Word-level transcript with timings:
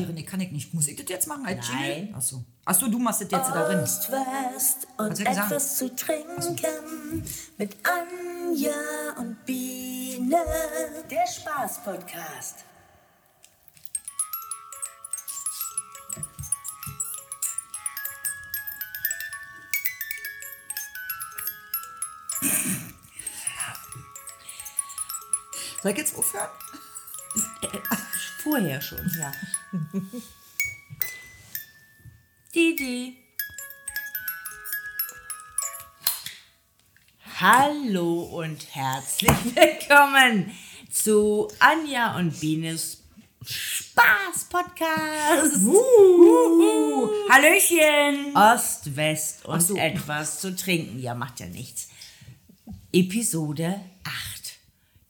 moderieren, 0.00 0.16
ich 0.16 0.26
kann 0.26 0.40
ich 0.40 0.50
nicht. 0.50 0.74
Muss 0.74 0.88
ich 0.88 0.96
das 0.96 1.06
jetzt 1.08 1.26
machen 1.26 1.46
als 1.46 1.68
Nein. 1.68 1.92
Jingle? 1.98 2.14
Achso. 2.14 2.44
Achso, 2.64 2.88
du 2.88 2.98
machst 2.98 3.22
das 3.22 3.30
jetzt 3.30 3.50
da 3.50 3.64
drin. 3.66 3.80
Ost, 3.80 4.10
West 4.10 4.86
und 4.98 5.18
ja 5.18 5.30
gesagt. 5.30 5.50
etwas 5.50 5.76
zu 5.76 5.94
trinken 5.94 7.24
mit 7.58 7.76
Anja 7.84 8.72
und 9.18 9.44
Biene. 9.44 10.36
Der 11.10 11.26
Spaß-Podcast. 11.26 12.64
Soll 25.82 25.92
ich 25.92 25.98
jetzt 25.98 26.16
aufhören? 26.16 26.48
Vorher 28.42 28.80
schon, 28.80 29.10
ja. 29.18 29.30
Didi. 32.54 33.18
Hallo 37.38 38.22
und 38.22 38.74
herzlich 38.74 39.30
willkommen 39.54 40.50
zu 40.90 41.48
Anja 41.58 42.16
und 42.16 42.40
Bienes 42.40 43.02
Spaß-Podcast. 43.44 45.56
Uh, 45.66 47.10
Hallöchen! 47.28 48.34
Ost, 48.34 48.96
West 48.96 49.44
und 49.44 49.60
so. 49.60 49.76
etwas 49.76 50.40
zu 50.40 50.56
trinken. 50.56 50.98
Ja, 50.98 51.14
macht 51.14 51.40
ja 51.40 51.46
nichts. 51.46 51.88
Episode 52.90 53.74
8. 53.74 53.80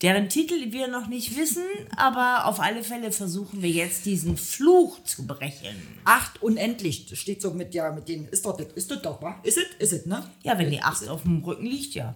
Deren 0.02 0.30
Titel 0.30 0.72
wir 0.72 0.88
noch 0.88 1.09
nicht 1.09 1.36
wissen, 1.36 1.64
aber 1.96 2.46
auf 2.46 2.59
alle 2.59 2.82
Fälle 2.82 3.12
versuchen 3.12 3.60
wir 3.60 3.68
jetzt 3.68 4.06
diesen 4.06 4.38
Fluch 4.38 5.02
zu 5.04 5.26
brechen. 5.26 5.76
Acht 6.04 6.42
unendlich. 6.42 7.06
Das 7.06 7.18
steht 7.18 7.42
so 7.42 7.50
mit, 7.52 7.74
ja, 7.74 7.92
mit 7.92 8.09
den. 8.09 8.26
Ist 8.28 8.46
doch 8.46 8.56
das, 8.56 8.68
ist 8.74 8.90
das 8.90 9.02
doch, 9.02 9.20
wa? 9.20 9.38
Ist 9.42 9.59
es? 9.59 9.65
Ist 9.79 9.92
es, 9.92 10.07
ne? 10.07 10.24
Ja, 10.42 10.59
wenn 10.59 10.70
die 10.70 10.82
8 10.82 11.07
auf 11.09 11.23
dem 11.23 11.45
Rücken 11.45 11.66
liegt, 11.66 11.95
ja. 11.95 12.15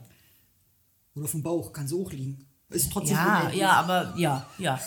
Oder 1.15 1.25
auf 1.27 1.33
dem 1.33 1.43
Bauch, 1.43 1.73
kann 1.75 1.87
so 1.87 1.99
hoch 1.99 2.13
liegen. 2.13 2.47
Ist 2.71 2.91
trotzdem 2.91 3.17
Ja, 3.17 3.37
unendlich. 3.41 3.61
ja, 3.61 3.73
aber 3.73 4.15
ja, 4.17 4.47
ja. 4.59 4.81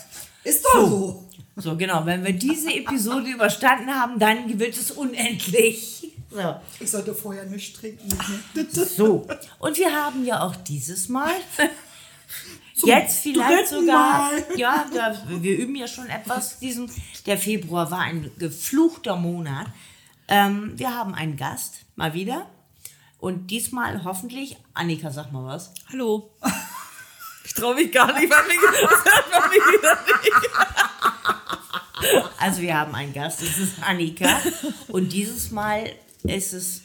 Ist 0.44 0.66
doch 0.66 0.88
so. 0.90 1.30
So, 1.56 1.76
genau. 1.78 2.06
Wenn 2.06 2.24
wir 2.26 2.34
diese 2.34 2.74
Episode 2.74 3.30
überstanden 3.30 3.90
haben, 3.94 4.18
dann 4.20 4.58
wird 4.60 4.76
es 4.76 4.92
unendlich. 4.92 6.14
So. 6.32 6.56
Ich 6.80 6.90
sollte 6.92 7.14
vorher 7.14 7.46
nicht 7.46 7.76
trinken. 7.76 8.10
So, 8.74 9.28
und 9.60 9.78
wir 9.78 9.94
haben 9.94 10.26
ja 10.26 10.42
auch 10.42 10.56
dieses 10.56 11.08
Mal, 11.10 11.32
Zum 12.78 12.90
jetzt 12.90 13.22
vielleicht 13.22 13.70
sogar, 13.70 14.32
Mal. 14.32 14.46
ja, 14.56 14.86
da, 14.94 15.20
wir 15.28 15.58
üben 15.58 15.76
ja 15.76 15.88
schon 15.88 16.08
etwas. 16.08 16.60
Diesen, 16.60 16.92
der 17.26 17.40
Februar 17.40 17.90
war 17.90 18.02
ein 18.02 18.32
gefluchter 18.38 19.16
Monat. 19.16 19.66
Ähm, 20.28 20.74
wir 20.76 20.94
haben 20.94 21.16
einen 21.16 21.38
Gast, 21.38 21.86
mal 21.96 22.14
wieder. 22.14 22.46
Und 23.18 23.48
diesmal 23.48 24.04
hoffentlich, 24.04 24.58
Annika, 24.76 25.10
sag 25.10 25.32
mal 25.32 25.46
was. 25.46 25.74
Hallo. 25.92 26.32
Ich 27.48 27.54
traue 27.54 27.76
mich 27.76 27.94
gar 27.94 28.08
nicht, 28.08 28.30
weil 28.30 28.44
mir 28.44 28.56
wieder 28.56 29.98
nicht. 30.22 30.50
Also 32.38 32.62
wir 32.62 32.78
haben 32.78 32.94
einen 32.94 33.14
Gast, 33.14 33.42
das 33.42 33.58
ist 33.58 33.82
Annika. 33.82 34.28
Und 34.90 35.14
dieses 35.14 35.50
Mal 35.50 35.94
ist 36.24 36.52
es 36.52 36.82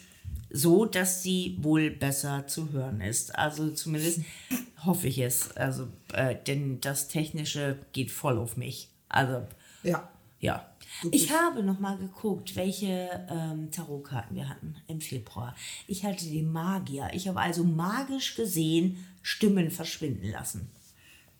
so, 0.53 0.85
dass 0.85 1.23
sie 1.23 1.57
wohl 1.61 1.89
besser 1.89 2.47
zu 2.47 2.71
hören 2.71 3.01
ist. 3.01 3.35
Also 3.35 3.71
zumindest 3.71 4.21
hoffe 4.85 5.07
ich 5.07 5.17
es. 5.17 5.51
Also, 5.57 5.87
äh, 6.13 6.35
denn 6.47 6.79
das 6.79 7.07
Technische 7.07 7.79
geht 7.91 8.11
voll 8.11 8.37
auf 8.37 8.55
mich. 8.55 8.89
Also, 9.09 9.45
Ja. 9.81 10.09
ja. 10.39 10.69
Ich 11.11 11.31
habe 11.33 11.63
noch 11.63 11.79
mal 11.79 11.97
geguckt, 11.97 12.55
welche 12.55 13.09
ähm, 13.29 13.71
Tarotkarten 13.71 14.35
wir 14.35 14.47
hatten 14.47 14.75
im 14.87 15.01
Februar. 15.01 15.55
Ich 15.87 16.05
hatte 16.05 16.25
den 16.25 16.51
Magier. 16.51 17.09
Ich 17.13 17.27
habe 17.27 17.39
also 17.39 17.63
magisch 17.63 18.35
gesehen 18.35 19.03
Stimmen 19.23 19.71
verschwinden 19.71 20.29
lassen. 20.29 20.69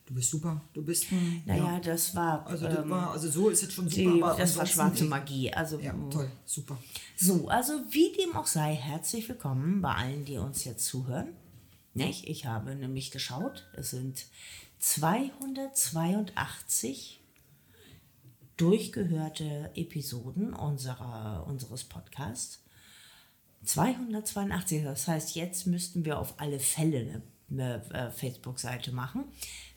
Du 0.06 0.12
bist 0.14 0.30
super. 0.30 0.60
Du 0.74 0.82
bist 0.82 1.10
ein. 1.12 1.42
Naja, 1.46 1.80
das 1.80 2.14
war, 2.14 2.46
Also, 2.46 2.66
das 2.66 2.78
ähm, 2.78 2.90
war, 2.90 3.12
also 3.12 3.30
so 3.30 3.48
ist 3.48 3.62
es 3.62 3.72
schon 3.72 3.88
super. 3.88 4.12
die, 4.12 4.22
aber 4.22 4.36
das 4.36 4.56
war 4.58 4.66
schwarze. 4.66 5.04
Magie. 5.04 5.50
Also 5.52 5.80
Ja, 5.80 5.94
toll. 6.10 6.30
Super. 6.44 6.76
So, 7.16 7.48
also 7.48 7.72
wie 7.90 8.12
dem 8.12 8.36
auch 8.36 8.46
sei, 8.46 8.74
herzlich 8.74 9.26
willkommen 9.28 9.80
bei 9.80 9.94
allen, 9.94 10.26
die 10.26 10.36
uns 10.36 10.64
jetzt 10.64 10.84
zuhören. 10.84 11.28
Nicht? 11.94 12.28
Ich 12.28 12.44
habe 12.44 12.74
nämlich 12.74 13.12
geschaut, 13.12 13.66
es 13.76 13.92
sind 13.92 14.26
282 14.78 17.20
durchgehörte 18.56 19.70
Episoden 19.74 20.52
unserer, 20.52 21.46
unseres 21.46 21.84
Podcasts. 21.84 22.60
282, 23.64 24.84
das 24.84 25.08
heißt, 25.08 25.34
jetzt 25.34 25.66
müssten 25.66 26.04
wir 26.04 26.18
auf 26.18 26.34
alle 26.38 26.60
Fälle 26.60 26.98
eine, 26.98 27.22
eine 27.50 27.82
äh, 27.92 28.10
Facebook-Seite 28.10 28.92
machen. 28.92 29.24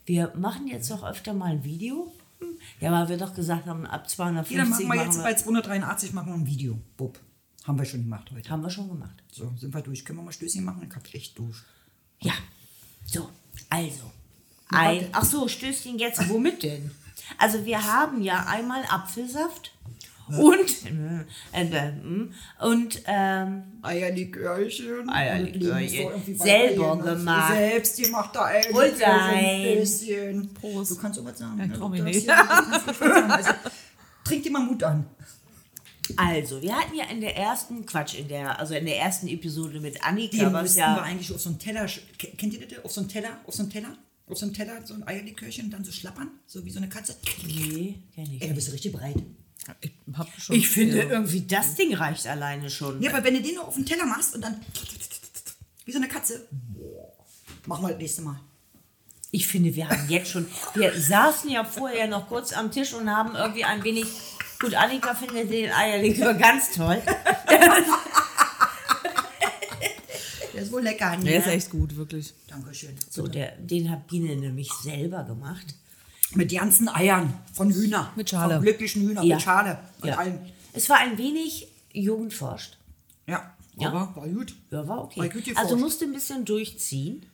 Wir 0.07 0.34
machen 0.35 0.68
jetzt 0.68 0.90
auch 0.91 1.03
öfter 1.03 1.34
mal 1.34 1.51
ein 1.51 1.63
Video. 1.66 2.12
Hm, 2.40 2.57
Ja, 2.79 2.91
weil 2.94 3.09
wir 3.09 3.18
doch 3.18 3.35
gesagt 3.35 3.66
haben, 3.68 3.85
ab 3.85 4.09
250 4.09 4.56
Ja, 4.56 4.63
dann 4.63 4.69
machen 4.69 4.88
wir 4.88 4.95
jetzt 5.03 5.18
machen 5.18 5.23
bei 5.23 5.34
283 5.34 6.13
machen 6.13 6.28
wir 6.29 6.35
ein 6.35 6.47
Video. 6.47 6.79
Bub. 6.95 7.19
Haben 7.66 7.78
wir 7.78 7.85
schon 7.85 8.03
gemacht 8.03 8.31
heute. 8.34 8.50
haben 8.50 8.63
wir 8.63 8.69
schon 8.69 8.88
gemacht. 8.88 9.22
So, 9.29 9.51
sind 9.57 9.73
wir 9.73 9.81
durch. 9.81 10.06
Können 10.06 10.19
wir 10.19 10.23
mal 10.23 10.31
Stößchen 10.31 10.63
machen? 10.63 10.88
Ich 10.90 10.96
hab 10.96 11.13
echt 11.13 11.38
durch. 11.38 11.57
Ja, 12.22 12.31
so, 13.06 13.29
also. 13.69 14.12
Ein, 14.69 15.09
ach 15.12 15.25
so, 15.25 15.47
Stößchen 15.47 16.00
jetzt, 16.00 16.28
womit 16.29 16.63
denn? 16.63 16.91
Also 17.38 17.66
wir 17.66 17.84
haben 17.84 18.22
ja 18.22 18.46
einmal 18.46 18.84
Apfelsaft 18.90 19.73
und, 20.38 20.85
äh, 21.53 21.61
äh, 21.63 21.91
mm, 21.91 22.33
und 22.61 23.01
ähm, 23.07 23.63
Eierlikörchen. 23.81 25.09
Eierlikörchen. 25.09 25.67
Und 25.67 25.79
legen 25.79 25.89
so 25.89 26.09
irgendwie 26.11 26.33
Selber 26.35 26.85
Eiern. 26.93 27.03
gemacht. 27.19 27.53
Selbst 27.55 27.97
gemachte 28.03 28.41
Eierlikörchen. 28.43 28.93
Wohlsein. 28.93 29.45
Ein 29.45 29.79
bisschen. 29.79 30.53
Prost. 30.53 30.91
Du 30.91 30.95
kannst 30.97 31.19
auch 31.19 31.25
was 31.25 31.37
sagen. 31.39 31.57
Ja, 31.59 31.67
ne? 31.67 31.73
trau 31.73 31.89
Du 31.89 31.89
mich 31.89 32.01
darfst 32.01 32.16
nicht. 32.16 32.27
ja- 32.27 32.43
du 32.81 32.87
was 32.87 32.97
sagen. 32.99 33.31
Also, 33.31 33.51
trink 34.25 34.43
dir 34.43 34.51
mal 34.51 34.63
Mut 34.66 34.83
an. 34.83 35.05
also, 36.16 36.61
wir 36.61 36.75
hatten 36.75 36.95
ja 36.95 37.05
in 37.05 37.19
der 37.21 37.35
ersten, 37.35 37.85
Quatsch, 37.85 38.16
in 38.19 38.27
der, 38.27 38.59
also 38.59 38.73
in 38.75 38.85
der 38.85 38.97
ersten 38.99 39.27
Episode 39.27 39.79
mit 39.79 40.03
Annika, 40.03 40.37
Den 40.37 40.53
was 40.53 40.61
müssten 40.63 40.77
wir 40.79 40.83
ja, 40.85 41.01
eigentlich 41.01 41.33
auf 41.33 41.41
so 41.41 41.49
einen 41.49 41.59
Teller, 41.59 41.85
kennt 42.17 42.53
ihr 42.53 42.67
das? 42.67 42.83
Auf 42.85 42.91
so 42.91 43.01
einen 43.01 43.09
Teller, 43.09 43.29
auf 43.45 43.53
so 43.53 43.63
einen 43.63 43.71
Teller, 43.71 43.97
auf 44.29 44.37
so 44.37 44.45
einen 44.45 44.53
Teller 44.53 44.85
so 44.85 44.93
ein 44.93 45.05
Eierlikörchen 45.07 45.66
und 45.66 45.71
dann 45.71 45.83
so 45.83 45.91
schlappern, 45.91 46.31
so 46.45 46.63
wie 46.66 46.69
so 46.69 46.77
eine 46.79 46.87
Katze. 46.89 47.16
nee, 47.45 47.99
kenn 48.16 48.23
ich 48.25 48.31
Ey, 48.33 48.39
da 48.39 48.45
nicht. 48.45 48.55
bist 48.55 48.67
du 48.69 48.71
richtig 48.73 48.93
breit. 48.93 49.16
Ich 49.81 49.91
hab 50.16 50.28
schon. 50.40 50.56
Ich 50.56 50.69
finde 50.69 50.97
ja. 50.97 51.09
irgendwie, 51.09 51.41
das 51.41 51.75
Ding 51.75 51.94
reicht 51.94 52.28
alleine 52.28 52.69
schon. 52.69 53.01
Ja, 53.01 53.12
aber 53.13 53.23
wenn 53.23 53.34
du 53.34 53.41
den 53.41 53.56
nur 53.56 53.68
auf 53.68 53.75
den 53.75 53.85
Teller 53.85 54.06
machst 54.06 54.35
und 54.35 54.41
dann 54.41 54.62
wie 55.85 55.91
so 55.91 55.97
eine 55.97 56.07
Katze, 56.07 56.47
machen 57.66 57.84
wir 57.84 57.90
das 57.90 58.00
nächste 58.00 58.22
Mal. 58.22 58.40
Ich 59.31 59.47
finde, 59.47 59.75
wir 59.75 59.90
haben 59.90 60.07
jetzt 60.09 60.31
schon, 60.31 60.47
wir 60.73 61.00
saßen 61.00 61.50
ja 61.50 61.63
vorher 61.63 62.07
noch 62.07 62.28
kurz 62.28 62.53
am 62.53 62.72
Tisch 62.72 62.94
und 62.94 63.09
haben 63.09 63.35
irgendwie 63.35 63.66
ein 63.66 63.84
wenig, 63.84 64.07
gut, 64.59 64.73
Annika 64.73 65.13
findet 65.13 65.51
den 65.51 65.72
Eierlikör 65.72 66.34
ganz 66.34 66.72
toll. 66.72 67.01
Der 70.53 70.63
ist 70.63 70.72
wohl 70.72 70.81
lecker. 70.81 71.16
Ne? 71.17 71.23
Der 71.23 71.38
ist 71.38 71.47
echt 71.47 71.69
gut, 71.69 71.96
wirklich. 71.96 72.34
Dankeschön. 72.47 72.96
So, 73.12 73.28
der, 73.28 73.51
den 73.57 73.91
hat 73.91 74.07
Biene 74.07 74.35
nämlich 74.35 74.72
selber 74.73 75.23
gemacht. 75.23 75.75
Mit 76.33 76.51
ganzen 76.51 76.89
Eiern 76.89 77.33
von 77.53 77.71
Hühner. 77.71 78.11
Mit 78.15 78.29
Schale. 78.29 78.55
Von 78.55 78.63
glücklichen 78.63 79.01
Hühnern 79.03 79.25
Ja. 79.25 79.35
mit 79.35 79.43
Schale. 79.43 79.79
Und 80.01 80.09
Ja. 80.09 80.17
allem. 80.17 80.39
Es 80.73 80.89
war 80.89 80.97
ein 80.97 81.17
wenig 81.17 81.67
jugendforscht. 81.93 82.77
Ja, 83.27 83.53
Ja. 83.77 83.89
aber 83.89 84.11
war 84.15 84.27
gut. 84.27 84.53
Ja, 84.69 84.87
war 84.87 85.03
okay. 85.05 85.21
War 85.21 85.29
gut. 85.29 85.43
Also 85.55 85.77
musste 85.77 86.05
ein 86.05 86.13
bisschen 86.13 86.43
durchziehen. 86.45 87.25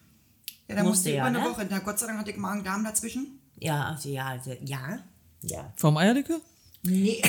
Ja, 0.67 0.75
da 0.75 0.83
musste 0.83 0.89
musste 0.89 1.09
ja, 1.09 1.15
über 1.17 1.25
eine 1.25 1.39
ne? 1.39 1.45
Woche. 1.45 1.67
Na, 1.69 1.79
Gott 1.79 1.99
sei 1.99 2.07
Dank 2.07 2.19
hatte 2.19 2.31
ich 2.31 2.37
Magen-Darm 2.37 2.83
dazwischen. 2.83 3.39
Ja, 3.59 3.85
also 3.87 4.09
ja, 4.09 4.27
also, 4.27 4.55
ja. 4.63 4.99
Ja. 5.41 5.73
Vom 5.75 5.97
Eierlikör? 5.97 6.39
Nee. 6.83 7.21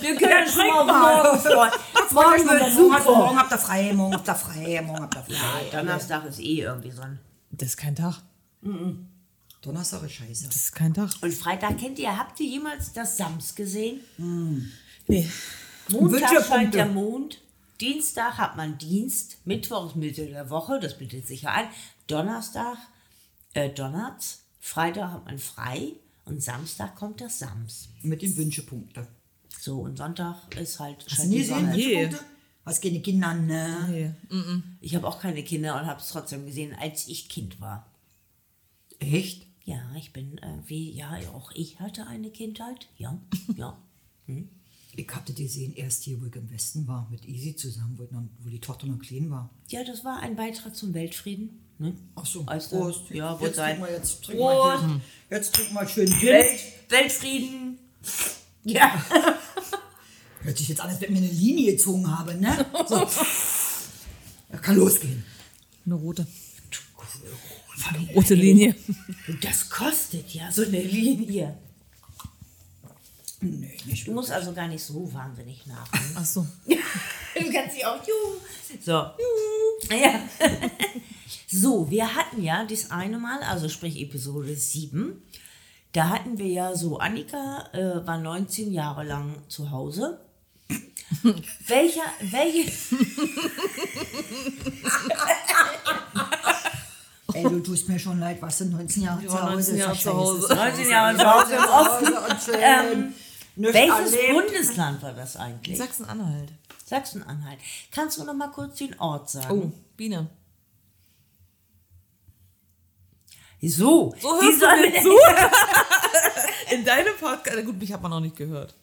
Wir 0.00 0.16
können 0.16 0.48
schon 0.48 0.66
mal 0.66 0.84
morgen 0.84 1.38
freuen. 1.40 1.70
Morgen 2.12 2.48
wird 2.48 2.60
morgen, 2.60 2.72
super. 2.74 3.04
morgen 3.16 3.38
habt 3.38 3.52
ihr 3.52 3.58
frei, 3.58 3.92
morgen 3.92 4.14
habt 4.14 4.28
ihr 4.28 4.34
frei, 4.34 4.82
morgen 4.82 5.02
habt 5.02 5.14
ihr 5.30 5.36
frei. 5.36 5.64
Donnerstag 5.72 6.24
ist 6.26 6.40
eh 6.40 6.60
irgendwie 6.62 6.90
so 6.90 7.02
ein. 7.02 7.18
Das 7.52 7.70
ist 7.70 7.76
kein 7.76 7.94
Tag. 7.94 8.22
Donnerstag 9.60 10.02
ist 10.04 10.12
scheiße. 10.12 10.46
Das 10.46 10.56
ist 10.56 10.72
kein 10.74 10.94
Tag. 10.94 11.10
Und 11.20 11.32
Freitag 11.32 11.78
kennt 11.78 11.98
ihr, 11.98 12.16
habt 12.16 12.40
ihr 12.40 12.46
jemals 12.46 12.92
das 12.92 13.16
Sams 13.16 13.54
gesehen? 13.54 14.00
Nee. 15.06 15.28
Montag 15.88 16.44
scheint 16.44 16.74
der 16.74 16.86
Mond. 16.86 17.40
Dienstag 17.80 18.38
hat 18.38 18.56
man 18.56 18.78
Dienst. 18.78 19.38
Mittwoch 19.44 19.88
ist 19.88 19.96
Mitte 19.96 20.26
der 20.26 20.50
Woche, 20.50 20.78
das 20.80 20.98
bietet 20.98 21.26
sich 21.26 21.42
ja 21.42 21.50
an. 21.50 21.66
Donnerstag 22.06 22.78
äh, 23.54 23.70
donnert's. 23.70 24.44
Freitag 24.60 25.10
hat 25.10 25.24
man 25.26 25.38
frei. 25.38 25.94
Und 26.24 26.42
Samstag 26.42 26.94
kommt 26.94 27.20
das 27.20 27.40
Sams. 27.40 27.88
Mit 28.02 28.22
den 28.22 28.36
Wünschepunkten. 28.36 29.06
So, 29.60 29.80
und 29.80 29.98
Sonntag 29.98 30.54
ist 30.56 30.78
halt 30.78 31.04
Hast 31.10 31.24
du 31.24 31.28
nie 31.28 31.38
gesehen. 31.38 31.72
Wünschepunkte? 31.72 32.24
Hast 32.64 32.82
keine 32.82 33.00
Kinder, 33.00 33.34
ne? 33.34 34.14
nee. 34.30 34.62
Ich 34.80 34.94
habe 34.94 35.06
auch 35.08 35.20
keine 35.20 35.42
Kinder 35.42 35.80
und 35.80 35.86
habe 35.86 36.00
es 36.00 36.08
trotzdem 36.08 36.46
gesehen, 36.46 36.74
als 36.80 37.08
ich 37.08 37.28
Kind 37.28 37.60
war. 37.60 37.90
Echt? 39.00 39.46
Ja, 39.64 39.80
ich 39.96 40.12
bin 40.12 40.38
irgendwie, 40.42 40.92
ja, 40.92 41.18
auch 41.34 41.50
ich 41.52 41.80
hatte 41.80 42.06
eine 42.06 42.30
Kindheit. 42.30 42.88
Ja, 42.98 43.18
ja. 43.56 43.76
Ich 44.94 45.08
hatte 45.10 45.32
die 45.32 45.44
gesehen 45.44 45.74
erst 45.74 46.04
hier, 46.04 46.20
wo 46.20 46.26
ich 46.26 46.36
im 46.36 46.50
Westen 46.50 46.86
war, 46.86 47.08
mit 47.10 47.24
Easy 47.24 47.56
zusammen, 47.56 47.98
wo, 47.98 48.02
noch, 48.14 48.22
wo 48.40 48.48
die 48.48 48.60
Tochter 48.60 48.86
noch 48.86 48.98
klein 48.98 49.30
war. 49.30 49.50
Ja, 49.68 49.82
das 49.84 50.04
war 50.04 50.20
ein 50.20 50.36
Beitrag 50.36 50.76
zum 50.76 50.94
Weltfrieden. 50.94 51.64
Ne? 51.78 51.96
Ach 52.14 52.26
so, 52.26 52.44
Als 52.46 52.68
Prost. 52.68 53.10
Ja, 53.10 53.38
wohl 53.40 53.48
jetzt 53.48 53.56
sein. 53.56 53.76
trinken 53.76 53.88
wir, 53.90 53.96
jetzt 53.96 54.24
trinken 54.24 54.42
wir, 54.42 54.52
Prost. 54.52 54.84
jetzt 55.30 55.54
trinken 55.54 55.74
wir 55.74 55.88
schön 55.88 56.06
Gin. 56.06 56.28
Welt, 56.28 56.60
Weltfrieden. 56.88 57.78
Ja. 58.64 59.04
Hört 60.42 60.58
sich 60.58 60.68
jetzt 60.68 60.80
an, 60.80 60.90
als 60.90 61.00
wenn 61.00 61.14
ich 61.14 61.20
mir 61.20 61.26
eine 61.26 61.34
Linie 61.34 61.72
gezogen 61.72 62.18
habe, 62.18 62.34
ne? 62.34 62.66
So. 62.88 63.06
Kann 64.60 64.76
losgehen. 64.76 65.24
Eine 65.86 65.94
rote. 65.94 66.26
Eine 67.88 68.12
rote 68.12 68.34
Linie. 68.34 68.74
Das 69.40 69.68
kostet 69.68 70.32
ja 70.34 70.50
so 70.50 70.62
eine 70.62 70.80
Linie. 70.82 71.56
Nee, 73.40 73.76
nicht 73.86 74.06
Du 74.06 74.12
musst 74.12 74.30
also 74.30 74.52
gar 74.52 74.68
nicht 74.68 74.82
so 74.82 75.12
wahnsinnig 75.12 75.66
nach. 75.66 75.88
Ach 76.14 76.24
so. 76.24 76.46
Du 77.34 77.50
kannst 77.50 77.76
sie 77.76 77.84
auch 77.84 77.96
juhu. 78.06 78.38
So. 78.84 78.92
Juhu. 78.92 79.96
Ja. 79.96 80.20
So, 81.54 81.90
wir 81.90 82.14
hatten 82.14 82.42
ja 82.42 82.64
das 82.64 82.90
eine 82.90 83.18
Mal, 83.18 83.42
also 83.42 83.68
sprich 83.68 84.00
Episode 84.00 84.56
7, 84.56 85.22
da 85.92 86.08
hatten 86.08 86.38
wir 86.38 86.46
ja 86.46 86.74
so, 86.74 86.96
Annika 86.98 87.68
äh, 87.74 88.06
war 88.06 88.16
19 88.16 88.72
Jahre 88.72 89.04
lang 89.04 89.36
zu 89.48 89.70
Hause. 89.70 90.18
Welcher, 91.68 92.02
welche, 92.20 92.70
Ey, 97.34 97.42
du 97.44 97.60
tust 97.60 97.88
mir 97.88 97.98
schon 97.98 98.18
leid, 98.20 98.40
was 98.42 98.58
sind 98.58 98.72
19 98.72 99.02
Jahre 99.04 99.26
zu 99.26 99.32
Hause? 99.32 99.44
19 99.52 99.58
ist 99.58 99.68
ja 99.70 99.76
Jahre 99.86 99.96
zu 99.96 100.02
scheiße. 100.02 100.16
Hause. 100.16 100.54
19 100.54 100.90
Jahre 100.90 101.16
zu 101.16 101.32
Hause 101.32 101.54
im 101.54 101.64
Osten. 101.64 102.12
Und 102.32 102.42
schön. 102.42 102.54
Ähm, 102.60 103.14
welches 103.56 104.12
erlebt. 104.12 104.32
Bundesland 104.34 105.02
war 105.02 105.12
das 105.12 105.36
eigentlich? 105.36 105.78
Sachsen-Anhalt. 105.78 106.52
Sachsen-Anhalt. 106.84 107.58
Kannst 107.90 108.18
du 108.18 108.24
noch 108.24 108.34
mal 108.34 108.48
kurz 108.48 108.76
den 108.78 108.98
Ort 109.00 109.30
sagen? 109.30 109.50
Oh, 109.50 109.72
Biene. 109.96 110.28
So, 113.62 114.12
So 114.20 114.40
die 114.40 114.46
hörst 114.46 114.60
du 114.60 114.66
soll- 114.66 114.90
mir 114.90 115.02
zu? 115.02 115.16
In 116.74 116.84
deinem 116.84 117.14
Podcast. 117.18 117.56
Na 117.56 117.62
Gut, 117.62 117.78
mich 117.78 117.92
hat 117.92 118.02
man 118.02 118.10
noch 118.10 118.20
nicht 118.20 118.36
gehört. 118.36 118.74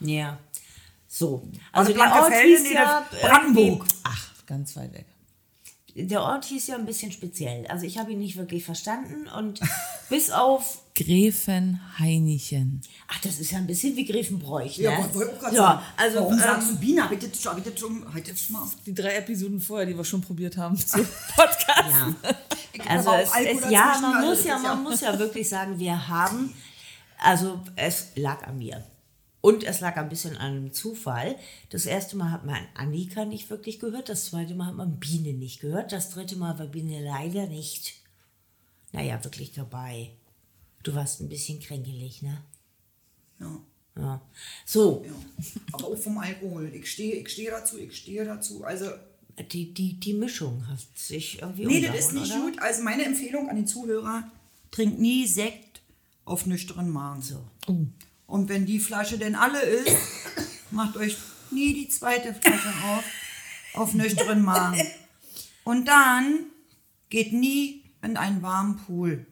Ja. 0.00 0.38
So. 1.08 1.48
Also 1.72 1.92
Also 1.92 1.92
der 1.94 2.22
Ort 2.22 2.32
hieß 2.32 2.62
nee, 2.62 2.74
ja 2.74 3.06
das 3.10 3.20
Brandenburg. 3.20 3.86
Ach, 4.04 4.28
ganz 4.46 4.76
weit 4.76 4.92
weg. 4.92 5.06
Der 5.94 6.22
Ort 6.22 6.44
hieß 6.44 6.68
ja 6.68 6.76
ein 6.76 6.86
bisschen 6.86 7.10
speziell. 7.10 7.66
Also 7.66 7.84
ich 7.84 7.98
habe 7.98 8.12
ihn 8.12 8.20
nicht 8.20 8.36
wirklich 8.36 8.64
verstanden 8.64 9.26
und 9.26 9.58
bis 10.10 10.30
auf, 10.30 10.82
Gräfenhainichen. 10.94 12.82
ach, 13.08 13.20
das 13.20 13.38
ist 13.38 13.52
ja 13.52 13.58
ein 13.58 13.66
bisschen 13.66 13.96
wie 13.96 14.04
Grevenbroich, 14.04 14.78
ne? 14.78 14.84
Ja, 14.84 14.90
ja, 14.98 15.52
sagen. 15.52 15.82
also 15.96 16.18
Warum 16.18 16.32
ähm, 16.34 16.38
sagst 16.38 16.70
du 16.70 16.76
Biene? 16.76 17.04
Hab 17.04 17.12
ich 17.12 17.18
das 17.20 17.40
schon, 17.40 17.52
hab 17.52 17.58
ich 17.58 17.64
das 17.72 17.78
schon, 17.80 18.04
hab 18.04 18.50
mal 18.50 18.68
Die 18.84 18.94
drei 18.94 19.14
Episoden 19.14 19.60
vorher, 19.60 19.86
die 19.86 19.96
wir 19.96 20.04
schon 20.04 20.20
probiert 20.20 20.56
haben 20.56 20.76
zu 20.76 20.98
Podcast. 21.34 21.90
ja. 21.90 22.14
Also 22.86 23.10
es, 23.12 23.30
es, 23.34 23.70
ja, 23.70 23.98
man 24.00 24.14
also 24.14 24.28
muss 24.28 24.44
ja, 24.44 24.58
man 24.58 24.82
muss 24.84 25.00
ja 25.00 25.18
wirklich 25.18 25.48
sagen, 25.48 25.80
wir 25.80 26.06
haben, 26.06 26.54
also 27.18 27.60
es 27.74 28.12
lag 28.14 28.46
an 28.46 28.58
mir. 28.58 28.84
Und 29.40 29.62
es 29.62 29.80
lag 29.80 29.96
ein 29.96 30.08
bisschen 30.08 30.36
an 30.36 30.52
einem 30.56 30.72
Zufall. 30.72 31.36
Das 31.70 31.86
erste 31.86 32.16
Mal 32.16 32.32
hat 32.32 32.44
man 32.44 32.58
Annika 32.74 33.24
nicht 33.24 33.48
wirklich 33.50 33.78
gehört, 33.78 34.08
das 34.08 34.26
zweite 34.26 34.54
Mal 34.54 34.66
hat 34.66 34.76
man 34.76 34.98
Biene 34.98 35.32
nicht 35.32 35.60
gehört, 35.60 35.92
das 35.92 36.10
dritte 36.10 36.36
Mal 36.36 36.58
war 36.58 36.66
Biene 36.66 37.04
leider 37.04 37.46
nicht, 37.46 37.94
naja, 38.92 39.22
wirklich 39.22 39.52
dabei. 39.52 40.10
Du 40.82 40.94
warst 40.94 41.20
ein 41.20 41.28
bisschen 41.28 41.60
kränkelig, 41.60 42.22
ne? 42.22 42.42
Ja. 43.40 43.60
Ja. 43.96 44.22
So, 44.64 45.04
Ja. 45.04 45.12
Aber 45.72 45.88
auch 45.88 45.98
vom 45.98 46.18
Alkohol. 46.18 46.72
Ich 46.74 46.90
stehe 46.90 47.16
ich 47.16 47.28
stehe 47.28 47.50
dazu, 47.50 47.78
ich 47.78 47.96
stehe 47.96 48.24
dazu. 48.24 48.64
Also, 48.64 48.86
die, 49.52 49.72
die, 49.74 49.94
die 49.94 50.14
Mischung 50.14 50.66
hat 50.68 50.78
sich 50.94 51.42
irgendwie 51.42 51.66
nee, 51.66 51.80
das 51.80 51.98
ist 51.98 52.12
nicht 52.12 52.32
oder? 52.32 52.42
gut. 52.42 52.58
Also, 52.60 52.82
meine 52.82 53.04
Empfehlung 53.04 53.48
an 53.48 53.56
den 53.56 53.66
Zuhörer: 53.66 54.30
trinkt 54.70 54.98
nie 55.00 55.26
Sekt 55.26 55.82
auf 56.24 56.46
nüchteren 56.46 56.88
Magen. 56.88 57.22
So. 57.22 57.44
Und 58.28 58.48
wenn 58.50 58.66
die 58.66 58.78
Flasche 58.78 59.18
denn 59.18 59.34
alle 59.34 59.60
ist, 59.60 59.96
macht 60.70 60.96
euch 60.98 61.16
nie 61.50 61.72
die 61.72 61.88
zweite 61.88 62.34
Flasche 62.34 62.68
auf, 62.84 63.04
auf 63.72 63.94
nüchteren 63.94 64.42
Magen. 64.42 64.86
Und 65.64 65.88
dann 65.88 66.44
geht 67.08 67.32
nie 67.32 67.84
in 68.02 68.18
einen 68.18 68.42
warmen 68.42 68.76
Pool. 68.76 69.26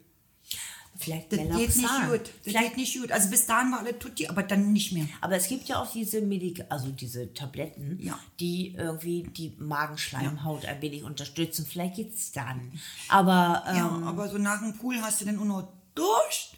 Vielleicht 0.99 1.31
Das 1.31 1.41
geht 1.41 1.77
nicht 1.77 2.09
gut. 2.09 2.21
Das 2.21 2.31
Vielleicht 2.43 2.69
geht 2.69 2.77
nicht 2.79 2.99
gut. 2.99 3.13
Also 3.13 3.29
bis 3.29 3.45
dahin 3.45 3.71
war 3.71 3.81
alles 3.81 3.99
tutti, 3.99 4.29
aber 4.29 4.43
dann 4.43 4.73
nicht 4.73 4.93
mehr. 4.93 5.07
Aber 5.21 5.37
es 5.37 5.47
gibt 5.47 5.69
ja 5.69 5.79
auch 5.83 5.93
diese 5.93 6.23
Medik 6.23 6.65
also 6.71 6.89
diese 6.89 7.35
Tabletten, 7.35 7.99
Ja. 8.01 8.19
die 8.41 8.75
irgendwie 8.75 9.25
die 9.25 9.55
Magenschleimhaut 9.59 10.65
ein 10.65 10.81
wenig 10.81 11.05
unterstützen. 11.05 11.67
Vielleicht 11.71 11.97
geht's 11.97 12.33
dann. 12.33 12.73
Aber 13.09 13.63
ähm, 13.69 13.77
Ja, 13.77 14.03
aber 14.07 14.31
so 14.31 14.39
nach 14.39 14.61
dem 14.61 14.73
Pool 14.73 14.97
hast 15.03 15.21
du 15.21 15.27
dann 15.27 15.39
auch 15.39 15.45
noch 15.45 15.69
Durst. 15.95 16.55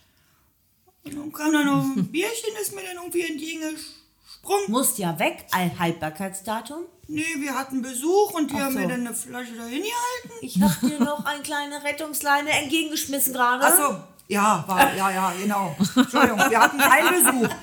Und 1.17 1.33
kam 1.33 1.53
dann 1.53 1.67
noch 1.67 1.85
ein 1.97 2.07
Bierchen, 2.13 2.55
ist 2.61 2.75
mir 2.75 2.83
dann 2.83 2.97
irgendwie 2.97 3.23
entgegengesprungen. 3.23 4.65
muss 4.69 4.99
ja 4.99 5.19
weg, 5.19 5.47
Haltbarkeitsdatum. 5.53 6.85
Nee, 7.11 7.25
wir 7.39 7.55
hatten 7.55 7.81
Besuch 7.81 8.35
und 8.35 8.51
die 8.51 8.55
Ach 8.57 8.65
haben 8.65 8.75
so. 8.75 8.79
mir 8.81 8.89
dann 8.89 9.07
eine 9.07 9.15
Flasche 9.15 9.55
dahin 9.55 9.83
gehalten. 9.83 10.39
Ich 10.43 10.61
hab 10.61 10.79
dir 10.81 11.01
noch 11.01 11.25
eine 11.25 11.43
kleine 11.43 11.83
Rettungsleine 11.83 12.51
entgegengeschmissen 12.51 13.33
gerade. 13.33 13.65
Achso, 13.65 14.05
ja, 14.29 14.63
war, 14.67 14.95
ja, 14.95 15.11
ja, 15.11 15.33
genau. 15.41 15.75
Entschuldigung, 15.97 16.39
wir 16.39 16.61
hatten 16.61 16.77
keinen 16.77 17.41
Besuch. 17.41 17.55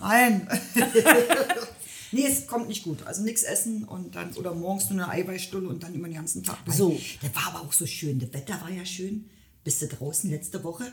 Nein. 0.00 0.48
nee, 2.12 2.26
es 2.26 2.46
kommt 2.46 2.68
nicht 2.68 2.82
gut. 2.82 3.02
Also 3.06 3.22
nichts 3.22 3.42
essen 3.42 3.84
und 3.84 4.14
dann, 4.14 4.34
oder 4.34 4.54
morgens 4.54 4.90
nur 4.90 5.02
eine 5.02 5.12
Eiweißstulle 5.12 5.66
und 5.66 5.82
dann 5.82 5.94
immer 5.94 6.08
den 6.08 6.16
ganzen 6.16 6.42
Tag. 6.42 6.58
So. 6.66 7.00
Das 7.22 7.34
war 7.34 7.54
aber 7.54 7.66
auch 7.66 7.72
so 7.72 7.86
schön. 7.86 8.18
Das 8.18 8.34
Wetter 8.34 8.60
war 8.60 8.70
ja 8.70 8.84
schön. 8.84 9.30
Bist 9.64 9.80
du 9.80 9.88
draußen 9.88 10.28
letzte 10.30 10.62
Woche? 10.62 10.92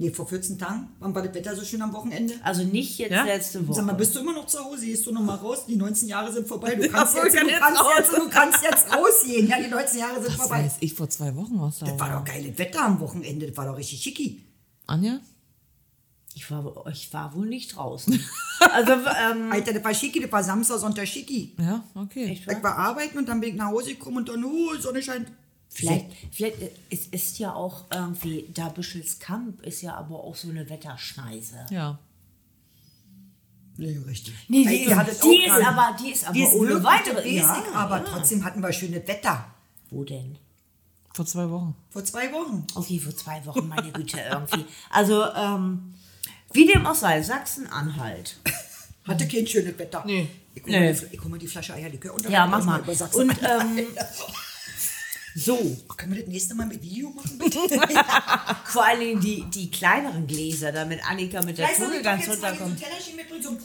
Nee, 0.00 0.10
vor 0.12 0.28
14 0.28 0.56
Tagen. 0.60 0.88
Wann 1.00 1.12
war 1.12 1.22
das 1.22 1.34
Wetter 1.34 1.56
so 1.56 1.64
schön 1.64 1.82
am 1.82 1.92
Wochenende? 1.92 2.32
Also 2.44 2.62
nicht 2.62 2.98
jetzt 2.98 3.10
Ja? 3.10 3.24
letzte 3.24 3.66
Woche. 3.66 3.78
Sag 3.78 3.84
mal, 3.86 3.94
bist 3.94 4.14
du 4.14 4.20
immer 4.20 4.32
noch 4.32 4.46
zu 4.46 4.60
Hause? 4.64 4.86
Gehst 4.86 5.04
du 5.06 5.12
noch 5.12 5.22
mal 5.22 5.34
raus? 5.34 5.66
Die 5.66 5.74
19 5.74 6.08
Jahre 6.08 6.32
sind 6.32 6.46
vorbei. 6.46 6.76
Du 6.76 6.88
kannst, 6.88 7.14
so, 7.16 7.18
jetzt, 7.24 7.34
du, 7.34 7.44
jetzt 7.48 7.58
kannst 7.60 7.82
jetzt, 7.98 8.12
du 8.12 8.28
kannst 8.30 8.62
jetzt 8.62 8.94
rausgehen. 8.94 9.48
Ja, 9.48 9.60
die 9.60 9.66
19 9.68 9.98
Jahre 9.98 10.14
sind 10.14 10.26
Das 10.28 10.34
vorbei. 10.36 10.62
weiß 10.64 10.76
ich 10.80 10.94
vor 10.94 11.10
zwei 11.10 11.34
Wochen, 11.34 11.60
was 11.60 11.80
da 11.80 11.86
Das 11.86 11.98
war 11.98 12.10
war. 12.10 12.18
doch 12.20 12.24
geiles 12.32 12.56
Wetter 12.58 12.84
am 12.84 13.00
Wochenende. 13.00 13.48
Das 13.48 13.56
war 13.56 13.66
doch 13.66 13.76
richtig 13.76 14.00
schicki. 14.00 14.44
Anja? 14.86 15.18
ich, 16.34 16.48
war, 16.48 16.84
ich 16.92 17.12
war 17.12 17.34
wohl 17.34 17.46
nicht 17.48 17.74
draußen. 17.74 18.24
also, 18.72 18.92
ähm, 18.92 19.48
Alter, 19.50 19.72
das 19.72 19.82
war 19.82 19.92
schicki. 19.94 20.20
Das 20.20 20.30
war 20.30 20.44
Samstag, 20.44 20.78
Sonntag 20.78 21.08
schicki. 21.08 21.56
Ja, 21.58 21.82
okay. 21.96 22.26
Echt? 22.26 22.44
Ich 22.48 22.62
war 22.62 22.76
arbeiten 22.78 23.18
und 23.18 23.28
dann 23.28 23.40
bin 23.40 23.50
ich 23.50 23.56
nach 23.56 23.66
Hause 23.72 23.94
gekommen 23.94 24.18
und 24.18 24.28
dann, 24.28 24.44
oh, 24.44 24.76
Sonne 24.78 25.02
scheint. 25.02 25.26
Vielleicht, 25.68 26.06
vielleicht 26.32 26.60
äh, 26.62 26.70
es 26.90 27.06
ist 27.06 27.38
ja 27.38 27.54
auch 27.54 27.84
irgendwie, 27.92 28.48
da 28.54 28.68
Bischelskamp 28.68 29.62
ist 29.64 29.82
ja 29.82 29.94
aber 29.96 30.16
auch 30.24 30.34
so 30.34 30.48
eine 30.50 30.68
Wetterschneise. 30.68 31.66
Ja. 31.70 31.98
Nee, 33.76 33.96
richtig. 34.06 34.34
Nee, 34.48 34.64
die, 34.64 34.84
ihr 34.86 34.96
hattet 34.96 35.22
die, 35.22 35.44
ist 35.44 35.50
aber, 35.66 35.96
die 36.00 36.10
ist 36.10 36.24
aber 36.24 36.34
Die 36.34 36.42
ist 36.42 36.52
ohne 36.54 36.82
weitere. 36.82 37.14
basic, 37.22 37.36
ja, 37.42 37.64
aber 37.74 37.98
ja. 37.98 38.04
trotzdem 38.04 38.44
hatten 38.44 38.60
wir 38.60 38.72
schönes 38.72 39.06
Wetter. 39.06 39.46
Wo 39.90 40.02
denn? 40.02 40.36
Vor 41.14 41.24
zwei 41.26 41.48
Wochen. 41.48 41.74
Vor 41.90 42.04
zwei 42.04 42.32
Wochen. 42.32 42.66
Okay, 42.74 42.98
vor 42.98 43.16
zwei 43.16 43.44
Wochen, 43.46 43.68
meine 43.68 43.90
Güte, 43.92 44.18
irgendwie. 44.20 44.64
Also, 44.90 45.24
ähm, 45.32 45.94
wie 46.52 46.66
dem 46.66 46.86
auch 46.86 46.94
sei, 46.94 47.22
Sachsen-Anhalt. 47.22 48.38
Hatte 49.06 49.26
kein 49.28 49.46
schönes 49.46 49.78
Wetter. 49.78 50.02
Nee. 50.04 50.28
Ich 50.54 50.62
hol, 50.64 50.70
Nee. 50.70 50.92
mal, 50.92 50.92
die, 51.38 51.38
die 51.38 51.46
Flasche 51.46 51.74
Eierlikör 51.74 52.14
und 52.14 52.24
dann 52.24 52.32
Ja, 52.32 52.46
mach 52.46 52.58
mal 52.64 52.78
mal. 52.78 52.80
über 52.80 52.94
Sachsen. 52.94 53.30
Und, 53.30 53.38
ähm, 53.42 53.78
so, 55.38 55.76
Können 55.96 56.14
wir 56.14 56.22
das 56.22 56.32
nächste 56.32 56.54
Mal 56.56 56.66
mit 56.66 56.82
Video 56.82 57.10
machen, 57.10 57.38
bitte? 57.38 57.60
vor 58.64 58.84
allen 58.84 58.98
Dingen 58.98 59.20
die, 59.20 59.44
die 59.44 59.70
kleineren 59.70 60.26
Gläser, 60.26 60.72
damit 60.72 61.00
Annika 61.08 61.40
mit 61.42 61.58
der 61.58 61.72
Zunge 61.74 62.02
ganz 62.02 62.28
runterkommt. 62.28 62.80
So 63.40 63.56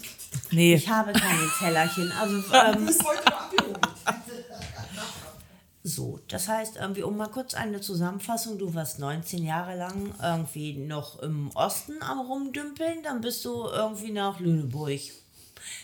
Nee. 0.51 0.75
Ich 0.75 0.88
habe 0.88 1.13
keine 1.13 1.50
Tellerchen. 1.58 2.12
Also, 2.12 2.36
ähm, 2.53 2.86
noch 2.86 3.25
abgehoben. 3.25 3.82
so, 5.84 6.20
das 6.27 6.48
heißt, 6.48 6.75
irgendwie, 6.75 7.01
um 7.01 7.18
mal 7.18 7.30
kurz 7.30 7.56
eine 7.56 7.82
Zusammenfassung, 7.82 8.60
du 8.60 8.75
warst 8.75 9.00
19 9.00 9.44
Jahre 9.44 9.75
lang 9.75 10.13
irgendwie 10.22 10.74
noch 10.74 11.24
im 11.24 11.50
Osten 11.56 12.03
am 12.03 12.20
Rumdümpeln, 12.20 13.01
dann 13.01 13.22
bist 13.22 13.44
du 13.46 13.65
irgendwie 13.65 14.12
nach 14.12 14.39
Lüneburg. 14.39 15.01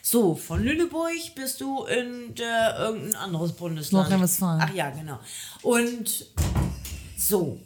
So, 0.01 0.36
von 0.36 0.63
Lüneburg 0.63 1.12
bist 1.36 1.62
du 1.62 1.83
in 1.86 2.36
der, 2.36 2.75
irgendein 2.79 3.15
anderes 3.15 3.53
Bundesland. 3.53 4.03
Nordrhein-Westfalen. 4.09 4.62
Ach 4.63 4.74
ja, 4.74 4.89
genau. 4.89 5.19
Und 5.62 6.25
so, 7.17 7.59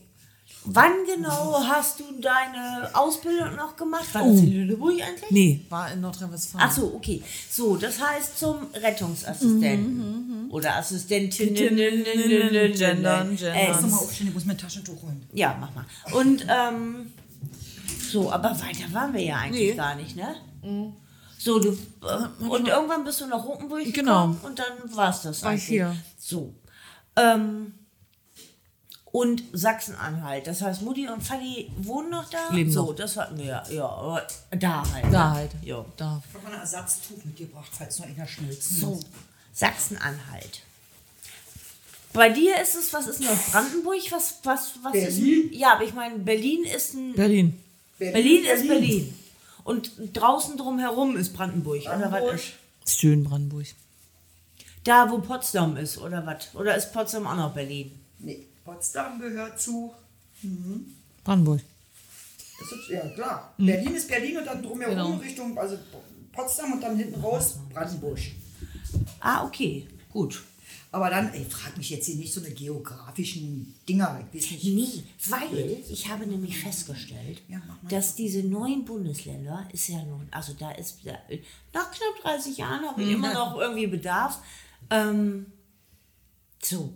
wann 0.65 0.91
genau 1.05 1.61
hast 1.67 1.99
du 1.99 2.03
deine 2.21 2.89
Ausbildung 2.93 3.55
noch 3.55 3.75
gemacht? 3.75 4.13
War 4.13 4.23
das 4.27 4.39
in 4.39 4.51
Lüneburg 4.51 4.93
eigentlich? 5.01 5.31
Nee, 5.31 5.61
war 5.69 5.91
in 5.91 6.01
Nordrhein-Westfalen. 6.01 6.65
Ach 6.67 6.71
so, 6.75 6.93
okay. 6.95 7.21
So, 7.49 7.75
das 7.77 7.99
heißt 8.01 8.37
zum 8.39 8.57
Rettungsassistenten. 8.73 10.49
oder 10.51 10.75
Assistentinnen. 10.77 11.55
Gendern, 11.55 12.05
Äh, 12.05 12.69
gendern. 12.71 13.37
Lass 13.41 13.81
doch 13.81 13.89
mal 13.89 13.97
aufstehen, 13.97 14.27
ich 14.27 14.33
muss 14.33 14.45
mein 14.45 14.57
Taschentuch 14.57 15.01
holen. 15.01 15.25
Ja, 15.33 15.57
mach 15.59 15.73
mal. 15.75 15.85
Und 16.13 16.45
ähm, 16.49 17.11
so, 18.11 18.31
aber 18.31 18.51
weiter 18.51 18.91
waren 18.91 19.13
wir 19.13 19.21
ja 19.21 19.37
eigentlich 19.37 19.71
Nee. 19.71 19.75
gar 19.75 19.95
nicht, 19.95 20.15
ne? 20.15 20.35
So, 21.43 21.59
du 21.59 21.71
äh, 21.71 22.43
und 22.47 22.67
irgendwann 22.69 23.03
bist 23.03 23.19
du 23.19 23.25
nach 23.27 23.43
Rotenburg 23.43 23.83
Genau. 23.93 24.27
gekommen 24.27 24.39
und 24.43 24.59
dann 24.59 24.95
war 24.95 25.09
es 25.09 25.23
das 25.23 25.41
War 25.43 25.51
eigentlich. 25.51 25.65
hier. 25.65 25.93
So. 26.17 26.53
Ähm, 27.17 27.73
und 29.11 29.43
Sachsen-Anhalt. 29.51 30.47
Das 30.47 30.61
heißt, 30.61 30.81
Mutti 30.83 31.07
und 31.09 31.21
Fanny 31.21 31.69
wohnen 31.77 32.11
noch 32.11 32.29
da? 32.29 32.37
Leben 32.51 32.71
so, 32.71 32.85
noch. 32.85 32.95
das 32.95 33.17
hatten 33.17 33.37
wir 33.37 33.45
ja. 33.45 33.63
Ja, 33.69 33.85
aber 33.89 34.25
da 34.51 34.83
halt. 34.93 35.13
Da 35.13 35.31
halt. 35.31 35.51
Ja. 35.63 35.83
Da. 35.97 36.21
Ich 36.29 36.33
habe 36.33 36.45
mal 36.45 36.53
ein 36.53 36.61
Ersatztuch 36.61 37.17
mitgebracht, 37.25 37.69
falls 37.77 37.99
noch 37.99 38.05
einer 38.07 38.25
schmilzt. 38.25 38.79
So, 38.79 38.99
Sachsen-Anhalt. 39.51 40.61
Bei 42.13 42.29
dir 42.29 42.61
ist 42.61 42.75
es, 42.75 42.93
was 42.93 43.07
ist 43.07 43.19
denn 43.19 43.27
das? 43.27 43.51
Brandenburg? 43.51 43.99
Was, 44.11 44.35
was, 44.43 44.71
was 44.81 44.93
Berlin? 44.93 45.49
ist? 45.51 45.59
Ja, 45.59 45.73
aber 45.73 45.83
ich 45.83 45.93
meine, 45.93 46.19
Berlin 46.19 46.63
ist 46.63 46.93
ein. 46.93 47.13
Berlin. 47.13 47.59
Berlin, 47.99 48.45
ist 48.45 48.65
Berlin. 48.67 49.13
Und 49.63 49.91
draußen 50.13 50.57
drumherum 50.57 51.15
ist 51.15 51.33
Brandenburg. 51.33 51.81
Oder 51.83 52.11
was 52.11 52.41
ist? 52.85 52.99
Schön 52.99 53.23
Brandenburg. 53.23 53.67
Da, 54.83 55.09
wo 55.09 55.19
Potsdam 55.19 55.77
ist, 55.77 55.97
oder 55.97 56.25
was? 56.25 56.53
Oder 56.55 56.75
ist 56.75 56.91
Potsdam 56.91 57.25
auch 57.25 57.35
noch 57.37 57.53
Berlin? 57.53 57.91
Nee, 58.19 58.45
Potsdam 58.65 59.19
gehört 59.19 59.59
zu. 59.59 59.93
Brandenburg. 61.23 61.61
Das 62.59 62.71
ist, 62.71 62.89
ja, 62.89 63.07
klar. 63.09 63.53
Berlin 63.57 63.95
ist 63.95 64.07
Berlin 64.09 64.37
und 64.37 64.45
dann 64.45 64.61
drumherum 64.61 64.95
Genau. 64.95 65.15
Richtung, 65.15 65.57
also 65.57 65.77
Potsdam 66.33 66.73
und 66.73 66.81
dann 66.83 66.97
hinten 66.97 67.19
raus 67.21 67.55
Brandenburg. 67.73 68.19
Ah, 69.21 69.45
okay. 69.45 69.87
Gut. 70.11 70.43
Aber 70.93 71.09
dann, 71.09 71.33
ey, 71.33 71.43
frag 71.43 71.75
mich 71.75 71.89
jetzt 71.89 72.05
hier 72.05 72.17
nicht 72.17 72.31
so 72.31 72.39
eine 72.39 72.51
geografischen 72.51 73.73
Dinger. 73.89 74.23
Ich 74.31 74.43
weiß 74.43 74.63
nicht. 74.63 74.75
Nee, 74.75 75.03
weil 75.27 75.83
ich 75.89 76.07
habe 76.07 76.27
nämlich 76.27 76.59
festgestellt, 76.59 77.41
Ja, 77.49 77.59
dass 77.89 78.13
diese 78.13 78.43
neuen 78.43 78.85
Bundesländer 78.85 79.67
ist 79.73 79.87
ja 79.87 80.03
nun, 80.03 80.27
also 80.29 80.53
da 80.53 80.69
ist 80.73 80.99
nach 81.73 81.89
knapp 81.89 82.21
30 82.21 82.57
Jahren 82.57 82.85
habe 82.85 83.01
ich 83.01 83.09
immer 83.15 83.33
noch 83.33 83.57
irgendwie 83.57 83.87
Bedarf. 83.87 84.39
Ähm, 84.91 85.47
so, 86.61 86.93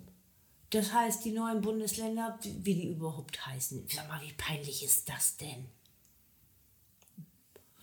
das 0.69 0.93
heißt, 0.93 1.25
die 1.25 1.31
neuen 1.31 1.61
Bundesländer, 1.61 2.37
wie, 2.43 2.55
wie 2.63 2.75
die 2.75 2.89
überhaupt 2.89 3.47
heißen, 3.47 3.83
sag 3.91 4.07
mal, 4.07 4.21
wie 4.21 4.33
peinlich 4.33 4.83
ist 4.83 5.09
das 5.09 5.37
denn? 5.37 5.65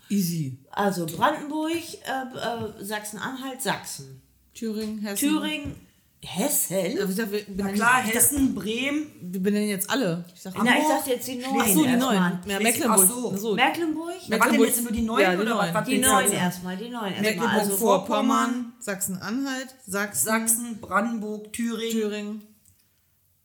Easy. 0.09 0.59
Also 0.71 1.07
Brandenburg, 1.07 1.73
äh, 1.73 2.37
äh, 2.39 2.85
Sachsen-Anhalt, 2.85 3.61
Sachsen, 3.61 4.23
Thüringen, 4.55 5.01
Hessen. 5.01 5.29
Thüringen, 5.29 5.84
Hessen. 6.27 6.77
Ich 6.77 6.95
Na 6.97 7.25
benennen, 7.27 7.75
klar, 7.75 8.05
ich 8.05 8.15
Hessen, 8.15 8.55
Bremen, 8.55 9.07
wir 9.21 9.43
benennen 9.43 9.69
jetzt 9.69 9.89
alle. 9.91 10.25
Ich 10.35 10.41
sag, 10.41 10.55
Na, 10.57 10.79
ich 10.79 10.89
dachte 10.89 11.11
jetzt 11.11 11.29
die 11.29 11.37
neuen. 11.37 11.61
Ach 11.61 11.69
so, 11.69 11.85
die 11.85 11.97
neuen. 11.97 12.39
Ja, 12.47 12.61
Mecklenburg. 12.61 13.11
Ach 13.35 13.39
so. 13.39 13.55
Mecklenburg? 13.55 14.15
Waren 14.31 14.53
denn 14.53 14.61
jetzt 14.63 14.83
nur 14.83 14.93
die 14.93 15.03
neuen 15.03 15.23
Ja, 15.23 15.31
die 15.35 15.43
oder 15.43 15.55
neuen. 15.55 15.75
was? 15.75 15.85
Die 15.87 15.99
neuen 15.99 16.33
erstmal, 16.33 16.77
die 16.77 16.89
neuen 16.89 17.13
erstmal. 17.15 17.47
Also 17.49 17.59
Mecklenburg-Vorpommern, 17.71 18.73
Sachsen-Anhalt, 18.81 19.75
Sachsen, 19.87 20.25
Sachsen, 20.25 20.81
Brandenburg, 20.81 21.53
Thüringen, 21.53 21.91
Thüringen, 21.93 22.43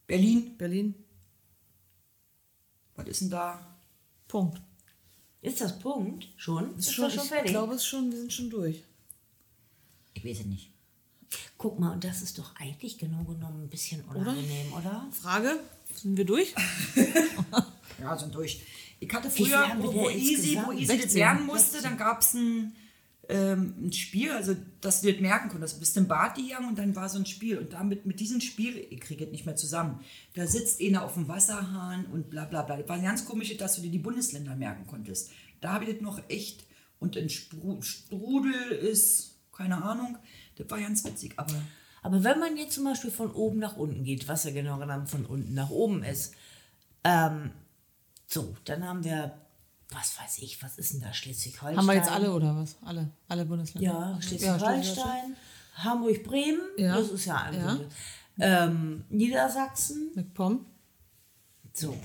Berlin. 0.07 0.57
Berlin. 0.57 0.95
Was 2.95 3.07
ist 3.07 3.21
denn 3.21 3.29
da? 3.29 3.59
Punkt. 4.27 4.61
ist 5.41 5.61
das 5.61 5.79
Punkt 5.79 6.27
schon? 6.37 6.77
Ist, 6.77 6.93
schon, 6.93 7.05
das 7.05 7.13
schon 7.15 7.23
ich 7.23 7.29
fertig? 7.29 7.51
glaube 7.51 7.73
es 7.73 7.85
schon, 7.85 8.11
wir 8.11 8.19
sind 8.19 8.31
schon 8.33 8.49
durch. 8.49 8.83
Ich 10.13 10.25
weiß 10.25 10.39
es 10.41 10.45
nicht. 10.45 10.71
Guck 11.59 11.77
mal, 11.77 11.91
und 11.91 12.05
das 12.05 12.21
ist 12.21 12.39
doch 12.39 12.55
eigentlich 12.55 12.97
genau 12.97 13.25
genommen 13.25 13.63
ein 13.63 13.69
bisschen 13.69 14.01
unangenehm, 14.05 14.71
oder? 14.71 15.05
Frage, 15.11 15.59
sind 15.93 16.17
wir 16.17 16.25
durch? 16.25 16.55
Ja, 18.01 18.17
sind 18.17 18.33
durch. 18.33 18.61
Ich 19.01 19.13
hatte 19.13 19.29
früher, 19.29 19.75
wo, 19.77 19.93
wo 19.93 20.09
Easy, 20.09 20.57
wo 20.65 20.71
Easy 20.71 20.87
das 20.87 21.01
16. 21.01 21.17
lernen 21.17 21.45
musste, 21.45 21.81
dann 21.81 21.97
gab 21.97 22.21
es 22.21 22.33
ein, 22.33 22.73
ähm, 23.27 23.75
ein 23.77 23.91
Spiel, 23.91 24.31
also 24.31 24.55
dass 24.79 25.01
du 25.01 25.11
das 25.11 25.19
merken 25.19 25.49
konntest. 25.49 25.75
Du 25.75 25.79
bist 25.81 25.97
im 25.97 26.07
Bad 26.07 26.35
gegangen 26.35 26.69
und 26.69 26.77
dann 26.77 26.95
war 26.95 27.09
so 27.09 27.19
ein 27.19 27.25
Spiel. 27.25 27.57
Und 27.57 27.73
damit 27.73 28.05
mit 28.05 28.21
diesem 28.21 28.39
Spiel, 28.39 28.87
ich 28.89 29.01
kriege 29.01 29.25
es 29.25 29.31
nicht 29.31 29.45
mehr 29.45 29.57
zusammen, 29.57 29.99
da 30.35 30.47
sitzt 30.47 30.79
einer 30.81 31.03
auf 31.03 31.15
dem 31.15 31.27
Wasserhahn 31.27 32.05
und 32.05 32.29
bla 32.29 32.45
bla 32.45 32.61
bla. 32.61 32.77
Das 32.77 32.87
war 32.87 32.99
ganz 32.99 33.25
komisch, 33.25 33.55
dass 33.57 33.75
du 33.75 33.81
dir 33.81 33.91
die 33.91 33.99
Bundesländer 33.99 34.55
merken 34.55 34.87
konntest. 34.87 35.31
Da 35.59 35.73
habe 35.73 35.83
ich 35.83 35.91
das 35.91 36.01
noch 36.01 36.21
echt. 36.29 36.65
Und 37.01 37.17
ein 37.17 37.29
Spru 37.29 37.81
Strudel 37.81 38.71
ist, 38.71 39.35
keine 39.51 39.83
Ahnung, 39.83 40.17
das 40.59 40.69
war 40.69 40.79
ganz 40.79 41.03
witzig. 41.05 41.33
Aber 41.37 41.53
Aber 42.01 42.23
wenn 42.23 42.39
man 42.39 42.55
jetzt 42.57 42.75
zum 42.75 42.83
Beispiel 42.85 43.11
von 43.11 43.31
oben 43.31 43.59
nach 43.59 43.75
unten 43.75 44.03
geht, 44.03 44.27
was 44.27 44.43
ja 44.45 44.51
genau 44.51 44.77
genommen 44.77 45.07
von 45.07 45.25
unten 45.25 45.53
nach 45.53 45.69
oben 45.69 46.03
ist, 46.03 46.33
ähm, 47.03 47.51
so, 48.27 48.55
dann 48.65 48.87
haben 48.87 49.03
wir, 49.03 49.33
was 49.91 50.17
weiß 50.19 50.37
ich, 50.39 50.61
was 50.63 50.77
ist 50.77 50.93
denn 50.93 51.01
da, 51.01 51.11
Schleswig-Holstein? 51.13 51.77
Haben 51.77 51.87
wir 51.87 51.95
jetzt 51.95 52.11
alle 52.11 52.31
oder 52.31 52.55
was? 52.55 52.77
Alle, 52.85 53.09
alle 53.27 53.45
Bundesländer. 53.45 53.89
Ja, 53.91 54.21
Schleswig-Holstein, 54.21 55.35
Hamburg-Bremen, 55.75 56.61
Ja. 56.77 56.95
das 56.97 57.09
ist 57.09 57.25
ja 57.25 57.37
ein 57.41 57.53
Ja. 57.55 57.79
Ähm, 58.41 59.03
Niedersachsen, 59.09 60.11
MacPom. 60.15 60.65
so. 61.73 61.97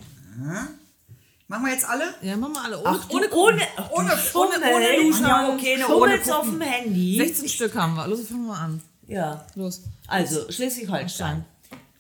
Machen 1.49 1.65
wir 1.67 1.73
jetzt 1.73 1.89
alle? 1.89 2.05
Ja, 2.23 2.37
machen 2.37 2.55
wir 2.55 2.63
alle. 2.65 2.79
Ohne, 2.81 2.89
Ach, 2.89 3.11
ohne, 3.11 3.31
ohne, 3.31 3.33
ohne, 3.33 3.63
Ohne, 3.93 4.13
ohne, 4.35 4.75
ohne 4.75 4.97
Duschen. 5.03 5.27
Ja, 5.27 5.49
okay, 5.53 5.77
ne, 5.77 5.87
ohne 5.87 5.95
Schummelst 6.13 6.33
auf 6.33 6.45
dem 6.47 6.61
Handy. 6.61 7.19
16 7.19 7.49
Stück 7.49 7.75
haben 7.75 7.95
wir. 7.95 8.07
Los, 8.09 8.27
fangen 8.29 8.47
wir 8.47 8.57
an. 8.59 8.81
Ja. 9.07 9.47
Los. 9.55 9.83
Also 10.07 10.51
Schleswig-Holstein. 10.51 11.45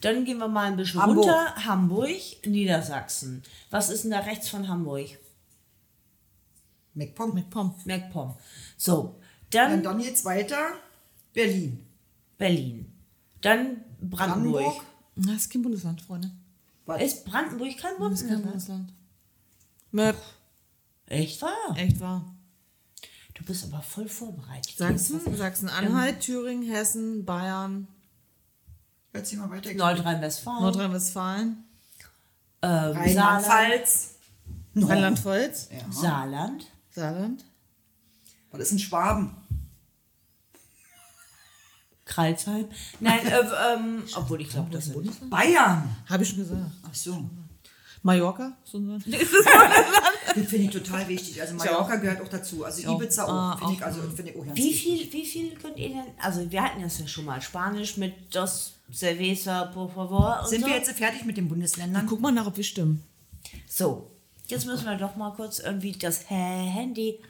Dann 0.00 0.24
gehen 0.24 0.38
wir 0.38 0.48
mal 0.48 0.66
ein 0.66 0.76
bisschen 0.76 1.00
Hamburg. 1.00 1.24
runter. 1.26 1.54
Hamburg, 1.64 2.20
Niedersachsen. 2.46 3.42
Was 3.70 3.88
ist 3.90 4.04
denn 4.04 4.10
da 4.10 4.18
rechts 4.20 4.48
von 4.48 4.68
Hamburg? 4.68 5.06
MacPom. 6.94 7.34
MacPom. 7.34 7.74
MacPom. 7.84 8.34
So, 8.76 9.00
Und 9.00 9.14
dann 9.50 9.82
dann 9.82 10.00
jetzt 10.00 10.24
weiter 10.24 10.72
Berlin. 11.32 11.86
Berlin. 12.38 12.92
Dann 13.40 13.82
Brandenburg. 14.00 14.62
Brandenburg. 14.62 14.84
Das 15.16 15.34
ist 15.42 15.50
kein 15.52 15.62
Bundesland, 15.62 16.02
Freunde. 16.02 16.30
Was? 16.86 17.02
Ist 17.02 17.24
Brandenburg 17.24 17.76
kein 17.78 17.92
Das 17.98 18.20
ist 18.22 18.28
kein 18.28 18.42
Bundesland? 18.42 18.92
Map. 19.94 20.16
Echt 21.06 21.40
wahr? 21.40 21.76
Echt 21.76 22.00
wahr. 22.00 22.24
Du 23.34 23.44
bist 23.44 23.64
aber 23.64 23.80
voll 23.80 24.08
vorbereitet. 24.08 24.74
Sachsen, 24.76 25.20
Sachsen-Anhalt, 25.36 26.20
Thüringen, 26.20 26.68
Hessen, 26.68 27.24
Bayern, 27.24 27.86
sich 29.12 29.38
mal 29.38 29.48
weiter. 29.50 29.72
Nordrhein-Westfalen. 29.72 30.62
Nordrhein-Westfalen, 30.62 31.64
ähm, 32.62 32.70
Saarland. 32.70 32.96
Rheinland-Pfalz. 32.96 34.14
No. 34.74 34.86
Rheinland-Pfalz, 34.88 35.68
Ja. 35.70 35.92
Saarland. 35.92 36.66
Saarland, 36.90 37.44
Was 38.50 38.60
ist 38.62 38.72
ein 38.72 38.78
Schwaben? 38.80 39.36
Kreilsheim. 42.04 42.68
Nein, 43.00 43.26
äh, 43.26 43.40
ähm, 43.74 44.02
obwohl 44.16 44.40
ich 44.40 44.48
glaube, 44.48 44.70
das 44.70 44.86
sind. 44.86 45.30
Bayern. 45.30 45.96
habe 46.08 46.22
ich 46.24 46.28
schon 46.28 46.38
gesagt. 46.38 46.60
Ach 46.82 46.94
so. 46.94 47.30
Mallorca, 48.04 48.52
so 48.64 48.78
ein 48.78 48.86
Land. 48.88 49.04
Das 50.36 50.46
finde 50.48 50.64
ich 50.64 50.70
total 50.70 51.06
wichtig. 51.08 51.40
Also 51.40 51.54
Mallorca 51.54 51.96
gehört 51.96 52.20
auch 52.20 52.28
dazu. 52.28 52.64
Also 52.64 52.82
Ibiza 52.82 53.24
auch. 53.24 53.28
Ah, 53.30 53.56
Finde 53.56 53.74
ich, 53.74 53.82
auch. 53.82 53.86
also, 53.86 54.02
finde 54.02 54.30
ich 54.32 54.36
auch 54.38 54.44
ganz 54.44 54.56
Wie 54.58 54.64
wichtig. 54.64 54.82
viel, 54.82 55.12
wie 55.12 55.26
viel 55.26 55.54
könnt 55.56 55.76
ihr 55.78 55.88
denn, 55.90 56.04
also 56.20 56.50
wir 56.50 56.62
hatten 56.62 56.82
das 56.82 56.98
ja 56.98 57.06
schon 57.06 57.24
mal, 57.24 57.40
Spanisch 57.40 57.96
mit 57.96 58.34
Dos 58.34 58.74
Cerveza, 58.92 59.66
por 59.66 59.88
favor 59.90 60.40
und 60.42 60.48
Sind 60.48 60.62
so. 60.62 60.66
wir 60.66 60.74
jetzt 60.76 60.90
fertig 60.90 61.24
mit 61.24 61.36
den 61.36 61.48
Bundesländern? 61.48 62.04
Guck 62.06 62.20
mal 62.20 62.32
nach, 62.32 62.46
ob 62.46 62.56
wir 62.56 62.64
stimmen. 62.64 63.02
So, 63.68 64.10
jetzt 64.48 64.66
müssen 64.66 64.84
wir 64.86 64.96
doch 64.96 65.16
mal 65.16 65.32
kurz 65.32 65.60
irgendwie 65.60 65.92
das 65.92 66.28
Handy. 66.28 67.20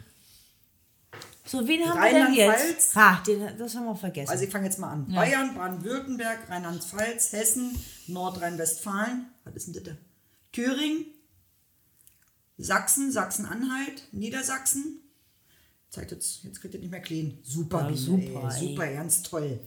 So, 1.44 1.68
wen 1.68 1.86
haben 1.86 2.00
wir 2.02 2.10
denn 2.10 2.22
Rheinland-Pfalz. 2.26 2.68
jetzt? 2.70 2.96
Ha, 2.96 3.22
den, 3.26 3.58
das 3.58 3.76
haben 3.76 3.84
wir 3.84 3.94
vergessen. 3.96 4.30
Also 4.30 4.44
ich 4.44 4.50
fange 4.50 4.64
jetzt 4.64 4.78
mal 4.78 4.88
an. 4.90 5.06
Bayern, 5.08 5.54
Baden-Württemberg, 5.54 6.48
Rheinland-Pfalz, 6.48 7.32
Hessen, 7.32 7.78
Nordrhein-Westfalen. 8.06 9.26
Was 9.44 9.54
ist 9.54 9.74
denn 9.76 9.84
das? 9.84 9.94
Thüringen, 10.54 11.06
Sachsen, 12.56 13.10
Sachsen-Anhalt, 13.10 14.08
Niedersachsen. 14.12 15.00
Zeigt 15.90 16.12
jetzt, 16.12 16.44
jetzt 16.44 16.60
kriegt 16.60 16.74
ihr 16.74 16.80
nicht 16.80 16.90
mehr 16.90 17.02
clean. 17.02 17.38
Super, 17.42 17.90
Ja, 17.90 17.96
super, 17.96 18.50
ey, 18.52 18.60
ey. 18.60 18.68
super, 18.68 18.86
ganz 18.92 19.22
toll. 19.22 19.60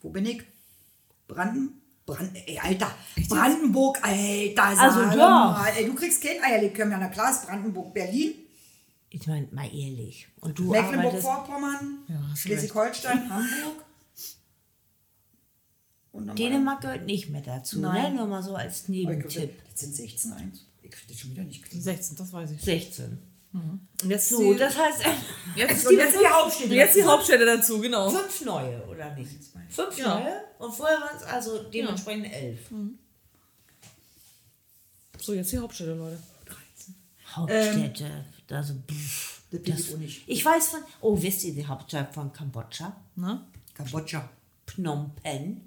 Wo 0.00 0.10
bin 0.10 0.26
ich? 0.26 0.42
Branden? 1.26 1.80
Brand, 2.04 2.32
ey, 2.34 2.58
Alter, 2.58 2.92
Brandenburg, 3.28 3.96
Alter, 4.02 4.64
Also 4.64 5.02
doch. 5.04 5.16
mal, 5.16 5.72
ey, 5.76 5.86
du 5.86 5.94
kriegst 5.94 6.20
kein 6.22 6.42
Eierlikör. 6.42 6.84
Na 6.84 7.08
klar, 7.08 7.30
ist 7.30 7.46
Brandenburg, 7.46 7.94
Berlin, 7.94 8.34
ich 9.14 9.26
meine, 9.26 9.46
mal 9.52 9.66
ehrlich. 9.66 10.26
Und 10.40 10.58
du. 10.58 10.70
Mecklenburg-Vorpommern, 10.70 11.98
Ja, 12.08 12.34
Schleswig-Holstein, 12.36 13.30
Hamburg. 13.30 13.84
Dänemark 16.12 16.82
gehört 16.82 17.06
nicht 17.06 17.30
mehr 17.30 17.40
dazu, 17.40 17.80
Nein. 17.80 18.12
ne? 18.12 18.18
Nur 18.18 18.26
mal 18.28 18.42
so 18.42 18.54
als 18.54 18.88
Nebentipp. 18.88 19.50
Das 19.70 19.80
sind 19.80 19.94
16 19.94 20.32
1. 20.32 20.66
Ich 20.82 20.90
krieg 20.90 21.08
das 21.08 21.18
schon 21.18 21.30
wieder 21.30 21.42
nicht 21.44 21.62
clean. 21.64 21.82
16, 21.82 22.16
das 22.16 22.32
weiß 22.32 22.50
ich. 22.50 22.60
16. 22.60 23.18
Und 23.54 23.80
jetzt 24.08 24.30
So, 24.30 24.52
die, 24.52 24.58
das 24.58 24.76
heißt, 24.78 25.02
jetzt, 25.56 25.86
Und 25.86 25.96
jetzt 25.96 26.18
die 26.20 26.26
Hauptstädte 26.26 26.74
Jetzt 26.74 26.94
die 26.96 27.00
dazu. 27.00 27.10
Hauptstädte 27.12 27.44
dazu, 27.44 27.80
genau. 27.80 28.08
fünf 28.10 28.44
neue, 28.46 28.82
oder 28.86 29.14
nicht? 29.14 29.30
Fünf 29.68 29.98
Ja. 29.98 30.18
neue? 30.20 30.40
Und 30.58 30.74
vorher 30.74 30.98
waren 31.00 31.16
es 31.16 31.22
also 31.22 31.62
dementsprechend 31.64 32.32
elf. 32.32 32.60
So, 35.18 35.34
jetzt 35.34 35.52
die 35.52 35.58
Hauptstädte, 35.58 35.94
Leute. 35.94 36.18
Hauptstädte, 37.34 38.24
also 38.50 38.74
pff, 38.90 39.42
Das 39.50 39.60
weiß 39.68 39.80
ich 39.88 39.94
auch 39.94 39.98
nicht. 39.98 40.22
Ich 40.26 40.44
weiß 40.44 40.68
von, 40.68 40.80
oh, 41.00 41.20
wisst 41.22 41.44
ihr 41.44 41.54
die 41.54 41.66
Hauptstadt 41.66 42.12
von 42.14 42.32
Kambodscha? 42.32 42.96
Na? 43.16 43.46
Kambodscha. 43.74 44.28
Phnom 44.66 45.10
Penh. 45.22 45.60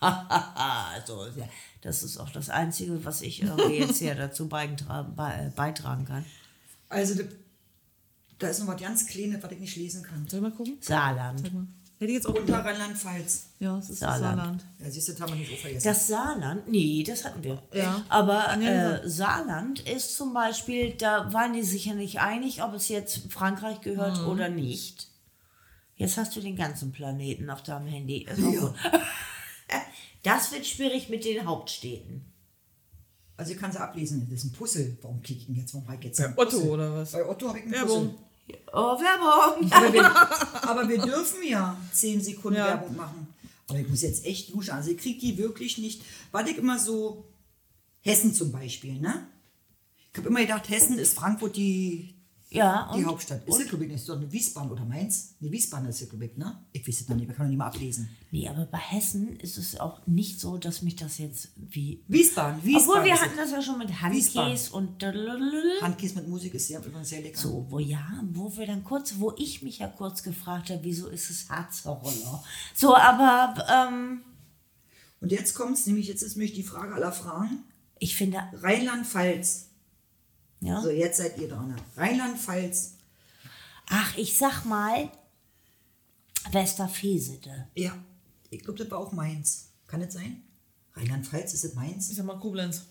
also, 0.00 1.26
ja, 1.36 1.48
das 1.80 2.02
ist 2.02 2.18
auch 2.18 2.30
das 2.30 2.50
Einzige, 2.50 3.04
was 3.04 3.20
ich 3.22 3.38
jetzt 3.70 3.98
hier 3.98 4.14
dazu 4.16 4.48
beitragen, 4.48 5.14
be- 5.16 5.52
beitragen 5.56 6.04
kann. 6.04 6.24
Also, 6.88 7.14
da- 8.38 8.48
ist 8.48 8.60
noch 8.60 8.68
was 8.68 8.80
ganz 8.80 9.06
Kleines, 9.06 9.42
was 9.42 9.50
ich 9.52 9.58
nicht 9.58 9.76
lesen 9.76 10.02
kann. 10.02 10.26
Soll 10.28 10.38
ich 10.38 10.42
mal 10.42 10.52
gucken? 10.52 10.76
Saarland. 10.80 11.42
Hätte 12.00 12.12
ich 12.12 12.18
jetzt 12.18 12.26
auch 12.28 12.34
Unter 12.36 12.64
Rheinland-Pfalz. 12.64 13.46
Ja, 13.58 13.76
es 13.78 13.90
ist 13.90 13.98
Saarland. 13.98 14.36
Saarland. 14.38 14.64
Ja, 14.78 14.88
siehst 14.88 15.08
du, 15.08 15.12
das 15.12 15.20
haben 15.20 15.30
wir 15.32 15.36
nicht 15.40 15.52
auch 15.52 15.58
vergessen. 15.58 15.88
Das 15.88 16.06
Saarland, 16.06 16.68
nee, 16.68 17.02
das 17.04 17.24
hatten 17.24 17.42
wir. 17.42 17.60
Ja. 17.72 18.04
Aber 18.08 18.56
äh, 18.60 19.00
Saarland 19.08 19.80
ist 19.80 20.14
zum 20.14 20.32
Beispiel, 20.32 20.92
da 20.92 21.32
waren 21.32 21.54
die 21.54 21.64
sich 21.64 21.86
ja 21.86 21.94
nicht 21.94 22.20
einig, 22.20 22.62
ob 22.62 22.72
es 22.74 22.88
jetzt 22.88 23.32
Frankreich 23.32 23.80
gehört 23.80 24.20
Mhm. 24.20 24.28
oder 24.28 24.48
nicht. 24.48 25.08
Jetzt 25.96 26.16
hast 26.16 26.36
du 26.36 26.40
den 26.40 26.54
ganzen 26.54 26.92
Planeten 26.92 27.50
auf 27.50 27.64
deinem 27.64 27.88
Handy. 27.88 28.18
Ist 28.30 28.38
auch 28.44 28.52
Ja. 28.52 28.74
Das 30.22 30.52
wird 30.52 30.66
schwierig 30.66 31.08
mit 31.08 31.24
den 31.24 31.46
Hauptstädten. 31.46 32.24
Also, 33.36 33.52
ich 33.52 33.58
kann 33.58 33.70
sie 33.70 33.80
ablesen. 33.80 34.26
Das 34.30 34.40
ist 34.40 34.44
ein 34.46 34.52
Puzzle. 34.52 34.98
Warum 35.00 35.22
klicke 35.22 35.40
ich 35.42 35.46
denn 35.46 35.54
jetzt? 35.56 35.72
Warum 35.74 35.86
ich 35.98 36.04
jetzt 36.04 36.18
Bei 36.18 36.32
Otto 36.36 36.56
Puzzle? 36.58 36.70
oder 36.70 36.94
was? 36.94 37.12
Bei 37.12 37.28
Otto 37.28 37.48
habe 37.48 37.58
ich 37.60 37.64
ein 37.66 37.70
Werbung. 37.72 38.08
Puzzle. 38.08 38.24
Oh, 38.72 38.98
Werbung! 38.98 39.70
Aber 39.72 39.92
wir, 39.92 40.04
aber 40.70 40.88
wir 40.88 40.98
dürfen 41.02 41.46
ja 41.46 41.76
10 41.92 42.22
Sekunden 42.22 42.58
Ja. 42.58 42.66
Werbung 42.66 42.96
machen. 42.96 43.28
Aber 43.68 43.78
ich 43.78 43.86
muss 43.88 44.00
jetzt 44.02 44.24
echt 44.24 44.52
duschen. 44.54 44.70
Also 44.72 44.90
ich 44.90 44.96
kriege 44.96 45.20
die 45.20 45.36
wirklich 45.36 45.76
nicht. 45.78 46.02
Weil 46.32 46.48
ich 46.48 46.56
immer 46.56 46.78
so, 46.78 47.28
Hessen 48.00 48.32
zum 48.32 48.50
Beispiel, 48.50 48.94
ne? 48.94 49.28
Ich 50.12 50.18
habe 50.18 50.28
immer 50.30 50.40
gedacht, 50.40 50.68
Hessen 50.70 50.98
ist 50.98 51.14
Frankfurt 51.14 51.56
die, 51.56 52.14
Ja, 52.50 52.90
die 52.94 53.00
und 53.00 53.06
Hauptstadt. 53.06 53.46
Ist 53.46 53.58
ja, 53.58 53.66
glaube 53.66 53.84
ich, 53.84 53.90
nicht. 53.90 54.00
Ist 54.00 54.08
doch 54.08 54.16
eine 54.16 54.32
Wiesbaden 54.32 54.70
oder 54.70 54.84
Mainz? 54.84 55.34
Ne, 55.38 55.52
Wiesbaden 55.52 55.86
ist 55.88 56.00
ich, 56.00 56.10
ne? 56.36 56.58
Ich 56.72 56.88
weiß 56.88 57.02
es 57.02 57.08
noch 57.08 57.16
nicht, 57.16 57.28
wir 57.28 57.34
können 57.34 57.50
nicht 57.50 57.58
mal 57.58 57.66
ablesen. 57.66 58.08
Nee, 58.30 58.48
aber 58.48 58.64
bei 58.64 58.78
Hessen 58.78 59.38
ist 59.40 59.58
es 59.58 59.78
auch 59.78 60.06
nicht 60.06 60.40
so, 60.40 60.56
dass 60.56 60.80
mich 60.80 60.96
das 60.96 61.18
jetzt 61.18 61.50
wie. 61.56 62.02
Wiesbaden, 62.08 62.64
Wiesbaden. 62.64 62.88
Obwohl 62.90 63.04
wir 63.04 63.20
hatten 63.20 63.36
das 63.36 63.50
ja 63.50 63.60
schon 63.60 63.76
mit 63.76 64.00
Handkäse 64.00 64.72
und. 64.72 65.02
es. 65.02 65.82
Handkäse 65.82 66.14
mit 66.14 66.28
Musik 66.28 66.54
ist 66.54 66.70
ja 66.70 66.80
übrigens 66.80 67.10
sehr 67.10 67.20
lecker. 67.20 67.38
So, 67.38 67.66
wo 67.68 67.78
ja, 67.80 68.22
wo 68.32 68.56
wir 68.56 68.66
dann 68.66 68.82
kurz, 68.82 69.14
wo 69.18 69.34
ich 69.36 69.60
mich 69.60 69.80
ja 69.80 69.88
kurz 69.88 70.22
gefragt 70.22 70.70
habe, 70.70 70.80
wieso 70.82 71.08
ist 71.08 71.28
es 71.28 71.50
Harzer 71.50 71.90
Roller? 71.90 72.42
So, 72.74 72.96
aber 72.96 73.62
ähm, 73.70 74.22
Und 75.20 75.32
jetzt 75.32 75.54
kommt's, 75.54 75.86
nämlich 75.86 76.08
jetzt 76.08 76.22
ist 76.22 76.36
nämlich 76.36 76.54
die 76.54 76.62
Frage 76.62 76.94
aller 76.94 77.12
Fragen. 77.12 77.64
ich 77.98 78.16
finde, 78.16 78.38
Rheinland-Pfalz. 78.54 79.67
Ja. 80.60 80.80
So, 80.82 80.90
jetzt 80.90 81.18
seid 81.18 81.38
ihr 81.38 81.48
dran. 81.48 81.74
Rheinland-Pfalz. 81.96 82.94
Ach, 83.90 84.16
ich 84.16 84.36
sag 84.36 84.64
mal, 84.64 85.10
Westerfesede. 86.52 87.68
Ja, 87.74 87.96
ich 88.50 88.62
glaube, 88.62 88.78
das 88.78 88.90
war 88.90 88.98
auch 88.98 89.12
Mainz. 89.12 89.68
Kann 89.86 90.00
das 90.00 90.14
sein? 90.14 90.42
Rheinland-Pfalz, 90.94 91.54
ist 91.54 91.64
das 91.64 91.74
Mainz? 91.74 92.10
Ich 92.10 92.16
sag 92.16 92.24
mal 92.26 92.38
Koblenz. 92.38 92.82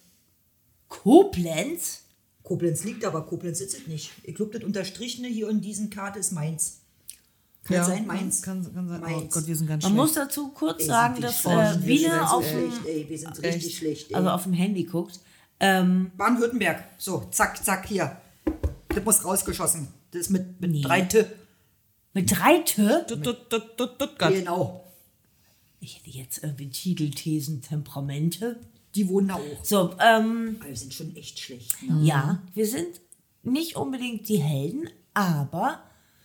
Koblenz? 0.88 2.04
Koblenz 2.44 2.84
liegt 2.84 3.04
aber, 3.04 3.26
Koblenz 3.26 3.60
ist 3.60 3.74
es 3.74 3.88
nicht. 3.88 4.12
Ich 4.24 4.36
glaube, 4.36 4.54
das 4.54 4.64
Unterstrichene 4.64 5.28
hier 5.28 5.50
in 5.50 5.60
diesen 5.62 5.90
Karte 5.90 6.20
ist 6.20 6.32
Mainz. 6.32 6.80
Kann 7.64 7.74
Ja, 7.76 7.80
das 7.82 7.90
sein, 7.90 8.08
Mainz? 8.08 8.42
Kann, 8.42 8.74
kann 8.74 8.88
sein. 8.88 9.02
Oh 9.04 9.06
Mainz. 9.10 9.34
Gott, 9.34 9.46
wir 9.46 9.56
sind 9.56 9.68
ganz 9.68 9.84
Man 9.84 9.92
schlecht. 9.92 10.06
muss 10.06 10.14
dazu 10.14 10.50
kurz 10.50 10.80
Ey, 10.82 10.86
sagen, 10.88 11.22
dass 11.22 11.44
äh, 11.44 11.50
Wir 11.50 11.86
Wiener 11.86 12.26
so 12.28 12.36
auf 12.38 12.46
dem, 12.50 12.72
schlecht, 12.72 12.86
ey, 12.88 13.10
wir 13.10 13.18
sind 13.20 13.44
richtig 13.44 13.78
schlecht. 13.78 14.10
Ey. 14.12 14.16
also 14.16 14.30
auf 14.30 14.44
dem 14.44 14.54
Handy 14.54 14.86
guckt. 14.86 15.20
Ähm, 15.60 16.12
Baden-Württemberg. 16.18 16.84
So, 16.98 17.28
zack, 17.32 17.64
zack, 17.64 17.88
hier. 17.88 18.18
Das 18.90 19.04
muss 19.04 19.24
rausgeschossen. 19.26 19.88
Das 20.12 20.22
ist 20.22 20.30
mit, 20.30 20.60
mit 20.62 20.72
Nee. 20.72 20.82
drei 20.82 21.02
T. 21.02 21.26
mit 22.14 22.32
drei 22.32 22.60
Tö. 22.60 22.88
Tut, 23.08 23.24
tut, 23.24 23.50
tut, 23.50 23.78
tut, 23.78 24.00
tut, 24.00 24.20
Gott. 24.20 24.34
Genau. 24.34 24.84
Ich 25.80 25.98
hätte 26.00 26.10
jetzt 26.10 26.44
irgendwie 26.44 26.70
Titel, 26.70 27.12
Thesen, 27.12 27.62
Temperamente. 27.62 28.60
Die 28.96 29.08
wohnen 29.10 29.28
da 29.28 29.36
auch. 29.36 29.64
So, 29.64 29.92
ähm, 30.00 30.58
Aber 30.60 30.70
wir 30.70 30.76
sind 30.76 30.94
schon 30.94 31.16
echt 31.16 31.40
schlecht. 31.40 31.76
Ja, 32.02 32.42
wir 32.56 32.66
sind 32.68 33.00
nicht 33.44 33.76
unbedingt 33.76 34.28
die 34.28 34.38
Helden, 34.42 34.90
aber 35.14 35.84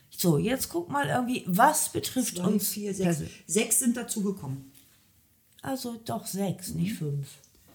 so, 0.09 0.39
jetzt 0.39 0.69
guck 0.71 0.91
mal 0.91 1.07
irgendwie, 1.09 1.43
was 1.47 1.91
betrifft 1.91 2.37
Zwei, 2.37 2.45
uns. 2.47 2.69
vier, 2.69 2.95
sechs. 2.95 3.23
Sechs 3.47 3.79
sind 3.81 3.97
dazugekommen. 3.97 4.73
Also 5.61 5.97
doch 6.05 6.27
sechs, 6.27 6.75
nicht 6.75 6.95
fünf. 6.95 7.29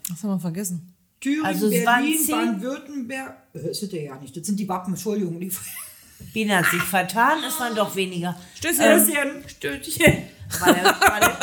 Was 0.09 0.23
haben 0.23 0.31
wir 0.31 0.39
vergessen? 0.39 0.93
Thüringen, 1.19 1.45
Also 1.45 1.67
es 1.67 1.85
waren 1.85 2.03
Berlin, 2.03 2.27
Baden-Württemberg. 2.27 3.37
Äh, 3.53 3.59
Das 3.67 3.81
ist 3.81 3.91
ja 3.91 4.15
nicht. 4.17 4.35
Das 4.37 4.45
sind 4.45 4.59
die 4.59 4.67
Wappen, 4.69 4.93
Entschuldigung. 4.93 5.39
Die 5.39 5.51
Bina 6.33 6.57
hat 6.57 6.71
sich 6.71 6.81
vertan, 6.81 7.39
es 7.47 7.59
waren 7.59 7.75
doch 7.75 7.95
weniger. 7.95 8.39
Stößchen. 8.55 9.43
Stößchen. 9.47 10.13
Warte. 10.59 11.37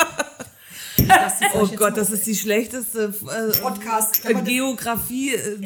Das 1.09 1.39
die 1.41 1.45
Oh 1.55 1.67
Gott, 1.77 1.97
das 1.97 2.11
ist 2.11 2.27
die 2.27 2.35
schlechteste 2.37 3.13
äh, 3.29 3.59
Podcast. 3.61 4.25
äh, 4.25 4.35
Geografie. 4.35 5.35
Äh, 5.35 5.59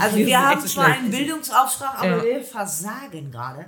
Also 0.00 0.16
wir 0.16 0.26
wir 0.26 0.40
haben 0.40 0.66
zwar 0.66 0.86
einen 0.86 1.10
Bildungsauftrag, 1.10 1.98
aber 1.98 2.16
Ja. 2.18 2.24
wir 2.24 2.42
versagen 2.44 3.30
gerade. 3.30 3.66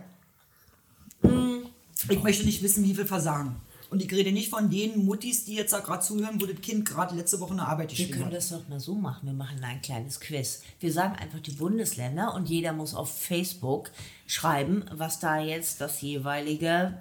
Ich 2.09 2.23
möchte 2.23 2.45
nicht 2.45 2.63
wissen, 2.63 2.85
wie 2.85 2.95
viel 2.95 3.07
versagen. 3.07 3.57
Und 3.95 4.03
ich 4.03 4.11
rede 4.11 4.33
nicht 4.33 4.51
von 4.51 4.69
den 4.71 5.05
Muttis, 5.05 5.45
die 5.45 5.55
jetzt 5.55 5.73
da 5.73 5.79
gerade 5.79 6.03
zuhören, 6.05 6.41
wo 6.41 6.47
das 6.47 6.61
Kind 6.61 6.85
gerade 6.85 7.15
letzte 7.15 7.39
Woche 7.39 7.53
eine 7.53 7.67
Arbeit 7.69 7.91
Wir 7.91 7.97
geschrieben 7.97 8.13
können 8.13 8.25
hat. 8.27 8.35
das 8.35 8.49
doch 8.49 8.69
mal 8.69 8.81
so 8.81 8.97
machen. 8.97 9.21
Wir 9.27 9.33
machen 9.35 9.63
ein 9.63 9.81
kleines 9.83 10.19
Quiz. 10.19 10.63
Wir 10.81 10.93
sagen 10.93 11.15
einfach 11.15 11.39
die 11.39 11.53
Bundesländer 11.53 12.35
und 12.35 12.49
jeder 12.49 12.73
muss 12.73 12.93
auf 12.93 13.17
Facebook 13.17 13.93
schreiben, 14.27 14.85
was 14.93 15.21
da 15.21 15.39
jetzt 15.39 15.81
das 15.81 16.01
jeweilige 16.01 16.99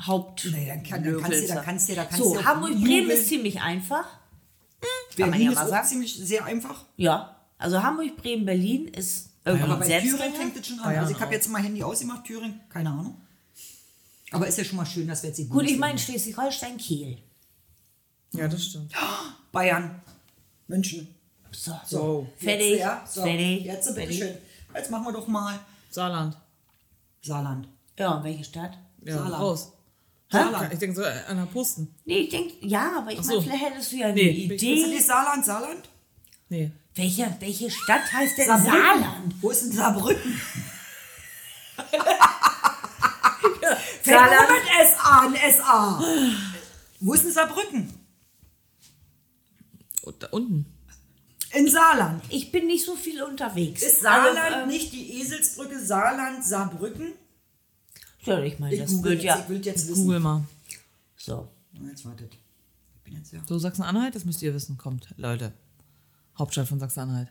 Haupt. 0.00 0.46
Nee, 0.52 0.66
dann 0.68 0.84
kann- 0.84 1.02
dann 1.02 1.20
kannst 1.20 1.42
du- 1.42 1.46
dann 1.48 1.64
kannst 1.64 1.88
du- 1.88 1.94
da 1.96 2.04
kannst 2.04 2.18
so, 2.22 2.34
du 2.34 2.44
Hamburg-Bremen 2.44 2.84
googeln. 2.84 3.10
ist 3.10 3.26
ziemlich 3.26 3.60
einfach. 3.60 4.04
kann 5.16 5.30
man 5.30 5.30
Berlin 5.30 5.46
ja 5.46 5.50
ist 5.50 5.56
mal 5.58 5.64
auch 5.64 5.70
sagen. 5.70 5.88
ziemlich 5.88 6.14
sehr 6.14 6.44
einfach. 6.44 6.84
Ja, 6.96 7.36
also 7.58 7.82
Hamburg, 7.82 8.16
Bremen, 8.16 8.46
Berlin 8.46 8.86
ist 8.86 9.30
irgendwie 9.44 9.64
Aber 9.64 9.74
ein 9.74 9.80
bei 9.80 10.00
Thüringen 10.00 10.34
fängt 10.36 10.56
es 10.56 10.66
schon 10.68 10.78
an. 10.78 10.94
Also 10.96 11.12
ich 11.12 11.20
habe 11.20 11.34
jetzt 11.34 11.48
mal 11.48 11.60
Handy 11.60 11.82
ausgemacht, 11.82 12.24
Thüringen, 12.24 12.60
keine 12.68 12.90
Ahnung. 12.90 13.16
Aber 14.30 14.46
ist 14.46 14.58
ja 14.58 14.64
schon 14.64 14.76
mal 14.76 14.86
schön, 14.86 15.08
dass 15.08 15.22
wir 15.22 15.28
jetzt 15.28 15.38
die 15.38 15.48
Gut, 15.48 15.64
ich 15.64 15.78
meine 15.78 15.98
Schleswig-Holstein, 15.98 16.76
Kiel. 16.76 17.18
ja, 18.32 18.46
das 18.48 18.64
stimmt. 18.66 18.92
Bayern, 19.52 20.00
München. 20.66 21.08
So, 21.50 21.72
So. 21.86 22.26
fertig, 22.36 22.72
Jetzt, 22.72 22.80
ja, 22.80 23.04
so, 23.08 23.22
fertig, 23.22 23.64
Jetzt 23.64 23.86
bitte 23.86 24.00
fertig. 24.00 24.18
schön. 24.18 24.34
Jetzt 24.74 24.90
machen 24.90 25.04
wir 25.06 25.12
doch 25.12 25.26
mal 25.26 25.58
Saarland. 25.90 26.36
Saarland. 27.22 27.68
Ja, 27.98 28.12
und 28.16 28.24
welche 28.24 28.44
Stadt? 28.44 28.76
Ja, 29.04 29.14
Saarland. 29.14 29.42
raus. 29.42 29.72
Saarland. 30.30 30.72
Ich 30.74 30.78
denke 30.78 30.94
so 30.96 31.04
an 31.04 31.36
der 31.38 31.46
Posten. 31.46 31.94
Nee, 32.04 32.18
ich 32.18 32.28
denke, 32.28 32.54
ja, 32.66 32.98
aber 32.98 33.10
ich 33.12 33.22
so. 33.22 33.28
meine, 33.28 33.42
vielleicht 33.42 33.64
hättest 33.64 33.92
du 33.92 33.96
ja 33.96 34.06
eine 34.08 34.14
Nee, 34.14 34.30
Ist 34.42 34.50
das 34.50 34.62
Idee. 34.62 34.86
nicht 34.88 35.06
Saarland, 35.06 35.44
Saarland? 35.46 35.88
Nee. 36.50 36.70
Welche, 36.94 37.34
welche 37.40 37.70
Stadt 37.70 38.12
heißt 38.12 38.36
denn 38.36 38.46
Saarbrücken. 38.46 38.72
Saarland? 38.82 39.34
Wo 39.40 39.50
ist 39.50 39.62
denn 39.62 39.72
Saarbrücken? 39.72 40.40
Fängt 44.08 44.18
Saarland. 44.18 44.48
mit 44.50 44.62
S 44.80 44.98
an, 44.98 45.34
SA. 45.56 46.04
Wo 47.00 47.14
ist 47.14 47.24
denn 47.24 47.32
Saarbrücken? 47.32 47.92
Und 50.02 50.22
da 50.22 50.28
unten. 50.28 50.66
In 51.52 51.68
Saarland. 51.68 52.22
Ich 52.28 52.52
bin 52.52 52.66
nicht 52.66 52.84
so 52.84 52.94
viel 52.96 53.22
unterwegs. 53.22 53.82
Ist 53.82 54.02
Saarland 54.02 54.38
Also, 54.38 54.58
ähm, 54.60 54.68
nicht 54.68 54.92
die 54.92 55.20
Eselsbrücke 55.20 55.78
Saarland, 55.84 56.44
Saarbrücken? 56.44 57.12
Ja, 58.24 58.40
ich 58.40 58.58
meine, 58.58 58.74
Ich 58.74 58.80
das 58.82 58.90
google 58.90 59.12
wird 59.12 59.22
jetzt, 59.22 59.36
ja. 59.36 59.42
ich 59.42 59.48
will 59.48 59.64
jetzt 59.64 59.88
wissen. 59.88 60.04
Google 60.04 60.20
mal. 60.20 60.44
So. 61.16 61.48
Jetzt 61.88 62.04
wartet. 62.04 62.34
Ich 62.96 63.02
bin 63.04 63.14
jetzt 63.14 63.32
ja. 63.32 63.40
So, 63.46 63.58
Sachsen-Anhalt, 63.58 64.14
das 64.14 64.24
müsst 64.24 64.42
ihr 64.42 64.52
wissen. 64.52 64.76
Kommt, 64.76 65.08
Leute. 65.16 65.52
Hauptstadt 66.38 66.68
von 66.68 66.78
Sachsen-Anhalt. 66.78 67.28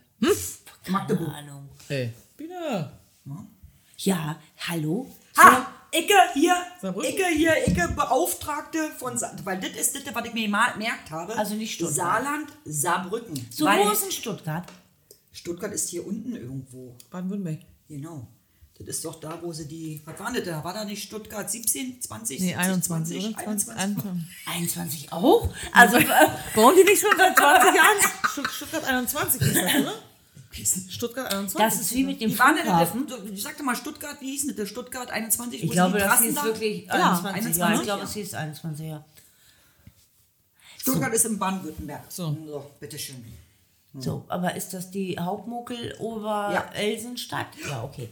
Magdeburg. 0.88 1.30
Keine 1.32 1.52
Ahnung. 1.52 1.68
Hey. 1.86 2.12
Bitte. 2.36 2.90
Ja, 3.98 4.38
hallo? 4.68 5.14
Ha! 5.36 5.66
Icke 5.92 6.14
hier, 6.34 6.54
Saarbrücken? 6.82 7.10
Icke 7.10 7.26
hier, 7.34 7.66
Icke 7.68 7.88
Beauftragte 7.96 8.90
von 8.98 9.16
Sa 9.16 9.32
weil 9.44 9.58
das 9.60 9.70
ist 9.70 9.94
das, 9.94 10.14
was 10.14 10.24
ich 10.26 10.34
mir 10.34 10.48
mal 10.48 10.72
gemerkt 10.72 11.10
habe. 11.10 11.34
Also 11.36 11.54
nicht 11.54 11.74
Stuttgart. 11.74 11.96
Saarland, 11.96 12.48
Saarbrücken. 12.64 13.46
So, 13.50 13.64
weil 13.64 13.84
wo 13.86 13.90
ist 13.90 14.04
in 14.04 14.12
Stuttgart? 14.12 14.64
Stuttgart 15.32 15.72
ist 15.72 15.88
hier 15.88 16.06
unten 16.06 16.34
irgendwo. 16.34 16.96
Baden-Württemberg. 17.10 17.60
Genau. 17.88 18.26
Das 18.78 18.86
ist 18.88 19.04
doch 19.04 19.18
da, 19.18 19.38
wo 19.42 19.52
sie 19.52 19.66
die. 19.66 20.00
Was 20.04 20.20
war 20.20 20.32
denn 20.32 20.44
da? 20.44 20.62
War 20.62 20.72
da 20.72 20.84
nicht 20.84 21.02
Stuttgart 21.02 21.50
17, 21.50 22.00
20? 22.00 22.38
Nee, 22.40 22.46
17, 22.48 22.60
21, 22.60 23.20
20, 23.20 23.34
oder? 23.36 23.38
21? 23.48 23.76
21. 23.76 24.28
21 24.46 25.12
auch? 25.12 25.48
Also, 25.72 25.98
Bauen 26.54 26.74
die 26.76 26.84
nicht 26.84 27.00
schon 27.00 27.10
seit 27.16 27.36
20 27.36 27.74
Jahren? 27.74 27.96
Stutt- 28.30 28.50
Stuttgart 28.50 28.84
21 28.84 29.40
ist 29.42 29.56
das, 29.56 29.74
oder? 29.74 29.94
Stuttgart 30.52 31.30
21. 31.32 31.58
Das 31.58 31.80
ist 31.80 31.94
wie 31.94 32.04
mit 32.04 32.20
dem 32.20 32.30
Die 32.30 32.34
in 32.34 32.40
Flughafen. 32.40 33.06
ich 33.32 33.42
sagte 33.42 33.62
mal 33.62 33.76
Stuttgart, 33.76 34.20
wie 34.20 34.30
hieß 34.30 34.46
denn 34.46 34.56
das? 34.56 34.68
Stuttgart 34.68 35.10
21? 35.10 35.62
Ich 35.62 35.70
glaube, 35.70 35.98
die 35.98 36.04
das 36.04 36.20
hieß 36.20 36.34
da- 36.34 36.44
wirklich 36.44 36.86
Ja, 36.86 36.94
21. 36.94 37.56
Ja, 37.56 37.66
21, 37.66 37.80
ich 37.80 37.84
glaube, 37.86 38.00
ja. 38.02 38.04
es 38.08 38.14
hieß 38.14 38.34
21, 38.34 38.86
ja. 38.86 39.04
Stuttgart 40.78 41.12
ist 41.14 41.26
in 41.26 41.38
Baden-Württemberg. 41.38 42.04
So. 42.08 42.36
so, 42.46 42.70
bitteschön. 42.80 43.24
So, 43.94 44.24
aber 44.28 44.54
ist 44.54 44.74
das 44.74 44.90
die 44.90 45.18
Hauptmuckel 45.18 45.96
Ober-Elsenstadt? 45.98 47.48
Ja. 47.68 47.82
okay. 47.82 48.08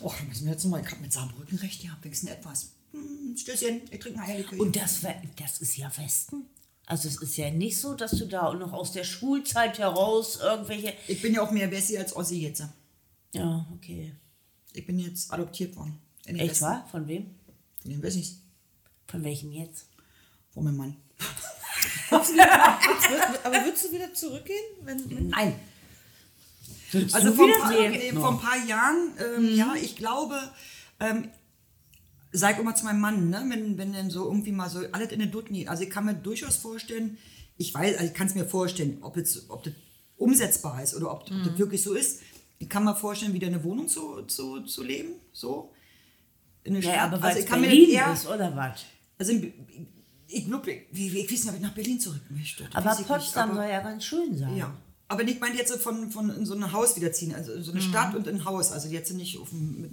Och, 0.00 0.14
da 0.18 0.24
müssen 0.24 0.44
wir 0.46 0.52
jetzt 0.52 0.64
nochmal, 0.64 0.82
ich 0.84 0.90
habe 0.90 1.00
mit 1.00 1.12
Saarbrücken 1.12 1.58
recht 1.58 1.80
gehabt, 1.82 2.04
wenigstens 2.04 2.30
etwas. 2.30 2.70
Hm, 2.92 3.36
Stößchen, 3.36 3.82
ich 3.90 4.00
trinke 4.00 4.18
ein 4.20 4.28
Eierlikör. 4.28 4.60
Und 4.60 4.76
das, 4.76 5.00
das 5.38 5.58
ist 5.60 5.76
ja 5.76 5.90
Westen. 5.96 6.46
Also 6.86 7.08
es 7.08 7.16
ist 7.20 7.36
ja 7.36 7.50
nicht 7.50 7.80
so, 7.80 7.94
dass 7.94 8.12
du 8.12 8.26
da 8.26 8.52
noch 8.54 8.72
aus 8.72 8.92
der 8.92 9.02
Schulzeit 9.04 9.78
heraus 9.78 10.38
irgendwelche... 10.40 10.94
ich 11.08 11.20
bin 11.20 11.34
ja 11.34 11.42
auch 11.42 11.50
mehr 11.50 11.70
Wessi 11.70 11.98
als 11.98 12.14
Ossi 12.14 12.40
jetzt. 12.40 12.62
Ja, 13.32 13.66
okay. 13.74 14.14
Ich 14.72 14.86
bin 14.86 14.98
jetzt 14.98 15.32
adoptiert 15.32 15.74
worden. 15.76 15.98
In 16.26 16.36
Echt 16.38 16.50
Westen. 16.50 16.64
wahr? 16.64 16.86
Von 16.90 17.08
wem? 17.08 17.34
Von 17.82 17.90
den 17.90 18.02
Wessis. 18.02 18.40
Von 19.08 19.24
welchem 19.24 19.50
jetzt? 19.52 19.86
Von 20.54 20.64
meinem 20.64 20.76
Mann. 20.76 20.96
Aber 22.10 23.64
würdest 23.64 23.84
du 23.86 23.92
wieder 23.92 24.12
zurückgehen? 24.14 24.64
Wenn, 24.82 25.10
wenn 25.10 25.28
Nein. 25.28 25.58
Willst 26.92 27.14
Also 27.14 27.32
vor 27.32 27.46
ein, 27.46 27.60
paar, 27.60 27.72
Nee. 27.72 28.12
vor 28.12 28.30
ein 28.30 28.38
paar 28.38 28.64
Jahren, 28.64 29.10
ähm, 29.36 29.54
ja, 29.56 29.74
ich 29.74 29.96
glaube, 29.96 30.38
ähm, 31.00 31.30
sag 32.38 32.58
immer 32.58 32.74
zu 32.74 32.84
meinem 32.84 33.00
Mann, 33.00 33.30
ne, 33.30 33.44
wenn, 33.48 33.78
wenn 33.78 33.92
dann 33.92 34.10
so 34.10 34.24
irgendwie 34.26 34.52
mal 34.52 34.68
so 34.68 34.80
alles 34.92 35.12
in 35.12 35.30
Dutt 35.30 35.46
geht. 35.48 35.68
Also 35.68 35.82
ich 35.84 35.90
kann 35.90 36.04
mir 36.04 36.14
durchaus 36.14 36.56
vorstellen, 36.56 37.18
ich 37.56 37.72
weiß, 37.74 37.96
also 37.96 38.06
ich 38.08 38.14
kann 38.14 38.26
es 38.26 38.34
mir 38.34 38.44
vorstellen, 38.46 38.98
ob, 39.02 39.16
jetzt, 39.16 39.48
ob 39.48 39.62
das 39.64 39.72
umsetzbar 40.16 40.82
ist 40.82 40.94
oder 40.94 41.10
ob, 41.12 41.22
ob 41.22 41.44
das 41.44 41.58
wirklich 41.58 41.82
so 41.82 41.94
ist. 41.94 42.20
Ich 42.58 42.68
kann 42.68 42.84
mir 42.84 42.94
vorstellen, 42.94 43.32
wieder 43.32 43.46
eine 43.46 43.62
Wohnung 43.64 43.88
zu, 43.88 44.22
zu, 44.22 44.60
zu 44.62 44.82
leben, 44.82 45.12
so. 45.32 45.72
In 46.64 46.74
der 46.74 46.82
Ja, 46.82 46.90
Stadt. 46.92 47.12
aber 47.14 47.24
also 47.24 47.38
ich 47.38 47.46
kann 47.46 47.60
mir 47.60 47.68
Berlin 47.68 47.90
eher, 47.90 48.12
ist, 48.12 48.26
oder 48.26 48.54
was? 48.56 48.84
also 49.18 49.32
ich, 49.32 49.52
ich 50.28 50.46
ich, 50.46 50.46
ich, 50.48 51.14
weiß 51.14 51.30
nicht, 51.30 51.48
ob 51.48 51.54
ich 51.54 51.60
nach 51.60 51.74
Berlin 51.74 52.00
zurück 52.00 52.22
möchte. 52.30 52.68
Aber 52.74 52.94
Potsdam 52.96 53.50
aber- 53.50 53.60
soll 53.62 53.70
ja 53.70 53.80
ganz 53.80 54.04
schön 54.04 54.36
sein. 54.36 54.56
ja. 54.56 54.76
Aber 55.08 55.22
nicht 55.22 55.40
meine 55.40 55.56
jetzt 55.56 55.74
von, 55.76 56.10
von 56.10 56.30
in 56.30 56.46
so 56.46 56.54
ein 56.54 56.72
Haus 56.72 56.96
wiederziehen, 56.96 57.34
also 57.34 57.52
in 57.52 57.62
so 57.62 57.70
eine 57.70 57.80
Stadt 57.80 58.14
und 58.14 58.26
ein 58.26 58.44
Haus. 58.44 58.72
Also 58.72 58.88
jetzt 58.88 59.12
nicht 59.12 59.38
auf, 59.38 59.52
mit, 59.52 59.92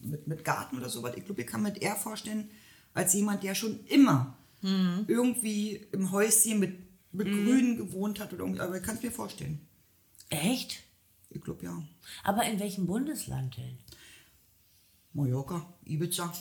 mit, 0.00 0.26
mit 0.26 0.44
Garten 0.44 0.76
oder 0.76 0.88
so 0.88 1.02
was. 1.02 1.16
Ich 1.16 1.24
glaube, 1.24 1.40
ich 1.40 1.46
kann 1.46 1.62
mir 1.62 1.80
eher 1.80 1.96
vorstellen, 1.96 2.50
als 2.92 3.14
jemand, 3.14 3.42
der 3.42 3.54
schon 3.54 3.80
immer 3.86 4.36
irgendwie 4.62 5.76
im 5.92 6.10
Häuschen 6.12 6.58
mit, 6.58 6.78
mit 7.12 7.28
Grün 7.28 7.78
gewohnt 7.78 8.20
hat 8.20 8.32
oder 8.32 8.42
irgendwie. 8.42 8.60
Aber 8.60 8.76
ich 8.76 8.82
kann 8.82 8.96
es 8.96 9.02
mir 9.02 9.10
vorstellen. 9.10 9.66
Echt? 10.28 10.82
Ich 11.30 11.40
glaube 11.40 11.64
ja. 11.64 11.82
Aber 12.24 12.44
in 12.44 12.60
welchem 12.60 12.86
Bundesland 12.86 13.56
denn? 13.56 13.78
Mallorca, 15.12 15.66
Ibiza. 15.84 16.32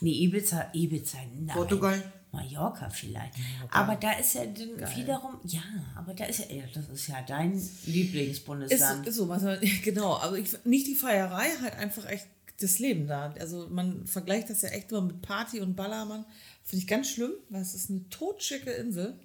Nee, 0.00 0.24
Ibiza, 0.24 0.70
Ibiza, 0.72 1.18
nein. 1.38 1.54
Portugal. 1.54 2.12
Mallorca 2.32 2.88
vielleicht. 2.90 3.34
Aber 3.70 3.96
da 3.96 4.12
ist 4.12 4.34
ja 4.34 4.44
dann 4.46 4.96
wiederum, 4.96 5.40
ja, 5.44 5.62
aber 5.96 6.14
da 6.14 6.24
ist 6.24 6.38
ja, 6.38 6.46
das 6.72 6.88
ist 6.88 7.08
ja 7.08 7.22
dein 7.22 7.52
ist, 7.54 7.86
Lieblingsbundesland. 7.86 9.06
ist 9.06 9.16
so, 9.16 9.28
was 9.28 9.42
man, 9.42 9.58
genau. 9.82 10.14
Also 10.14 10.36
ich, 10.36 10.64
nicht 10.64 10.86
die 10.86 10.94
Feierei, 10.94 11.48
halt 11.60 11.74
einfach 11.76 12.06
echt 12.06 12.26
das 12.60 12.78
Leben 12.78 13.06
da. 13.06 13.34
Also 13.40 13.68
man 13.70 14.06
vergleicht 14.06 14.50
das 14.50 14.62
ja 14.62 14.68
echt 14.68 14.92
immer 14.92 15.02
mit 15.02 15.22
Party 15.22 15.60
und 15.60 15.74
Ballermann. 15.74 16.24
Finde 16.64 16.82
ich 16.82 16.88
ganz 16.88 17.08
schlimm, 17.08 17.32
weil 17.48 17.62
es 17.62 17.74
ist 17.74 17.90
eine 17.90 18.08
totschicke 18.10 18.70
Insel. 18.70 19.18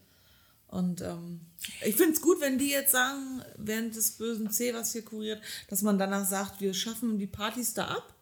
Und 0.67 1.01
ähm, 1.01 1.41
ich 1.85 1.95
finde 1.95 2.13
es 2.13 2.21
gut, 2.21 2.41
wenn 2.41 2.57
die 2.57 2.69
jetzt 2.69 2.91
sagen, 2.91 3.43
während 3.57 3.95
des 3.95 4.11
bösen 4.11 4.49
C, 4.49 4.73
was 4.73 4.93
hier 4.93 5.05
kuriert, 5.05 5.41
dass 5.69 5.83
man 5.83 5.97
danach 5.97 6.25
sagt, 6.25 6.59
wir 6.59 6.73
schaffen 6.73 7.19
die 7.19 7.27
Partys 7.27 7.73
da 7.73 7.85
ab 7.85 8.15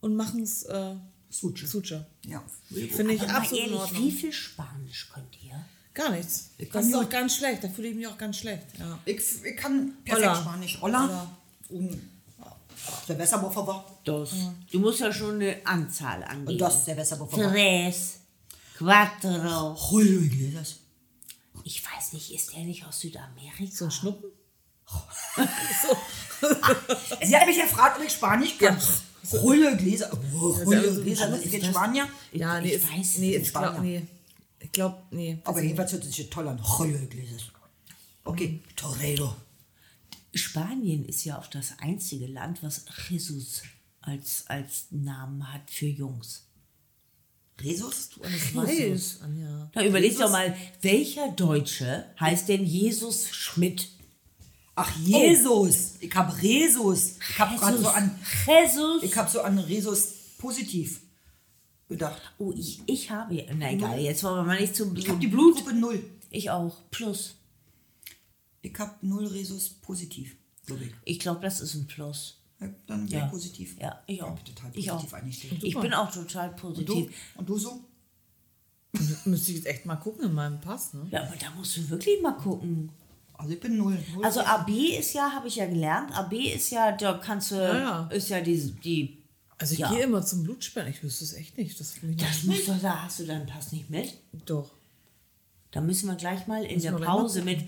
und 0.00 0.16
machen 0.16 0.42
es 0.42 0.64
äh, 0.64 0.96
Suche. 1.30 1.66
Sucha. 1.66 2.06
Ja. 2.24 2.42
Finde 2.70 3.14
ich 3.14 3.20
Aber 3.22 3.32
mal 3.32 3.38
absolut 3.38 3.58
in 3.64 3.64
ehrlich, 3.70 3.80
Ordnung. 3.80 4.04
wie 4.04 4.10
viel 4.12 4.32
Spanisch 4.32 5.10
könnt 5.12 5.42
ihr? 5.42 5.64
Gar 5.94 6.10
nichts. 6.10 6.50
Ich 6.58 6.70
Das 6.70 6.86
ist 6.86 6.92
ja- 6.92 7.00
auch 7.00 7.08
ganz 7.08 7.36
schlecht. 7.36 7.64
Da 7.64 7.68
fühle 7.68 7.88
ich 7.88 7.94
mich 7.96 8.06
auch 8.06 8.16
ganz 8.18 8.38
schlecht. 8.38 8.64
Ja. 8.78 8.98
Ich, 9.04 9.18
ich 9.44 9.56
kann 9.56 9.94
perfekt 10.04 10.26
Hola. 10.28 10.40
Spanisch. 10.40 10.78
Hola. 10.80 11.02
Hola. 11.02 11.36
Und 11.70 12.00
der 13.08 13.18
Wässerbuffer 13.18 13.66
war. 13.66 13.98
Das. 14.04 14.30
Du 14.70 14.78
musst 14.78 15.00
ja 15.00 15.12
schon 15.12 15.34
eine 15.34 15.56
Anzahl 15.66 16.22
angeben. 16.24 16.52
Und 16.52 16.58
das 16.58 16.76
ist 16.78 16.84
der 16.86 16.96
Wässerbuffer 16.96 17.36
war. 17.38 17.50
Tres, 17.52 18.20
cuatro. 18.78 19.76
Julio 19.90 20.20
Iglesias. 20.20 20.76
Ich 21.64 21.82
weiß 21.84 22.12
nicht, 22.14 22.32
ist 22.32 22.52
der 22.54 22.60
nicht 22.64 22.86
aus 22.86 23.00
Südamerika? 23.00 23.64
So 23.70 23.86
ein 23.86 23.90
Schnuppen? 23.90 24.30
Sie 27.22 27.36
hat 27.36 27.46
mich 27.46 27.60
gefragt, 27.60 27.98
ob 27.98 28.06
ich 28.06 28.12
Spanisch 28.12 28.56
kann. 28.58 28.78
Julio 29.32 29.70
Iglesias. 29.70 30.10
Oh, 30.12 30.56
Iglesias, 30.60 31.22
aber 31.22 31.36
das 31.38 31.50
das- 31.50 31.66
Spanier. 31.66 32.08
Ja, 32.32 32.60
nee, 32.60 32.68
ich 32.68 32.74
ist, 32.74 32.92
weiß 32.92 33.18
nee, 33.18 33.26
nicht. 33.38 33.46
ich 33.46 33.52
glaube, 33.52 33.80
nee. 33.82 34.02
Ich 34.60 34.72
glaube, 34.72 35.02
nee. 35.10 35.38
Aber 35.44 35.62
jedenfalls 35.62 35.92
hört 35.92 36.04
es 36.04 36.14
sich 36.14 36.28
toll 36.30 36.48
an. 36.48 36.60
Julio 36.78 36.98
Iglesias. 36.98 37.42
Okay, 38.24 38.60
Torero. 38.76 39.34
Spanien 40.34 41.04
ist 41.06 41.24
ja 41.24 41.38
auch 41.38 41.46
das 41.46 41.72
einzige 41.78 42.26
Land, 42.26 42.62
was 42.62 42.84
Jesus 43.08 43.62
als, 44.00 44.44
als 44.46 44.86
Namen 44.90 45.52
hat 45.52 45.70
für 45.70 45.86
Jungs. 45.86 46.44
Jesus? 47.60 48.10
Du 48.10 48.22
alles 48.22 48.54
Weiß, 48.54 49.18
Anja. 49.22 49.70
Na, 49.74 49.84
überleg 49.84 50.16
doch 50.16 50.30
mal, 50.30 50.54
welcher 50.82 51.32
Deutsche 51.32 52.04
heißt 52.20 52.48
denn 52.48 52.64
Jesus 52.64 53.28
Schmidt? 53.30 53.88
Ach, 54.80 54.96
Jesus. 54.98 55.94
Ich 56.00 56.14
hab 56.14 56.40
Resus. 56.40 57.16
Ich 57.30 57.38
hab 57.38 57.56
gerade 57.58 57.78
so 57.78 57.88
an, 57.88 58.18
Jesus. 58.46 59.02
ich 59.02 59.16
hab 59.16 59.28
so 59.28 59.40
an 59.42 59.58
Resus 59.58 60.12
positiv 60.38 61.00
gedacht. 61.88 62.20
Oh, 62.38 62.52
ich, 62.56 62.80
ich 62.86 63.10
habe. 63.10 63.44
Na 63.56 63.72
egal, 63.72 63.98
jetzt 63.98 64.22
wollen 64.22 64.36
wir 64.36 64.44
mal 64.44 64.60
nicht 64.60 64.76
zu. 64.76 64.94
Ich 64.94 65.08
hab 65.08 65.18
die 65.18 65.26
Blutgruppe 65.26 65.72
null. 65.74 66.02
Ich 66.30 66.50
auch. 66.50 66.76
Plus. 66.90 67.34
Ich 68.62 68.78
hab 68.78 69.02
null 69.02 69.26
Resus 69.26 69.68
positiv, 69.70 70.36
ich. 70.66 70.92
Ich 71.04 71.18
glaube, 71.18 71.40
das 71.40 71.60
ist 71.60 71.74
ein 71.74 71.86
Plus. 71.86 72.42
Ja, 72.60 72.68
dann 72.86 73.06
Ja. 73.08 73.26
positiv. 73.26 73.76
Ja, 73.80 74.02
ich 74.06 74.22
auch. 74.22 74.34
bin 74.36 74.44
total 74.44 74.70
ich 74.74 74.88
positiv 74.88 75.52
auch. 75.52 75.62
Ich 75.62 75.78
bin 75.80 75.94
auch 75.94 76.12
total 76.12 76.50
Und 76.50 76.56
du? 76.58 76.68
positiv. 76.94 77.16
Und 77.36 77.48
du 77.48 77.58
so? 77.58 77.84
Müsste 79.24 79.50
ich 79.52 79.58
jetzt 79.58 79.66
echt 79.66 79.86
mal 79.86 79.96
gucken 79.96 80.24
in 80.24 80.34
meinem 80.34 80.60
Pass, 80.60 80.94
ne? 80.94 81.06
Ja, 81.10 81.22
aber 81.22 81.36
da 81.36 81.50
musst 81.56 81.76
du 81.76 81.88
wirklich 81.90 82.20
mal 82.22 82.32
gucken. 82.32 82.90
Also 83.38 83.52
ich 83.54 83.60
bin 83.60 83.76
null. 83.78 83.98
null 84.14 84.24
Also. 84.24 84.40
AB 84.40 84.68
ist 84.98 85.14
ja, 85.14 85.30
habe 85.32 85.48
ich 85.48 85.56
ja 85.56 85.66
gelernt, 85.66 86.12
AB 86.16 86.32
ist 86.54 86.70
ja, 86.70 86.92
da 86.92 87.14
kannst 87.14 87.52
du, 87.52 87.54
ja. 87.56 88.06
ist 88.12 88.28
ja 88.28 88.40
die, 88.40 88.58
die 88.84 89.18
Also 89.58 89.74
ich 89.74 89.78
Ja. 89.80 89.90
gehe 89.90 90.02
immer 90.02 90.24
zum 90.24 90.42
Blutspenden. 90.44 90.92
Ich 90.92 91.02
wüsste 91.02 91.24
es 91.24 91.32
echt 91.34 91.56
nicht. 91.56 91.78
Das, 91.80 91.94
das 91.94 92.02
nicht. 92.02 92.44
musst 92.44 92.68
du, 92.68 92.74
da 92.82 93.04
hast 93.04 93.20
du 93.20 93.24
deinen 93.24 93.46
Pass 93.46 93.72
nicht 93.72 93.88
mit. 93.90 94.12
Doch. 94.44 94.70
Da 95.70 95.80
müssen 95.80 96.08
wir 96.08 96.16
gleich 96.16 96.46
mal 96.46 96.64
in 96.64 96.80
der 96.80 96.92
gleich 96.92 97.06
mal 97.08 97.16
Pause 97.16 97.42
mit, 97.42 97.60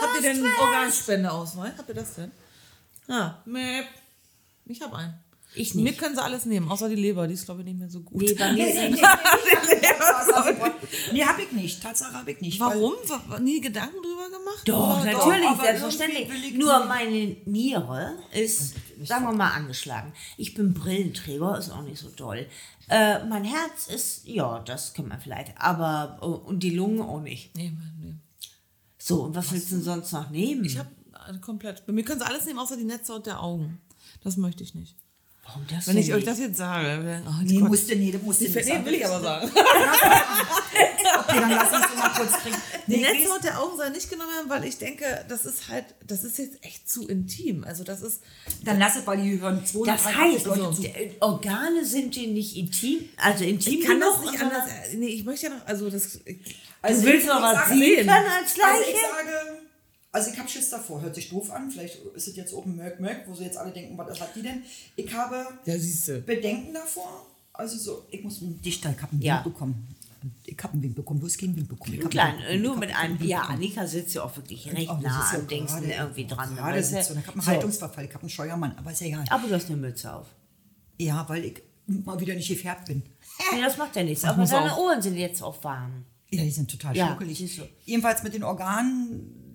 Habt 0.00 0.16
ihr 0.16 0.22
denn 0.22 0.42
einen 0.44 0.54
Organspendeausweis? 0.58 1.72
Habt 1.76 1.88
ihr 1.90 1.94
das 1.94 2.14
denn? 2.14 2.30
Ah, 3.08 3.34
Mäp. 3.44 3.84
Ich 4.64 4.80
habe 4.80 4.96
einen. 4.96 5.14
Ich 5.56 5.74
Mir 5.74 5.82
nicht. 5.84 5.98
können 5.98 6.14
sie 6.14 6.22
alles 6.22 6.44
nehmen, 6.44 6.70
außer 6.70 6.88
die 6.88 6.94
Leber. 6.96 7.26
Die 7.26 7.34
ist, 7.34 7.46
glaube 7.46 7.62
ich, 7.62 7.66
nicht 7.66 7.78
mehr 7.78 7.90
so 7.90 8.00
gut. 8.02 8.22
nee, 8.22 8.34
bei 8.34 8.52
mir 8.52 8.68
ist 8.68 8.74
nee, 8.76 9.02
nee, 11.12 11.24
hab 11.24 11.38
ich 11.38 11.52
nicht. 11.52 11.82
Tatsache 11.82 12.14
hab 12.14 12.28
ich 12.28 12.40
nicht. 12.40 12.60
Warum? 12.60 12.92
Wa- 13.28 13.38
Nie 13.40 13.60
Gedanken 13.60 13.96
drüber 14.02 14.26
gemacht? 14.26 14.62
Doch, 14.66 15.00
Oder- 15.02 15.12
natürlich, 15.12 15.48
aber 15.48 15.62
selbstverständlich. 15.62 16.54
Nur 16.54 16.78
nicht. 16.78 16.88
meine 16.88 17.36
Niere 17.46 18.16
ist, 18.32 18.74
sagen 19.04 19.24
wir 19.24 19.32
mal, 19.32 19.50
angeschlagen. 19.50 20.12
Ich 20.36 20.54
bin 20.54 20.74
Brillenträger, 20.74 21.58
ist 21.58 21.70
auch 21.70 21.82
nicht 21.82 21.98
so 21.98 22.08
toll. 22.10 22.46
Äh, 22.88 23.24
mein 23.26 23.44
Herz 23.44 23.88
ist, 23.88 24.26
ja, 24.26 24.60
das 24.60 24.94
kann 24.94 25.08
man 25.08 25.20
vielleicht, 25.20 25.52
aber, 25.58 26.18
äh, 26.22 26.26
und 26.26 26.62
die 26.62 26.70
Lungen 26.70 27.00
auch 27.00 27.20
nicht. 27.20 27.54
Nee, 27.56 27.72
nee. 28.00 28.14
So, 28.98 29.22
und 29.24 29.34
was 29.34 29.52
willst 29.52 29.70
du 29.70 29.76
denn 29.76 29.84
sonst 29.84 30.12
noch 30.12 30.30
nehmen? 30.30 30.64
Ich 30.64 30.78
habe 30.78 30.88
komplett. 31.40 31.84
Bei 31.86 31.92
mir 31.92 32.04
können 32.04 32.20
sie 32.20 32.26
alles 32.26 32.44
nehmen, 32.44 32.58
außer 32.58 32.76
die 32.76 32.84
Netzhaut 32.84 33.26
der 33.26 33.42
Augen. 33.42 33.80
Das 34.22 34.36
möchte 34.36 34.62
ich 34.62 34.74
nicht. 34.74 34.96
Warum 35.46 35.64
das 35.70 35.86
Wenn 35.86 35.98
ich 35.98 36.12
euch 36.12 36.24
das 36.24 36.38
jetzt 36.40 36.56
sage, 36.56 37.22
oh, 37.26 37.30
Nee, 37.44 37.58
Gott. 37.60 37.68
musste, 37.68 37.94
nee, 37.96 38.10
das 38.10 38.20
musste 38.22 38.44
Die- 38.46 38.50
nicht 38.54 38.66
nee, 38.66 38.84
will 38.84 38.94
ich 38.94 39.06
aber 39.06 39.20
sagen. 39.20 39.50
Okay, 41.18 41.40
dann 41.40 41.50
lass 41.50 41.72
uns 41.72 41.96
mal 41.96 42.08
kurz 42.10 42.32
trinken. 42.42 42.60
Die 42.86 42.96
Nee, 42.98 43.04
weiß- 43.06 43.12
Netzhaut 43.20 43.44
der 43.44 43.60
Augen 43.60 43.76
soll 43.76 43.90
nicht 43.90 44.10
genommen 44.10 44.30
werden, 44.34 44.50
weil 44.50 44.64
ich 44.64 44.78
denke, 44.78 45.24
das 45.28 45.44
ist 45.44 45.68
halt, 45.68 45.84
das 46.06 46.24
ist 46.24 46.38
jetzt 46.38 46.62
echt 46.64 46.88
zu 46.88 47.08
intim. 47.08 47.64
Also 47.64 47.84
das 47.84 48.02
ist, 48.02 48.20
Dann 48.64 48.78
lass 48.78 48.96
es, 48.96 49.06
weil 49.06 49.22
die 49.22 49.40
hören 49.40 49.64
200 49.64 49.98
Das 49.98 50.14
heißt, 50.14 50.46
die 50.78 51.10
Organe 51.20 51.84
sind 51.84 52.14
dir 52.14 52.28
nicht 52.28 52.56
intim, 52.56 53.08
also 53.16 53.44
intim 53.44 53.80
ich 53.80 53.86
kann 53.86 53.98
das 54.00 54.18
genug, 54.18 54.32
nicht 54.32 54.42
anders. 54.42 54.64
Nee, 54.94 55.06
ich 55.06 55.24
möchte 55.24 55.46
ja 55.46 55.54
noch, 55.54 55.66
also 55.66 55.88
das. 55.90 56.20
Also 56.82 57.00
Du 57.02 57.06
willst 57.08 57.24
ich 57.26 57.30
was 57.32 57.68
sehen 57.68 57.96
können 58.06 58.10
als 58.10 58.54
Also 58.60 58.82
ich 58.82 58.92
Leiche? 58.92 58.98
sage, 59.00 59.58
also 60.16 60.30
ich 60.30 60.38
habe 60.38 60.48
Schiss 60.48 60.70
davor, 60.70 61.02
hört 61.02 61.14
sich 61.14 61.28
doof 61.28 61.50
an, 61.50 61.70
vielleicht 61.70 61.96
ist 62.14 62.28
es 62.28 62.36
jetzt 62.36 62.52
oben 62.54 62.76
Mörk 62.76 62.98
Mörk, 63.00 63.22
wo 63.26 63.34
sie 63.34 63.44
jetzt 63.44 63.56
alle 63.58 63.70
denken, 63.72 63.96
was 63.98 64.20
hat 64.20 64.34
die 64.34 64.42
denn? 64.42 64.62
Ich 64.96 65.12
habe 65.12 65.46
Ja. 65.66 66.18
Bedenken 66.24 66.72
davor, 66.74 67.26
also 67.52 67.76
so, 67.76 68.06
ich 68.10 68.22
muss 68.24 68.40
einen 68.42 68.60
Dichter, 68.62 68.90
ich 68.96 69.02
habe 69.02 69.12
einen 69.12 69.22
Ja. 69.22 69.42
Bekommen. 69.42 69.86
Ich 70.44 70.56
hab 70.60 70.72
einen 70.72 70.82
Wink 70.82 70.96
bekommen. 70.96 71.20
Du 71.20 71.26
hast 71.26 71.38
keinen 71.38 71.54
Wink 71.54 71.68
bekommen. 71.68 71.94
Ich 72.02 72.08
Klein, 72.10 72.34
Wink 72.48 72.62
nur 72.62 72.76
mit 72.76 72.92
einem. 72.96 73.22
Ja, 73.22 73.42
Annika 73.42 73.86
sitzt 73.86 74.12
ja 74.14 74.24
auch 74.24 74.34
wirklich 74.34 74.66
recht 74.72 74.90
Oh, 74.90 74.94
das 74.94 75.02
nah 75.04 75.24
ist 75.26 75.32
ja 75.34 75.38
am 75.38 75.46
Dingsten 75.46 75.80
gerade- 75.82 75.92
irgendwie 75.92 76.26
dran. 76.26 76.56
Gerade 76.56 76.78
weißt 76.78 76.92
du? 76.92 76.96
sitzt 76.96 77.10
und 77.12 77.18
ich 77.20 77.26
habe 77.26 77.34
einen 77.34 77.42
So. 77.42 77.50
Haltungsverfall, 77.52 78.04
ich 78.06 78.10
habe 78.14 78.22
einen 78.22 78.30
Scheuermann, 78.30 78.74
aber 78.76 78.90
ist 78.90 79.00
ja 79.02 79.06
egal. 79.08 79.24
Aber 79.30 79.46
du 79.46 79.54
hast 79.54 79.66
eine 79.68 79.76
Mütze 79.76 80.12
auf. 80.12 80.26
Ja, 80.98 81.28
weil 81.28 81.44
ich 81.44 81.62
mal 81.86 82.18
wieder 82.18 82.34
nicht 82.34 82.48
gefärbt 82.48 82.86
bin. 82.88 83.02
Nee, 83.54 83.60
das 83.60 83.76
macht 83.76 83.94
ja 83.94 84.02
nichts. 84.02 84.24
Aber 84.24 84.44
deine 84.44 84.72
auch. 84.72 84.78
Ohren 84.78 85.00
sind 85.02 85.14
jetzt 85.16 85.42
auch 85.42 85.62
warm. 85.62 86.04
Ja, 86.30 86.42
die 86.42 86.50
sind 86.50 86.68
total 86.70 86.96
Ja, 86.96 87.08
schnuckelig. 87.08 87.56
du. 87.56 87.68
Jedenfalls 87.84 88.22
mit 88.24 88.34
den 88.34 88.42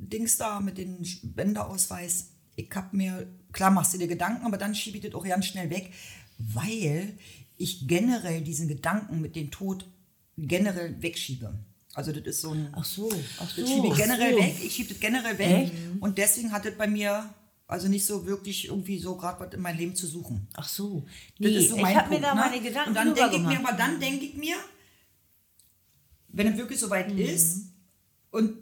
Organ-Dings 0.02 0.38
da, 0.38 0.60
mit 0.60 0.78
dem 0.78 1.04
Spendeausweis. 1.04 2.30
Ich 2.56 2.70
hab 2.76 2.94
mir, 2.94 3.28
klar 3.52 3.72
machst 3.72 3.94
du 3.94 3.98
dir 3.98 4.08
Gedanken, 4.08 4.46
aber 4.46 4.58
dann 4.58 4.76
schiebe 4.76 4.98
ich 4.98 5.04
das 5.04 5.14
auch 5.14 5.24
ganz 5.24 5.46
schnell 5.46 5.70
weg, 5.70 5.92
weil 6.38 7.18
ich 7.58 7.88
generell 7.88 8.42
diesen 8.42 8.68
Gedanken 8.68 9.22
mit 9.22 9.36
dem 9.36 9.52
Tod 9.52 9.86
generell 10.38 11.02
wegschiebe. 11.02 11.54
Also 11.94 12.12
das 12.12 12.24
ist 12.24 12.42
so 12.42 12.52
ein... 12.52 12.70
Ach 12.72 12.86
so, 12.86 13.10
ach 13.40 13.50
so. 13.50 13.62
Das 13.62 13.70
schiebe 13.70 13.88
ich 13.88 13.96
generell 13.96 14.34
so. 14.34 14.40
weg. 14.40 14.56
Ich 14.64 14.74
schiebe 14.76 14.90
das 14.90 15.00
generell 15.00 15.38
weg. 15.38 15.72
Und 16.00 16.18
deswegen 16.18 16.52
hat 16.52 16.66
das 16.66 16.76
bei 16.78 16.88
mir 16.88 17.30
also 17.68 17.88
nicht 17.88 18.06
so 18.06 18.26
wirklich 18.26 18.68
irgendwie 18.68 19.00
so 19.00 19.16
gerade 19.16 19.40
was 19.40 19.54
in 19.54 19.62
meinem 19.62 19.78
Leben 19.78 19.96
zu 19.96 20.06
suchen. 20.08 20.48
Ach 20.56 20.68
so. 20.68 21.06
Das 21.40 21.52
Nee, 21.52 21.58
ist 21.58 21.70
so 21.70 21.78
mein 21.78 21.92
ich 21.94 21.98
habe 21.98 22.10
mir 22.10 22.20
da 22.22 22.34
ne? 22.36 22.42
meine 22.42 22.62
Gedanken 22.62 22.90
Und 22.90 22.96
dann 22.96 23.14
denke 23.16 23.36
ich 23.36 23.42
mir, 23.44 23.56
gemacht. 23.56 23.66
aber 23.74 23.78
dann 23.78 24.00
denke 24.00 24.26
ich 24.26 24.36
mir, 24.36 24.56
wenn 26.30 26.48
es 26.48 26.58
wirklich 26.58 26.80
soweit 26.80 27.12
Mhm. 27.14 27.18
ist 27.20 27.68
und 28.32 28.58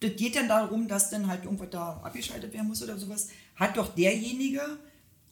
das 0.00 0.10
geht 0.16 0.36
dann 0.36 0.48
darum, 0.48 0.88
dass 0.88 1.10
dann 1.10 1.26
halt 1.26 1.44
irgendwas 1.44 1.70
da 1.70 2.00
abgeschaltet 2.02 2.52
werden 2.52 2.68
muss 2.68 2.82
oder 2.82 2.98
sowas, 2.98 3.28
hat 3.54 3.76
doch 3.76 3.94
derjenige 3.94 4.60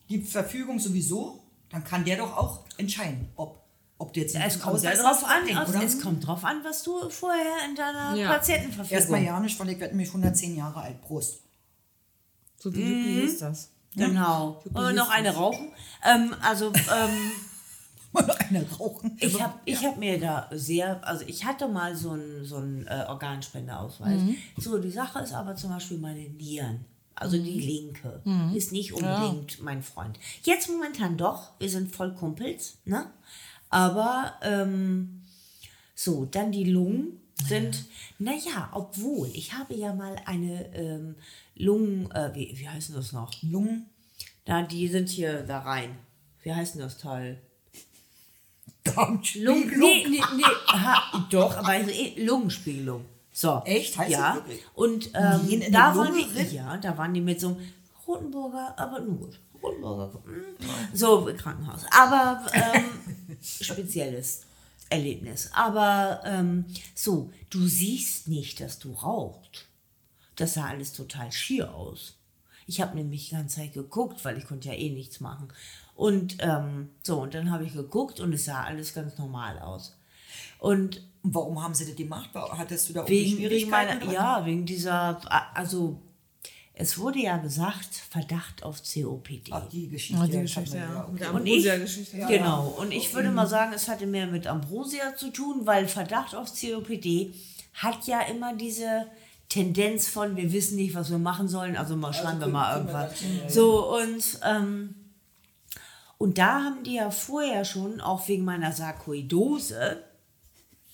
die 0.08 0.20
Verfügung 0.22 0.78
sowieso, 0.78 1.44
dann 1.70 1.84
kann 1.84 2.04
der 2.04 2.16
doch 2.18 2.36
auch 2.36 2.64
entscheiden, 2.76 3.28
ob, 3.36 3.64
ob 3.98 4.12
der 4.12 4.22
jetzt 4.24 4.34
Es 4.34 4.42
einen 4.42 4.60
kommt 4.60 4.82
ja 4.82 4.90
Ausweis 4.90 5.00
drauf 5.00 5.24
an, 5.24 5.48
es, 5.48 5.68
oder? 5.68 5.82
es 5.82 6.00
kommt 6.00 6.26
drauf 6.26 6.44
an, 6.44 6.60
was 6.64 6.82
du 6.82 7.10
vorher 7.10 7.68
in 7.68 7.74
deiner 7.74 8.14
Ja. 8.14 8.32
Patientenverfügung 8.32 8.96
Erstmal 8.98 9.22
ja 9.22 9.40
nicht, 9.40 9.58
weil 9.58 9.70
ich 9.70 9.80
werde 9.80 9.94
nämlich 9.94 10.08
110 10.08 10.56
Jahre 10.56 10.80
alt. 10.80 11.00
Prost. 11.02 11.42
So 12.58 12.74
wie 12.74 12.82
mhm. 12.82 13.26
ist 13.26 13.42
das. 13.42 13.70
Genau. 13.94 14.62
Wollen 14.70 14.94
wir 14.96 15.02
noch 15.02 15.10
eine 15.10 15.34
rauchen? 15.34 15.72
Ähm, 16.04 16.34
also, 16.42 16.68
ähm, 16.68 17.32
Mal 18.14 18.26
noch 18.26 18.38
eine 18.40 18.64
rauchen. 18.78 19.16
ich 19.20 19.42
habe 19.42 19.58
ich 19.66 19.84
hab 19.84 19.98
mir 19.98 20.18
da 20.18 20.48
sehr, 20.52 21.06
also 21.06 21.24
ich 21.26 21.44
hatte 21.44 21.68
mal 21.68 21.94
so 21.96 22.10
einen 22.12 22.44
so 22.44 22.56
einen, 22.56 22.86
äh, 22.86 23.04
Organspendeausweis. 23.08 24.20
So, 24.56 24.78
die 24.78 24.90
Sache 24.90 25.18
ist 25.18 25.32
aber 25.34 25.56
zum 25.56 25.70
Beispiel 25.70 25.98
meine 25.98 26.20
Nieren. 26.30 26.84
Also 27.16 27.36
die 27.36 27.60
linke 27.60 28.22
ist 28.54 28.72
nicht 28.72 28.92
unbedingt 28.92 29.62
mein 29.62 29.82
Freund. 29.82 30.18
Jetzt 30.42 30.68
momentan 30.68 31.16
doch, 31.16 31.52
wir 31.60 31.68
sind 31.70 31.94
voll 31.94 32.12
Kumpels, 32.14 32.78
ne? 32.86 33.06
Aber 33.70 34.34
ähm, 34.42 35.22
so, 35.94 36.24
dann 36.24 36.50
die 36.50 36.64
Lungen 36.64 37.20
sind, 37.46 37.84
naja, 38.18 38.70
obwohl, 38.72 39.28
ich 39.32 39.52
habe 39.54 39.74
ja 39.74 39.94
mal 39.94 40.16
eine 40.26 40.74
ähm, 40.74 41.14
Lungen, 41.56 42.10
äh, 42.12 42.30
wie, 42.34 42.52
wie 42.58 42.68
heißt 42.68 42.88
denn 42.88 42.96
das 42.96 43.12
noch? 43.12 43.32
Lungen, 43.42 43.86
Na, 44.46 44.62
die 44.62 44.88
sind 44.88 45.08
hier 45.08 45.42
da 45.42 45.60
rein. 45.60 45.96
Wie 46.42 46.52
heißt 46.52 46.74
denn 46.74 46.82
das 46.82 46.98
Teil? 46.98 47.40
Lung, 48.86 48.94
Darmspiegelung. 48.94 49.68
nee, 49.78 50.06
nee, 50.08 50.22
nee, 50.36 50.44
aha, 50.66 51.26
doch, 51.30 51.56
aber 51.56 51.68
also, 51.68 51.90
eh, 51.90 52.22
Lungenspiegelung. 52.22 53.04
So. 53.32 53.62
Echt? 53.64 53.98
Heißt 53.98 54.10
ja. 54.10 54.34
das 54.34 54.44
wirklich? 54.44 54.62
Und 54.74 55.10
ähm, 55.14 55.48
in 55.48 55.72
da 55.72 55.96
waren 55.96 56.14
die, 56.14 56.54
ja, 56.54 56.76
da 56.76 56.96
waren 56.96 57.12
die 57.14 57.20
mit 57.20 57.40
so 57.40 57.48
einem 57.48 57.60
Rotenburger, 58.06 58.78
aber 58.78 59.00
nur 59.00 59.16
gut. 59.16 59.40
Rotenburger, 59.62 60.12
so 60.92 61.28
Krankenhaus. 61.36 61.84
Aber 61.90 62.46
ähm, 62.52 62.84
spezielles 63.42 64.42
Erlebnis. 64.90 65.50
Aber 65.52 66.20
ähm, 66.24 66.66
so, 66.94 67.32
du 67.50 67.66
siehst 67.66 68.28
nicht, 68.28 68.60
dass 68.60 68.78
du 68.78 68.92
rauchst. 68.92 69.66
Das 70.36 70.54
sah 70.54 70.66
alles 70.66 70.92
total 70.92 71.32
schier 71.32 71.74
aus. 71.74 72.14
Ich 72.66 72.80
habe 72.80 72.96
nämlich 72.96 73.28
die 73.28 73.34
ganze 73.34 73.56
Zeit 73.56 73.72
geguckt, 73.72 74.24
weil 74.24 74.38
ich 74.38 74.46
konnte 74.46 74.68
ja 74.68 74.74
eh 74.74 74.90
nichts 74.90 75.20
machen. 75.20 75.48
Und 75.94 76.36
ähm, 76.40 76.90
so, 77.02 77.20
und 77.22 77.34
dann 77.34 77.50
habe 77.50 77.64
ich 77.64 77.72
geguckt 77.74 78.20
und 78.20 78.32
es 78.32 78.46
sah 78.46 78.64
alles 78.64 78.94
ganz 78.94 79.16
normal 79.18 79.58
aus. 79.60 79.96
Und 80.58 81.02
warum 81.22 81.62
haben 81.62 81.74
sie 81.74 81.86
das 81.86 81.94
gemacht? 81.96 82.30
War- 82.32 82.56
Hattest 82.58 82.88
du 82.88 82.92
da 82.94 83.08
wegen, 83.08 83.38
wegen 83.38 83.70
meiner, 83.70 84.02
ja, 84.12 84.44
wegen 84.44 84.66
dieser, 84.66 85.20
also 85.56 86.00
es 86.76 86.98
wurde 86.98 87.20
ja 87.20 87.36
gesagt, 87.36 87.94
Verdacht 88.10 88.64
auf 88.64 88.82
COPD. 88.82 89.52
Ach, 89.52 89.68
die 89.68 89.88
Geschichte. 89.88 90.20
Ah, 90.20 90.26
die 90.26 90.40
Geschichte, 90.40 90.76
ja. 90.78 91.02
Und 91.04 91.20
ich, 91.20 91.70
Ambrosia-Geschichte. 91.70 92.16
genau, 92.26 92.66
und 92.78 92.90
ich 92.92 93.14
würde 93.14 93.30
mal 93.30 93.46
sagen, 93.46 93.72
es 93.72 93.86
hatte 93.88 94.06
mehr 94.08 94.26
mit 94.26 94.48
Ambrosia 94.48 95.14
zu 95.14 95.30
tun, 95.30 95.60
weil 95.66 95.86
Verdacht 95.86 96.34
auf 96.34 96.50
COPD 96.52 97.32
hat 97.74 98.06
ja 98.08 98.22
immer 98.22 98.56
diese 98.56 99.06
Tendenz 99.48 100.08
von, 100.08 100.36
wir 100.36 100.52
wissen 100.52 100.74
nicht, 100.74 100.94
was 100.96 101.10
wir 101.10 101.18
machen 101.18 101.46
sollen, 101.46 101.76
also 101.76 101.94
mal 101.94 102.12
schreiben 102.12 102.40
wir 102.40 102.48
mal 102.48 102.76
irgendwas. 102.78 103.12
So, 103.48 103.94
und, 103.96 104.40
ähm, 104.44 104.94
und 106.18 106.38
da 106.38 106.62
haben 106.64 106.84
die 106.84 106.94
ja 106.94 107.10
vorher 107.10 107.64
schon, 107.64 108.00
auch 108.00 108.26
wegen 108.28 108.44
meiner 108.44 108.72
Sarkoidose, 108.72 110.02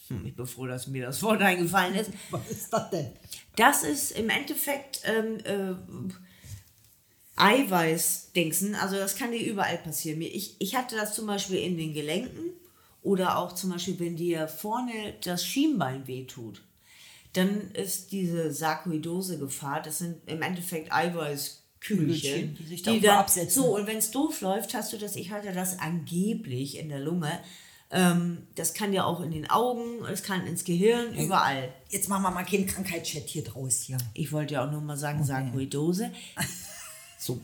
hm, 0.08 0.26
ich 0.26 0.34
bin 0.34 0.46
froh, 0.46 0.66
dass 0.66 0.86
mir 0.88 1.06
das 1.06 1.22
Wort 1.22 1.40
eingefallen 1.40 1.94
ist, 1.94 2.10
Was 2.30 2.50
ist 2.50 2.72
das 2.72 2.90
denn? 2.90 3.12
das 3.56 3.84
ist 3.84 4.12
im 4.12 4.28
Endeffekt 4.30 5.02
ähm, 5.04 5.38
äh, 5.44 5.74
Eiweiß-Dingsen. 7.36 8.74
Also 8.74 8.96
das 8.96 9.16
kann 9.16 9.32
dir 9.32 9.44
überall 9.44 9.78
passieren. 9.78 10.20
Ich, 10.22 10.56
ich 10.58 10.76
hatte 10.76 10.96
das 10.96 11.14
zum 11.14 11.26
Beispiel 11.26 11.58
in 11.58 11.76
den 11.76 11.94
Gelenken 11.94 12.52
oder 13.02 13.38
auch 13.38 13.54
zum 13.54 13.70
Beispiel, 13.70 13.98
wenn 13.98 14.16
dir 14.16 14.48
vorne 14.48 15.14
das 15.22 15.44
Schienbein 15.44 16.06
wehtut. 16.06 16.62
Dann 17.32 17.70
ist 17.72 18.12
diese 18.12 18.52
Sarkoidose-Gefahr, 18.52 19.82
das 19.82 19.98
sind 19.98 20.16
im 20.26 20.42
Endeffekt 20.42 20.92
Eiweißkügelchen, 20.92 21.59
Kügelchen, 21.80 22.56
die 22.56 22.66
sich 22.66 22.82
da 22.82 22.92
die 22.92 22.98
auch 22.98 23.02
dann, 23.02 23.18
absetzen. 23.18 23.62
so, 23.62 23.74
und 23.76 23.86
wenn 23.86 23.96
es 23.98 24.10
doof 24.10 24.40
läuft, 24.42 24.74
hast 24.74 24.92
du 24.92 24.98
das, 24.98 25.16
ich 25.16 25.30
hatte 25.30 25.52
das 25.52 25.78
angeblich 25.78 26.78
in 26.78 26.88
der 26.88 27.00
Lunge. 27.00 27.30
Ähm, 27.92 28.46
das 28.54 28.74
kann 28.74 28.92
ja 28.92 29.04
auch 29.04 29.20
in 29.20 29.32
den 29.32 29.50
Augen, 29.50 30.04
es 30.12 30.22
kann 30.22 30.46
ins 30.46 30.62
Gehirn, 30.64 31.12
überall. 31.14 31.72
Jetzt 31.88 32.08
machen 32.08 32.22
wir 32.22 32.30
mal 32.30 32.44
keinen 32.44 32.66
Krankheitschat 32.66 33.24
hier 33.26 33.42
draus 33.42 33.80
hier. 33.80 33.96
Ich 34.14 34.30
wollte 34.30 34.54
ja 34.54 34.64
auch 34.66 34.70
nur 34.70 34.80
mal 34.80 34.96
sagen, 34.96 35.24
Sarkoidose. 35.24 36.10
So. 37.18 37.38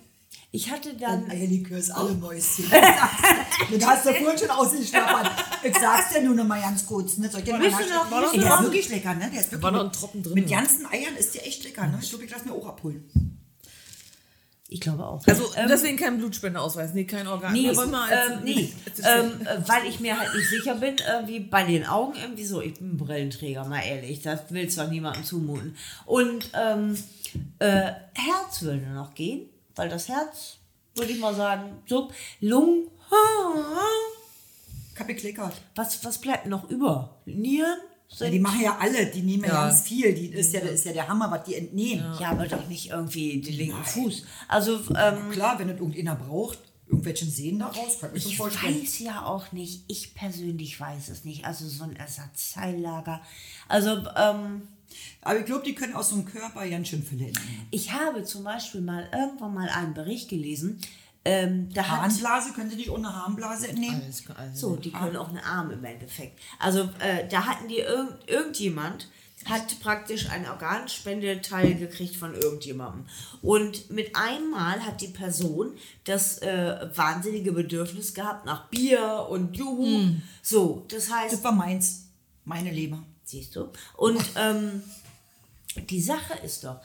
Ich 0.53 0.71
hatte 0.71 0.95
dann. 0.95 1.29
Eierlikör 1.31 1.77
ist 1.77 1.91
alle 1.91 2.15
Mäuschen. 2.15 2.65
das 2.71 3.85
hast 3.87 4.07
du 4.07 4.15
vorhin 4.15 4.39
schon 4.39 4.49
ausgeschnappert. 4.51 5.31
Ich 5.65 5.77
sag's 5.77 6.15
dir 6.15 6.23
nur 6.23 6.35
noch 6.35 6.47
mal 6.47 6.61
ganz 6.63 6.87
kurz. 6.87 7.19
Ne? 7.19 7.29
Soll 7.29 7.41
ich 7.41 7.45
dir 7.47 7.53
mal 7.59 7.69
du 7.69 7.69
noch- 7.69 8.33
du 8.33 8.39
der 8.41 8.55
ist 8.55 8.63
wirklich 8.63 8.89
lecker, 8.89 9.15
ne? 9.15 9.29
Der 9.31 9.41
ist 9.41 9.53
wirklich 9.53 9.63
war 9.63 9.71
noch 9.73 9.83
mit- 9.85 9.93
ein 9.93 9.99
Tropfen 10.01 10.23
drin. 10.23 10.33
Mit 10.35 10.49
ganzen 10.49 10.87
Eiern 10.87 11.15
ist 11.19 11.35
der 11.35 11.47
echt 11.47 11.63
lecker, 11.65 11.87
ne? 11.89 11.99
Ich 12.01 12.09
glaube, 12.09 12.25
ich 12.25 12.31
lass 12.31 12.45
mir 12.47 12.53
auch 12.53 12.67
abholen. 12.67 13.36
Ich 14.69 14.81
glaube 14.81 15.07
auch. 15.07 15.25
Also 15.27 15.45
Ähm, 15.55 15.69
deswegen 15.69 15.97
kein 15.97 16.19
Blutspendeausweis, 16.19 16.93
nee, 16.93 17.05
kein 17.05 17.29
Organ. 17.29 17.53
Nee, 17.53 17.75
wollen 17.77 17.91
mal 17.91 18.11
ähm, 18.11 18.41
nee 18.45 18.73
ähm, 19.05 19.47
äh, 19.47 19.69
weil 19.69 19.87
ich 19.89 20.01
mir 20.01 20.19
halt 20.19 20.35
nicht 20.35 20.49
sicher 20.49 20.75
bin, 20.75 20.97
irgendwie 21.09 21.41
bei 21.41 21.65
den 21.65 21.87
Augen 21.87 22.15
irgendwie 22.21 22.45
so, 22.45 22.61
ich 22.61 22.75
bin 22.75 22.97
Brillenträger, 22.97 23.65
mal 23.65 23.81
ehrlich, 23.81 24.23
das 24.23 24.51
will 24.51 24.69
zwar 24.69 24.89
niemandem 24.89 25.25
zumuten. 25.25 25.77
Und 26.05 26.51
ähm, 26.55 26.97
äh, 27.59 27.93
Herz 28.15 28.63
würde 28.63 28.87
noch 28.87 29.15
gehen, 29.15 29.49
weil 29.77 29.89
das 29.89 30.09
Herz, 30.09 30.57
würde 30.95 31.13
ich 31.13 31.21
mal 31.21 31.35
sagen, 31.35 31.83
so, 31.87 32.11
Lungen, 32.41 32.89
Ich 34.95 35.01
hab 35.01 35.07
geklickert. 35.07 35.55
was, 35.77 36.05
was 36.05 36.19
bleibt 36.19 36.47
noch 36.47 36.69
über? 36.71 37.17
Nieren? 37.25 37.79
Ja, 38.09 38.31
die 38.31 38.39
machen 38.39 38.61
ja 38.63 38.79
alle, 38.79 39.07
die 39.07 39.23
nehmen 39.23 39.45
ja, 39.45 39.67
ganz 39.67 39.83
viel. 39.83 40.15
Die 40.15 40.29
ist 40.29 40.53
ja, 40.53 40.61
das 40.61 40.71
ist 40.71 40.85
ja 40.87 40.93
der 40.93 41.09
Hammer, 41.09 41.31
was 41.31 41.45
die 41.45 41.55
entnehmen. 41.55 42.05
Ja, 42.19 42.31
aber 42.31 42.47
doch 42.47 42.67
nicht 42.67 42.91
irgendwie 42.91 43.41
den 43.41 43.55
linken 43.55 43.85
Fuß. 43.85 44.25
Also, 44.49 44.79
ähm, 44.97 45.31
Klar, 45.33 45.59
wenn 45.59 45.69
das 45.69 45.79
irgendeiner 45.79 46.15
braucht, 46.15 46.59
irgendwelchen 46.87 47.31
Sehen 47.31 47.59
daraus, 47.59 47.99
ich 48.15 48.39
weiß 48.39 48.99
ja 49.01 49.27
auch 49.27 49.53
nicht, 49.53 49.85
ich 49.89 50.15
persönlich 50.15 50.79
weiß 50.79 51.09
es 51.09 51.25
nicht. 51.25 51.45
Also 51.45 51.69
so 51.69 51.85
ein 51.85 51.97
Ersatzteillager. 51.97 53.21
Also 53.69 53.91
ähm, 54.17 54.63
Aber 55.23 55.39
ich 55.41 55.47
glaube, 55.47 55.65
die 55.65 55.75
können 55.75 55.95
aus 55.95 56.11
so 56.11 56.15
einem 56.15 56.27
Körper 56.27 56.67
ganz 56.69 56.89
schön 56.89 57.03
viele 57.03 57.27
entnehmen. 57.27 57.67
ich 57.73 57.93
habe 57.93 58.23
zum 58.23 58.45
Beispiel 58.45 58.81
mal 58.81 59.09
irgendwann 59.13 59.53
mal 59.55 59.69
einen 59.69 59.95
Bericht 59.95 60.29
gelesen. 60.29 60.81
Ähm, 61.27 61.69
Harnblase, 61.77 62.53
können 62.53 62.71
sie 62.71 62.77
nicht 62.77 62.91
ohne 62.91 63.13
Harnblase 63.13 63.69
entnehmen? 63.69 64.01
Alles 64.01 64.23
also. 64.37 64.69
so, 64.69 64.77
die 64.77 64.93
können 64.93 65.17
auch 65.17 65.29
einen 65.29 65.39
Arm 65.39 65.73
im 65.73 65.85
Endeffekt. 65.85 66.39
Also 66.59 66.89
äh, 67.01 67.27
da 67.29 67.47
hatten 67.47 67.67
die 67.69 67.79
irgend, 67.79 68.29
irgendjemand 68.29 69.09
hat 69.45 69.79
praktisch 69.81 70.29
ein 70.31 70.49
Organspendeteil 70.49 71.75
gekriegt 71.75 72.17
von 72.17 72.35
irgendjemandem. 72.35 73.07
Und 73.43 73.91
mit 73.91 74.15
einmal 74.15 74.85
hat 74.85 75.01
die 75.01 75.09
Person 75.09 75.73
das 76.05 76.39
äh, 76.39 76.89
wahnsinnige 76.95 77.53
Bedürfnis 77.53 78.15
gehabt 78.15 78.45
nach 78.47 78.69
Bier 78.69 79.27
und 79.29 79.57
Juhu. 79.57 80.15
So, 80.43 80.85
das 80.89 81.13
heißt, 81.13 81.35
Das 81.35 81.45
war 81.45 81.53
meins. 81.53 82.07
Meine 82.45 82.71
Leber. 82.71 83.03
Siehst 83.25 83.57
du? 83.57 83.69
Und 83.97 84.25
ähm, 84.37 84.83
die 85.91 86.01
Sache 86.01 86.35
ist 86.45 86.63
doch, 86.65 86.81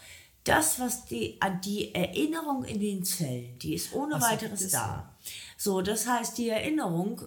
das, 0.51 0.79
was 0.79 1.05
die, 1.05 1.39
die 1.63 1.93
Erinnerung 1.95 2.63
in 2.63 2.79
den 2.79 3.03
Zellen, 3.03 3.57
die 3.59 3.73
ist 3.75 3.93
ohne 3.93 4.15
so, 4.15 4.21
weiteres 4.21 4.61
das- 4.61 4.71
da. 4.71 5.15
So, 5.57 5.81
das 5.81 6.07
heißt, 6.07 6.37
die 6.37 6.49
Erinnerung 6.49 7.21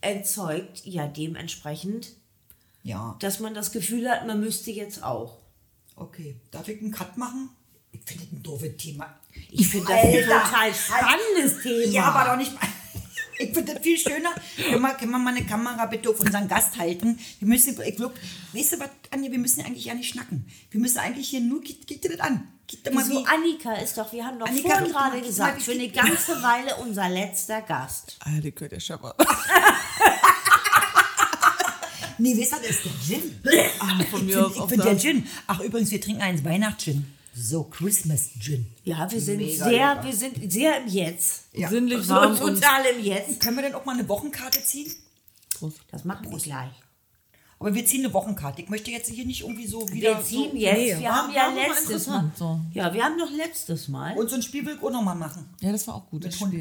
erzeugt 0.00 0.84
ja 0.84 1.06
dementsprechend 1.06 2.08
Ja, 2.82 3.16
dass 3.20 3.40
man 3.40 3.54
das 3.54 3.72
Gefühl 3.72 4.10
hat, 4.10 4.26
man 4.26 4.40
müsste 4.40 4.70
jetzt 4.70 5.02
auch. 5.02 5.38
okay. 5.96 6.36
Darf 6.50 6.68
ich 6.68 6.80
einen 6.80 6.90
Cut 6.90 7.16
machen? 7.16 7.50
Ich 7.92 8.00
finde 8.04 8.24
das 8.24 8.32
ein 8.32 8.42
doofes 8.42 8.76
Thema. 8.76 9.14
Ich 9.50 9.68
finde 9.68 9.86
das 9.88 10.04
ein 10.04 10.22
total 10.24 10.74
spannendes 10.74 11.62
Thema. 11.62 11.92
Ja, 11.92 12.04
aber 12.12 12.30
doch 12.30 12.36
nicht. 12.36 12.52
Ich 13.36 13.52
finde 13.52 13.74
das 13.74 13.82
viel 13.82 13.98
schöner. 13.98 14.32
Können 14.56 14.80
wir, 14.80 14.94
können 14.94 15.10
wir 15.10 15.18
mal 15.18 15.34
eine 15.34 15.44
Kamera 15.44 15.86
bitte 15.86 16.08
auf 16.08 16.20
unseren 16.20 16.46
Gast 16.46 16.78
halten? 16.78 17.18
Wir 17.40 17.48
müssen, 17.48 17.76
ich 17.82 17.96
glaub, 17.96 18.14
weißt 18.52 18.74
du 18.74 18.78
was, 18.78 18.90
Anja, 19.10 19.28
wir 19.32 19.40
müssen 19.40 19.60
eigentlich 19.64 19.86
ja 19.86 19.94
nicht 19.94 20.08
schnacken. 20.10 20.46
Wir 20.70 20.78
müssen 20.78 20.98
eigentlich 20.98 21.30
hier 21.30 21.40
nur, 21.40 21.60
geht, 21.60 21.84
geht 21.88 22.04
dir 22.04 22.10
das 22.10 22.20
an? 22.20 22.46
Wieso 22.90 23.10
wie, 23.10 23.26
Annika 23.26 23.74
ist 23.74 23.96
doch, 23.98 24.10
wir 24.12 24.24
haben 24.24 24.38
doch 24.38 24.46
Annika, 24.46 24.68
vorhin 24.76 24.92
gerade 24.92 25.20
gesagt, 25.20 25.62
für 25.62 25.72
eine 25.72 25.88
ganze 25.90 26.42
Weile 26.42 26.76
unser 26.76 27.08
letzter 27.08 27.62
Gast. 27.62 28.16
Ah, 28.20 28.30
die 28.42 28.52
gehört 28.54 28.72
der 28.72 28.80
Schöpfer. 28.80 29.14
nee, 32.18 32.38
weißt 32.38 32.52
du, 32.52 32.56
das 32.56 32.70
ist 32.70 32.84
der 32.84 33.18
Gin. 33.18 33.40
Ah, 33.80 34.04
von 34.10 34.20
Ich 34.28 34.34
mir 34.34 34.46
auch 34.46 34.68
find 34.68 34.84
der. 34.84 34.96
Gin. 34.98 35.26
Ach, 35.46 35.60
übrigens, 35.60 35.90
wir 35.90 36.00
trinken 36.00 36.22
einen 36.22 36.44
Weihnachtsgin. 36.44 37.06
So, 37.36 37.64
Christmas 37.64 38.30
Gin. 38.38 38.66
Ja, 38.84 39.10
wir 39.10 39.20
sind 39.20 39.38
Mega 39.38 39.64
sehr, 39.64 39.94
lecker. 39.94 40.04
wir 40.04 40.12
sind 40.16 40.52
sehr 40.52 40.80
im 40.80 40.86
Jetzt. 40.88 41.42
Ja. 41.52 41.68
Sinnlich 41.68 42.04
So 42.06 42.14
warm 42.14 42.38
und 42.38 42.54
total 42.54 42.84
im 42.96 43.04
Jetzt. 43.04 43.40
Können 43.40 43.56
wir 43.56 43.62
denn 43.64 43.74
auch 43.74 43.84
mal 43.84 43.98
eine 43.98 44.08
Wochenkarte 44.08 44.62
ziehen? 44.64 44.92
Prost. 45.58 45.78
Das 45.90 46.04
machen 46.04 46.30
wir 46.30 46.38
gleich. 46.38 46.70
Aber 47.64 47.74
wir 47.74 47.86
ziehen 47.86 48.04
eine 48.04 48.12
Wochenkarte. 48.12 48.60
Ich 48.60 48.68
möchte 48.68 48.90
jetzt 48.90 49.08
hier 49.08 49.24
nicht 49.24 49.40
irgendwie 49.40 49.66
so 49.66 49.88
wieder. 49.90 50.18
Wir 50.18 50.22
ziehen 50.22 50.50
so, 50.50 50.56
jetzt, 50.58 50.76
nee, 50.78 50.98
wir 50.98 51.08
war- 51.08 51.16
haben 51.16 51.32
ja 51.32 51.48
letztes 51.48 52.06
Mal. 52.06 52.30
so. 52.36 52.60
Ja, 52.74 52.92
wir 52.92 53.02
haben 53.02 53.18
doch 53.18 53.30
letztes 53.30 53.88
Mal. 53.88 54.14
Und 54.18 54.28
so 54.28 54.36
ein 54.36 54.42
Spiel 54.42 54.66
will 54.66 54.74
ich 54.76 54.82
auch 54.82 54.90
nochmal 54.90 55.14
machen. 55.14 55.48
Ja, 55.60 55.72
das 55.72 55.88
war 55.88 55.94
auch 55.94 56.06
gut, 56.10 56.26
das 56.26 56.38
Hund. 56.40 56.54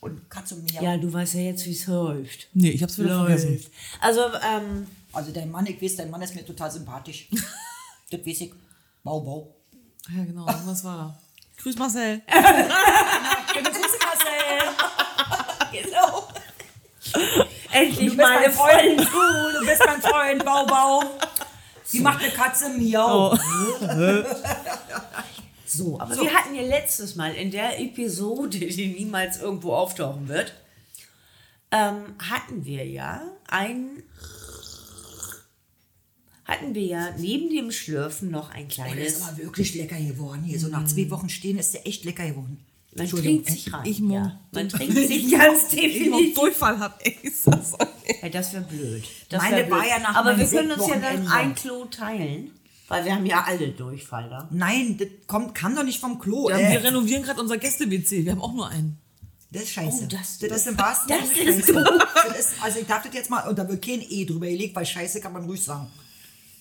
Und 0.00 0.28
Katze 0.28 0.56
und 0.56 0.64
Mia. 0.70 0.82
Ja, 0.82 0.98
du 0.98 1.10
weißt 1.10 1.34
ja 1.36 1.40
jetzt, 1.40 1.64
wie 1.64 1.72
es 1.72 1.86
läuft. 1.86 2.48
Nee, 2.52 2.68
ich 2.68 2.82
hab's 2.82 2.98
wieder 2.98 3.18
vergessen. 3.24 3.64
Also, 3.98 4.20
ähm, 4.46 4.86
Also 5.10 5.32
dein 5.32 5.50
Mann, 5.50 5.64
ich 5.64 5.80
weiß, 5.80 5.96
dein 5.96 6.10
Mann 6.10 6.20
ist 6.20 6.34
mir 6.34 6.44
total 6.44 6.70
sympathisch. 6.70 7.30
das 8.10 8.20
weiß 8.20 8.40
ich. 8.42 8.52
Bau, 9.02 9.20
bau. 9.20 9.54
Ja, 10.14 10.22
genau, 10.24 10.44
was 10.46 10.84
war 10.84 10.96
da? 10.98 11.18
Grüß 11.62 11.76
Marcel. 11.78 12.20
Schöne 13.52 13.70
Grüße, 13.70 13.98
Marcel. 14.04 14.68
genau. 15.82 17.46
Endlich 17.72 17.98
Du 17.98 18.04
bist 18.04 18.16
mal 18.16 18.34
mein 18.34 18.44
eine 18.44 18.52
Freund. 18.52 19.00
Freundin. 19.02 19.52
Du, 19.52 19.58
du 19.60 19.66
bist 19.66 19.82
mein 19.86 20.00
Freund. 20.02 20.44
Bau, 20.44 20.66
bau. 20.66 21.02
Wie 21.90 22.00
macht 22.00 22.22
eine 22.22 22.32
Katze? 22.32 22.68
Miau. 22.70 23.36
So, 25.72 26.00
aber 26.00 26.16
wir 26.20 26.34
hatten 26.34 26.52
ja 26.56 26.62
letztes 26.62 27.14
Mal 27.14 27.32
in 27.36 27.52
der 27.52 27.78
Episode, 27.78 28.58
die 28.58 28.88
niemals 28.88 29.38
irgendwo 29.40 29.72
auftauchen 29.72 30.26
wird, 30.26 30.52
ähm, 31.70 32.16
hatten 32.18 32.64
wir 32.64 32.84
ja 32.84 33.22
ein 33.46 34.02
hatten 36.44 36.74
wir 36.74 36.82
ja 36.82 37.10
neben 37.18 37.48
dem 37.50 37.70
Schlürfen 37.70 38.32
noch 38.32 38.50
ein 38.50 38.66
Der 38.68 38.86
ist 38.86 39.18
kleines. 39.18 39.22
aber 39.22 39.38
wirklich 39.38 39.76
lecker 39.76 40.00
geworden 40.00 40.42
hier. 40.42 40.58
So 40.58 40.66
nach 40.66 40.84
zwei 40.86 41.08
Wochen 41.10 41.28
stehen 41.28 41.56
ist 41.56 41.72
der 41.74 41.86
echt 41.86 42.04
lecker 42.04 42.26
geworden. 42.26 42.66
Man 42.96 43.08
trinkt 43.08 43.48
sich 43.48 43.72
rein. 43.72 43.86
ich 43.86 43.98
ja. 44.00 44.40
Man 44.52 44.68
trinkt 44.68 44.96
sich 44.96 45.30
ganz 45.30 45.68
definitiv. 45.68 46.34
Durchfall 46.34 46.92
ey, 47.04 47.16
ist 47.22 47.46
das. 47.46 47.72
Ja, 48.22 48.28
das 48.28 48.52
wäre 48.52 48.64
blöd. 48.64 49.04
Das 49.28 49.42
Meine 49.42 49.56
wär 49.58 49.64
blöd. 49.64 49.78
war 49.78 49.86
ja 49.86 49.98
nach 50.00 50.16
Aber 50.16 50.36
wir 50.36 50.46
können 50.46 50.72
uns 50.72 50.88
ja 50.88 50.96
dann 50.96 51.28
ein 51.28 51.54
Klo 51.54 51.84
teilen, 51.84 52.50
weil 52.88 53.04
wir 53.04 53.14
haben 53.14 53.26
ja 53.26 53.44
alle 53.46 53.68
Durchfall 53.68 54.28
da. 54.28 54.48
Nein, 54.50 54.96
das 54.98 55.08
kommt, 55.28 55.54
kann 55.54 55.76
doch 55.76 55.84
nicht 55.84 56.00
vom 56.00 56.18
Klo. 56.18 56.50
Ja, 56.50 56.58
äh, 56.58 56.72
wir 56.72 56.82
renovieren 56.82 57.22
gerade 57.22 57.40
unser 57.40 57.58
Gäste-WC. 57.58 58.24
Wir 58.24 58.32
haben 58.32 58.42
auch 58.42 58.52
nur 58.52 58.68
einen. 58.68 58.98
Das 59.52 59.62
ist 59.62 59.70
scheiße. 59.72 60.04
Oh, 60.04 60.06
das- 60.08 60.38
das, 60.38 60.50
ist 60.58 60.66
im 60.68 60.78
wahrsten 60.78 61.08
das 61.08 61.28
Sinne 61.34 61.52
scheiße. 61.52 61.72
Das 61.72 62.38
ist, 62.38 62.50
also 62.60 62.78
ich 62.80 62.86
das 62.86 63.02
jetzt 63.12 63.30
mal, 63.30 63.48
und 63.48 63.58
da 63.58 63.68
wird 63.68 63.84
kein 63.84 64.00
E 64.00 64.24
drüber 64.24 64.46
gelegt, 64.46 64.74
weil 64.76 64.86
scheiße 64.86 65.20
kann 65.20 65.32
man 65.32 65.44
ruhig 65.44 65.62
sagen. 65.62 65.88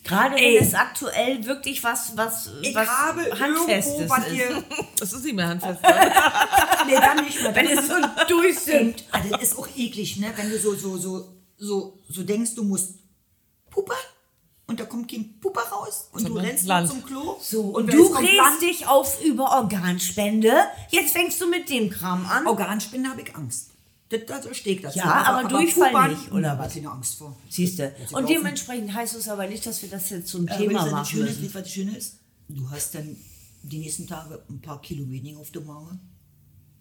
Gerade 0.04 0.36
wenn 0.36 0.56
es 0.64 0.74
aktuell 0.74 1.46
wirklich 1.46 1.84
was, 1.84 2.16
was, 2.18 2.50
Ich 2.62 2.74
was 2.74 2.88
habe 2.88 3.22
Handfestes 3.40 3.94
irgendwo 3.96 4.16
was 4.16 4.28
ist. 4.28 4.34
hier. 4.34 4.64
Das 5.00 5.14
ist 5.14 5.24
nicht 5.24 5.36
mehr 5.36 5.48
handfest. 5.48 5.80
Nee, 6.88 6.96
dann 6.96 7.24
nicht 7.24 7.42
mehr. 7.42 7.54
Wenn 7.56 7.68
es 7.68 7.88
so 7.88 7.94
durchsinkt. 8.28 9.04
Ah, 9.12 9.20
das 9.30 9.42
ist 9.44 9.58
auch 9.60 9.68
eklig, 9.76 10.18
ne? 10.18 10.32
Wenn 10.36 10.50
du 10.50 10.58
so, 10.58 10.74
so, 10.76 10.98
so, 10.98 11.34
so, 11.58 12.00
so 12.10 12.24
denkst, 12.24 12.56
du 12.56 12.64
musst 12.64 12.96
puppern 13.70 13.98
und 14.66 14.80
da 14.80 14.86
kommt 14.86 15.12
kein 15.12 15.40
Pupper 15.40 15.62
raus 15.62 16.08
und 16.12 16.22
du 16.24 16.28
Sondern 16.30 16.46
rennst 16.46 16.66
Land. 16.66 16.90
zum 16.90 17.04
Klo. 17.06 17.38
So, 17.42 17.62
und 17.62 17.88
wer 17.88 17.96
du 17.96 18.14
Land? 18.14 18.62
dich 18.62 18.88
auf 18.88 19.22
über 19.24 19.52
Organspende. 19.52 20.54
Jetzt 20.90 21.12
fängst 21.12 21.40
du 21.42 21.48
mit 21.48 21.70
dem 21.70 21.90
Kram 21.90 22.26
an. 22.26 22.48
Organspinne 22.48 23.10
habe 23.10 23.22
ich 23.22 23.36
Angst. 23.36 23.69
Das, 24.10 24.22
das 24.26 24.58
steht 24.58 24.84
dazu. 24.84 24.98
Ja, 24.98 25.06
aber 25.24 25.48
Durchfall 25.48 25.92
Puppern, 25.92 26.12
nicht, 26.12 26.32
oder 26.32 26.42
da 26.42 26.60
was? 26.60 26.76
ich 26.76 26.82
keine 26.82 26.94
Angst 26.96 27.16
vor. 27.16 27.38
Siehst 27.50 27.78
du. 27.80 27.94
Und 28.12 28.28
dementsprechend 28.28 28.92
heißt 28.94 29.16
es 29.16 29.28
aber 29.30 29.46
nicht, 29.48 29.66
dass 29.66 29.82
wir 29.84 29.90
das 29.90 30.10
jetzt 30.10 30.28
zum 30.30 30.48
Aber 30.48 30.58
Thema 30.58 30.84
das 30.84 30.92
machen 30.92 31.06
Schöne 31.06 31.30
ist, 31.30 31.40
müssen. 31.42 31.54
was 31.54 31.62
das 31.64 31.72
Schöne 31.72 31.96
ist, 31.96 32.18
du 32.48 32.70
hast 32.72 32.96
dann 32.96 33.16
die 33.62 33.78
nächsten 33.80 34.08
Tage 34.08 34.42
ein 34.50 34.62
paar 34.62 34.82
Kilo 34.82 35.08
weniger 35.10 35.40
auf 35.40 35.52
der 35.52 35.62
Magen. 35.62 36.00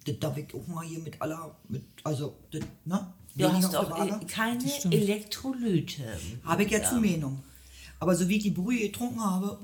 Das 0.06 0.18
darf 0.20 0.36
ich 0.38 0.54
auch 0.54 0.66
mal 0.68 0.86
hier 0.86 1.00
mit 1.00 1.20
aller, 1.20 1.54
mit, 1.68 1.84
also, 2.04 2.36
das, 2.50 2.62
ne? 2.86 3.12
Du 3.34 3.52
hast 3.52 3.76
auch 3.76 3.90
Waage. 3.90 4.20
äh, 4.22 4.26
keine 4.26 4.64
Elektrolyte. 4.90 6.02
Habe 6.44 6.62
ich 6.64 6.70
ja 6.70 6.82
zur 6.82 7.00
Meinung. 7.00 7.42
Aber 8.00 8.14
so 8.16 8.26
wie 8.28 8.36
ich 8.38 8.42
die 8.44 8.50
Brühe 8.52 8.86
getrunken 8.88 9.20
habe, 9.22 9.58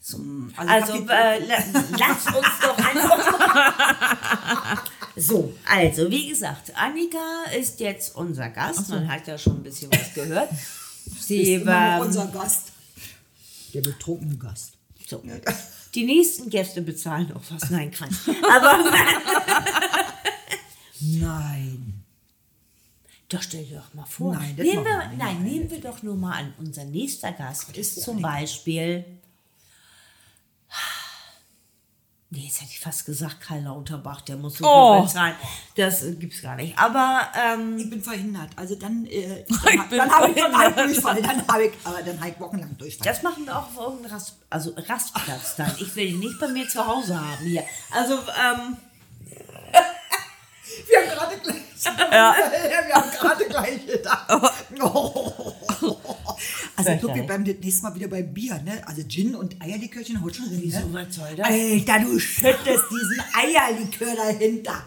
so, 0.00 0.18
mm, 0.18 0.52
Also, 0.56 0.94
hab 0.94 1.08
äh, 1.10 1.38
la- 1.46 1.62
lass 1.98 2.26
uns 2.26 2.58
doch 2.60 2.76
einfach. 2.76 4.84
so, 5.16 5.52
also, 5.66 6.10
wie 6.10 6.28
gesagt, 6.28 6.72
Annika 6.76 7.44
ist 7.58 7.80
jetzt 7.80 8.14
unser 8.16 8.48
Gast. 8.50 8.88
Man 8.88 9.08
hat 9.10 9.26
ja 9.26 9.36
schon 9.36 9.56
ein 9.56 9.62
bisschen 9.62 9.90
was 9.92 10.14
gehört. 10.14 10.50
Sie 11.20 11.64
war, 11.66 12.00
unser 12.00 12.26
Gast. 12.28 12.68
Der 13.74 13.80
betrunkene 13.80 14.36
Gast. 14.36 14.74
so. 15.06 15.22
Die 15.94 16.04
nächsten 16.04 16.50
Gäste 16.50 16.82
bezahlen 16.82 17.32
auch 17.32 17.42
was. 17.50 17.70
Nein, 17.70 17.90
Quatsch. 17.90 18.28
Aber 18.48 18.78
Nein. 21.00 22.04
doch 23.28 23.42
stell 23.42 23.64
dir 23.64 23.78
doch 23.78 23.94
mal 23.94 24.06
vor. 24.06 24.34
Nein, 24.34 24.54
das 24.56 24.66
nehmen 24.66 24.84
wir, 24.84 25.12
nein, 25.16 25.42
nehmen 25.42 25.70
wir 25.70 25.80
doch 25.80 26.02
nur 26.02 26.16
mal 26.16 26.34
an. 26.34 26.54
Unser 26.58 26.84
nächster 26.84 27.32
Gast 27.32 27.76
ist 27.76 28.02
zum. 28.02 28.20
Beispiel. 28.22 29.04
Nee, 32.32 32.42
jetzt 32.46 32.60
hätte 32.60 32.70
ich 32.70 32.78
fast 32.78 33.06
gesagt, 33.06 33.40
Karl 33.40 33.62
Lauterbach, 33.64 34.20
der 34.20 34.36
muss 34.36 34.58
so 34.58 34.64
Oh. 34.64 34.98
viel 34.98 35.06
bezahlen. 35.08 35.34
Das 35.76 36.04
äh, 36.04 36.12
gibt's 36.14 36.40
gar 36.42 36.54
nicht. 36.54 36.78
Aber 36.78 37.22
ähm, 37.36 37.76
Ich 37.76 37.90
bin 37.90 38.00
verhindert. 38.00 38.50
Also 38.54 38.76
dann, 38.76 39.04
äh, 39.06 39.40
Ich 39.48 39.56
dann, 39.64 39.88
bin 39.88 39.98
dann 39.98 40.10
habe 40.12 40.30
ich, 40.30 40.36
ich 40.36 40.42
verhindert. 40.44 40.78
Durchfall. 40.86 41.22
Dann 41.22 41.48
habe 41.48 41.64
ich, 41.64 41.72
aber 41.82 42.02
dann 42.02 42.20
habe 42.20 42.28
ich 42.30 42.38
wochenlang 42.38 42.78
Durchfall. 42.78 43.04
Das 43.12 43.22
machen 43.24 43.46
wir 43.46 43.56
auch 43.58 43.66
auf 43.66 43.76
irgendeinem 43.76 44.12
Rast, 44.12 44.36
also 44.48 44.72
Rastplatz 44.76 45.56
dann. 45.56 45.74
Ich 45.80 45.96
will 45.96 46.06
ihn 46.06 46.20
nicht 46.20 46.38
bei 46.38 46.46
mir 46.46 46.68
zu 46.68 46.86
Hause 46.86 47.16
haben 47.20 47.44
hier. 47.44 47.64
Also, 47.90 48.14
ähm, 48.14 48.76
Wir 50.86 50.98
haben 51.00 51.08
gerade 51.18 51.36
gleich. 51.38 51.56
Ja. 52.12 52.34
Wir 52.86 52.94
haben 52.94 53.10
gerade 53.10 53.44
gleich 53.46 53.86
gedacht. 53.86 54.26
Oh. 54.80 55.96
Also 56.76 56.90
ich 56.92 57.00
glaube, 57.00 57.14
wir 57.16 57.22
bleiben 57.24 57.44
das 57.44 57.56
nächste 57.62 57.82
Mal 57.82 57.94
wieder 57.94 58.08
bei 58.08 58.22
Bier, 58.22 58.60
ne? 58.62 58.86
Also 58.86 59.02
Gin 59.06 59.34
und 59.34 59.60
Eierlikörchen 59.60 60.20
haut 60.22 60.34
schon 60.36 60.46
drin. 60.48 60.60
Wieso, 60.62 60.78
Ne? 60.80 60.86
was 60.92 61.14
soll 61.14 61.34
das? 61.36 61.46
Alter, 61.48 62.00
du 62.00 62.18
schüttest 62.18 62.84
diesen 62.90 63.22
Eierlikör 63.34 64.14
dahinter. 64.16 64.82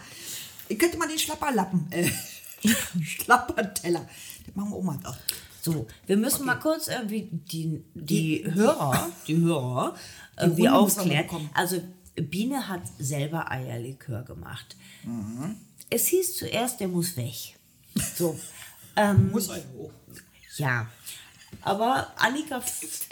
Ich 0.69 0.79
könnte 0.79 0.97
mal 0.97 1.07
den 1.07 1.19
Schlapperlappen, 1.19 1.87
äh, 1.91 2.09
Schlapperteller. 3.03 4.07
Das 4.45 4.55
machen 4.55 4.69
wir 4.71 4.75
auch 4.77 4.83
mal 4.83 4.97
doch. 5.03 5.17
so, 5.61 5.87
wir 6.07 6.17
müssen 6.17 6.45
mal 6.45 6.55
kurz 6.55 6.87
irgendwie 6.87 7.29
die, 7.31 7.83
die 7.93 8.43
Hörer, 8.53 9.09
die 9.27 9.37
Hörer 9.37 9.95
irgendwie 10.39 10.65
Runde 10.67 10.81
muss 10.81 10.95
man 10.97 11.05
aufklären. 11.05 11.49
Also, 11.53 11.81
Biene 12.15 12.67
hat 12.67 12.81
selber 12.99 13.49
Eierlikör 13.51 14.23
gemacht. 14.23 14.75
Es 15.89 16.07
hieß 16.07 16.37
zuerst, 16.37 16.79
der 16.79 16.87
muss 16.87 17.15
weg. 17.17 17.57
So, 18.15 18.39
ähm, 18.95 19.31
Muss 19.31 19.49
halt 19.49 19.65
hoch. 19.77 19.91
Ja. 20.57 20.87
Aber 21.65 22.07
Annika 22.17 22.61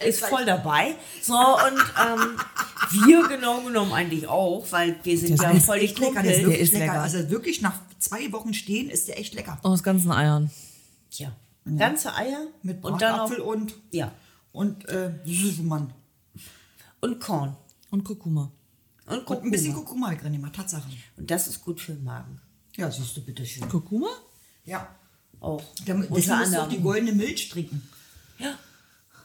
ist 0.06 0.26
voll 0.26 0.46
dabei. 0.46 0.96
So, 1.22 1.34
und 1.36 1.80
ähm, 2.02 2.38
wir 3.06 3.28
genau 3.30 3.62
genommen 3.62 3.94
eigentlich 3.94 4.28
auch, 4.28 4.66
weil 4.72 4.98
wir 5.04 5.18
sind 5.18 5.42
ja 5.42 5.54
voll 5.56 5.80
die 5.80 5.86
echt 5.86 6.00
lecker, 6.00 6.22
der 6.22 6.36
ist 6.36 6.42
wirklich 6.44 6.60
ist 6.62 6.74
lecker. 6.74 6.86
lecker. 6.86 7.02
Also 7.02 7.30
wirklich 7.30 7.62
nach 7.62 7.80
zwei 8.00 8.32
Wochen 8.34 8.54
stehen 8.54 8.90
ist 8.90 9.08
der 9.08 9.18
echt 9.20 9.34
lecker. 9.34 9.58
Aus 9.64 9.84
ganzen 9.84 10.12
Eiern. 10.12 10.52
Tja, 11.10 11.32
ganze 11.78 12.14
Eier 12.16 12.48
Mit 12.64 12.84
und 12.84 13.02
dann 13.02 13.16
Bratapfel 13.16 13.40
und, 13.40 13.74
ja, 13.92 14.12
und 14.52 14.88
äh, 14.90 15.14
Süßmann. 15.26 15.94
und 17.00 17.20
Korn 17.20 17.56
Und 17.90 18.04
Kurkuma. 18.04 18.52
und 19.06 19.18
Und 19.20 19.26
Kurkuma. 19.26 19.48
ein 19.48 19.52
bisschen 19.52 19.74
Kurkuma 19.74 20.14
drin 20.16 20.34
gemacht, 20.34 20.56
Tatsache. 20.56 20.90
Und 21.16 21.32
das 21.32 21.48
ist 21.48 21.64
gut 21.64 21.80
für 21.80 21.94
den 21.94 22.04
Magen. 22.04 22.42
Ja, 22.76 22.92
siehst 22.92 23.16
du, 23.16 23.22
bitteschön. 23.22 23.68
Kurkuma? 23.70 24.10
Ja. 24.66 24.88
Auch. 25.40 25.62
Damit, 25.86 26.10
Unter 26.10 26.16
deswegen 26.22 26.40
musst 26.40 26.54
du 26.54 26.62
auch 26.62 26.70
die 26.70 26.80
goldene 26.82 27.12
Milch 27.14 27.50
trinken. 27.50 27.82
Ja, 28.42 28.58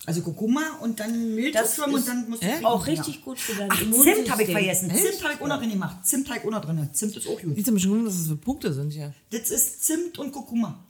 Also 0.07 0.23
Kurkuma 0.23 0.79
und 0.83 1.01
dann 1.01 1.35
Milch 1.35 1.53
Das 1.53 1.71
aufschwimmen 1.81 1.97
und 1.97 2.09
dann 2.09 2.31
musst 2.31 2.43
du 2.43 2.47
äh, 2.47 2.65
auch 2.65 2.87
richtig 2.87 3.23
gut 3.25 3.39
für 3.41 3.55
dein 3.55 3.71
Ach, 3.73 3.81
Immunsystem. 3.81 4.15
Zimt 4.17 4.31
habe 4.31 4.43
ich 4.45 4.51
vergessen. 4.53 4.91
Echt? 4.91 5.03
Zimt 5.05 5.25
habe 5.25 5.35
ich 5.35 5.41
auch 5.41 5.49
noch 5.49 5.59
drin 5.59 5.71
gemacht. 5.71 5.97
Zimt 6.07 6.29
habe 6.29 6.39
ich 6.39 6.45
auch 6.47 6.51
noch 6.51 6.61
drin. 6.65 6.89
Zimt 6.93 7.17
ist 7.17 7.27
auch 7.27 7.41
gut. 7.41 7.57
Ich 7.57 7.63
habe 7.65 7.73
mich 7.73 7.83
schon 7.83 7.93
gewundert, 7.93 8.13
dass 8.13 8.21
das 8.21 8.29
für 8.29 8.37
Punkte 8.37 8.73
sind 8.73 8.93
hier. 8.93 9.13
Das 9.31 9.51
ist 9.51 9.85
Zimt 9.85 10.19
und 10.19 10.33
Kurkuma. 10.33 10.85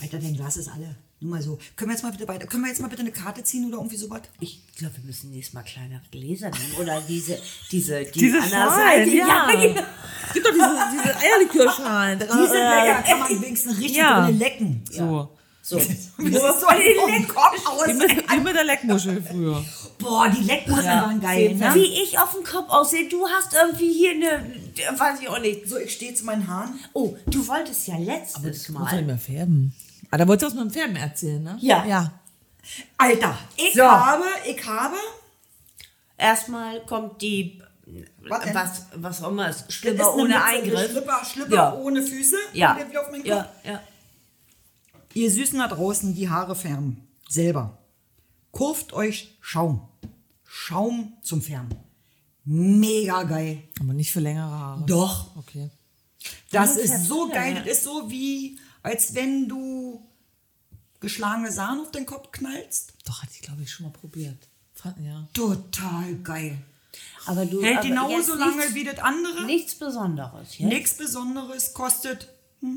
Alter, 0.00 0.18
dein 0.18 0.34
Glas 0.34 0.56
ist 0.56 0.68
alle. 0.68 0.96
Nur 1.20 1.32
mal 1.32 1.42
so. 1.42 1.58
Können 1.74 1.90
wir 1.90 1.94
jetzt 1.94 2.02
mal 2.04 2.12
bitte 2.12 2.28
weiter? 2.28 2.46
Können 2.46 2.62
wir 2.62 2.68
jetzt 2.68 2.80
mal 2.80 2.86
bitte 2.88 3.02
eine 3.02 3.10
Karte 3.10 3.42
ziehen 3.42 3.66
oder 3.66 3.78
irgendwie 3.78 3.96
sowas? 3.96 4.20
Ich 4.38 4.62
glaube, 4.76 4.96
wir 4.98 5.04
müssen 5.04 5.30
nächstes 5.30 5.52
Mal 5.52 5.64
kleinere 5.64 6.02
Gläser 6.12 6.48
nehmen. 6.50 6.74
Oder 6.80 7.00
diese, 7.00 7.38
diese, 7.72 8.04
die 8.04 8.18
Diese 8.20 8.40
Schalen, 8.40 9.04
Seite. 9.10 9.16
ja. 9.16 9.48
Es 10.28 10.32
gibt 10.32 10.46
doch 10.46 10.52
diese, 10.52 10.78
diese 10.92 11.16
Eierlikörschalen. 11.16 12.18
Die 12.20 12.24
sind 12.26 12.52
lecker, 12.52 13.02
kann 13.02 13.18
man 13.18 13.42
wenigstens 13.42 13.78
richtig 13.78 13.96
ja. 13.96 14.26
drin 14.26 14.38
lecken. 14.38 14.84
So. 14.90 14.96
So. 14.98 15.37
So 15.68 15.76
ein 16.18 17.28
Kopf 17.28 17.66
aus? 17.66 17.86
Wie 17.88 17.92
mit, 17.92 18.30
wie 18.30 18.40
mit 18.40 18.56
der 18.56 18.64
Leckmuschel 18.64 19.22
früher. 19.22 19.62
Boah, 19.98 20.26
die 20.30 20.42
Leckmuscheln 20.42 20.86
waren 20.86 21.20
geil, 21.20 21.54
ne? 21.56 21.74
Wie 21.74 22.02
ich 22.02 22.18
auf 22.18 22.32
dem 22.32 22.42
Kopf 22.42 22.70
aussehe. 22.70 23.06
Du 23.10 23.28
hast 23.28 23.52
irgendwie 23.52 23.92
hier 23.92 24.12
eine, 24.12 24.98
weiß 24.98 25.20
ich 25.20 25.28
auch 25.28 25.38
nicht. 25.40 25.68
So, 25.68 25.76
ich 25.76 25.92
stehe 25.92 26.14
zu 26.14 26.24
meinen 26.24 26.48
Haaren. 26.48 26.78
Oh, 26.94 27.14
du 27.26 27.46
wolltest 27.46 27.86
ja 27.86 27.98
letztes 27.98 28.42
Muss 28.42 28.62
ich 28.62 28.92
Mal. 28.92 29.02
mehr 29.02 29.18
färben. 29.18 29.74
Ah, 30.10 30.16
da 30.16 30.26
wolltest 30.26 30.52
du 30.54 30.56
was 30.58 30.64
mit 30.64 30.74
dem 30.74 30.78
Färben 30.78 30.96
erzählen, 30.96 31.42
ne? 31.42 31.58
Ja. 31.60 31.84
Ja. 31.84 32.12
Alter, 32.96 33.36
ich 33.56 33.74
So. 33.74 33.82
habe, 33.84 34.24
ich 34.46 34.66
habe, 34.66 34.96
Erstmal 36.16 36.80
kommt 36.86 37.20
die, 37.22 37.62
Was 38.26 38.54
was, 38.54 38.82
was 38.94 39.22
auch 39.22 39.28
immer, 39.30 39.48
ist, 39.50 39.66
das 39.66 39.74
Schlipper 39.74 40.14
ohne 40.14 40.28
Mütze, 40.34 40.44
Eingriff. 40.44 40.90
Schlipper, 40.90 41.20
Schlipper 41.24 41.54
Ja. 41.54 41.74
ohne 41.74 42.02
Füße. 42.02 42.36
Ja. 42.54 42.74
Kopf? 42.74 43.24
Ja, 43.24 43.52
ja. 43.64 43.80
Ihr 45.14 45.30
Süßen 45.30 45.58
da 45.58 45.68
draußen, 45.68 46.14
die 46.14 46.28
Haare 46.28 46.54
färben. 46.54 47.08
Selber. 47.28 47.78
Kurft 48.50 48.92
euch 48.92 49.36
Schaum. 49.40 49.88
Schaum 50.44 51.12
zum 51.22 51.42
Färben. 51.42 51.68
Mega 52.44 53.24
geil. 53.24 53.62
Aber 53.80 53.92
nicht 53.92 54.12
für 54.12 54.20
längere 54.20 54.50
Haare. 54.50 54.84
Doch. 54.86 55.36
Okay. 55.36 55.70
Das 56.50 56.76
ist 56.76 56.92
ist 56.94 57.06
so 57.06 57.28
ja- 57.28 57.34
geil. 57.34 57.54
Das 57.56 57.66
ist 57.78 57.84
so 57.84 58.10
wie, 58.10 58.58
als 58.82 59.14
wenn 59.14 59.48
du 59.48 60.02
geschlagene 61.00 61.52
Sahne 61.52 61.82
auf 61.82 61.90
den 61.90 62.06
Kopf 62.06 62.30
knallst. 62.32 62.94
Doch, 63.04 63.22
hatte 63.22 63.32
ich, 63.34 63.42
glaube 63.42 63.62
ich, 63.62 63.70
schon 63.70 63.86
mal 63.86 63.92
probiert. 63.92 64.48
Ja. 65.02 65.28
Total 65.34 66.14
geil. 66.22 66.56
Aber 67.26 67.44
du 67.44 67.62
Hält 67.62 67.78
aber 67.78 67.88
genauso 67.88 68.32
jetzt 68.32 68.38
lange 68.40 68.56
nichts, 68.56 68.74
wie 68.74 68.84
das 68.84 68.98
andere. 69.00 69.44
nichts 69.44 69.74
Besonderes. 69.74 70.58
Ja? 70.58 70.66
Nichts 70.68 70.96
Besonderes. 70.96 71.74
Kostet 71.74 72.28
Das 72.60 72.70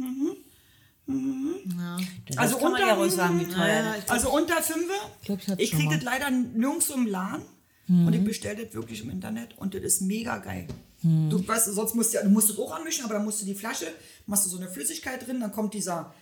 Also 2.37 2.57
kann 2.57 2.71
man 2.71 2.81
unter- 2.81 3.03
ja 3.03 3.09
sagen, 3.09 3.47
das 3.49 4.09
Also 4.09 4.31
unter 4.33 4.61
5. 4.61 4.85
glaub, 5.25 5.39
ich 5.39 5.49
ich 5.59 5.71
kriege 5.71 5.95
das 5.95 6.03
leider 6.03 6.29
nirgendwo 6.31 6.93
im 6.93 7.07
Laden. 7.07 7.43
Und 7.89 8.13
ich 8.13 8.23
bestelle 8.23 8.65
das 8.65 8.73
wirklich 8.73 9.03
im 9.03 9.09
Internet 9.09 9.57
und 9.57 9.73
das 9.73 9.81
ist 9.81 10.01
mega 10.01 10.37
geil. 10.37 10.65
Du 11.01 11.45
weißt, 11.45 11.65
sonst 11.73 11.93
musst 11.95 12.13
du, 12.13 12.17
ja- 12.19 12.23
du 12.23 12.29
musst 12.29 12.49
es 12.49 12.57
auch 12.57 12.71
anmischen, 12.73 13.03
aber 13.03 13.15
dann 13.15 13.25
musst 13.25 13.41
du 13.41 13.45
die 13.45 13.55
Flasche, 13.55 13.87
machst 14.27 14.45
du 14.45 14.49
so 14.49 14.57
eine 14.57 14.69
Flüssigkeit 14.69 15.27
drin, 15.27 15.39
dann 15.41 15.51
kommt 15.51 15.73
dieser 15.73 16.13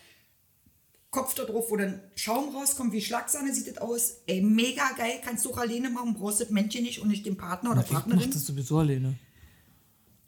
Kopf 1.12 1.36
da 1.36 1.44
drauf, 1.44 1.66
wo 1.70 1.76
dann 1.76 2.02
Schaum 2.16 2.56
rauskommt, 2.56 2.92
wie 2.94 3.02
Schlagsahne 3.02 3.54
sieht 3.54 3.68
das 3.68 3.78
aus. 3.78 4.22
Ey, 4.26 4.42
mega 4.42 4.84
geil, 4.98 5.20
kannst 5.24 5.44
du 5.46 5.52
auch 5.52 5.58
alleine 5.58 5.90
machen, 5.90 6.14
brauchst 6.16 6.40
das 6.40 6.50
Männchen 6.50 6.84
nicht 6.84 7.00
und 7.00 7.10
nicht 7.10 7.26
den 7.26 7.36
Partner 7.38 7.72
oder 7.72 7.82
Ich 7.84 7.92
mach 7.92 8.06
Partnerin. 8.08 8.32
das 8.32 8.46
sowieso 8.46 8.78
alleine. 8.80 9.16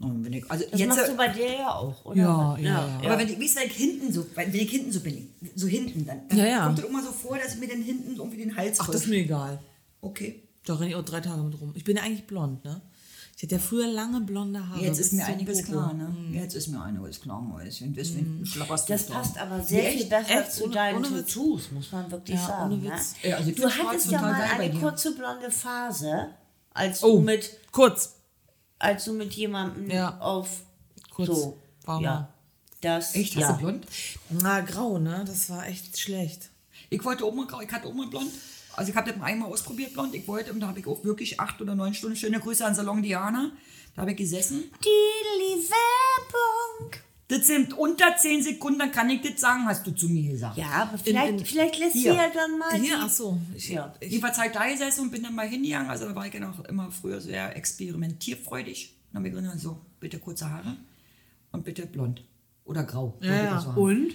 Und 0.04 0.26
wenn 0.26 0.34
ich, 0.34 0.49
also 0.49 0.66
Das 0.72 0.80
jetzt, 0.80 0.89
machst 0.89 1.08
du 1.10 1.16
bei 1.16 1.28
dir 1.30 1.52
ja 1.54 1.76
auch, 1.76 2.06
oder? 2.06 2.16
Ja, 2.18 2.58
ja, 2.60 2.99
ja. 3.02 3.10
aber 3.12 3.20
wenn 3.20 3.30
ich, 3.30 3.39
wie 3.39 3.45
ist 3.45 3.56
das 3.56 3.64
hinten 3.66 4.12
so, 4.12 4.26
wenn 4.36 4.54
ich 4.54 4.70
hinten 4.72 4.91
so 4.91 4.99
bin, 5.02 5.28
so 5.56 5.68
hinten, 5.68 6.06
dann, 6.06 6.22
dann 6.28 6.38
Ja, 6.38 6.45
ja. 6.45 6.66
kommt 6.66 6.80
das 6.80 6.86
immer 6.86 7.04
so 7.04 7.12
vor, 7.12 7.38
dass 7.38 7.54
ich 7.56 7.60
mir 7.60 7.68
dann 7.68 7.82
hinten 7.82 8.16
irgendwie 8.16 8.38
den 8.38 8.56
Hals 8.56 8.80
Ach, 8.80 8.88
das 8.88 9.04
ist 9.04 9.08
mir 9.08 9.18
egal. 9.18 9.60
Okay. 10.02 10.43
Da 10.66 10.76
renne 10.76 10.89
ich 10.91 10.95
auch 10.95 11.04
drei 11.06 11.22
Tage 11.22 11.41
mit 11.41 11.60
rum. 11.60 11.72
Ich 11.76 11.84
bin 11.84 11.97
ja 11.97 12.04
eigentlich 12.04 12.28
blond, 12.28 12.64
ne? 12.64 12.82
Ich 13.36 13.43
hatte 13.43 13.56
ja 13.56 13.60
früher 13.62 13.88
lange 13.88 14.22
blonde 14.22 14.70
Haare. 14.70 14.82
Jetzt 14.82 14.99
ist 14.99 15.14
mir 15.14 15.24
zum 15.26 15.34
einiges 15.34 15.64
klar, 15.64 15.93
ne? 15.95 16.16
Jetzt 16.32 16.54
ist 16.54 16.68
mir 16.68 16.80
einiges 16.80 17.20
klar, 17.22 17.41
Mäuschen. 17.41 17.91
Deswegen 17.95 18.45
schlapperst 18.45 18.88
du 18.88 18.93
Das 18.93 19.08
da. 19.08 19.14
passt 19.16 19.38
aber 19.39 19.64
sehr 19.64 19.88
Echt? 19.88 19.97
viel 19.97 20.06
besser 20.10 20.41
Echt? 20.41 20.52
zu 20.54 20.66
Ohne- 20.66 20.74
deinen 20.76 20.97
ohne 20.97 21.10
Witz? 21.18 21.34
Tattoos, 21.34 21.72
muss 21.72 21.91
man 21.91 22.12
wirklich 22.12 22.38
Ja, 22.38 22.45
sagen. 22.45 22.74
ohne 22.74 22.84
Ne? 22.84 22.91
Ja, 23.24 23.38
also 23.38 23.49
ich 23.49 23.56
du 23.56 23.68
hattest 23.68 24.12
ja 24.12 24.22
mal 24.22 24.34
eine 24.60 24.80
kurze 24.80 25.16
blonde 25.16 25.49
Phase, 25.49 26.28
als 26.74 27.04
Oh, 27.04 27.16
du 27.18 27.22
mit, 27.22 27.49
kurz. 27.72 28.18
Als 28.82 29.05
du 29.05 29.13
mit 29.13 29.34
jemandem 29.34 29.89
Ja. 29.89 30.17
auf 30.19 30.49
Kurz. 31.11 31.27
so, 31.27 31.57
War 31.86 32.01
ja, 32.01 32.34
das, 32.82 33.15
Echt? 33.15 33.36
ja. 33.36 33.47
Hast 33.49 33.55
du 33.61 33.65
blond? 33.65 33.86
Na, 34.29 34.61
grau, 34.61 34.97
ne? 34.97 35.23
Das 35.27 35.49
war 35.49 35.67
echt 35.67 35.99
schlecht. 35.99 36.49
Ich 36.89 37.03
wollte 37.05 37.29
mal 37.32 37.45
grau, 37.47 37.61
ich 37.61 37.71
hatte 37.71 37.91
mal 37.93 38.07
blond. 38.07 38.32
Also 38.73 38.89
ich 38.91 38.95
habe 38.97 39.09
das 39.09 39.19
mal 39.19 39.25
einmal 39.25 39.49
ausprobiert, 39.51 39.93
blond. 39.93 40.15
Ich 40.15 40.27
wollte, 40.27 40.51
und 40.53 40.59
da 40.61 40.67
habe 40.67 40.79
ich 40.79 40.88
auch 40.88 41.03
wirklich 41.03 41.39
acht 41.39 41.61
oder 41.61 41.75
neun 41.75 41.93
Stunden, 41.93 42.15
schöne 42.15 42.39
Grüße 42.39 42.65
an 42.65 42.73
Salon 42.75 43.01
Diana. 43.01 43.51
Da 43.95 44.01
habe 44.01 44.11
ich 44.11 44.17
gesessen. 44.17 44.63
Die 44.84 45.69
Werbung. 45.69 46.91
Das 47.32 47.47
sind 47.47 47.73
unter 47.77 48.17
zehn 48.17 48.43
Sekunden, 48.43 48.79
dann 48.79 48.91
kann 48.91 49.09
ich 49.09 49.21
das 49.21 49.39
sagen, 49.39 49.65
hast 49.65 49.88
du 49.88 49.91
zu 49.91 50.09
mir 50.09 50.32
gesagt. 50.32 50.57
Ja, 50.57 50.67
aber 50.89 50.97
vielleicht, 50.97 51.29
in- 51.39 51.45
vielleicht 51.45 51.79
lässt 51.79 51.93
hier. 51.93 52.11
sie 52.11 52.17
ja 52.17 52.29
dann 52.34 52.59
mal 52.59 52.73
Hier, 52.77 52.97
ach 52.99 53.09
so. 53.09 53.39
Ich, 53.55 53.69
Ja. 53.69 53.93
ich, 54.01 54.11
Jedenfalls 54.11 54.38
halt 54.38 54.53
da 54.53 54.67
gesessen 54.69 55.01
und 55.01 55.11
bin 55.11 55.23
dann 55.23 55.34
mal 55.34 55.47
hingegangen. 55.47 55.89
Also 55.89 56.09
da 56.09 56.13
war 56.15 56.25
ich 56.27 56.34
ja 56.34 56.41
noch 56.41 56.63
immer 56.65 56.91
früher 56.91 57.21
sehr 57.21 57.55
experimentierfreudig. 57.55 58.95
Dann 59.13 59.23
habe 59.23 59.29
ich 59.29 59.34
gesagt, 59.34 59.59
so, 59.61 59.79
bitte 60.01 60.19
kurze 60.19 60.49
Haare 60.49 60.75
und 61.53 61.63
bitte 61.63 61.86
blond. 61.86 62.23
Oder 62.65 62.84
grau. 62.84 63.17
ich 63.21 63.27
ja. 63.27 63.59
so. 63.61 63.69
Und? 63.82 64.13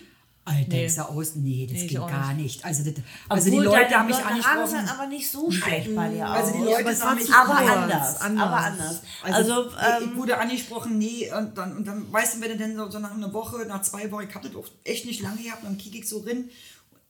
Alter, 0.49 0.65
Nee. 0.69 0.87
ich 0.87 0.95
sah 0.95 1.03
aus, 1.07 1.35
nee, 1.35 1.67
das 1.69 1.83
Nee, 1.83 1.87
ging 1.89 1.99
gar 2.07 2.33
nicht. 2.33 2.43
nicht. 2.45 2.65
Also, 2.65 2.85
das, 2.85 2.95
also 3.29 3.51
die 3.51 3.57
Leute 3.59 3.91
haben 3.99 4.07
mich 4.07 4.17
angesprochen. 4.17 4.67
sahen 4.69 4.89
aber 4.89 5.07
nicht 5.09 5.29
so 5.29 5.51
schlecht 5.51 5.95
bei 5.97 6.09
dir 6.09 6.31
aus. 6.31 6.37
Also 6.37 6.53
die 6.53 6.59
aber 6.75 6.83
Leute 6.85 6.95
sagen 6.97 7.19
zu 7.21 7.27
mich, 7.27 7.35
aber 7.35 7.57
anders, 7.57 8.21
anders. 8.21 8.47
aber 8.47 8.57
anders. 8.57 9.03
Also, 9.25 9.37
Also, 9.53 9.67
ich, 9.71 9.75
ähm, 10.05 10.11
ich 10.13 10.17
wurde 10.17 10.39
angesprochen, 10.39 10.99
nee, 10.99 11.31
und 11.37 11.59
dann, 11.59 11.77
und 11.77 11.85
dann 11.89 12.13
weißt 12.13 12.37
du, 12.37 12.41
wenn 12.43 12.51
du 12.53 12.57
denn 12.59 12.77
so, 12.77 12.89
so 12.89 13.01
nach 13.01 13.13
einer 13.13 13.33
Woche, 13.33 13.67
nach 13.67 13.83
zwei 13.83 14.09
Wochen, 14.13 14.27
ich 14.29 14.35
habe 14.37 14.47
das 14.49 14.57
auch 14.57 14.69
echt 14.85 15.05
nicht 15.05 15.21
lange 15.21 15.43
gehabt, 15.43 15.65
dann 15.65 15.77
kicke 15.77 15.99
ich 15.99 16.09
so 16.09 16.21
rein. 16.21 16.49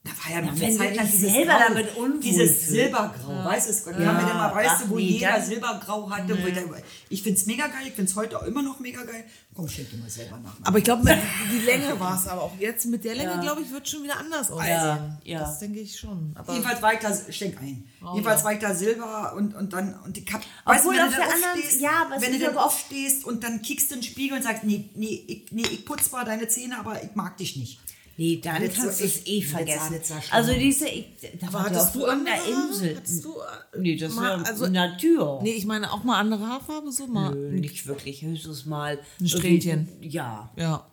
Da 0.07 0.25
war 0.25 0.37
ja 0.37 0.41
noch 0.47 0.53
eine 0.53 0.61
wenn 0.61 0.71
du 0.73 0.79
Zeit 0.79 0.97
lang 0.97 1.07
dieses 1.11 1.31
selber 1.33 1.53
Grau, 1.53 1.69
damit 1.69 1.97
unwohl 1.97 2.21
Dieses. 2.21 2.67
Silbergrau, 2.69 3.45
weißt 3.45 3.87
du? 3.87 3.93
Die 3.93 4.07
haben 4.07 4.17
mir 4.17 4.23
dann 4.29 4.37
mal, 4.37 4.55
weißt 4.55 4.85
du, 4.85 4.91
wo 4.91 4.97
nee, 4.97 5.03
jeder 5.03 5.33
dann- 5.33 5.45
Silbergrau 5.45 6.11
hatte. 6.11 6.43
Wo 6.43 6.47
ich 6.47 6.55
dann- 6.55 6.71
ich 7.09 7.23
finde 7.23 7.41
es 7.41 7.47
mega 7.47 7.67
geil, 7.67 7.83
ich 7.87 7.93
finde 7.93 8.11
es 8.11 8.17
heute 8.17 8.39
auch 8.41 8.45
immer 8.45 8.63
noch 8.63 8.79
mega 8.79 9.03
geil. 9.03 9.25
Komm, 9.55 9.69
schenk 9.69 9.91
dir 9.91 9.97
mal 9.97 10.09
selber 10.11 10.39
nach. 10.39 10.53
aber 10.63 10.79
ich 10.79 10.85
glaube, 10.85 11.19
die 11.51 11.65
Länge 11.65 11.99
war 11.99 12.17
es 12.21 12.27
aber 12.29 12.43
auch 12.43 12.53
jetzt 12.59 12.87
mit 12.87 13.05
der 13.05 13.15
Länge, 13.15 13.39
glaube 13.41 13.63
ich, 13.63 13.71
wird 13.73 13.89
schon 13.89 14.03
wieder 14.05 14.19
anders 14.19 14.51
aussehen. 14.51 14.69
Ja, 14.69 15.19
ja. 15.25 15.39
Das 15.41 15.59
denke 15.59 15.81
ich 15.81 15.99
schon. 15.99 16.33
Aber 16.35 16.53
Jedenfalls 16.53 16.83
war 16.83 16.93
ich 16.93 17.01
da, 17.01 17.33
schenk 17.33 17.59
ein. 17.61 17.85
Jedenfalls 18.15 18.45
war 18.45 18.53
ich 18.53 18.59
da 18.61 18.75
Silber 18.75 19.33
und, 19.35 19.55
und 19.55 19.73
dann, 19.73 19.99
und 20.05 20.17
ich 20.19 20.31
hab, 20.33 20.43
Obwohl 20.65 20.95
wenn 20.95 21.03
auf 21.03 21.09
du 21.11 21.17
der 21.17 21.25
dann 21.27 21.35
anderen- 21.35 21.53
aufstehst, 21.59 21.81
ja, 21.81 22.07
wenn 22.21 22.33
du 22.33 22.39
dann 22.39 22.57
aufstehst 22.59 23.25
und 23.25 23.43
dann 23.43 23.63
kickst 23.63 23.91
du 23.91 23.95
in 23.95 24.01
den 24.03 24.07
Spiegel 24.07 24.37
und 24.37 24.45
sagst, 24.45 24.63
nee, 24.65 24.89
nee, 24.95 25.25
ich, 25.27 25.47
nee, 25.53 25.63
ich 25.63 25.85
putze 25.87 26.11
zwar 26.11 26.25
deine 26.25 26.47
Zähne, 26.49 26.79
aber 26.79 27.03
ich 27.03 27.15
mag 27.15 27.37
dich 27.39 27.57
nicht. 27.57 27.81
Nee, 28.19 28.41
dann 28.43 28.63
Das 28.65 28.75
kannst 28.75 28.99
so 28.99 29.05
du 29.05 29.11
es 29.11 29.27
eh 29.27 29.41
das 29.43 29.51
vergessen. 29.51 29.95
das 30.09 30.33
Also 30.33 30.53
diese, 30.55 30.89
ich, 30.89 31.05
da 31.41 31.53
war 31.53 31.65
hattest 31.65 31.81
auf 31.89 31.93
du 31.93 32.07
andere 32.07 32.35
Haare? 32.35 32.69
Insel. 32.69 33.03
Du, 33.23 33.35
nee, 33.79 33.97
das 33.97 34.15
mal- 34.15 34.41
war 34.41 34.47
also- 34.47 34.67
Natur. 34.69 35.41
Nee, 35.43 35.53
ich 35.53 35.67
meine 35.67 35.93
auch 35.93 36.03
mal 36.03 36.19
andere 36.19 36.47
Haarfarbe, 36.47 36.91
so 36.93 37.07
mal. 37.07 37.35
Nö, 37.35 37.51
nicht 37.61 37.87
wirklich, 37.87 38.23
höchstens 38.23 38.65
mal 38.65 38.99
Ein 39.21 39.29
Strähnchen. 39.29 39.89
Ja, 40.01 40.51
Ja. 40.57 40.87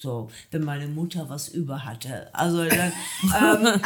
so, 0.00 0.30
wenn 0.52 0.62
meine 0.64 0.86
Mutter 0.86 1.28
was 1.28 1.48
über 1.48 1.84
hatte. 1.84 2.32
Also 2.34 2.64
dann, 2.64 2.92
ähm, 3.22 3.80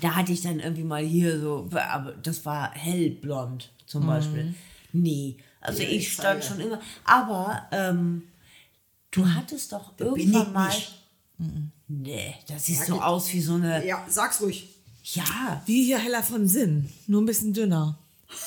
da 0.00 0.14
hatte 0.16 0.32
ich 0.32 0.42
dann 0.42 0.58
irgendwie 0.58 0.82
mal 0.84 1.04
hier 1.04 1.38
so, 1.38 1.68
aber 1.72 2.12
das 2.12 2.44
war 2.44 2.72
hellblond 2.72 3.70
Mhm. 3.72 3.86
zum 3.86 4.06
Beispiel. 4.06 4.54
Nee, 4.92 5.36
also 5.60 5.82
ich 5.82 6.12
stand 6.12 6.42
schon 6.44 6.58
immer. 6.60 6.80
Aber 7.04 7.68
ähm, 7.70 8.22
du 9.12 9.26
hattest 9.28 9.72
doch 9.72 9.92
bin 9.92 10.08
irgendwann 10.08 10.42
ich 10.42 10.52
mal. 10.52 10.66
nicht. 10.68 10.98
Nee, 11.88 12.34
das 12.48 12.66
sieht 12.66 12.84
so 12.84 13.00
aus 13.00 13.32
wie 13.32 13.40
so 13.40 13.54
eine. 13.54 13.84
Ja, 13.86 14.04
sag's 14.08 14.40
ruhig. 14.40 14.68
Ja, 15.04 15.60
Wie 15.66 15.84
hier 15.84 15.98
heller 15.98 16.22
von 16.22 16.46
Sinn, 16.46 16.88
nur 17.08 17.20
ein 17.22 17.26
bisschen 17.26 17.52
dünner. 17.52 17.98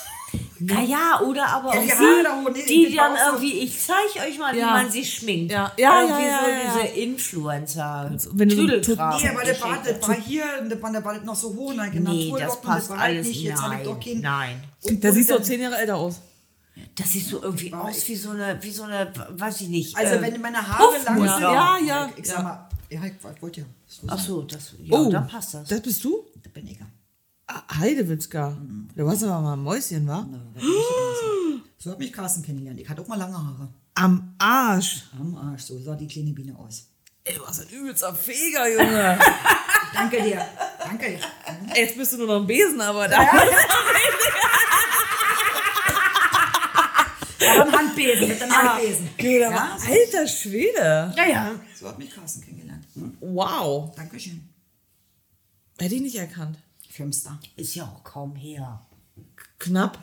naja, 0.59 1.19
oder 1.21 1.47
aber 1.47 1.73
Ja, 1.75 1.79
auch 1.81 1.83
die 1.83 1.89
die, 1.91 2.23
da 2.23 2.37
unten, 2.39 2.53
die 2.53 2.85
das 2.85 2.97
war 2.97 3.09
dann 3.09 3.17
irgendwie, 3.33 3.59
ich 3.59 3.77
zeige 3.85 4.25
euch 4.27 4.39
mal, 4.39 4.53
wie 4.55 4.59
Ja. 4.59 4.67
man 4.71 4.89
sich 4.89 5.13
schminkt. 5.15 5.51
Ja. 5.51 5.71
Ja, 5.77 6.01
irgendwie 6.01 6.21
ja, 6.23 6.29
ja, 6.29 6.39
so 6.41 6.49
ja, 6.49 6.57
ja. 6.57 6.73
diese 6.83 7.01
Influencer. 7.01 8.17
wenn 8.31 8.49
du 8.49 8.55
so- 8.55 8.61
Tüdelkram. 8.61 9.21
Nee, 9.21 9.29
aber 9.29 9.43
der 9.43 9.61
war, 9.61 9.83
das 9.83 10.07
war 10.07 10.15
hier, 10.15 10.43
und 10.61 10.69
das 10.69 10.81
war, 10.81 10.93
das 10.93 11.03
war 11.03 11.13
das 11.15 11.23
noch 11.25 11.35
so 11.35 11.53
hoch, 11.53 11.73
dann 11.75 11.91
Nee, 12.03 12.33
das 12.39 12.61
passt 12.61 12.89
war 12.89 12.99
halt 12.99 13.15
alles 13.17 13.27
nicht, 13.27 13.41
jetzt 13.43 13.61
nein, 13.61 13.83
doch 13.83 13.99
keinen. 13.99 14.21
nein. 14.21 14.63
Und 14.83 15.03
Da 15.03 15.11
siehst 15.11 15.29
du 15.29 15.35
auch 15.35 15.41
zehn 15.41 15.59
Jahre 15.61 15.77
älter 15.77 15.95
aus. 15.97 16.21
Das 16.95 17.11
sieht 17.11 17.25
so 17.27 17.41
irgendwie 17.41 17.73
aus 17.73 18.07
wie 18.07 18.15
so 18.15 18.29
eine, 18.31 18.57
wie 18.61 18.71
so 18.71 18.83
eine, 18.83 19.11
weiß 19.31 19.61
ich 19.61 19.67
nicht. 19.69 19.97
Also 19.97 20.15
äh, 20.15 20.21
wenn 20.21 20.41
meine 20.41 20.65
Haare 20.65 20.95
lang 21.05 21.17
sind. 21.17 21.41
Ja, 21.41 21.77
ja, 21.85 22.09
Ich, 22.15 22.25
sag 22.27 22.37
ja. 22.37 22.43
mal, 22.43 22.69
ja, 22.89 23.01
ich 23.05 23.41
wollte 23.41 23.61
ja. 23.61 23.67
So 23.87 24.03
Ach 24.07 24.19
so, 24.19 24.41
das, 24.43 24.73
ja, 24.79 24.97
oh, 24.97 25.11
dann 25.11 25.27
passt 25.27 25.53
das. 25.53 25.67
Das 25.67 25.81
bist 25.81 26.03
du? 26.03 26.25
Das 26.43 26.51
bin 26.53 26.67
ich. 26.67 26.79
Ah, 27.47 27.61
Heidewitzka. 27.79 28.57
Du 28.95 29.05
warst 29.05 29.23
aber 29.23 29.41
mal 29.41 29.53
ein 29.53 29.59
Mäuschen, 29.59 30.07
wa? 30.07 30.27
So 31.77 31.91
hat 31.91 31.99
mich 31.99 32.11
Carsten 32.11 32.41
kennengelernt. 32.43 32.79
Ich 32.79 32.89
hatte 32.89 33.01
auch 33.01 33.07
mal 33.07 33.17
lange 33.19 33.37
Haare. 33.37 33.69
Am 33.95 34.35
Arsch. 34.39 35.03
Am 35.19 35.35
Arsch, 35.35 35.63
so 35.63 35.79
sah 35.79 35.95
die 35.95 36.07
kleine 36.07 36.31
Biene 36.31 36.57
aus. 36.57 36.87
Ey, 37.23 37.35
du 37.35 37.41
warst 37.41 37.61
ein 37.61 37.69
übelster 37.69 38.13
Feger, 38.13 38.67
Junge. 38.67 39.19
Danke 39.93 40.21
dir. 40.21 40.45
Danke. 40.79 41.19
Jetzt 41.75 41.97
bist 41.97 42.13
du 42.13 42.17
nur 42.17 42.27
noch 42.27 42.41
ein 42.41 42.47
Besen, 42.47 42.81
aber 42.81 43.07
da. 43.07 43.19
Aber 43.21 43.41
ein 47.65 47.71
Handbesen, 47.71 48.27
mit 48.27 48.41
einem 48.41 48.51
Handbesen. 48.51 49.09
Junge, 49.19 49.39
Ja, 49.39 49.77
Alter 49.87 50.27
Schwede. 50.27 51.13
ja, 51.15 51.25
ja. 51.27 51.51
so 51.79 51.87
hat 51.89 51.99
mich 51.99 52.09
Carsten 52.13 52.41
kennengelernt. 52.41 52.64
Wow. 53.19 53.93
Dankeschön. 53.95 54.47
Hätte 55.79 55.95
ich 55.95 56.01
nicht 56.01 56.15
erkannt. 56.15 56.57
Filmstar. 56.89 57.39
Ist 57.57 57.75
ja 57.75 57.83
auch 57.85 58.03
kaum 58.03 58.35
her. 58.35 58.81
Knapp. 59.59 59.99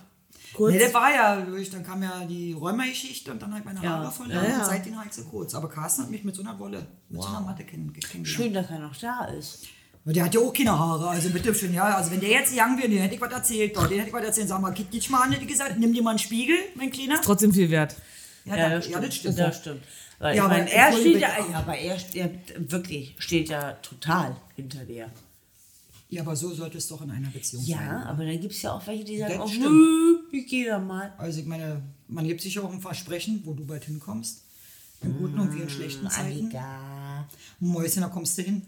Kurz. 0.55 0.75
Nee, 0.75 0.81
das 0.81 0.93
war 0.93 1.11
ja 1.15 1.41
durch, 1.41 1.71
dann 1.71 1.83
kam 1.83 2.03
ja 2.03 2.27
die 2.27 2.53
Rheuma-Geschichte 2.53 3.33
und 3.33 3.41
dann 3.41 3.55
halt 3.55 3.65
meine 3.65 3.83
Ja. 3.83 3.91
Haare 3.91 4.13
verloren 4.13 4.45
Ja, 4.45 4.59
ja. 4.59 4.65
seitdem 4.65 4.99
halt 5.01 5.15
so 5.15 5.25
kurz. 5.25 5.55
Aber 5.55 5.69
Carsten 5.71 6.03
hat 6.03 6.11
mich 6.11 6.25
mit 6.25 6.35
so 6.35 6.43
einer 6.43 6.59
Wolle, 6.59 6.87
mit 7.09 7.23
so 7.23 7.29
einer 7.29 7.41
Matte 7.41 7.63
kenn- 7.63 7.91
kennengelernt. 7.93 8.29
Schön, 8.29 8.53
dass 8.53 8.69
er 8.69 8.79
noch 8.81 8.95
da 8.97 9.25
ist. 9.27 9.61
Weil 10.05 10.13
Der 10.15 10.25
hat 10.25 10.35
ja 10.35 10.41
auch 10.41 10.53
keine 10.53 10.77
Haare, 10.79 11.09
also 11.09 11.31
bitte 11.31 11.55
schön, 11.55 11.73
ja. 11.73 11.85
Also 11.97 12.11
wenn 12.11 12.21
der 12.21 12.29
jetzt 12.31 12.53
young 12.53 12.77
wäre, 12.77 12.89
den 12.89 12.99
hätte 13.01 13.15
ich 13.15 13.21
was 13.21 13.33
erzählt. 13.33 13.75
Doch, 13.77 13.87
den 13.87 13.99
hätte 13.99 14.09
ich 14.09 14.15
was 14.15 14.25
erzählt. 14.25 14.49
Sag 14.49 14.61
mal, 14.61 14.73
kick 14.75 14.91
dich 14.91 15.09
mal 15.09 15.23
an, 15.23 15.31
hätte 15.33 15.43
ich 15.45 15.49
gesagt, 15.49 15.79
nimm 15.79 15.95
dir 15.95 16.03
mal 16.03 16.11
einen 16.11 16.19
Spiegel, 16.19 16.57
mein 16.75 16.91
Kleiner. 16.91 17.21
Trotzdem 17.23 17.53
viel 17.55 17.71
wert. 17.71 17.97
Ja, 18.45 18.57
Ja, 18.57 18.69
da- 18.69 18.75
das 18.75 18.85
stimmt. 18.85 18.95
ja, 18.97 19.07
das 19.07 19.15
stimmt. 19.17 19.39
Das 19.39 19.57
stimmt. 19.59 19.83
Weil 20.23 20.37
Ja, 20.37 20.43
ich 20.45 20.51
aber 20.51 20.55
meine, 20.59 20.73
er 20.73 20.93
steht 20.93 21.21
ja, 21.21 21.29
ja, 21.51 21.59
aber 21.59 21.77
er 21.77 21.99
steht 21.99 22.71
wirklich, 22.71 23.15
steht 23.19 23.49
ja 23.49 23.73
total 23.73 24.37
hinter 24.55 24.85
dir. 24.85 25.11
Ja, 26.11 26.23
aber 26.23 26.37
so 26.37 26.55
sollte 26.55 26.79
es 26.79 26.87
doch 26.87 27.01
in 27.03 27.11
einer 27.11 27.29
Beziehung 27.31 27.65
sein. 27.65 27.73
Ja, 27.75 28.05
aber 28.05 28.25
dann 28.25 28.41
gibt 28.41 28.53
es 28.55 28.63
ja 28.63 28.73
auch 28.73 28.87
welche, 28.87 29.03
die 29.03 29.19
sagen, 29.19 29.33
Das 29.35 29.43
oh, 29.43 29.49
stimmt. 29.49 29.65
nö, 29.65 30.19
ich 30.31 30.47
gehe 30.47 30.67
da 30.69 30.79
mal. 30.79 31.13
Also 31.19 31.41
ich 31.41 31.47
meine, 31.47 31.83
man 32.07 32.25
gibt 32.29 32.41
sich 32.41 32.55
ja 32.55 32.63
auch 32.63 32.71
ein 32.73 32.81
Versprechen, 32.81 33.43
wo 33.45 33.53
du 33.55 33.65
bald 33.67 33.83
hinkommst. 33.85 34.43
In 35.03 35.19
guten 35.19 35.41
und 35.41 35.53
wie 35.57 35.63
in 35.63 35.69
schlechten 35.71 36.09
Zeiten. 36.09 36.39
Annika. 36.39 37.27
Mäuschen, 37.59 38.03
da 38.03 38.09
kommst 38.09 38.39
du 38.39 38.43
hin. 38.43 38.63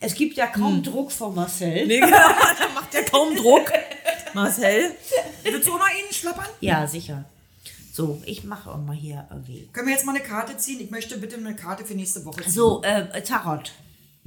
Es 0.00 0.14
gibt 0.14 0.36
ja 0.36 0.48
kaum 0.48 0.76
Hm. 0.76 0.82
Druck 0.82 1.10
von 1.12 1.34
Marcel. 1.34 1.86
Nee, 1.86 2.00
da 2.00 2.68
macht 2.74 2.92
ja 2.92 3.02
kaum 3.04 3.34
Druck. 3.34 3.72
Marcel? 4.34 4.90
Willst 5.44 5.66
du 5.66 5.72
auch 5.72 5.78
noch 5.78 5.86
einen 5.86 6.12
schlappern? 6.12 6.44
Ja, 6.60 6.86
sicher. 6.86 7.24
So, 7.98 8.22
ich 8.26 8.44
mache 8.44 8.70
auch 8.70 8.78
mal 8.78 8.94
hier 8.94 9.26
irgendwie. 9.28 9.68
Können 9.72 9.88
wir 9.88 9.94
jetzt 9.94 10.06
mal 10.06 10.14
eine 10.14 10.22
Karte 10.24 10.56
ziehen? 10.56 10.78
Ich 10.78 10.92
möchte 10.92 11.18
bitte 11.18 11.34
eine 11.34 11.56
Karte 11.56 11.84
für 11.84 11.94
nächste 11.96 12.24
Woche 12.24 12.42
ziehen. 12.42 12.52
So, 12.52 12.80
äh, 12.84 13.20
Tarot. 13.22 13.72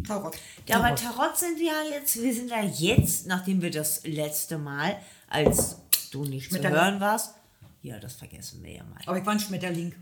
Tarot. 0.05 0.35
Ja, 0.67 0.75
aber 0.83 0.93
Tarot 0.93 1.37
sind 1.37 1.57
wir 1.57 1.67
ja 1.67 1.83
jetzt, 1.97 2.21
wir 2.21 2.35
sind 2.35 2.49
ja 2.49 2.61
jetzt, 2.61 3.27
nachdem 3.27 3.61
wir 3.61 3.71
das 3.71 4.03
letzte 4.05 4.57
Mal, 4.57 4.97
als 5.29 5.77
du 6.11 6.25
nicht 6.25 6.51
zu 6.51 6.59
hören 6.61 6.99
warst, 6.99 7.35
ja, 7.81 7.97
das 7.97 8.15
vergessen 8.15 8.61
wir 8.61 8.73
ja 8.73 8.83
mal. 8.83 8.99
Aber 9.05 9.17
ich 9.17 9.25
war 9.25 9.31
ein 9.31 9.39
Schmetterling. 9.39 9.95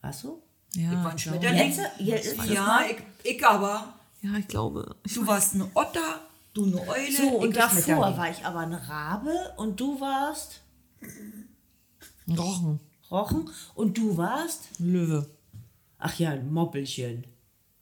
Weißt 0.00 0.24
du? 0.24 0.42
Ich 0.74 0.84
war 0.84 0.92
Ja, 0.92 1.08
ein 1.08 1.16
ich. 1.16 1.22
Schmetterling. 1.22 1.58
Jetzt, 1.68 1.80
jetzt 2.00 2.36
Ja, 2.50 2.80
ich, 2.90 2.96
ich 3.36 3.46
aber. 3.46 3.94
ja, 4.20 4.34
ich 4.36 4.48
glaube. 4.48 4.96
Du 5.14 5.24
warst 5.28 5.54
eine 5.54 5.70
Otter, 5.74 6.22
du 6.54 6.64
eine 6.64 6.80
Eule. 6.88 7.12
So, 7.12 7.22
ich 7.22 7.32
und 7.34 7.48
ein 7.50 7.52
davor 7.86 8.18
war 8.18 8.30
ich 8.32 8.44
aber 8.44 8.58
eine 8.58 8.88
Rabe 8.88 9.54
und 9.58 9.78
du 9.78 10.00
warst 10.00 10.60
Rochen. 12.36 12.80
Rochen 13.10 13.48
und 13.74 13.96
du 13.96 14.16
warst, 14.16 14.68
Löwe. 14.78 15.26
ach 15.98 16.18
ja, 16.18 16.30
ein 16.30 16.52
Moppelchen. 16.52 17.24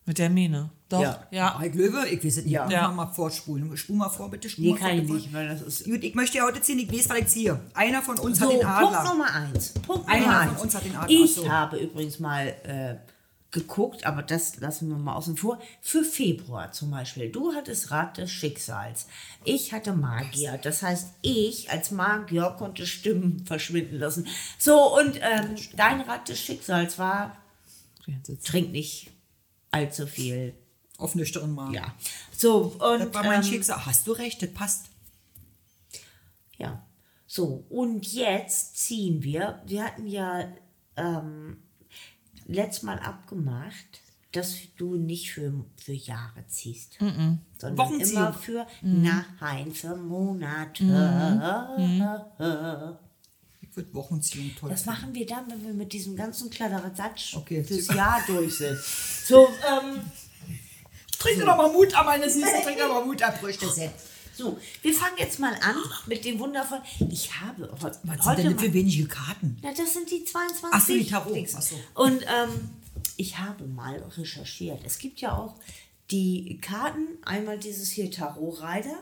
Mit 0.06 0.18
der 0.18 0.28
Mähne. 0.28 0.68
Doch. 0.90 1.00
Ja. 1.00 1.26
Ja. 1.30 1.56
Mike 1.58 1.78
Löwe, 1.78 2.06
ich 2.08 2.22
weiß 2.22 2.36
es 2.36 2.44
nicht. 2.44 2.52
Ja. 2.52 2.68
Ja. 2.68 2.90
Mal 2.90 3.06
vorspulen. 3.06 3.74
Spul 3.74 3.96
mal 3.96 4.10
vor, 4.10 4.30
bitte. 4.30 4.50
Spul 4.50 4.64
Nee, 4.66 4.70
mal 4.72 4.78
vor, 4.78 4.88
kann 4.88 4.98
ich 4.98 5.08
nicht, 5.10 5.32
weil 5.32 5.48
das 5.48 5.62
ist... 5.62 5.84
Gut, 5.86 6.04
ich 6.04 6.14
möchte 6.14 6.36
ja 6.36 6.44
heute 6.44 6.60
ziehen, 6.60 6.78
ich 6.78 6.92
weiß, 6.92 7.08
was 7.08 7.18
ich 7.20 7.26
ziehe. 7.28 7.58
Einer 7.72 8.02
von 8.02 8.18
uns 8.18 8.38
So, 8.38 8.44
hat 8.44 8.52
den 8.52 8.60
Punkt 8.60 8.94
Adler. 8.96 9.04
Nummer 9.10 9.32
eins. 9.32 9.72
Punkt 9.86 10.06
Einer 10.06 10.20
Nummer 10.26 10.40
von 10.42 10.50
eins. 10.50 10.62
uns 10.62 10.74
hat 10.74 10.84
den 10.84 10.94
Adler, 10.96 11.08
Ich 11.24 11.34
so. 11.34 11.48
habe 11.48 11.78
übrigens 11.78 12.18
mal 12.18 12.48
äh, 12.64 12.96
geguckt, 13.54 14.04
aber 14.04 14.22
das 14.22 14.56
lassen 14.56 14.88
wir 14.88 14.96
mal 14.96 15.14
außen 15.14 15.36
vor. 15.36 15.60
Für 15.80 16.04
Februar 16.04 16.72
zum 16.72 16.90
Beispiel. 16.90 17.30
Du 17.30 17.54
hattest 17.54 17.92
Rat 17.92 18.18
des 18.18 18.30
Schicksals. 18.30 19.06
Ich 19.44 19.72
hatte 19.72 19.94
Magier. 19.94 20.58
Das 20.58 20.82
heißt, 20.82 21.14
ich 21.22 21.70
als 21.70 21.92
Magier 21.92 22.54
konnte 22.58 22.84
Stimmen 22.84 23.46
verschwinden 23.46 23.98
lassen. 23.98 24.26
So, 24.58 24.98
und 24.98 25.20
ähm, 25.22 25.54
dein 25.76 26.00
Rat 26.00 26.28
des 26.28 26.40
Schicksals 26.40 26.98
war, 26.98 27.36
trink 28.42 28.72
nicht 28.72 29.10
allzu 29.70 30.06
viel. 30.06 30.54
Auf 30.98 31.14
nüchtern 31.14 31.54
Magen. 31.54 31.74
Ja. 31.74 31.94
So, 32.36 32.76
und. 32.78 33.00
Das 33.00 33.14
war 33.14 33.24
mein 33.24 33.42
ähm, 33.42 33.48
Schicksal. 33.48 33.86
Hast 33.86 34.06
du 34.06 34.12
recht, 34.12 34.42
das 34.42 34.50
passt. 34.52 34.86
Ja. 36.58 36.84
So, 37.26 37.64
und 37.68 38.12
jetzt 38.12 38.78
ziehen 38.78 39.22
wir. 39.22 39.62
Wir 39.66 39.84
hatten 39.84 40.06
ja 40.06 40.48
ähm, 40.96 41.62
letztes 42.46 42.82
Mal 42.82 42.98
abgemacht, 42.98 44.02
dass 44.32 44.56
du 44.76 44.96
nicht 44.96 45.32
für, 45.32 45.52
für 45.76 45.92
Jahre 45.92 46.44
ziehst, 46.48 46.98
sondern 46.98 47.78
Wochenziehung. 47.78 48.22
immer 48.22 48.32
für, 48.32 48.66
nein, 48.82 49.70
für 49.72 49.94
Monate. 49.94 50.82
Ich 53.60 53.76
würde 53.76 53.94
Wochenziehung 53.94 54.50
toll 54.58 54.70
Das 54.70 54.86
machen 54.86 55.14
wir 55.14 55.26
dann, 55.26 55.50
wenn 55.50 55.64
wir 55.64 55.74
mit 55.74 55.92
diesem 55.92 56.16
ganzen 56.16 56.50
Kladderadatsch 56.50 57.36
Okay. 57.36 57.62
fürs 57.64 57.88
Jahr 57.88 58.20
durch 58.26 58.56
sind. 58.58 58.78
So, 59.24 59.46
ähm, 59.46 60.00
Trink 61.18 61.40
doch 61.40 61.56
mal 61.56 61.72
Mut 61.72 61.94
ab, 61.94 62.04
meine 62.04 62.28
Süße. 62.28 62.46
Trink 62.64 62.78
doch 62.78 62.88
mal 62.88 63.04
Mut 63.06 63.22
ab, 63.22 63.38
Früchte 63.38 63.66
so, 64.36 64.58
wir 64.82 64.92
fangen 64.94 65.16
jetzt 65.18 65.38
mal 65.38 65.54
an 65.62 65.76
mit 66.06 66.24
dem 66.24 66.38
wundervollen. 66.38 66.82
Ich 67.10 67.40
habe 67.40 67.66
he- 67.78 67.84
Was 67.84 67.96
sind 68.02 68.24
heute 68.24 68.42
denn 68.42 68.58
für 68.58 68.72
wenige 68.72 69.06
Karten? 69.06 69.56
Ja, 69.62 69.72
das 69.76 69.92
sind 69.94 70.10
die 70.10 70.24
22. 70.24 70.68
Ach 70.72 70.80
so, 70.86 70.92
die 70.92 71.06
Tarot. 71.06 71.48
Ach 71.56 71.62
so. 71.62 71.76
Und 71.94 72.22
ähm, 72.22 72.70
ich 73.16 73.38
habe 73.38 73.64
mal 73.66 73.96
recherchiert. 74.16 74.80
Es 74.84 74.98
gibt 74.98 75.20
ja 75.20 75.36
auch 75.36 75.54
die 76.10 76.58
Karten, 76.60 77.06
einmal 77.24 77.58
dieses 77.58 77.90
hier 77.90 78.10
Tarot-Reiter 78.10 78.96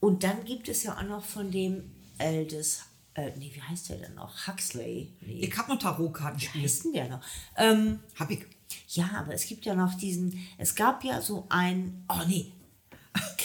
und 0.00 0.22
dann 0.22 0.44
gibt 0.44 0.68
es 0.68 0.82
ja 0.84 0.96
auch 0.96 1.02
noch 1.02 1.24
von 1.24 1.50
dem 1.50 1.90
Aldous, 2.18 2.80
äh, 3.14 3.30
nee, 3.38 3.50
wie 3.54 3.62
heißt 3.62 3.88
der 3.88 3.96
denn 3.98 4.14
noch? 4.14 4.46
Huxley. 4.46 5.12
Nee, 5.20 5.40
Ich 5.46 5.56
habe 5.58 5.70
noch 5.70 5.78
wie 5.80 5.82
Tarotkartenspiel. 5.82 6.62
heißt 6.62 6.84
denn 6.84 6.92
der 6.92 7.08
noch? 7.08 7.20
Ähm, 7.56 8.00
Hab 8.18 8.30
ich. 8.30 8.40
ja, 8.90 9.10
aber 9.16 9.34
es 9.34 9.46
gibt 9.46 9.64
ja 9.66 9.74
noch 9.74 9.94
diesen, 9.94 10.38
es 10.58 10.74
gab 10.74 11.02
ja 11.04 11.20
so 11.20 11.46
ein, 11.48 12.04
oh 12.08 12.22
nee, 12.28 12.52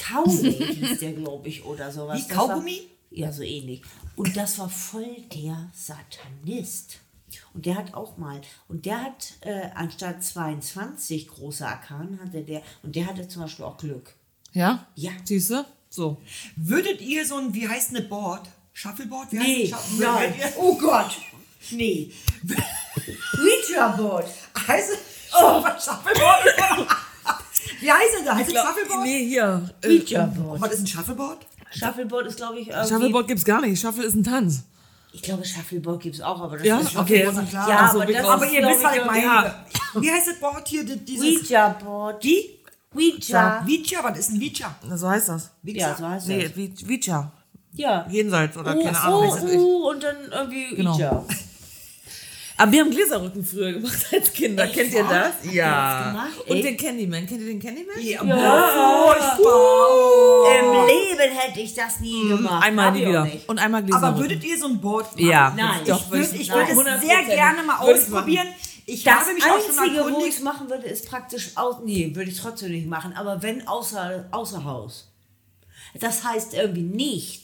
Kaulay 0.07 0.53
hieß 0.76 0.99
der, 0.99 1.13
glaube 1.13 1.47
ich, 1.49 1.63
oder 1.65 1.91
sowas. 1.91 2.17
Wie, 2.17 2.28
Das 2.28 2.38
war- 2.38 2.47
Kaugummi? 2.49 2.88
Ja, 3.11 3.32
so 3.32 3.43
ähnlich. 3.43 3.82
Und 4.15 4.36
das 4.36 4.57
war 4.59 4.69
voll 4.69 5.15
der 5.34 5.69
Satanist. 5.74 6.99
Und 7.53 7.65
der 7.65 7.76
hat 7.76 7.93
auch 7.93 8.17
mal, 8.17 8.41
und 8.67 8.86
der 8.86 9.01
hat 9.03 9.34
äh, 9.41 9.69
anstatt 9.76 10.24
22 10.24 11.28
große 11.28 11.65
Arkanen 11.67 12.19
hatte 12.24 12.41
der, 12.43 12.61
und 12.84 12.95
der 12.95 13.07
hatte 13.07 13.28
zum 13.28 13.43
Beispiel 13.43 13.65
auch 13.65 13.78
Glück. 13.78 14.15
Ja? 14.51 14.86
Ja. 14.95 15.11
Siehst 15.24 15.49
du? 15.51 15.65
So. 15.89 16.21
Würdet 16.55 17.01
ihr 17.01 17.26
so 17.26 17.38
ein, 17.38 17.53
wie 17.53 17.67
heißt 17.67 17.89
eine 17.91 18.01
Board? 18.01 18.47
Shuffleboard? 18.74 19.32
Wie 19.32 19.38
Nee, 19.38 19.71
heißt 19.71 19.91
ein 19.91 19.99
nein. 19.99 20.34
Oh 20.57 20.76
Gott. 20.78 21.17
Nee. 21.71 22.11
Ouija 23.39 23.88
Board. 23.89 24.28
Heißt 24.67 24.89
es 24.91 24.99
oh. 25.39 25.61
Shuffleboard? 25.80 26.88
Wie 27.82 27.91
heißt 27.91 28.09
es 28.20 28.26
da? 28.26 28.36
Heißt 28.36 28.49
es 28.49 28.55
Shuffleboard? 28.61 29.03
Nee, 29.03 29.26
hier. 29.28 29.70
Äh, 29.82 29.88
Ouija 29.88 30.24
Und 30.26 30.36
Board. 30.43 30.61
was 30.61 30.72
ist 30.74 30.80
ein 30.82 30.88
Shuffleboard? 30.88 31.45
Shuffleboard 31.72 32.28
ist, 32.28 32.38
glaube 32.38 32.59
ich, 32.59 32.68
irgendwie, 32.70 32.88
Shuffleboard 32.89 33.28
gibt's 33.28 33.45
gar 33.45 33.61
nicht. 33.61 33.80
Shuffle 33.82 34.03
ist 34.05 34.16
ein 34.16 34.24
Tanz. 34.24 34.64
Ich 35.11 35.22
glaube, 35.22 35.45
Shuffleboard 35.45 36.01
gibt 36.01 36.16
es 36.16 36.22
auch, 36.22 36.41
aber 36.41 36.57
das 36.57 36.66
Ja? 36.68 36.80
ist 36.80 36.95
Okay. 36.95 37.24
Shuffleboard, 37.26 37.49
klar. 37.49 37.70
Ja, 37.70 37.78
Ach 37.82 37.93
so, 37.93 38.01
aber 38.01 38.11
das? 38.14 38.26
Aber 38.26 38.45
ihr 38.47 38.68
wisst, 38.68 38.84
was 38.84 38.95
ich 38.95 39.05
meine. 39.05 39.22
ja. 39.24 39.66
Wie 39.95 40.11
heißt 40.11 40.28
das 40.28 40.39
Board 40.39 40.68
hier? 40.68 40.84
die- 40.84 40.97
Dieses 41.05 41.41
Ouija 41.49 41.70
Board. 41.70 42.24
Wie? 42.24 42.59
Ouija. 42.95 43.64
Vicha, 43.66 44.03
was 44.03 44.20
ist 44.20 44.30
ein? 44.32 44.51
Na, 44.88 44.97
So 44.97 45.09
heißt 45.09 45.30
das. 45.30 45.51
Ja, 45.64 45.95
so 45.95 46.07
heißt 46.07 46.28
Nee, 46.28 46.43
das. 46.47 46.55
wie 46.55 46.74
Vicha. 46.88 47.32
Ja. 47.76 48.05
Jenseits 48.09 48.55
oder 48.55 48.76
Oh, 48.78 48.84
keine 48.84 48.99
Ahnung. 49.01 49.32
oh, 49.41 49.57
oh, 49.57 49.89
und 49.91 50.03
dann 50.03 50.16
irgendwie 50.32 50.76
Genau. 50.76 50.93
Ouija. 50.95 51.26
Aber 52.64 52.72
wir 52.72 52.80
haben 52.80 52.91
Gläserrücken 52.91 53.43
früher 53.43 53.74
gemacht 53.74 54.05
als 54.14 54.32
Kinder. 54.32 54.66
Kennt 54.68 54.93
ihr 54.93 55.03
das? 55.03 55.34
Ja. 55.53 56.11
gemacht? 56.11 56.30
Und 56.47 56.55
Echt? 56.55 56.66
den 56.66 56.78
Candyman. 56.78 57.28
Kennt 57.28 57.41
ihr 57.41 57.47
den 57.47 57.59
Candyman? 57.59 58.01
Ja, 58.01 58.20
furchtbar. 59.03 60.59
Im 60.59 60.88
Leben 60.88 61.36
hätte 61.38 61.59
ich 61.59 61.74
das 61.74 61.99
nie 61.99 62.30
gemacht. 62.30 62.64
Einmal 62.66 62.86
Hab 62.88 62.93
nie 62.93 63.05
wieder. 63.05 63.28
Und 63.47 63.59
einmal 63.59 63.84
Gläserrücken. 63.84 64.07
Aber 64.09 64.20
würdet 64.20 64.43
ihr 64.45 64.57
so 64.57 64.68
ein 64.68 64.80
Board 64.80 65.11
machen? 65.11 65.28
Ja. 65.30 65.53
Nein. 65.57 65.82
Doch, 65.86 66.05
Ich 66.05 66.11
würd 66.11 66.32
würde 66.32 66.41
ich 66.41 66.47
Nein. 66.47 66.57
würd 66.57 66.70
es 66.70 66.78
100%. 66.78 66.99
sehr 67.01 67.24
gerne 67.36 67.64
mal 67.64 67.86
Würde 67.86 67.99
ich 67.99 68.05
ausprobieren. 68.05 68.47
Ich 68.86 69.03
Das 69.03 69.14
habe 69.16 69.34
mich 69.34 69.43
auch 69.43 69.59
schon 69.59 69.80
Einzige, 69.80 70.14
wo 70.14 70.26
ich 70.26 70.36
es 70.36 70.41
machen 70.41 70.70
würde, 70.70 70.88
ist 70.88 71.09
praktisch 71.09 71.51
aus. 71.55 71.78
Nee, 71.84 72.11
würde 72.16 72.32
ich 72.32 72.39
trotzdem 72.39 72.72
nicht 72.72 72.88
machen. 72.88 73.14
Aber 73.18 73.41
wenn 73.43 73.68
außer, 73.68 74.26
außer 74.32 74.64
Haus. 74.64 75.09
Das 75.99 76.24
heißt 76.24 76.53
irgendwie 76.53 76.82
nicht. 76.84 77.43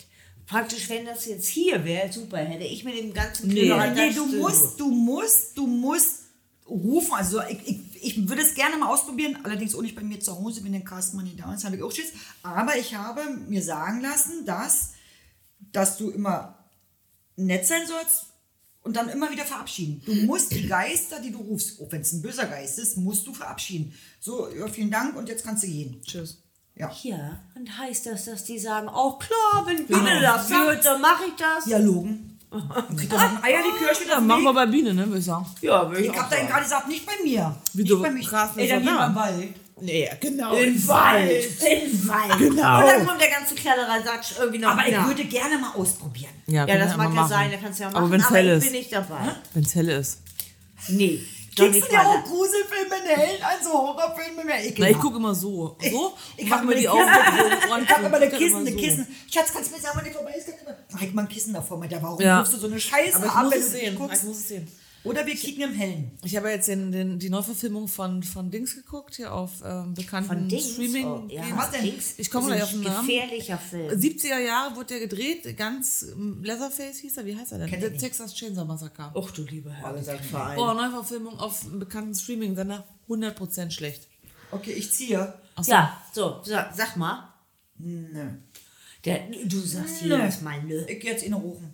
Praktisch, 0.49 0.89
wenn 0.89 1.05
das 1.05 1.27
jetzt 1.27 1.47
hier 1.47 1.85
wäre, 1.85 2.11
super, 2.11 2.37
hätte 2.39 2.63
ich 2.63 2.83
mit 2.83 2.97
dem 2.97 3.13
ganzen 3.13 3.49
Nee. 3.49 3.71
Nee, 3.93 4.13
du 4.13 4.25
musst, 4.25 4.79
du 4.79 4.89
musst, 4.89 5.55
du 5.55 5.67
musst 5.67 6.23
rufen. 6.67 7.13
Also 7.13 7.39
ich, 7.43 7.67
ich, 7.67 7.79
ich 8.01 8.27
würde 8.27 8.41
es 8.41 8.55
gerne 8.55 8.75
mal 8.77 8.91
ausprobieren, 8.91 9.37
allerdings 9.43 9.75
auch 9.75 9.83
nicht 9.83 9.95
bei 9.95 10.01
mir 10.01 10.19
zu 10.19 10.35
Hause, 10.35 10.63
wenn 10.63 10.71
der 10.71 10.83
Carsten 10.83 11.17
mal 11.17 11.23
nicht 11.23 11.39
da 11.39 11.53
ist, 11.53 11.65
habe 11.65 11.75
ich 11.75 11.83
auch 11.83 11.91
Schiss. 11.91 12.13
Aber 12.41 12.75
ich 12.77 12.95
habe 12.95 13.21
mir 13.47 13.61
sagen 13.61 14.01
lassen, 14.01 14.43
dass, 14.45 14.93
dass 15.71 15.97
du 15.97 16.09
immer 16.09 16.57
nett 17.35 17.67
sein 17.67 17.85
sollst 17.85 18.25
und 18.81 18.95
dann 18.95 19.09
immer 19.09 19.29
wieder 19.29 19.45
verabschieden. 19.45 20.01
Du 20.03 20.15
musst 20.25 20.51
die 20.51 20.65
Geister, 20.67 21.19
die 21.19 21.31
du 21.31 21.41
rufst, 21.41 21.79
auch 21.79 21.91
wenn 21.91 22.01
es 22.01 22.11
ein 22.11 22.23
böser 22.23 22.47
Geist 22.47 22.79
ist, 22.79 22.97
musst 22.97 23.27
du 23.27 23.35
verabschieden. 23.35 23.93
So, 24.19 24.49
ja, 24.49 24.67
vielen 24.67 24.89
Dank 24.89 25.15
und 25.15 25.29
jetzt 25.29 25.43
kannst 25.43 25.61
du 25.61 25.67
gehen. 25.67 26.01
Tschüss. 26.01 26.41
Ja. 26.79 26.89
Ja, 27.03 27.39
und 27.55 27.77
heißt 27.77 28.05
das, 28.05 28.25
dass 28.25 28.43
die 28.45 28.57
sagen, 28.57 28.87
oh 28.87 29.13
klar, 29.13 29.65
wenn 29.65 29.85
Biene 29.85 30.21
das 30.21 30.47
führt, 30.47 30.85
dann 30.85 31.01
mache 31.01 31.23
ich 31.27 31.33
das. 31.35 31.65
Dialogen. 31.65 32.37
Und 32.51 32.97
kriegt 32.97 33.11
dann 33.13 33.37
ein 33.37 33.43
Eierlikörchen 33.43 34.07
Ja, 34.07 34.13
auf 34.15 34.19
den 34.19 34.27
machen 34.27 34.43
wir 34.43 34.53
bei 34.53 34.65
Biene, 34.65 34.93
ne, 34.93 35.05
würde 35.05 35.19
ich 35.19 35.25
sagen. 35.25 35.45
Ja, 35.61 35.87
würde 35.91 36.03
Ich 36.03 36.17
habe 36.17 36.33
da 36.35 36.41
gerade 36.47 36.63
gesagt, 36.63 36.87
nicht 36.87 37.05
bei 37.05 37.13
mir. 37.23 37.55
Wie 37.73 37.81
nicht 37.83 37.91
du- 37.91 38.01
bei 38.01 38.09
mir. 38.09 38.23
Ey, 38.55 38.67
dann 38.69 38.85
da. 38.85 39.05
im 39.07 39.15
Wald. 39.15 39.49
Nee, 39.81 40.09
genau. 40.19 40.53
Im 40.55 40.87
Wald. 40.87 41.45
Im 41.61 42.07
Wald. 42.09 42.37
Genau. 42.39 42.79
Und 42.79 42.85
dann 42.87 43.07
kommt 43.07 43.21
der 43.21 43.29
ganze 43.29 43.55
Kleidereisatsch 43.55 44.33
irgendwie 44.39 44.57
noch 44.59 44.69
Aber 44.71 44.85
ich 44.87 44.93
nach. 44.95 45.07
würde 45.07 45.23
gerne 45.25 45.57
mal 45.57 45.71
ausprobieren. 45.75 46.31
Ja, 46.47 46.65
können 46.65 46.79
das 46.79 46.97
mag 46.97 47.07
ja 47.09 47.13
machen. 47.13 47.29
sein, 47.29 47.51
da 47.51 47.57
kannst 47.57 47.79
du 47.79 47.83
ja 47.83 47.89
machen. 47.89 47.97
Aber 48.03 48.11
wenn's 48.11 48.25
aber 48.25 48.35
hell 48.37 48.47
ich 48.47 48.53
ist. 48.57 48.63
bin 48.63 48.71
nicht 48.73 48.93
dabei. 48.93 49.35
Wenn's 49.53 49.75
hell 49.75 49.89
ist. 49.89 50.19
Nee, 50.89 51.21
nicht 51.67 51.85
du 51.85 51.89
dir 51.89 52.01
auch. 52.07 52.23
Gruselfilme 52.23 52.95
in 52.95 53.17
Hellen 53.17 53.43
an, 53.43 53.63
so 53.63 53.71
Horrorfilme 53.73 54.43
mehr 54.45 54.59
ekelhaft. 54.65 54.77
Na, 54.79 54.89
ich 54.89 54.97
gucke 54.99 55.17
immer 55.17 55.35
so. 55.35 55.75
So? 55.91 56.13
Ich 56.37 56.49
mach 56.49 56.57
hab 56.59 56.65
mir 56.65 56.75
die 56.75 56.87
Augen 56.89 57.01
Ich 57.03 57.89
hab 57.89 58.03
immer 58.03 58.15
eine 58.17 58.25
Ich 58.27 58.37
Kissen, 58.37 58.55
eine. 58.57 58.71
Kissen. 58.75 59.07
Schatz, 59.31 59.51
kannst 59.53 59.71
du 59.71 59.75
mir 59.75 59.81
sagen, 59.81 59.95
wann 59.97 60.05
die 60.05 60.11
vorbei 60.11 60.33
ist? 60.37 60.47
Mach 60.91 61.01
ich 61.01 61.13
mal 61.13 61.21
ein 61.23 61.27
Kissen 61.29 61.53
davor 61.53 61.77
mit 61.77 61.91
der 61.91 62.01
Warum 62.01 62.21
Ja. 62.21 62.39
rufst 62.39 62.53
du 62.53 62.57
so 62.57 62.67
eine 62.67 62.79
Scheiße 62.79 63.15
Aber 63.17 63.25
ich 63.25 63.31
ab, 63.31 63.43
muss 63.43 63.53
wenn 63.53 63.59
es 63.61 63.71
du 63.71 63.77
sehen. 63.77 63.95
guckst? 63.95 64.21
Ich 64.21 64.27
muss 64.27 64.37
es 64.37 64.47
sehen. 64.47 64.67
Oder 65.03 65.25
wir 65.25 65.35
kicken 65.35 65.63
im 65.63 65.73
Hellen. 65.73 66.11
Ich 66.23 66.35
habe 66.35 66.49
ja 66.49 66.55
jetzt 66.55 66.67
den, 66.67 66.91
den, 66.91 67.19
die 67.19 67.29
Neuverfilmung 67.29 67.87
von, 67.87 68.21
von 68.21 68.51
Dings 68.51 68.75
geguckt, 68.75 69.15
hier 69.15 69.33
auf 69.33 69.63
ähm, 69.63 69.93
bekannten 69.93 70.27
Von 70.27 70.49
Dings. 70.49 70.73
streaming 70.73 71.05
oh, 71.05 71.25
ja, 71.29 71.43
Was 71.55 71.71
denn? 71.71 71.83
Dings. 71.83 72.15
Ich 72.17 72.29
komme 72.29 72.47
gleich 72.47 72.63
auf 72.63 72.71
den 72.71 72.79
ein 72.79 72.93
Namen. 72.93 73.07
Gefährlicher 73.07 73.57
Film. 73.57 73.89
70er 73.97 74.39
Jahre 74.39 74.75
wurde 74.75 74.87
der 74.87 74.99
gedreht, 74.99 75.55
ganz 75.57 76.05
ähm, 76.11 76.43
Leatherface 76.43 76.97
hieß 76.99 77.17
er, 77.17 77.25
wie 77.25 77.35
heißt 77.35 77.53
er 77.53 77.59
denn? 77.59 77.69
Kennt 77.69 77.81
Der 77.81 77.91
nicht. 77.91 78.01
Texas 78.01 78.35
Chainsaw 78.35 78.65
Massacre. 78.65 79.11
Och 79.15 79.31
du 79.31 79.43
lieber 79.43 79.71
Herr 79.71 79.95
Verein. 80.03 80.59
Oh, 80.59 80.73
Neuverfilmung 80.73 81.39
auf 81.39 81.65
bekannten 81.71 82.13
Streaming-Sender, 82.13 82.85
100% 83.07 83.71
schlecht. 83.71 84.07
Okay, 84.51 84.71
ich 84.71 84.91
ziehe. 84.91 85.33
Achso. 85.55 85.71
Ja, 85.71 86.01
so, 86.13 86.41
sag, 86.43 86.75
sag 86.75 86.97
mal. 86.97 87.33
Nö. 87.77 88.29
Der, 89.05 89.29
du 89.45 89.59
sagst 89.59 90.03
Nö. 90.03 90.17
jedes 90.17 90.41
Mal 90.41 90.61
nö. 90.63 90.83
Ich 90.87 90.99
gehe 90.99 91.11
jetzt 91.11 91.23
in 91.23 91.31
den 91.31 91.41
Rufen. 91.41 91.73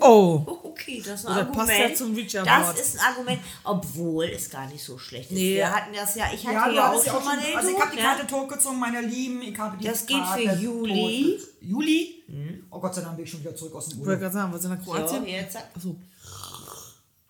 Oh. 0.00 0.42
Okay, 0.64 1.02
das 1.04 1.20
ist 1.20 1.26
ein 1.26 1.32
Oder 1.32 1.40
Argument. 1.42 1.68
passt 1.68 1.78
ja 1.78 1.94
zum 1.94 2.14
Reach 2.14 2.32
das 2.32 2.80
ist 2.80 2.98
ein 2.98 3.06
Argument, 3.06 3.40
obwohl 3.64 4.24
es 4.24 4.48
gar 4.50 4.66
nicht 4.68 4.82
so 4.82 4.98
schlecht 4.98 5.30
ist. 5.30 5.36
Nee. 5.36 5.56
Wir 5.56 5.70
hatten 5.70 5.94
das 5.94 6.14
ja, 6.14 6.26
ich 6.32 6.46
hatte 6.46 6.70
Ja, 6.70 6.70
ja, 6.70 6.92
auch 6.92 7.04
schon 7.04 7.24
mal 7.24 7.38
den 7.38 7.56
also 7.56 7.68
ich 7.70 7.78
habe 7.80 7.90
die 7.90 7.96
ne? 7.96 8.02
Karte 8.02 8.26
totgezogen, 8.26 8.78
meine 8.78 9.00
Lieben. 9.00 9.42
Ich 9.42 9.58
habe 9.58 9.76
die 9.76 9.84
Das 9.86 10.06
geht 10.06 10.18
Karte 10.18 10.42
für 10.42 10.56
Juli. 10.56 11.38
Juli? 11.60 12.24
Oh 12.70 12.80
Gott 12.80 12.94
sei 12.94 13.02
Dank 13.02 13.16
bin 13.16 13.24
ich 13.24 13.30
schon 13.30 13.40
wieder 13.40 13.54
zurück 13.54 13.74
aus 13.74 13.88
dem 13.88 14.00
Ich 14.00 14.06
wollte 14.06 14.20
Urlaub. 14.20 14.20
gerade 14.20 14.34
sagen, 14.34 14.52
was 14.52 14.64
in 14.64 14.70
der 14.70 14.78
So, 14.80 14.90
Kroatien? 14.92 15.26
jetzt 15.26 15.52
zack. 15.52 15.68
Achso. 15.76 15.96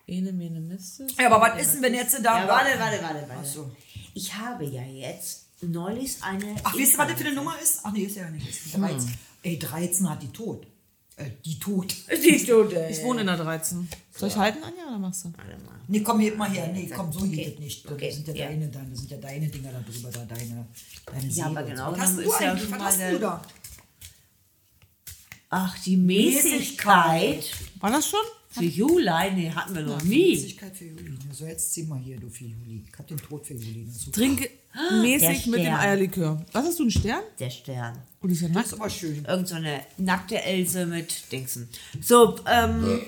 Ene, 0.07 0.31
mene. 0.33 0.77
Ja, 1.17 1.31
aber 1.31 1.41
was 1.53 1.61
ist 1.61 1.75
denn, 1.75 1.81
wenn 1.83 1.93
jetzt 1.93 2.13
da... 2.23 2.41
Ja, 2.41 2.47
warte, 2.47 2.77
warte, 2.79 3.01
warte, 3.01 3.21
warte. 3.27 3.35
Ach 3.41 3.45
so. 3.45 3.71
Ich 4.13 4.33
habe 4.33 4.65
ja 4.65 4.81
jetzt 4.83 5.47
neulich 5.61 6.21
eine. 6.21 6.55
Ach, 6.63 6.73
weißt 6.77 6.93
du, 6.93 6.97
was 6.97 7.07
das 7.07 7.17
für 7.21 7.27
eine 7.27 7.35
Nummer 7.35 7.55
ist? 7.61 7.79
Ach 7.83 7.91
nee, 7.91 8.03
ist 8.03 8.15
ja 8.17 8.29
nicht. 8.29 8.47
Ist 8.47 8.65
die 8.65 8.79
13. 8.79 8.99
Hm. 8.99 9.13
Ey, 9.43 9.59
13 9.59 10.09
hat 10.09 10.21
die 10.21 10.27
tot. 10.31 10.67
Äh, 11.15 11.29
die 11.45 11.59
tot. 11.59 11.93
Die 12.11 12.43
Tote. 12.45 12.87
Ich 12.89 13.03
wohne 13.03 13.21
in 13.21 13.27
der 13.27 13.37
13. 13.37 13.87
Soll 14.15 14.29
ich 14.29 14.35
halten, 14.35 14.63
Anja, 14.63 14.87
oder 14.87 14.97
machst 14.97 15.25
du? 15.25 15.33
Warte 15.37 15.63
mal. 15.63 15.73
Nee, 15.87 15.99
komm, 16.01 16.19
heb 16.21 16.37
mal 16.37 16.49
her. 16.49 16.67
Nee, 16.73 16.89
komm, 16.95 17.11
so 17.13 17.19
Okay. 17.19 17.29
geht 17.35 17.53
es 17.55 17.59
nicht. 17.59 17.91
Okay, 17.91 18.07
Das 18.07 18.15
sind 18.15 18.27
ja, 18.29 18.33
ja. 18.35 18.45
deine, 18.47 18.67
dann, 18.69 18.89
das 18.89 18.99
sind 18.99 19.11
ja 19.11 19.17
deine 19.17 19.47
Dinger 19.47 19.71
da 19.71 19.79
drüber, 19.81 20.09
da 20.11 20.25
deine, 20.25 20.65
deine 21.05 21.27
Ja, 21.27 21.45
aber 21.47 21.63
genau, 21.63 21.91
So. 21.91 21.97
Was 21.97 21.99
hast 22.01 22.17
du 22.17 22.21
ist 22.21 22.39
ja 22.39 22.51
eigentlich? 22.51 22.69
schon 22.69 22.79
Was 22.79 22.99
hast 22.99 23.11
du 23.11 23.19
da? 23.19 23.41
Ach, 25.49 25.77
die 25.83 25.97
Mäßigkeit. 25.97 27.45
War 27.79 27.91
das 27.91 28.07
schon? 28.07 28.19
Für 28.53 28.63
Juli? 28.63 29.31
Nee, 29.35 29.51
hatten 29.51 29.75
wir 29.75 29.81
noch 29.81 30.03
nie. 30.03 30.35
Flüssigkeit 30.37 30.75
für 30.77 30.85
Juli. 30.85 31.17
So, 31.31 31.45
jetzt 31.45 31.73
zieh 31.73 31.83
mal 31.83 31.99
hier, 31.99 32.19
du 32.19 32.29
für 32.29 32.45
Juli. 32.45 32.83
Ich 32.91 32.99
hab 32.99 33.07
den 33.07 33.17
Tod 33.17 33.45
für 33.45 33.53
Juli. 33.55 33.87
Das. 33.87 34.11
Trinke 34.11 34.49
mäßig 35.01 35.43
der 35.43 35.51
mit 35.51 35.65
dem. 35.65 35.73
Eierlikör. 35.73 36.45
Was 36.51 36.65
hast 36.65 36.79
du, 36.79 36.83
einen 36.83 36.91
Stern? 36.91 37.23
Der 37.39 37.49
Stern. 37.49 37.97
Die 38.23 38.31
ist 38.31 38.41
ja 38.41 38.47
das 38.49 38.55
nackt. 38.55 38.67
ist 38.67 38.73
aber 38.73 38.89
schön. 38.89 39.25
Irgend 39.25 39.47
so 39.47 39.55
eine 39.55 39.81
nackte 39.97 40.41
Else 40.41 40.85
mit 40.85 41.31
Dingsen. 41.31 41.67
So, 42.01 42.35
ähm, 42.47 43.01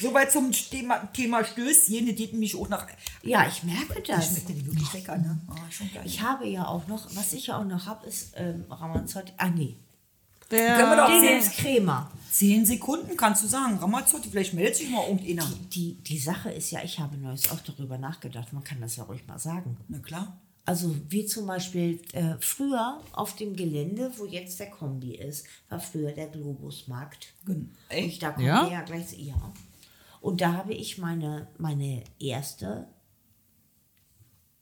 Soweit 0.00 0.32
zum 0.32 0.50
Thema, 0.50 0.98
Thema 1.12 1.44
Stößchen. 1.44 2.16
Die 2.16 2.26
nämlich 2.32 2.56
auch 2.56 2.68
nach... 2.68 2.86
ja, 3.22 3.46
ich 3.46 3.62
merke 3.62 4.02
Das 4.06 4.16
das. 4.16 4.26
schmeckt 4.30 4.48
ja 4.48 4.54
die 4.56 4.66
wirklich 4.66 4.92
lecker, 4.92 5.16
ne? 5.16 5.38
Oh, 5.48 5.54
schon 5.70 5.92
geil. 5.92 6.02
Ich 6.04 6.20
habe 6.20 6.48
ja 6.48 6.66
auch 6.66 6.88
noch, 6.88 7.06
was 7.14 7.32
ich 7.32 7.46
ja 7.48 7.58
auch 7.58 7.64
noch 7.64 7.86
habe, 7.86 8.06
ist 8.06 8.32
ähm, 8.36 8.64
Ramazzotti. 8.68 9.32
Ah, 9.36 9.50
nee. 9.50 9.76
Der, 10.52 10.76
Können 10.76 10.90
wir 10.90 10.96
doch 10.96 11.38
ist 11.40 11.56
Crema. 11.56 12.10
Zehn 12.30 12.64
Sekunden 12.64 13.16
kannst 13.16 13.42
du 13.42 13.48
sagen. 13.48 13.76
Ramazzotti, 13.78 14.28
vielleicht 14.30 14.54
meldet 14.54 14.76
sich 14.76 14.88
mal 14.90 15.06
irgendeiner. 15.08 15.46
Die, 15.74 15.94
die 15.94 16.18
Sache 16.18 16.50
ist 16.50 16.70
ja, 16.70 16.80
ich 16.82 16.98
habe 16.98 17.16
neues 17.16 17.50
auch 17.50 17.60
darüber 17.60 17.98
nachgedacht. 17.98 18.52
Man 18.52 18.62
kann 18.64 18.80
das 18.80 18.96
ja 18.96 19.04
ruhig 19.04 19.26
mal 19.26 19.38
sagen. 19.38 19.76
Na 19.88 19.98
klar. 19.98 20.38
Also 20.64 20.94
wie 21.08 21.26
zum 21.26 21.46
Beispiel 21.46 22.00
äh, 22.12 22.36
früher 22.38 23.00
auf 23.12 23.34
dem 23.34 23.56
Gelände, 23.56 24.12
wo 24.16 24.26
jetzt 24.26 24.60
der 24.60 24.70
Kombi 24.70 25.16
ist, 25.16 25.44
war 25.68 25.80
früher 25.80 26.12
der 26.12 26.28
Globusmarkt. 26.28 27.32
Gen- 27.44 27.74
Und 27.92 28.22
da 28.22 28.30
kommen 28.30 28.46
Ja? 28.46 28.64
wir 28.64 28.72
ja 28.72 28.82
gleich. 28.82 29.12
Ja. 29.18 29.52
Und 30.20 30.40
da 30.40 30.52
habe 30.52 30.72
ich 30.72 30.98
meine, 30.98 31.48
meine 31.58 32.04
erste 32.20 32.86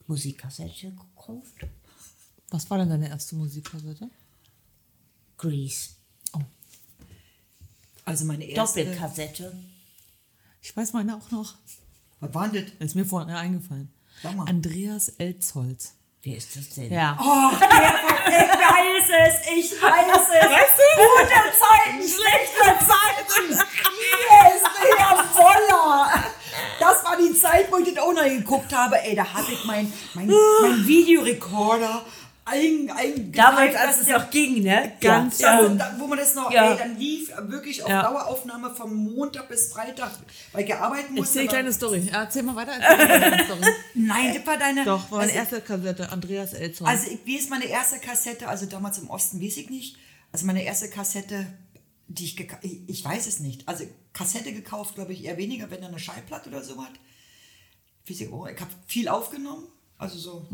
Musikkassette 0.06 0.90
gekauft. 0.92 1.54
Was 2.50 2.68
war 2.70 2.78
denn 2.78 2.88
deine 2.88 3.08
erste 3.10 3.36
Musikkassette? 3.36 4.10
Grease. 5.40 5.90
Also 8.04 8.24
meine 8.24 8.44
erste... 8.44 8.84
Doppelkassette. 8.84 9.56
Ich 10.60 10.76
weiß 10.76 10.92
meine 10.92 11.16
auch 11.16 11.30
noch. 11.30 11.54
Was 12.20 12.34
war 12.34 12.48
denn 12.48 12.64
das? 12.64 12.74
Das 12.78 12.88
ist 12.88 12.94
mir 12.94 13.06
vorhin 13.06 13.30
eingefallen. 13.30 13.90
Sag 14.22 14.36
mal. 14.36 14.46
Andreas 14.48 15.08
Elzholz. 15.08 15.94
Wer 16.22 16.36
ist 16.36 16.54
das 16.54 16.68
denn? 16.70 16.92
Ja. 16.92 17.16
Oh, 17.18 17.54
ich 17.54 17.60
weiß 17.62 19.08
es, 19.08 19.46
ich 19.56 19.72
weiß 19.80 20.18
es. 20.18 20.50
Weißt 20.50 20.76
du? 20.76 20.88
Gute 21.00 21.40
Zeiten, 21.56 22.02
schlechte 22.02 22.66
Zeiten. 22.84 23.48
Hier 23.48 24.54
ist 24.54 24.66
der 24.82 25.10
Woller. 25.34 26.24
Das 26.78 27.04
war 27.04 27.16
die 27.16 27.32
Zeit, 27.32 27.72
wo 27.72 27.78
ich 27.78 27.94
das 27.94 28.04
auch 28.04 28.12
noch 28.12 28.24
geguckt 28.24 28.74
habe. 28.74 29.00
Ey, 29.02 29.14
da 29.14 29.24
hatte 29.24 29.52
ich 29.52 29.64
mein, 29.64 29.90
mein, 30.12 30.26
mein 30.26 30.86
Videorekorder 30.86 32.04
ein, 32.50 32.90
ein 32.96 33.32
Damals, 33.32 33.74
als 33.76 34.00
es 34.00 34.08
noch 34.08 34.30
ging, 34.30 34.62
ne? 34.62 34.92
Ganz 35.00 35.38
ja. 35.38 35.58
also, 35.58 35.74
da, 35.74 35.94
wo 35.98 36.06
man 36.06 36.18
das 36.18 36.34
noch, 36.34 36.50
Ja. 36.50 36.72
ey, 36.72 36.78
dann 36.78 36.98
lief 36.98 37.30
wirklich 37.42 37.82
auf 37.82 37.88
Ja. 37.88 38.02
Daueraufnahme 38.02 38.74
von 38.74 38.94
Montag 38.94 39.48
bis 39.48 39.72
Freitag, 39.72 40.10
weil 40.52 40.64
ich 40.64 40.74
arbeiten 40.74 41.14
musste. 41.14 41.38
Erzähl 41.38 41.48
kleine 41.48 41.72
Story. 41.72 42.08
Ja, 42.10 42.22
erzähl 42.22 42.42
mal 42.42 42.56
weiter. 42.56 42.72
Erzähl 42.72 43.30
mal 43.30 43.44
Story. 43.44 43.60
Nein, 43.94 44.34
das 44.34 44.46
war 44.46 44.56
deine. 44.58 44.84
Doch, 44.84 45.10
war 45.10 45.18
meine 45.20 45.32
also, 45.32 45.56
erste 45.56 45.60
Kassette. 45.60 46.10
Andreas 46.12 46.52
Elzholz. 46.52 46.90
Also 46.90 47.10
ich 47.10 47.26
weiß 47.42 47.48
meine 47.50 47.66
erste 47.66 47.98
Kassette, 47.98 48.48
also 48.48 48.66
damals 48.66 48.98
im 48.98 49.08
Osten 49.10 49.40
weiß 49.42 49.56
ich 49.56 49.70
nicht. 49.70 49.96
Also 50.32 50.46
meine 50.46 50.62
erste 50.62 50.88
Kassette, 50.90 51.46
die 52.08 52.24
ich 52.24 52.36
geka- 52.36 52.58
ich, 52.62 52.80
ich 52.88 53.04
weiß 53.04 53.26
es 53.26 53.40
nicht. 53.40 53.68
Also 53.68 53.84
Kassette 54.12 54.52
gekauft, 54.52 54.94
glaube 54.96 55.12
ich, 55.12 55.24
eher 55.24 55.36
weniger, 55.36 55.70
wenn 55.70 55.80
da 55.80 55.88
eine 55.88 55.98
Schallplatte 55.98 56.48
oder 56.50 56.62
so 56.62 56.82
hat. 56.82 56.92
Weiß 58.08 58.20
ich 58.20 58.32
auch. 58.32 58.46
Ich 58.48 58.60
habe 58.60 58.70
viel 58.86 59.08
aufgenommen. 59.08 59.64
Also 59.98 60.16
so. 60.18 60.48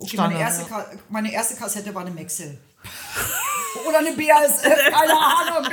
Okay, 0.00 0.16
meine, 0.16 0.40
erste 0.40 0.68
ja. 0.70 0.86
Meine 1.08 1.32
erste 1.32 1.54
Kassette 1.56 1.94
war 1.94 2.02
eine 2.02 2.10
Maxell. 2.10 2.58
Oder 3.88 3.98
eine 3.98 4.12
BASF, 4.12 4.62
keine 4.64 5.12
Ahnung, 5.12 5.70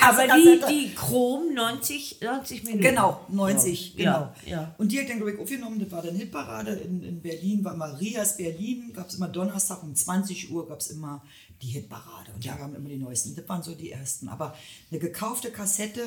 erste 0.00 0.22
Aber 0.22 0.36
die, 0.36 0.60
die 0.68 0.94
Chrom 0.94 1.52
90, 1.54 2.20
90 2.20 2.64
Minuten. 2.64 2.82
Genau, 2.82 3.20
90, 3.28 3.94
Ja, 3.96 4.04
genau. 4.04 4.32
ja. 4.46 4.74
Und 4.78 4.90
die 4.90 5.00
hat 5.00 5.08
dann, 5.08 5.16
glaube 5.16 5.32
ich, 5.32 5.38
aufgenommen, 5.38 5.80
das 5.80 5.90
war 5.90 6.02
dann 6.02 6.14
Hitparade 6.14 6.72
in, 6.72 7.02
in 7.02 7.20
Berlin, 7.20 7.64
war 7.64 7.76
Marias 7.76 8.36
Berlin, 8.36 8.92
gab 8.94 9.08
es 9.08 9.16
immer 9.16 9.28
Donnerstag 9.28 9.82
um 9.82 9.94
20 9.94 10.50
Uhr, 10.50 10.66
gab 10.68 10.80
es 10.80 10.88
immer 10.88 11.22
die 11.62 11.68
Hitparade. 11.68 12.32
Und 12.34 12.46
da 12.46 12.54
kamen 12.54 12.74
immer 12.74 12.88
die 12.88 12.96
neuesten. 12.96 13.34
Das 13.36 13.48
waren 13.48 13.62
so 13.62 13.74
die 13.74 13.90
ersten. 13.90 14.28
Aber 14.28 14.56
eine 14.90 15.00
gekaufte 15.00 15.50
Kassette, 15.50 16.02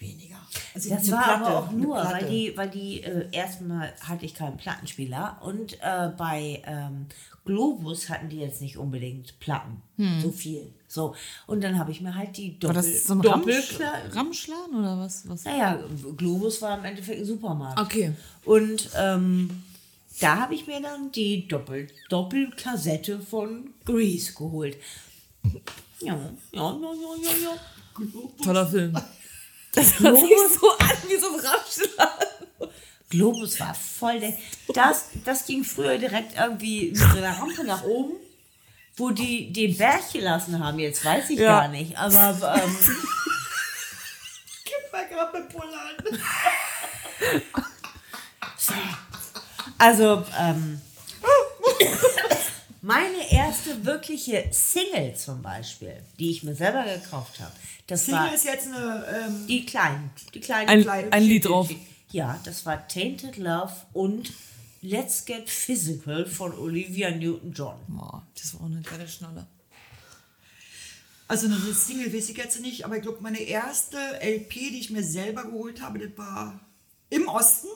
weniger. 0.00 0.36
Also 0.74 0.90
Das 0.90 1.10
war 1.10 1.22
Platte, 1.22 1.44
aber 1.44 1.58
auch 1.58 1.70
nur, 1.72 1.96
weil 1.96 2.28
die, 2.28 2.56
weil 2.56 2.70
die 2.70 3.02
äh, 3.02 3.28
erstmal 3.32 3.92
hatte 4.00 4.24
ich 4.24 4.34
keinen 4.34 4.56
Plattenspieler 4.56 5.40
und 5.42 5.74
äh, 5.80 6.10
bei 6.16 6.62
ähm, 6.66 7.06
Globus 7.44 8.08
hatten 8.08 8.28
die 8.28 8.38
jetzt 8.38 8.60
nicht 8.60 8.76
unbedingt 8.76 9.38
Platten. 9.40 9.82
So 10.20 10.30
viel. 10.30 10.72
So. 10.86 11.14
Und 11.46 11.62
dann 11.64 11.78
habe 11.78 11.90
ich 11.90 12.00
mir 12.00 12.14
halt 12.14 12.36
die 12.36 12.52
war 12.62 12.72
Doppel, 12.72 12.92
das 12.92 13.04
so 13.04 13.14
ein 13.14 13.22
Doppel 13.22 13.54
Ramsch 13.54 14.14
Ramschladen 14.14 14.78
oder 14.78 14.98
was? 14.98 15.28
was? 15.28 15.44
Naja, 15.44 15.78
Globus 16.16 16.60
war 16.62 16.78
im 16.78 16.84
Endeffekt 16.84 17.20
ein 17.20 17.24
Supermarkt. 17.24 17.80
Okay. 17.80 18.12
Und 18.44 18.90
ähm, 18.96 19.62
da 20.20 20.36
habe 20.36 20.54
ich 20.54 20.66
mir 20.66 20.80
dann 20.80 21.10
die 21.12 21.48
Doppel 21.48 21.88
Doppelkassette 22.08 23.20
von 23.20 23.70
Grease 23.84 24.32
geholt. 24.34 24.76
Ja, 26.00 26.14
ja, 26.14 26.16
ja, 26.52 26.78
ja, 26.80 27.22
ja, 27.22 27.30
ja. 27.42 28.44
Toller 28.44 28.66
Film. 28.66 28.96
Das 29.72 29.98
hört 30.00 30.18
sich 30.18 30.28
so 30.60 30.70
an 30.78 30.96
wie 31.08 31.16
so 31.16 31.28
ein 31.28 31.40
Ramschladen. 31.40 32.26
Globus 33.10 33.58
war 33.60 33.74
voll 33.74 34.20
der. 34.20 34.34
Das, 34.74 35.06
das 35.24 35.44
ging 35.46 35.64
früher 35.64 35.98
direkt 35.98 36.36
irgendwie 36.38 36.90
mit 36.90 36.98
so 36.98 37.18
einer 37.18 37.36
Rampe 37.38 37.64
nach 37.64 37.82
oben, 37.84 38.14
wo 38.96 39.10
die 39.10 39.52
den 39.52 39.76
Berg 39.76 40.12
gelassen 40.12 40.62
haben. 40.64 40.78
Jetzt 40.78 41.04
weiß 41.04 41.30
ich 41.30 41.38
Ja. 41.38 41.60
gar 41.60 41.68
nicht. 41.68 41.96
Aber 41.96 42.60
ähm, 42.62 42.76
Gib 44.64 44.92
mal 44.92 45.06
gerade 45.08 45.36
eine 45.38 45.46
Pulle 45.46 45.72
an. 45.72 45.96
also 49.78 50.24
ähm, 50.38 50.80
meine 52.82 53.30
erste 53.30 53.84
wirkliche 53.84 54.48
Single 54.52 55.14
zum 55.14 55.42
Beispiel, 55.42 56.02
die 56.18 56.30
ich 56.30 56.42
mir 56.42 56.54
selber 56.54 56.84
gekauft 56.84 57.40
habe, 57.40 57.52
das 57.86 58.10
war 58.10 58.22
Single 58.24 58.34
ist 58.36 58.44
jetzt 58.44 58.66
eine, 58.68 59.04
ähm, 59.26 59.46
die 59.46 59.66
kleinen, 59.66 60.10
die 60.34 60.40
kleinen. 60.40 60.68
Ein, 60.68 60.82
Kleid- 60.82 61.12
ein 61.12 61.22
Lied 61.22 61.44
drauf. 61.46 61.68
Ja, 62.12 62.40
das 62.44 62.64
war 62.66 62.86
Tainted 62.88 63.36
Love 63.36 63.72
und 63.92 64.32
Let's 64.82 65.24
Get 65.26 65.48
Physical 65.50 66.24
von 66.26 66.52
Olivia 66.58 67.10
Newton-John. 67.10 67.76
Boah, 67.88 68.26
das 68.40 68.54
war 68.54 68.62
auch 68.62 68.66
eine 68.66 68.80
geile 68.82 69.06
Schnalle. 69.06 69.46
Also 71.28 71.46
eine 71.46 71.56
Single 71.74 72.12
weiß 72.12 72.30
ich 72.30 72.36
jetzt 72.36 72.60
nicht, 72.60 72.84
aber 72.84 72.96
ich 72.96 73.02
glaube, 73.02 73.18
meine 73.20 73.38
erste 73.40 73.98
LP, 74.20 74.52
die 74.70 74.80
ich 74.80 74.90
mir 74.90 75.04
selber 75.04 75.44
geholt 75.44 75.80
habe, 75.80 75.98
das 76.00 76.16
war 76.18 76.58
im 77.10 77.28
Osten, 77.28 77.68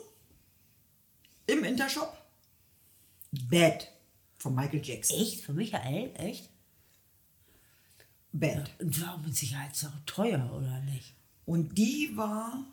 im 1.47 1.63
Intershop. 1.63 2.17
Bad 3.51 3.89
von 4.45 4.55
Michael 4.55 4.85
Jackson. 4.85 5.19
Echt? 5.19 5.43
Von 5.43 5.55
Michael? 5.55 6.11
Echt? 6.17 6.51
Bad. 8.31 8.71
Und 8.79 9.01
war 9.01 9.17
mit 9.25 9.35
Sicherheit 9.35 9.71
auch 9.87 10.05
teuer, 10.05 10.53
oder 10.55 10.81
nicht? 10.83 11.15
Und 11.47 11.79
die 11.79 12.11
war, 12.15 12.67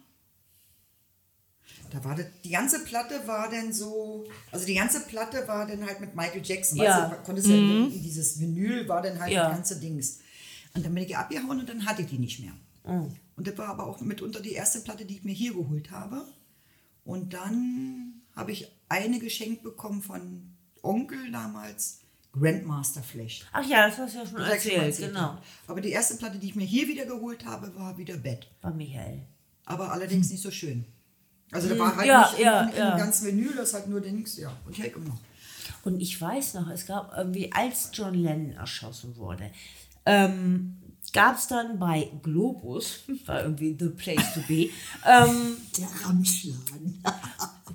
da 1.90 2.04
war 2.04 2.16
das, 2.16 2.26
die 2.44 2.50
ganze 2.50 2.84
Platte 2.84 3.26
war 3.26 3.50
dann 3.50 3.72
so, 3.72 4.28
also 4.52 4.66
die 4.66 4.74
ganze 4.74 5.00
Platte 5.06 5.48
war 5.48 5.66
dann 5.66 5.86
halt 5.86 6.02
mit 6.02 6.14
Michael 6.14 6.42
Jackson. 6.44 6.78
Ja. 6.78 7.10
Weißt 7.10 7.20
du, 7.20 7.24
konntest 7.24 7.48
ja 7.48 7.56
in 7.56 7.90
dieses 8.04 8.38
Vinyl 8.38 8.90
war 8.90 9.02
dann 9.02 9.18
halt 9.18 9.32
Ja. 9.32 9.48
das 9.48 9.54
ganze 9.56 9.80
Dings. 9.80 10.20
Und 10.74 10.86
dann 10.86 10.94
bin 10.94 11.06
ich 11.06 11.16
abgehauen 11.16 11.62
und 11.62 11.70
dann 11.70 11.86
hatte 11.86 12.02
ich 12.02 12.10
die 12.10 12.20
nicht 12.20 12.42
mehr. 12.42 12.54
Oh. 12.84 13.10
Und 13.38 13.48
das 13.48 13.58
war 13.58 13.70
aber 13.70 13.88
auch 13.88 14.02
mitunter 14.02 14.42
die 14.42 14.52
erste 14.54 14.82
Platte, 14.82 15.06
die 15.06 15.16
ich 15.16 15.24
mir 15.24 15.34
hier 15.34 15.54
geholt 15.54 15.90
habe. 15.92 16.28
Und 17.06 17.34
dann 17.34 18.24
habe 18.36 18.52
ich 18.52 18.70
eine 18.90 19.20
geschenkt 19.20 19.64
bekommen 19.64 20.02
von 20.02 20.51
Onkel 20.82 21.32
damals, 21.32 22.00
Grandmaster 22.34 23.04
Flash. 23.04 23.46
Ach 23.52 23.66
ja, 23.66 23.88
das 23.88 23.98
hast 23.98 24.14
du 24.16 24.20
ja 24.20 24.26
schon 24.26 24.38
ich 24.38 24.44
schon 24.44 24.54
erzählt, 24.54 24.84
erzählt, 24.84 25.10
genau. 25.10 25.20
ja. 25.20 25.42
Aber 25.68 25.82
die 25.82 25.90
erste 25.90 26.16
Platte, 26.16 26.38
die 26.38 26.48
ich 26.48 26.56
mir 26.56 26.66
hier 26.66 26.88
wieder 26.88 27.06
geholt 27.06 27.46
habe, 27.46 27.76
war 27.76 27.98
wieder 27.98 28.18
Bad. 28.18 28.48
Bei 28.62 28.72
Michael. 28.72 29.22
Aber 29.66 29.92
allerdings 29.92 30.30
nicht 30.30 30.42
so 30.42 30.52
schön. 30.52 30.86
Also 31.52 31.70
da 31.70 31.78
war 31.78 31.96
halt 31.96 32.08
ja, 32.08 32.30
nicht 32.32 32.40
ja, 32.40 32.62
in 32.62 32.78
ja. 32.78 32.98
ganz 32.98 33.24
Vinyl, 33.24 33.54
das 33.56 33.74
halt 33.74 33.88
nur 33.88 34.00
Dings, 34.00 34.38
ja. 34.38 34.52
Und 34.66 34.80
immer 34.80 35.10
noch. 35.10 35.20
Und 35.84 36.00
ich 36.00 36.20
weiß 36.20 36.54
noch, 36.56 36.70
es 36.70 36.86
gab 36.86 37.16
irgendwie, 37.18 37.52
als 37.52 37.90
John 37.94 38.14
Lennon 38.14 38.52
erschossen 38.52 39.16
wurde, 39.18 39.52
ähm, 40.06 40.78
gab 41.12 41.38
es 41.38 41.48
dann 41.48 41.80
bei 41.80 42.10
Globus, 42.22 43.02
war 43.26 43.44
irgendwie 43.44 43.76
the 43.78 43.90
place 43.90 44.34
to 44.34 44.42
be, 44.48 44.70
ähm, 45.06 45.58
Der 45.78 45.90
Ramschladen. 46.06 47.04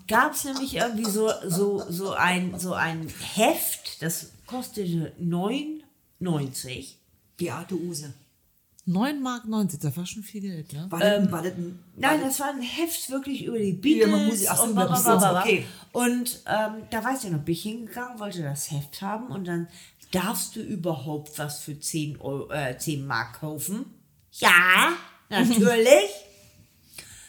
gab 0.07 0.33
es 0.35 0.45
nämlich 0.45 0.75
irgendwie 0.75 1.05
so, 1.05 1.31
so, 1.47 1.83
so, 1.89 2.13
ein, 2.13 2.59
so 2.59 2.73
ein 2.75 3.09
Heft, 3.35 4.03
das 4.03 4.33
kostete 4.47 5.13
9,90. 6.21 6.95
Beate 7.37 7.75
Use. 7.75 8.13
9 8.89 9.21
Mark 9.21 9.47
90, 9.47 9.81
das 9.81 9.97
war 9.97 10.07
schon 10.07 10.23
viel 10.23 10.41
Geld, 10.43 10.73
ne? 10.73 10.87
War, 10.89 11.01
das, 11.01 11.31
war 11.33 11.43
das 11.43 11.53
ein, 11.55 11.79
Nein, 11.97 12.21
das 12.21 12.39
war 12.39 12.51
ein 12.51 12.63
Heft 12.63 13.11
wirklich 13.11 13.45
über 13.45 13.59
die 13.59 13.73
Beatles. 13.73 14.09
Ja, 14.09 14.17
muss- 14.17 14.47
ach 14.49 14.57
so, 14.59 14.63
und, 14.63 14.69
die 14.71 14.75
blablabla. 14.75 15.41
okay. 15.43 15.67
und 15.93 16.43
ähm, 16.47 16.83
da 16.91 17.03
weiß 17.05 17.25
ich 17.25 17.31
noch, 17.31 17.41
bin 17.41 17.53
ich 17.53 17.63
hingegangen, 17.63 18.21
wollte 18.21 18.43
das 18.43 18.71
Heft 18.71 19.03
haben 19.03 19.27
und 19.27 19.49
dann 19.49 19.67
darfst 20.13 20.55
du 20.55 20.61
überhaupt 20.61 21.37
was 21.39 21.59
für 21.61 21.79
10, 21.79 22.21
Euro, 22.21 22.49
äh, 22.53 22.79
10 22.79 23.05
Mark 23.05 23.41
kaufen? 23.41 23.87
Ja, 24.35 24.93
natürlich. 25.31 26.11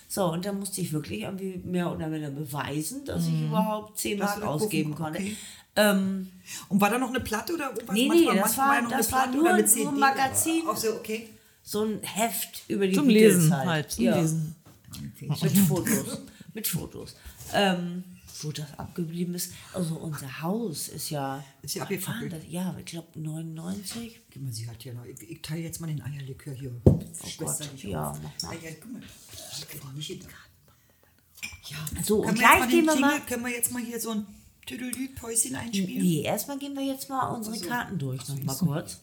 So, 0.08 0.26
und 0.32 0.45
dann 0.45 0.60
musste 0.60 0.80
ich 0.82 0.93
wirklich 0.93 1.22
irgendwie 1.22 1.62
mehr 1.66 1.91
oder 1.91 2.10
weniger 2.12 2.30
beweisen, 2.32 3.03
dass 3.05 3.28
ich 3.28 3.41
überhaupt 3.41 3.97
10 3.97 4.18
Dass 4.20 4.38
Mark 4.38 4.47
ausgeben 4.47 4.91
kaufen- 4.95 5.03
konnte. 5.03 5.20
okay. 5.20 5.38
Ähm, 5.76 6.30
und 6.70 6.82
war 6.82 6.89
da 6.89 6.97
noch 6.97 7.10
eine 7.10 7.20
Platte 7.20 7.53
oder 7.53 7.70
irgendwas? 7.72 7.93
Nee, 7.93 8.10
nee, 8.10 8.26
das 8.34 8.58
war- 8.58 8.82
noch 8.82 8.89
das 8.91 9.12
war 9.12 9.28
nur 9.28 9.68
so 9.68 9.88
ein 9.89 9.99
Magazin. 9.99 10.64
Auch 10.68 10.78
so, 10.78 10.93
okay. 10.95 11.30
so 11.62 11.84
ein 11.84 11.99
Heft 12.01 12.64
über 12.68 12.88
die 12.88 12.93
Zum 12.93 13.08
Beatles 13.08 13.36
Lesen 13.36 13.55
halt. 13.58 13.68
halt, 13.70 13.91
zum 13.91 14.05
ja. 14.05 14.16
Lesen. 14.20 14.55
Mit 15.22 15.58
Fotos. 15.68 16.22
Mit 16.53 16.68
Fotos. 16.68 17.16
Ähm, 17.53 18.03
wo 18.43 18.51
das 18.51 18.77
abgeblieben 18.77 19.33
ist. 19.35 19.53
Also 19.73 19.95
unser 19.95 20.41
Haus 20.41 20.88
ist 20.89 21.09
ja. 21.09 21.43
Ist 21.61 21.75
ja 21.75 21.81
war 21.83 21.89
das? 22.29 22.43
Ja, 22.49 22.75
ich 22.77 22.85
glaube 22.85 23.19
99. 23.19 24.19
Gib 24.29 24.41
mal 24.43 24.51
sie 24.53 24.67
halt 24.67 24.81
hier 24.83 24.93
noch. 24.93 25.05
Ich, 25.05 25.21
ich 25.21 25.41
teile 25.41 25.61
jetzt 25.61 25.79
mal 25.81 25.88
den 25.88 26.01
Eierlikör 26.01 26.53
hier. 26.53 26.73
Oh 26.85 26.99
Schwester 27.25 27.65
Gott, 27.65 27.73
nicht 27.73 27.83
ja, 27.85 28.11
auf. 28.11 28.19
mach 28.21 28.49
mal. 28.49 28.57
Eier, 28.57 28.71
guck 28.81 28.91
mal. 28.93 29.01
Ich 29.59 29.67
die 29.67 29.93
nicht 29.95 30.09
in 30.11 30.19
den 30.19 30.27
Garten. 30.29 31.95
Ja, 31.95 32.03
So, 32.03 32.19
und 32.19 32.25
können 32.27 32.39
wir 32.39 32.47
gleich 32.47 32.51
jetzt 32.51 32.59
mal 32.59 32.67
gehen 32.69 32.85
wir 32.85 32.93
Jingle, 32.93 33.01
mal- 33.11 33.21
Können 33.25 33.45
wir 33.45 33.51
jetzt 33.51 33.71
mal 33.71 33.83
hier 33.83 33.99
so 33.99 34.11
ein 34.11 34.27
Tüdelü-Päuschen 34.65 35.55
einspielen? 35.55 36.03
Nee, 36.03 36.21
erstmal 36.21 36.57
gehen 36.59 36.75
wir 36.75 36.83
jetzt 36.85 37.09
mal 37.09 37.27
unsere 37.35 37.59
Karten 37.59 37.97
durch, 37.97 38.27
noch 38.27 38.43
mal 38.43 38.55
kurz. 38.55 38.99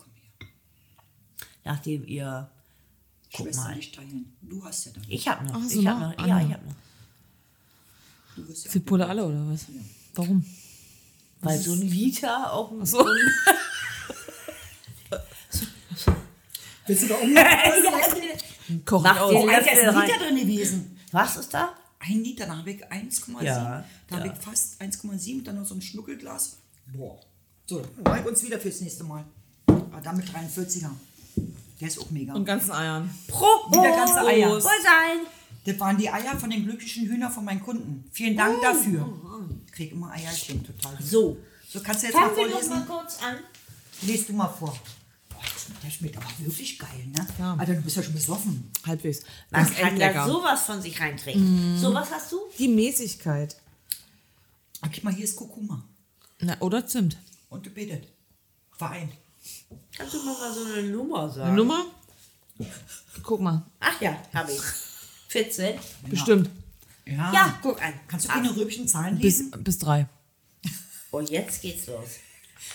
Nachdem 1.65 2.05
ihr. 2.07 2.51
Guck 3.33 3.47
Schwester 3.47 3.63
mal. 3.63 3.77
nicht 3.77 3.95
teilen. 3.95 4.37
Du 4.43 4.65
hast 4.65 4.87
ja 4.87 4.93
dann. 4.93 5.05
Ich 5.09 5.27
hab 5.27 5.43
noch. 5.43 5.55
Ach, 5.55 5.61
hast 5.63 5.73
ich 5.75 5.83
du 5.83 5.89
hab 5.89 5.99
noch? 6.01 6.17
noch. 6.19 6.27
Ja, 6.27 6.41
ich 6.47 6.53
hab 6.53 6.65
noch. 6.65 6.75
Ja 8.37 8.81
Pulle 8.81 9.07
alle 9.07 9.25
oder 9.25 9.47
was? 9.49 9.67
Warum? 10.15 10.45
Weil 11.41 11.59
so 11.59 11.73
ein 11.73 11.83
Liter 11.83 12.53
auch 12.53 12.73
ein. 12.73 12.87
so. 12.87 12.99
Willst 16.87 17.03
du 17.05 17.09
da 17.09 17.15
umgehen? 17.17 17.45
Koch 18.85 19.03
Mach 19.03 19.29
den 19.29 19.47
Löffel 19.47 19.89
rein. 19.89 20.07
Liter 20.07 20.19
drin 20.19 20.37
gewesen. 20.37 20.99
Was 21.13 21.37
ist 21.37 21.55
da? 21.55 21.75
Ein 21.99 22.23
Liter, 22.23 22.47
da 22.47 22.59
habe 22.59 22.71
ich 22.71 22.85
1,7. 22.87 23.43
Ja, 23.43 23.85
da 24.09 24.17
habe 24.17 24.27
ja. 24.29 24.35
ich 24.35 24.39
fast 24.39 24.81
1,7, 24.81 25.43
dann 25.45 25.57
noch 25.57 25.65
so 25.65 25.75
ein 25.75 25.81
Schnuckelglas. 25.81 26.59
Boah. 26.93 27.19
So, 27.67 27.83
mal 28.05 28.27
uns 28.27 28.43
wieder 28.43 28.59
fürs 28.59 28.81
nächste 28.81 29.05
Mal. 29.05 29.25
Aber 29.67 30.01
dann 30.03 30.17
mit 30.19 30.27
43er. 30.29 30.91
Der 31.81 31.89
ist 31.89 31.99
auch 31.99 32.11
mega. 32.11 32.35
Und 32.35 32.45
ganzen 32.45 32.73
Eiern. 32.73 33.11
Pro 33.27 33.47
Wieder 33.71 33.97
ganze 33.97 34.21
Eier. 34.21 34.51
Wohl 34.51 34.61
sein. 34.61 35.27
Das 35.65 35.81
waren 35.81 35.97
die 35.97 36.11
Eier 36.11 36.37
von 36.39 36.51
den 36.51 36.65
glücklichen 36.65 37.07
Hühnern 37.07 37.33
von 37.33 37.45
meinen 37.45 37.63
Kunden. 37.63 38.05
Vielen 38.13 38.37
Dank 38.37 38.61
dafür. 38.63 39.09
Ich 39.67 39.73
krieg 39.73 39.93
immer 39.93 40.11
Eierchen, 40.11 40.65
total. 40.65 40.97
So. 41.03 41.39
So 41.69 41.81
kannst 41.81 42.03
du 42.03 42.07
jetzt 42.07 42.15
mal 42.17 42.27
Fangen 42.27 42.37
wir 42.37 42.49
vorlesen. 42.51 42.71
mal 42.71 42.85
kurz 42.87 43.23
an. 43.23 43.37
Lies 44.03 44.27
du 44.27 44.33
mal 44.35 44.49
vor. 44.49 44.79
Boah, 45.31 45.39
das 45.43 45.65
schmeckt, 45.65 45.85
der 45.85 45.91
schmeckt 45.91 46.17
aber 46.19 46.27
wirklich 46.39 46.79
geil, 46.79 47.07
ne? 47.13 47.27
Ja. 47.39 47.55
Alter, 47.59 47.75
du 47.75 47.81
bist 47.83 47.97
ja 47.97 48.03
schon 48.03 48.13
besoffen. 48.13 48.71
Halbwegs. 48.87 49.23
Man 49.51 49.65
Das 49.65 49.75
kann 49.75 49.99
da 49.99 50.27
sowas 50.27 50.63
von 50.63 50.81
sich 50.83 51.01
reintrinken. 51.01 51.79
So, 51.79 51.93
was 51.95 52.11
hast 52.11 52.31
du? 52.33 52.39
Die 52.59 52.69
Mäßigkeit. 52.69 53.57
Ah, 54.83 54.89
guck 54.95 55.03
mal, 55.05 55.15
hier 55.15 55.25
ist 55.25 55.35
Kurkuma. 55.37 55.83
Na, 56.41 56.57
oder 56.61 56.87
Zimt. 56.87 57.17
Und 57.49 57.65
gebetet. 57.65 58.07
Vereint. 58.77 59.13
Kannst 59.97 60.15
du 60.15 60.23
mal 60.23 60.53
so 60.53 60.65
eine 60.65 60.83
Nummer 60.89 61.31
sagen? 61.31 61.49
Eine 61.49 61.57
Nummer? 61.57 61.87
Guck 63.23 63.41
mal. 63.41 63.65
Ach 63.81 64.01
ja, 64.01 64.17
habe 64.35 64.53
ich. 64.53 64.61
14. 65.35 65.75
Bestimmt. 66.09 66.49
Ja. 67.07 67.33
Ja, 67.33 67.59
guck 67.61 67.83
an. 67.83 67.93
Kannst 68.07 68.27
du 68.27 68.31
Ah. 68.31 68.35
keine 68.35 68.55
röbischen 68.57 68.87
Zahlen 68.87 69.17
Bis, 69.19 69.39
lesen? 69.41 69.51
bis 69.65 69.79
drei. 69.79 70.07
Oh, 71.11 71.21
jetzt 71.21 71.61
geht's 71.63 71.87
los. 71.89 72.09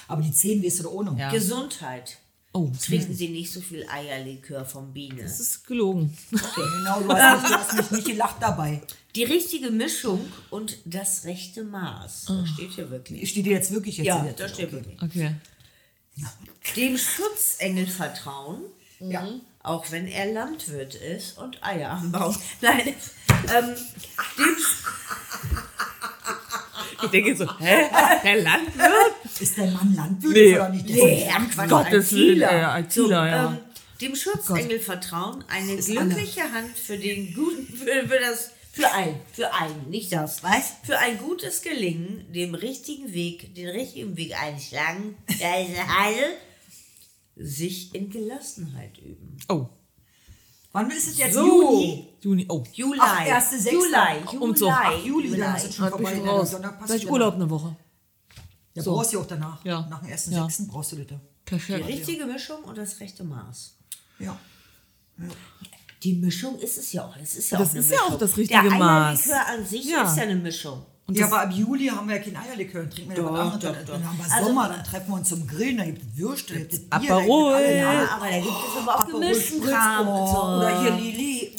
Aber 0.10 0.22
die 0.22 0.32
10 0.34 0.62
weißt 0.64 0.84
du 0.84 0.90
ohne. 0.90 1.18
Ja. 1.18 1.32
Gesundheit. 1.32 2.18
Oh, 2.52 2.70
Trinken 2.84 3.14
Sie 3.16 3.30
nicht 3.30 3.52
so 3.52 3.62
viel 3.62 3.88
Eierlikör 3.88 4.66
vom 4.66 4.92
Biene. 4.92 5.22
das 5.24 5.40
ist 5.40 5.66
gelogen. 5.68 6.18
Genau, 6.32 7.00
du 7.02 7.10
hast, 7.14 7.42
nicht, 7.44 7.50
du 7.54 7.58
hast 7.58 7.74
mich 7.76 7.92
nicht 7.92 8.08
gelacht 8.08 8.38
dabei. 8.42 8.82
Die 9.16 9.24
richtige 9.24 9.70
Mischung 9.72 10.20
und 10.50 10.78
das 10.86 11.24
rechte 11.26 11.64
Maß. 11.64 12.26
Ah. 12.28 12.42
Das 12.42 12.50
steht 12.50 12.72
hier 12.72 12.90
wirklich. 12.90 13.30
Steht 13.30 13.46
dir 13.46 13.54
jetzt 13.54 13.72
wirklich 13.72 13.98
jetzt 13.98 14.08
Ja, 14.08 14.22
hier? 14.24 14.34
das 14.34 14.52
steht 14.54 14.72
wirklich. 14.72 15.02
Okay. 15.02 15.36
Dem 16.76 16.98
Schutzengel 16.98 17.88
vertrauen, 17.88 18.62
Ja. 19.00 19.28
Auch 19.64 19.90
wenn 19.92 20.08
er 20.08 20.32
Landwirt 20.32 20.96
ist 20.96 21.38
und 21.38 21.62
Eier 21.64 21.92
am 21.92 22.12
Bauch. 22.12 22.36
Nein, 22.62 22.88
ähm, 22.88 23.76
dem 24.38 24.56
Ich 27.02 27.10
denke 27.12 27.36
so, 27.36 27.46
hä? 27.60 27.78
Der 28.24 28.42
Landwirt? 28.42 29.16
Ist 29.40 29.58
der 29.58 29.68
Mann 29.72 29.96
Landwirt 29.96 30.34
Nee. 30.34 30.56
oder 30.56 30.70
nicht? 30.70 30.90
Der 30.90 31.06
Nee, 31.06 31.30
Gottes. 31.68 32.12
Willen, 32.14 32.42
äh, 32.42 32.80
ITler, 32.82 33.28
ja. 33.28 33.50
ähm, 33.52 33.58
dem 34.02 34.16
Schutzengel 34.16 34.80
vertrauen, 34.80 35.44
eine 35.50 35.76
glückliche 35.78 36.42
Hand 36.52 36.78
für 36.78 36.98
den 36.98 37.34
guten, 37.34 37.66
für, 37.74 38.08
für 38.08 38.20
das, 38.20 38.52
für 38.72 38.92
ein, 38.94 39.20
für 39.34 39.54
ein, 39.54 39.72
nicht 39.90 40.12
das, 40.12 40.44
was? 40.44 40.74
Für 40.84 40.98
ein 41.00 41.18
gutes 41.18 41.62
Gelingen, 41.62 42.26
dem 42.34 42.54
richtigen 42.56 43.14
Weg, 43.14 43.56
den 43.56 43.70
richtigen 43.70 44.16
Weg 44.18 44.36
einschlagen, 44.42 45.18
der 45.40 45.62
ist 45.64 45.78
Heil, 45.98 46.34
sich 47.40 47.96
in 47.96 48.10
Gelassenheit 48.10 48.98
üben. 49.00 49.38
Oh. 49.48 49.68
Wann 50.72 50.92
ist 50.92 51.08
es 51.08 51.18
jetzt? 51.18 51.34
So. 51.34 51.46
Juni? 51.46 52.10
Juni. 52.22 52.46
Oh. 52.50 52.64
Juli. 52.74 53.00
Ach, 53.02 53.26
erste, 53.26 53.56
sechste. 53.60 53.76
Juli. 53.76 54.24
Juli. 54.32 54.38
Umzug. 54.38 54.70
Ach, 54.72 55.04
Juli, 55.06 55.38
dann 55.38 55.56
ist 55.56 55.66
es 55.70 55.76
schon 55.76 55.90
Dann 55.90 55.98
bin 55.98 56.06
vorbei. 56.06 56.18
ich 56.20 56.26
dann- 56.26 56.30
raus. 56.30 56.52
dann 56.62 56.80
passt 56.80 57.04
ja 57.04 57.10
Urlaub 57.10 57.34
eine 57.36 57.50
Woche. 57.50 57.76
Ja, 58.76 58.84
So. 58.84 58.94
brauchst 58.94 59.14
du 59.14 59.20
auch 59.22 59.26
danach. 59.26 59.66
Ja. 59.66 59.88
Nach 59.90 60.00
dem 60.02 60.10
ersten 60.10 60.32
Ja. 60.34 60.44
sechsten 60.44 60.68
brauchst 60.68 60.92
du 60.92 60.98
das. 60.98 61.08
da. 61.08 61.16
Die 61.16 61.46
Perfekt. 61.46 61.88
richtige 61.88 62.26
Mischung 62.28 62.64
und 62.66 62.78
das 62.78 63.00
rechte 63.00 63.24
Maß. 63.24 63.78
Ja. 64.20 64.38
Die 66.04 66.14
Mischung 66.14 66.58
ist 66.60 66.78
es 66.78 66.94
ja 66.94 67.06
auch. 67.06 67.18
Das 67.18 67.34
ist 67.36 67.50
ja 67.50 67.58
Das 67.58 67.70
auch 67.70 67.72
eine 67.72 67.80
ist 67.82 67.92
ja 67.92 67.98
auch 67.98 68.04
Mischung. 68.06 68.20
das 68.20 68.38
richtige 68.38 68.62
Der 68.70 68.72
Maß. 68.78 69.20
Eierlikör 69.32 69.48
an 69.48 69.66
sich 69.66 69.86
Ja. 69.86 70.04
ist 70.10 70.18
ja 70.18 70.24
eine 70.24 70.36
Mischung. 70.36 70.86
Ja, 71.18 71.26
aber 71.28 71.42
ab 71.42 71.52
Juli 71.54 71.88
haben 71.88 72.08
wir 72.08 72.16
ja 72.18 72.22
kein 72.24 72.36
Eierlikör, 72.38 72.82
dann 72.84 72.92
trinken 72.92 73.10
wir 73.12 73.16
Doch, 73.18 73.32
was 73.34 73.40
anderes. 73.40 73.62
doch, 73.62 73.72
Dann, 73.74 73.86
doch. 73.86 73.94
dann 73.94 74.08
haben 74.10 74.18
wir 74.18 74.26
Also- 74.34 74.48
Sommer, 74.48 74.70
dann 74.70 74.84
treffen 74.84 75.08
wir 75.10 75.16
uns 75.16 75.30
zum 75.30 75.48
Grillen, 75.48 75.78
da 75.78 75.86
gibt 75.86 76.02
es 76.04 76.18
Würste, 76.18 76.54
da 76.54 76.60
gibt 76.60 76.74
es 76.74 76.80
Bier, 76.82 76.92
Aperol. 77.16 77.52
da 77.54 77.60
Ja, 77.72 78.08
aber 78.16 78.26
da 78.30 78.38
gibt 78.38 78.48
es 78.48 78.78
aber 78.82 78.96
auch 78.96 79.00
Aperol 79.02 79.22
gemischten 79.22 79.62
Kram. 79.62 80.08
und 80.08 80.14
oh, 80.14 80.28
so. 80.28 80.42
Oder 80.58 80.82
hier 80.82 80.92
Lili. 80.92 81.56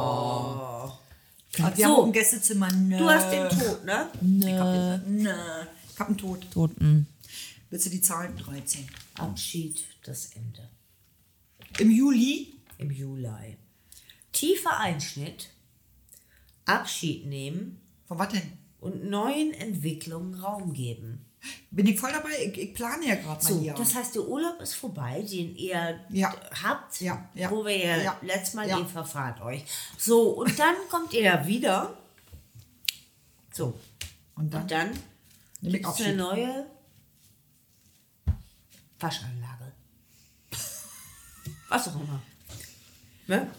Oh. 0.00 0.90
Aber 1.62 1.76
wir 1.76 1.86
So. 1.86 1.96
haben 1.96 2.04
ein 2.08 2.12
Gästezimmer. 2.12 2.72
Nö. 2.72 2.98
Du 2.98 3.08
hast 3.10 3.30
den 3.30 3.48
Tod, 3.48 3.84
ne? 3.84 4.08
Ich 4.14 4.54
hab, 4.54 4.72
den, 5.04 5.22
nö. 5.22 5.30
ich 5.92 6.00
hab 6.00 6.08
einen 6.08 6.16
Tod. 6.18 6.46
Toten. 6.50 7.06
Willst 7.68 7.86
du 7.86 7.90
die 7.90 8.00
Zahlen? 8.00 8.36
13. 8.36 8.88
Abschied, 9.16 9.84
das 10.04 10.30
Ende. 10.34 10.68
Im 11.78 11.90
Juli 11.90 12.54
Im 12.78 12.90
Juli. 12.90 13.56
Tiefer 14.32 14.78
Einschnitt, 14.78 15.50
Abschied 16.74 17.26
nehmen 17.26 17.80
Von 18.06 18.18
was 18.18 18.28
denn? 18.30 18.52
und 18.80 19.08
neuen 19.10 19.52
Entwicklungen 19.54 20.34
Raum 20.34 20.72
geben. 20.72 21.24
Bin 21.70 21.86
ich 21.86 21.98
voll 21.98 22.12
dabei? 22.12 22.28
Ich, 22.46 22.58
ich 22.58 22.74
plane 22.74 23.06
ja 23.08 23.14
gerade 23.14 23.42
So, 23.42 23.54
mein 23.54 23.64
Jahr. 23.64 23.76
das 23.78 23.94
heißt, 23.94 24.14
der 24.14 24.28
Urlaub 24.28 24.60
ist 24.60 24.74
vorbei, 24.74 25.22
den 25.22 25.56
ihr 25.56 25.98
Ja. 26.10 26.34
habt, 26.62 27.00
Ja, 27.00 27.28
ja, 27.34 27.50
wo 27.50 27.64
wir 27.64 27.76
ja, 28.02 28.16
letztes 28.22 28.54
Mal 28.54 28.68
ja. 28.68 28.76
den 28.76 28.86
verfahrt 28.86 29.40
euch. 29.40 29.64
So, 29.96 30.30
und 30.32 30.58
dann 30.58 30.74
kommt 30.90 31.12
ihr 31.14 31.46
wieder. 31.46 31.96
So, 33.52 33.78
Und 34.34 34.52
dann? 34.52 34.62
und 34.62 34.70
dann 34.70 34.92
gibt 35.62 35.86
es 35.86 36.00
eine 36.02 36.16
neue 36.16 36.66
Waschanlage. 38.98 39.72
Was 41.68 41.88
auch 41.88 41.94
immer. 41.94 42.20
Ne? 43.26 43.50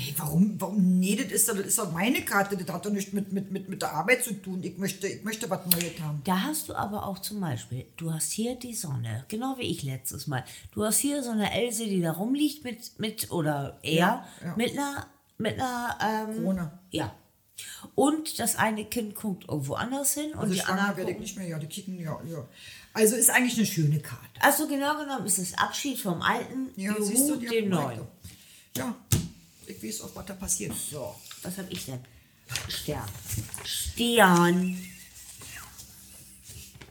Hey, 0.00 0.14
warum, 0.16 0.60
warum? 0.60 1.00
Nee, 1.00 1.16
das 1.16 1.32
ist, 1.32 1.48
doch, 1.48 1.56
das 1.56 1.66
ist 1.66 1.78
doch 1.78 1.90
meine 1.90 2.22
Karte. 2.22 2.56
Das 2.56 2.72
hat 2.72 2.86
doch 2.86 2.90
nichts 2.92 3.12
mit, 3.12 3.32
mit, 3.32 3.50
mit, 3.50 3.68
mit 3.68 3.82
der 3.82 3.92
Arbeit 3.92 4.22
zu 4.22 4.32
tun. 4.34 4.62
Ich 4.62 4.78
möchte, 4.78 5.08
ich 5.08 5.24
möchte 5.24 5.50
was 5.50 5.66
Neues 5.66 6.00
haben. 6.00 6.20
Da 6.22 6.40
hast 6.40 6.68
du 6.68 6.74
aber 6.74 7.04
auch 7.04 7.18
zum 7.18 7.40
Beispiel, 7.40 7.84
du 7.96 8.12
hast 8.12 8.30
hier 8.30 8.54
die 8.54 8.74
Sonne, 8.74 9.24
genau 9.26 9.56
wie 9.58 9.62
ich 9.62 9.82
letztes 9.82 10.28
Mal. 10.28 10.44
Du 10.70 10.84
hast 10.84 10.98
hier 10.98 11.24
so 11.24 11.30
eine 11.30 11.52
Else, 11.52 11.84
die 11.86 12.00
da 12.00 12.12
rumliegt 12.12 12.62
mit, 12.62 12.96
mit 13.00 13.32
oder 13.32 13.80
er, 13.82 13.92
Ja, 13.92 14.28
ja. 14.44 14.54
mit 14.56 14.70
einer, 14.78 15.06
mit 15.36 15.54
einer, 15.54 15.98
ähm, 16.00 16.36
Corona. 16.44 16.78
Ja. 16.90 17.12
Und 17.96 18.38
das 18.38 18.54
eine 18.54 18.84
Kind 18.84 19.16
guckt 19.16 19.46
irgendwo 19.48 19.74
anders 19.74 20.14
hin 20.14 20.30
und 20.30 20.38
Also 20.38 20.54
die 20.54 20.60
schwanger 20.60 20.80
anderen 20.80 20.96
werde 20.98 21.10
ich 21.10 21.18
nicht 21.18 21.36
mehr. 21.36 21.48
Ja, 21.48 21.58
die 21.58 21.66
kicken, 21.66 21.98
ja, 21.98 22.16
ja. 22.30 22.46
Also 22.92 23.16
ist 23.16 23.30
eigentlich 23.30 23.56
eine 23.56 23.66
schöne 23.66 23.98
Karte. 23.98 24.22
Also 24.38 24.68
genau 24.68 24.96
genommen 24.96 25.26
ist 25.26 25.38
es 25.38 25.58
Abschied 25.58 25.98
vom 25.98 26.22
alten, 26.22 26.68
Ja, 26.76 26.92
Juhu, 26.92 27.02
siehst 27.04 27.28
du, 27.28 27.34
die 27.34 27.46
dem 27.48 27.70
neuen. 27.70 28.02
Ja, 28.76 28.94
ich 29.68 29.82
weiß 29.82 30.00
auch, 30.02 30.14
was 30.14 30.26
da 30.26 30.34
passiert. 30.34 30.72
So, 30.74 31.14
was 31.42 31.58
habe 31.58 31.68
ich 31.70 31.84
denn? 31.86 32.00
Stern. 32.68 33.08
Stern. 33.64 34.76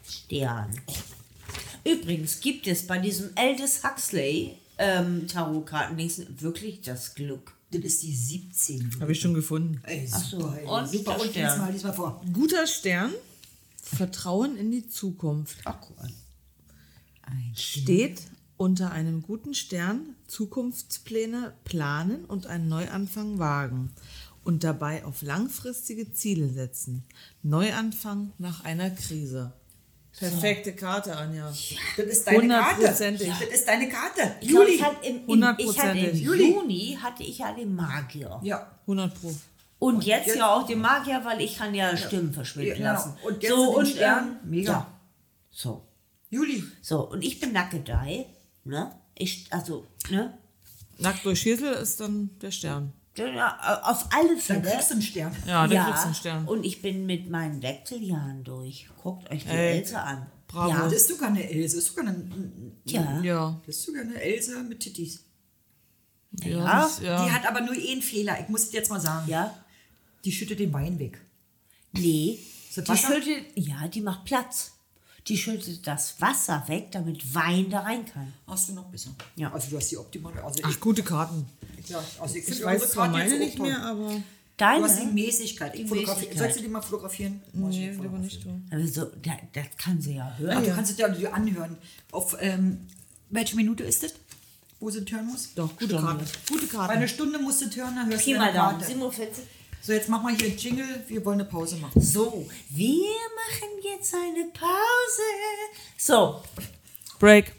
Stern. 0.07 0.82
Übrigens 1.84 2.39
gibt 2.39 2.67
es 2.67 2.86
bei 2.86 2.99
diesem 2.99 3.32
Aldous 3.36 3.84
Huxley 3.84 4.57
ähm, 4.78 5.28
Tarotkarten 5.28 5.97
wirklich 6.41 6.82
das 6.82 7.15
Glück. 7.15 7.53
Das 7.71 7.82
ist 7.82 8.03
die 8.03 8.15
17. 8.15 9.01
Habe 9.01 9.11
ich 9.11 9.19
schon 9.19 9.34
gefunden. 9.34 9.82
Ey, 9.84 10.07
Ach 10.11 10.23
so, 10.23 10.39
super, 10.39 10.71
und 10.71 10.89
super. 10.89 11.19
Und 11.19 11.32
Stern. 11.32 11.51
diesmal, 11.51 11.73
diesmal 11.73 11.93
vor. 11.93 12.21
Guter 12.32 12.67
Stern. 12.67 13.13
Vertrauen 13.82 14.57
in 14.57 14.71
die 14.71 14.88
Zukunft. 14.88 15.57
Ach, 15.65 15.78
guck 15.82 15.97
an. 15.99 16.13
Steht 17.55 18.21
unter 18.57 18.91
einem 18.91 19.21
guten 19.21 19.53
Stern 19.53 20.15
Zukunftspläne 20.27 21.53
planen 21.63 22.25
und 22.25 22.47
einen 22.47 22.67
Neuanfang 22.67 23.39
wagen 23.39 23.91
und 24.43 24.63
dabei 24.63 25.05
auf 25.05 25.21
langfristige 25.21 26.11
Ziele 26.11 26.49
setzen. 26.49 27.03
Neuanfang 27.43 28.33
nach 28.37 28.63
einer 28.63 28.89
Krise. 28.89 29.53
Perfekte 30.17 30.73
Karte, 30.73 31.15
Anja. 31.15 31.47
Das 31.95 32.05
ist 32.05 32.25
deine 32.25 32.47
Karte. 32.47 32.75
Hundertprozentig. 32.77 33.27
Das 33.27 33.41
ist 33.49 33.67
deine 33.67 33.87
Karte. 33.87 34.35
Juli. 34.41 34.71
ich 34.75 34.83
hatte 34.83 35.05
im, 35.05 35.15
im, 35.27 35.55
ich 35.59 35.79
hatte 35.79 35.97
im. 35.99 36.15
Juni 36.17 36.97
hatte 36.99 37.21
ich 37.23 37.37
ja 37.37 37.53
den 37.53 37.75
Magier. 37.75 38.39
Ja. 38.41 38.71
100 38.81 39.13
Pro. 39.21 39.35
Und, 39.79 40.03
jetzt, 40.05 40.25
jetzt- 40.27 40.37
ja 40.37 40.47
auch 40.55 40.65
den 40.65 40.79
Magier, 40.79 41.21
weil 41.23 41.39
ich 41.41 41.55
kann 41.59 41.75
ja 41.75 41.95
Stimmen 41.95 42.33
verschwinden 42.33 42.81
Ja, 42.81 42.93
lassen. 42.93 43.13
genau. 43.21 43.27
Und 43.27 43.43
jetzt 43.43 43.51
so, 43.53 43.77
den 43.77 43.85
Stern. 43.85 44.27
ähm, 44.43 44.49
Mega. 44.49 44.71
Ja. 44.71 44.87
So. 45.51 45.83
Juli. 46.31 46.63
So, 46.81 47.07
und 47.09 47.23
ich 47.23 47.39
bin 47.39 47.53
Nackedei, 47.53 48.25
ne? 48.68 48.95
Ich, 49.15 49.47
also, 49.51 49.86
ne? 50.09 50.38
Nackt 50.99 51.26
durch 51.26 51.41
Schädel 51.41 51.74
ist 51.74 51.99
dann 51.99 52.30
der 52.41 52.51
Stern. 52.51 52.93
Ja, 53.18 53.82
auf 53.84 54.05
alle 54.13 54.30
Dann 54.30 54.38
Fälle. 54.39 54.61
kriegst 54.61 54.89
du 54.89 54.93
einen 54.93 55.01
Stern. 55.01 55.36
Ja, 55.47 55.65
dann 55.68 55.86
kriegst 55.86 56.03
du 56.03 56.05
einen 56.05 56.15
Stern. 56.15 56.47
Und 56.47 56.63
ich 56.65 56.82
bin 56.84 57.07
mit 57.07 57.30
meinen 57.32 57.61
Wechseljahren 57.63 58.43
durch. 58.43 58.88
Guckt 59.01 59.30
euch 59.32 59.43
die 59.43 59.49
Ey, 59.49 59.80
Else 59.80 59.99
an. 59.99 60.28
bravo. 60.47 60.70
Ja, 60.70 60.84
Das 60.84 60.93
ist 60.93 61.07
sogar 61.09 61.30
eine 61.30 61.43
Else. 61.49 61.78
Das 61.78 61.86
ist 61.86 61.95
sogar 61.95 62.05
eine, 62.13 62.30
tja. 62.86 63.20
Ja. 63.24 63.59
das 63.65 63.78
ist 63.78 63.84
sogar 63.86 64.03
eine 64.03 64.22
Else 64.22 64.61
mit 64.63 64.80
Tittis. 64.82 65.24
Ja. 66.43 66.82
das- 66.82 66.99
ja. 67.01 67.26
Die 67.26 67.32
hat 67.32 67.47
aber 67.47 67.61
nur 67.61 67.74
einen 67.74 68.01
Fehler. 68.03 68.39
Ich 68.39 68.49
muss 68.49 68.63
es 68.65 68.72
jetzt 68.74 68.91
mal 68.91 68.99
sagen. 69.01 69.28
Ja. 69.28 69.51
Die 70.24 70.32
schüttet 70.32 70.59
den 70.59 70.72
Wein 70.74 70.99
weg. 70.99 71.20
Nee. 71.93 72.38
Die 72.76 72.97
schüttet, 72.97 73.26
ja, 73.55 73.88
die 73.88 74.01
macht 74.01 74.26
Platz. 74.26 74.74
Die 75.28 75.38
schüttet 75.38 75.86
das 75.86 76.19
Wasser 76.21 76.63
weg, 76.67 76.88
damit 76.91 77.34
Wein 77.36 77.69
da 77.69 77.82
rein 77.82 78.05
kann. 78.05 78.34
Hast 78.47 78.69
du 78.69 78.73
noch 78.73 78.86
besser? 78.86 79.09
Ja. 79.36 79.51
Also 79.51 79.69
du 79.69 79.78
hast 79.78 79.91
die 79.91 79.97
optimale. 79.97 80.41
Also 80.43 80.59
Ach, 80.63 80.69
ich, 80.69 80.80
gute 80.80 81.03
Karten. 81.03 81.45
ja, 81.88 82.01
also 82.19 82.36
ich, 82.36 82.41
Ich 82.41 82.45
finde 82.45 82.63
weiß 82.65 82.73
unsere 82.82 82.91
zwar 82.91 83.07
Karte 83.11 83.19
jetzt 83.23 83.32
meine 83.32 83.45
nicht 83.45 83.59
mehr, 83.59 83.82
aber. 83.84 84.09
Du 84.09 84.23
Deine? 84.55 84.84
hast 84.86 84.99
die 85.01 85.05
Mäßigkeit. 85.05 85.75
Ich 85.75 85.86
Die. 85.86 85.93
Mäßigkeit. 85.93 86.38
Sollst 86.38 86.57
du 86.57 86.61
die 86.63 86.67
mal 86.69 86.82
fotografieren? 86.82 87.41
Nee, 87.53 87.91
lieber 87.91 88.17
nicht 88.17 88.41
tun. 88.41 88.65
Also, 88.71 89.11
da, 89.21 89.34
das 89.53 89.65
kann 89.78 90.01
sie 90.01 90.15
ja 90.15 90.34
hören. 90.38 90.57
Ach, 90.59 90.63
du 90.63 90.73
kannst 90.73 90.91
es 90.93 90.97
ja 90.97 91.09
dir 91.09 91.34
anhören. 91.34 91.78
Auf 92.11 92.36
ähm, 92.39 92.88
welche 93.30 93.55
Minute 93.55 93.84
ist 93.84 94.01
das? 94.03 94.13
Wo 94.80 94.89
sie 94.89 95.03
hören 95.09 95.28
muss? 95.28 95.53
Doch, 95.55 95.69
gute 95.78 95.86
Stunde. 95.86 96.01
Karten. 96.01 96.25
Gute 96.47 96.65
Bei 96.67 96.71
Karten. 96.71 96.93
einer 96.93 97.07
Stunde 97.07 97.39
musst 97.39 97.61
du 97.61 97.65
hören, 97.82 97.95
dann 97.95 98.09
hörst 98.09 98.25
du 98.25 98.34
Daumen, 98.34 98.53
Karte. 98.53 98.86
47. 98.86 99.43
So, 99.82 99.93
jetzt 99.93 100.09
mach 100.09 100.21
mal 100.21 100.36
hier 100.36 100.47
einen 100.47 100.57
Jingle. 100.57 101.03
Wir 101.07 101.23
wollen 101.25 101.39
eine 101.39 101.49
Pause 101.49 101.78
machen. 101.78 102.01
So, 102.01 102.49
wir 102.69 103.05
machen 103.36 103.69
jetzt 103.84 104.13
eine 104.13 104.49
Pause. 104.53 105.21
So, 105.97 106.41
Break. 107.19 107.53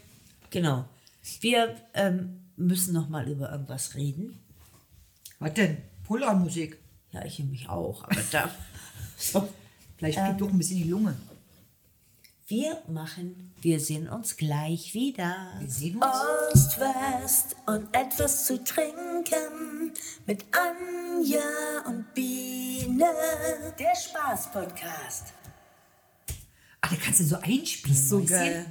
genau. 0.51 0.85
Wir 1.41 1.75
ähm, 1.93 2.41
müssen 2.55 2.93
noch 2.93 3.09
mal 3.09 3.27
über 3.27 3.51
irgendwas 3.51 3.95
reden. 3.95 4.39
Was 5.39 5.53
denn? 5.53 5.77
Polarmusik. 6.03 6.77
Ja, 7.11 7.25
ich 7.25 7.39
mich 7.39 7.67
auch, 7.69 8.03
aber 8.03 8.21
da. 8.31 8.49
So, 9.17 9.49
Vielleicht 9.97 10.17
Ähm. 10.17 10.25
fliegt 10.27 10.41
doch 10.41 10.49
ein 10.49 10.57
bisschen 10.57 10.77
die 10.77 10.89
Lunge. 10.89 11.13
Wir 12.49 12.81
machen, 12.87 13.51
wir 13.61 13.79
sehen 13.79 14.09
uns 14.09 14.35
gleich 14.35 14.95
wieder. 14.95 15.35
Wir 15.59 15.69
sehen 15.69 16.01
uns. 16.01 16.55
Ost, 16.55 16.79
West 16.79 17.55
und 17.67 17.95
etwas 17.95 18.45
zu 18.45 18.63
trinken 18.63 19.93
mit 20.25 20.45
Anja 20.51 21.41
und 21.85 22.11
Biene. 22.15 23.05
Der 23.77 23.95
Spaß-Podcast. 23.95 25.33
Ah, 26.81 26.87
da 26.89 26.95
kannst 26.95 27.19
du 27.19 27.25
so 27.25 27.37
einspielen. 27.39 27.95
so 27.95 28.19
du? 28.19 28.25
geil. 28.25 28.65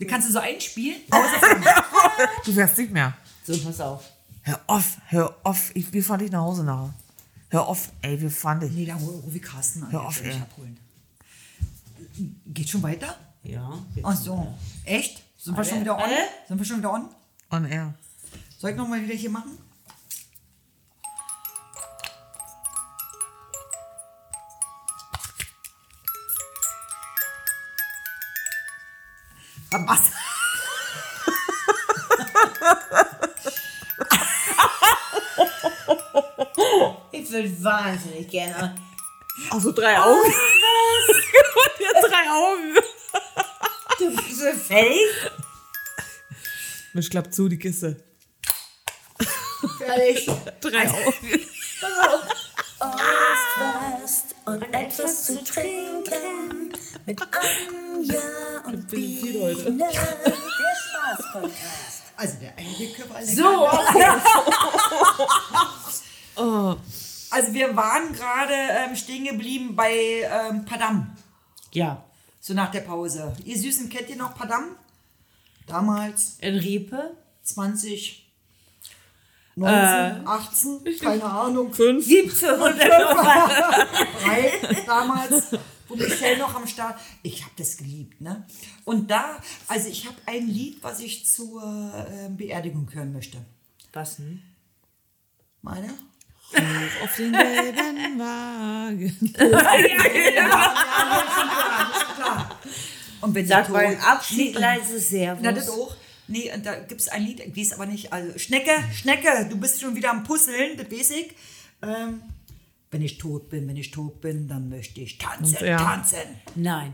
Da 0.00 0.06
kannst 0.06 0.28
du 0.28 0.32
so 0.32 0.38
einspielen. 0.38 1.00
Du 2.44 2.52
fährst 2.52 2.78
nicht 2.78 2.90
mehr. 2.90 3.14
So, 3.46 3.56
pass 3.58 3.80
auf. 3.80 4.04
Hör 4.42 4.60
auf, 4.66 4.96
hör 5.08 5.36
auf. 5.44 5.70
Ich, 5.74 5.92
wir 5.92 6.02
fahren 6.02 6.20
dich 6.20 6.32
nach 6.32 6.40
Hause 6.40 6.64
nachher. 6.64 6.94
Hör 7.50 7.68
auf, 7.68 7.90
ey, 8.00 8.20
wir 8.20 8.30
fahren 8.30 8.60
dich. 8.60 8.72
Nee, 8.72 8.86
da 8.86 8.96
rufe 8.96 9.38
Carsten 9.38 9.84
an. 9.84 9.92
Hör 9.92 10.06
auf, 10.06 10.22
ey. 10.24 10.32
abholen. 10.32 10.78
Geht 12.46 12.68
schon 12.68 12.82
weiter? 12.82 13.16
Ja. 13.42 13.78
Ach 14.02 14.16
so. 14.16 14.54
Echt? 14.84 15.22
Sind 15.38 15.56
wir 15.56 15.64
schon 15.64 15.80
wieder 15.80 15.96
on? 15.96 16.02
Alle? 16.02 16.16
Sind 16.46 16.58
wir 16.58 16.64
schon 16.64 16.78
wieder 16.78 16.92
on? 16.92 17.08
On 17.50 17.64
air. 17.64 17.94
Soll 18.58 18.70
ich 18.70 18.76
nochmal 18.76 19.02
wieder 19.02 19.14
hier 19.14 19.30
machen? 19.30 19.58
Was? 29.70 30.00
Ich 37.10 37.32
will 37.34 37.62
wahnsinnig 37.62 38.28
gerne. 38.30 38.74
Also 39.50 39.70
drei 39.72 39.98
Augen. 40.00 40.32
ja, 41.80 41.90
drei 42.00 42.30
Augen. 42.30 42.74
Du 43.98 44.14
bist 44.16 44.38
so 44.38 44.52
fertig? 44.52 45.30
Mensch, 46.92 47.10
klappt 47.10 47.34
zu, 47.34 47.48
die 47.48 47.58
Kiste. 47.58 47.96
Fertig. 49.78 50.30
Drei 50.60 50.88
Augen. 50.88 51.46
Ost, 52.80 54.02
West 54.02 54.34
und 54.44 54.62
etwas 54.74 55.24
zu 55.24 55.42
trinken 55.44 56.72
mit 57.06 57.20
Anja 57.20 58.20
und. 58.66 58.86
Biene. 58.88 59.54
Der 59.54 59.90
Spaß-Podcast. 59.90 62.02
Also 62.16 62.34
der 62.40 62.52
eine 62.56 62.92
Körper 62.92 63.20
ist 63.20 63.36
So, 63.36 63.68
Also 67.30 67.52
wir 67.52 67.76
waren 67.76 68.12
gerade 68.12 68.54
ähm, 68.54 68.96
stehen 68.96 69.17
geblieben 69.30 69.74
bei 69.76 69.92
ähm, 69.92 70.64
Padam. 70.64 71.16
ja. 71.72 72.04
So 72.40 72.54
nach 72.54 72.70
der 72.70 72.80
Pause. 72.80 73.36
Ihr 73.44 73.58
Süßen, 73.58 73.88
kennt 73.90 74.08
ihr 74.08 74.16
noch 74.16 74.34
Padam? 74.34 74.76
Damals 75.66 76.38
In 76.40 76.54
Riepe. 76.54 77.16
20. 77.42 78.24
19, 79.56 80.26
18, 80.26 80.84
keine 81.00 81.24
Ahnung, 81.24 81.72
5. 81.74 82.06
1700 82.06 82.78
drei 84.22 84.52
damals, 84.86 85.50
wo 85.88 85.96
Michelle 85.96 86.38
noch 86.38 86.54
am 86.54 86.66
Start. 86.68 87.00
Ich 87.24 87.42
habe 87.42 87.52
das 87.56 87.76
geliebt, 87.76 88.20
ne? 88.20 88.46
Und 88.84 89.10
da, 89.10 89.40
also 89.66 89.88
ich 89.88 90.06
habe 90.06 90.16
ein 90.26 90.46
Lied, 90.46 90.80
was 90.82 91.00
ich 91.00 91.26
zur 91.26 91.60
äh, 91.92 92.28
Beerdigung 92.30 92.88
hören 92.92 93.12
möchte. 93.12 93.38
Was 93.92 94.16
denn? 94.16 94.42
Meine? 95.60 95.92
Auf 97.04 97.16
den 97.16 97.32
gelben 97.32 98.18
Wagen. 98.18 99.32
Klar. 102.14 102.58
Und 103.20 103.34
wenn 103.34 103.46
Sag 103.46 103.68
mal 103.70 103.96
Abschied, 103.96 104.54
leises 104.54 105.08
Servus. 105.10 105.42
Na, 105.42 105.52
das 105.52 105.68
auch. 105.68 105.94
Nee, 106.28 106.52
und 106.54 106.64
da 106.64 106.74
gibt 106.80 107.00
es 107.00 107.08
ein 107.08 107.24
Lied, 107.24 107.40
ich 107.40 107.56
weiß 107.56 107.72
aber 107.74 107.86
nicht. 107.86 108.12
Also, 108.12 108.38
Schnecke, 108.38 108.70
Schnecke, 108.94 109.46
du 109.48 109.56
bist 109.58 109.80
schon 109.80 109.94
wieder 109.96 110.10
am 110.10 110.24
Puzzeln, 110.24 110.76
das 110.76 110.90
weiß 110.90 111.10
ich. 111.10 111.34
Ähm, 111.82 112.22
wenn 112.90 113.02
ich 113.02 113.18
tot 113.18 113.48
bin, 113.48 113.66
wenn 113.68 113.76
ich 113.76 113.90
tot 113.90 114.20
bin, 114.20 114.46
dann 114.48 114.68
möchte 114.68 115.00
ich 115.00 115.18
tanzen, 115.18 115.64
Ja. 115.66 115.78
tanzen. 115.78 116.18
Nein. 116.54 116.92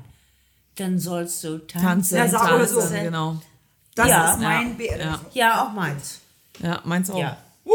Dann 0.77 0.99
sollst 0.99 1.43
du 1.45 1.59
tanzen. 1.67 2.17
Tanzen, 2.17 2.17
Ja, 2.33 2.55
oder 2.55 2.67
so. 2.67 2.81
tanzen, 2.81 3.03
genau. 3.05 3.41
Das 3.95 4.09
Ja. 4.09 4.33
ist 4.35 4.41
mein 4.41 4.69
Ja. 4.71 4.75
Beerdigung. 4.77 5.19
Ja, 5.35 5.65
auch 5.65 5.73
meins. 5.73 6.21
Ja, 6.61 6.81
meins 6.85 7.11
auch. 7.11 7.19
Ja. 7.19 7.37
Uh, 7.65 7.71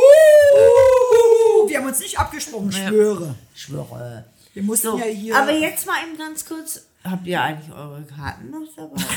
wir 1.67 1.77
haben 1.79 1.87
uns 1.87 1.99
nicht 1.99 2.17
abgesprochen, 2.19 2.71
schwöre. 2.71 3.35
Schwöre. 3.55 4.25
Wir 4.53 4.63
mussten 4.63 4.87
So, 4.91 4.97
ja 4.97 5.05
hier. 5.05 5.35
aber 5.37 5.51
jetzt 5.51 5.85
mal 5.85 5.95
eben 6.07 6.17
ganz 6.17 6.45
kurz. 6.45 6.85
Habt 7.03 7.25
ihr 7.27 7.41
eigentlich 7.41 7.73
eure 7.73 8.03
Karten 8.03 8.49
noch 8.51 8.67
dabei? 8.75 9.01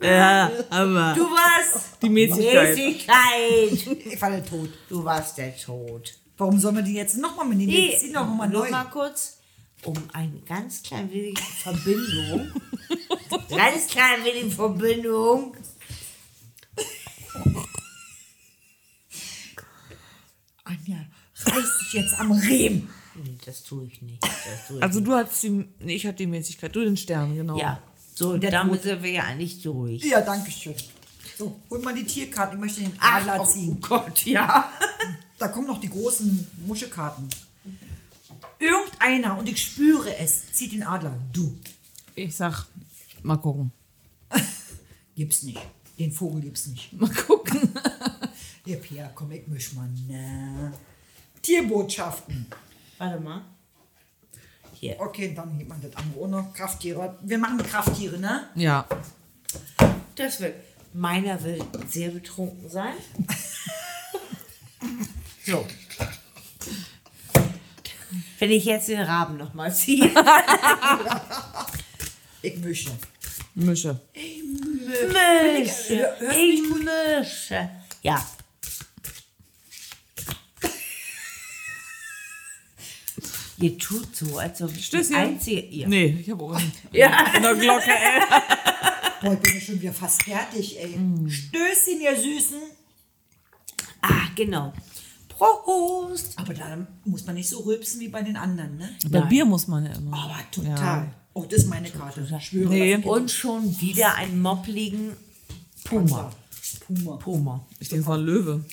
Ja, 0.00 0.50
aber 0.70 1.12
Du 1.14 1.24
warst 1.24 2.00
die 2.00 2.08
Mäßigkeit. 2.08 2.74
Mäßigkeit. 2.76 4.06
ich 4.06 4.22
war 4.22 4.30
der 4.30 4.44
tot. 4.44 4.70
Du 4.88 5.04
warst 5.04 5.36
der 5.36 5.54
Tod. 5.56 6.14
Warum 6.38 6.58
sollen 6.58 6.76
wir 6.76 6.82
die 6.82 6.94
jetzt 6.94 7.18
nochmal 7.18 7.46
mitnehmen? 7.46 7.72
Nee, 7.72 7.90
Jetzt 7.90 8.00
zieh 8.02 8.12
doch 8.12 8.26
nochmal 8.26 8.48
neu. 8.48 8.70
mal 8.70 8.84
kurz, 8.84 9.38
um 9.84 9.94
ein 10.14 10.42
ganz 10.46 10.82
klein 10.82 11.10
wenig 11.12 11.38
Verbindung. 11.38 12.50
ganz 13.50 13.88
klein 13.88 14.24
wenig 14.24 14.54
Verbindung. 14.54 15.54
Anja, 20.68 20.98
reiß 21.44 21.78
dich 21.80 21.92
jetzt 21.94 22.18
am 22.20 22.32
Riemen. 22.32 22.88
Nee, 23.14 23.36
das 23.44 23.62
tue 23.64 23.86
ich 23.86 24.00
nicht. 24.02 24.22
Das 24.22 24.68
tue 24.68 24.76
ich 24.78 24.82
Also 24.84 25.00
nicht. 25.00 25.08
du 25.08 25.14
hattest 25.14 25.42
die, 25.42 25.50
nee, 25.80 25.94
ich 25.96 26.06
hatte 26.06 26.18
die 26.18 26.26
Mäßigkeit, 26.26 26.74
du 26.74 26.84
den 26.84 26.96
Stern, 26.96 27.34
genau. 27.34 27.58
Ja, 27.58 27.82
so, 28.14 28.36
Der 28.36 28.50
damit 28.50 28.82
sind 28.82 29.02
wir 29.02 29.10
ja 29.10 29.24
eigentlich 29.24 29.62
durch. 29.62 30.04
Ja, 30.04 30.20
danke 30.20 30.50
schön. 30.50 30.74
So, 31.36 31.56
hol 31.70 31.80
mal 31.80 31.94
die 31.94 32.04
Tierkarten. 32.04 32.56
Ich 32.58 32.60
möchte 32.60 32.80
den 32.80 32.92
Ach, 32.98 33.20
Adler 33.20 33.40
oh 33.40 33.44
ziehen. 33.46 33.80
Gott, 33.80 34.24
ja. 34.26 34.72
Da 35.38 35.48
kommen 35.48 35.68
noch 35.68 35.80
die 35.80 35.88
großen 35.88 36.46
Muschelkarten. 36.66 37.28
Irgendeiner, 38.58 39.38
und 39.38 39.48
ich 39.48 39.62
spüre 39.62 40.16
es, 40.16 40.52
zieht 40.52 40.72
den 40.72 40.82
Adler. 40.82 41.16
Du. 41.32 41.56
Ich 42.16 42.34
sag, 42.34 42.66
mal 43.22 43.36
gucken. 43.36 43.70
Gibt's 45.14 45.44
nicht. 45.44 45.60
Den 45.98 46.12
Vogel 46.12 46.42
gibt's 46.42 46.66
nicht. 46.68 46.92
Mal 46.92 47.10
gucken. 47.10 47.72
Ja, 48.68 48.76
Pia, 48.76 49.10
komm, 49.14 49.32
ich 49.32 49.46
misch 49.46 49.72
mal. 49.72 49.88
Na. 50.08 50.70
Tierbotschaften. 51.40 52.46
Warte 52.98 53.18
mal. 53.18 53.42
Hier. 54.74 55.00
Okay, 55.00 55.32
dann 55.34 55.56
hebt 55.56 55.70
man 55.70 55.80
das 55.80 55.96
andere 55.96 56.22
auch 56.22 56.28
noch. 56.28 56.52
Krafttiere. 56.52 57.18
Wir 57.22 57.38
machen 57.38 57.62
Krafttiere, 57.62 58.18
ne? 58.18 58.50
Ja. 58.56 58.86
Das 60.16 60.40
wird. 60.40 60.56
Meiner 60.92 61.42
will 61.42 61.64
sehr 61.88 62.10
betrunken 62.10 62.68
sein. 62.68 62.92
so. 65.46 65.66
Wenn 68.38 68.50
ich 68.50 68.66
jetzt 68.66 68.88
den 68.88 69.00
Raben 69.00 69.38
nochmal 69.38 69.74
ziehe. 69.74 70.10
Ich 72.40 72.56
mische. 72.58 72.92
Mische. 73.54 73.98
Mische. 74.14 76.14
Ich 76.36 76.62
mische. 76.62 77.68
Ja. 78.02 78.24
Ihr 83.60 83.76
tut 83.76 84.14
so, 84.14 84.38
als 84.38 84.62
ob 84.62 84.74
ich 84.76 84.88
die 84.88 85.14
einzige. 85.14 85.66
Ja. 85.74 85.88
Nee, 85.88 86.16
ich 86.20 86.30
habe 86.30 86.44
auch 86.44 86.54
einen. 86.54 86.72
Ja. 86.92 87.34
In 87.34 87.42
der 87.42 87.54
Glocke, 87.56 87.90
ey. 87.90 88.22
Boah, 89.20 89.32
ich 89.32 89.40
bin 89.40 89.54
ja 89.54 89.60
schon 89.60 89.80
wieder 89.80 89.92
fast 89.92 90.22
fertig, 90.22 90.78
ey. 90.78 90.96
Stößchen, 91.28 92.00
ihr 92.00 92.16
Süßen. 92.16 92.58
Ah, 94.00 94.28
genau. 94.36 94.72
Prost. 95.28 96.38
Aber 96.38 96.54
da 96.54 96.86
muss 97.04 97.26
man 97.26 97.34
nicht 97.34 97.48
so 97.48 97.60
rülpsen 97.60 98.00
wie 98.00 98.08
bei 98.08 98.22
den 98.22 98.36
anderen, 98.36 98.76
ne? 98.76 98.90
Bei. 99.10 99.22
Bier 99.22 99.44
muss 99.44 99.66
man 99.66 99.86
ja 99.86 99.92
immer. 99.92 100.16
Aber 100.16 100.38
total. 100.52 101.12
Oh, 101.34 101.44
das 101.48 101.64
ist 101.64 101.68
meine 101.68 101.90
Karte. 101.90 102.20
Ich 102.20 102.44
schwöre. 102.44 102.68
Nee. 102.68 102.96
das 102.96 103.04
Und 103.04 103.30
schon 103.30 103.80
wieder 103.80 104.14
ein 104.14 104.40
moppligen 104.40 105.12
Puma. 105.84 106.32
Puma. 106.86 107.16
Puma. 107.16 107.66
Ich 107.80 107.88
denke, 107.88 108.02
es 108.02 108.08
war 108.08 108.18
ein 108.18 108.24
Löwe. 108.24 108.64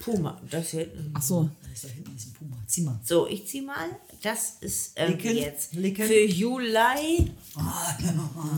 Puma. 0.00 0.40
Das 0.50 0.70
hier. 0.70 0.88
Ach 1.12 1.22
so. 1.22 1.50
Da 1.74 1.76
ist 1.76 1.84
da 1.84 1.88
hinten 1.88 2.16
ist 2.16 2.26
ein 2.26 2.32
Puma. 2.34 2.56
Zieh 2.68 2.82
mal. 2.82 3.00
So, 3.02 3.26
ich 3.26 3.48
zieh 3.48 3.60
mal. 3.60 3.88
Das 4.22 4.58
ist 4.60 4.96
irgendwie 4.96 5.28
Licken, 5.28 5.42
jetzt 5.42 5.74
licken. 5.74 6.06
für 6.06 6.24
Juli. 6.24 7.32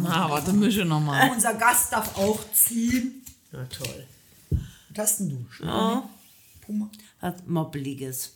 Na, 0.02 0.28
warte, 0.28 0.52
mische 0.52 0.84
nochmal. 0.84 1.30
Unser 1.30 1.54
Gast 1.54 1.94
darf 1.94 2.14
auch 2.18 2.38
ziehen. 2.52 3.24
Na 3.52 3.64
toll. 3.64 4.06
Was 4.90 4.98
hast 4.98 5.20
denn 5.20 5.30
du? 5.30 5.64
Ja. 5.64 6.06
Puma. 6.60 6.90
Was 7.22 7.34
Moppliges. 7.46 8.32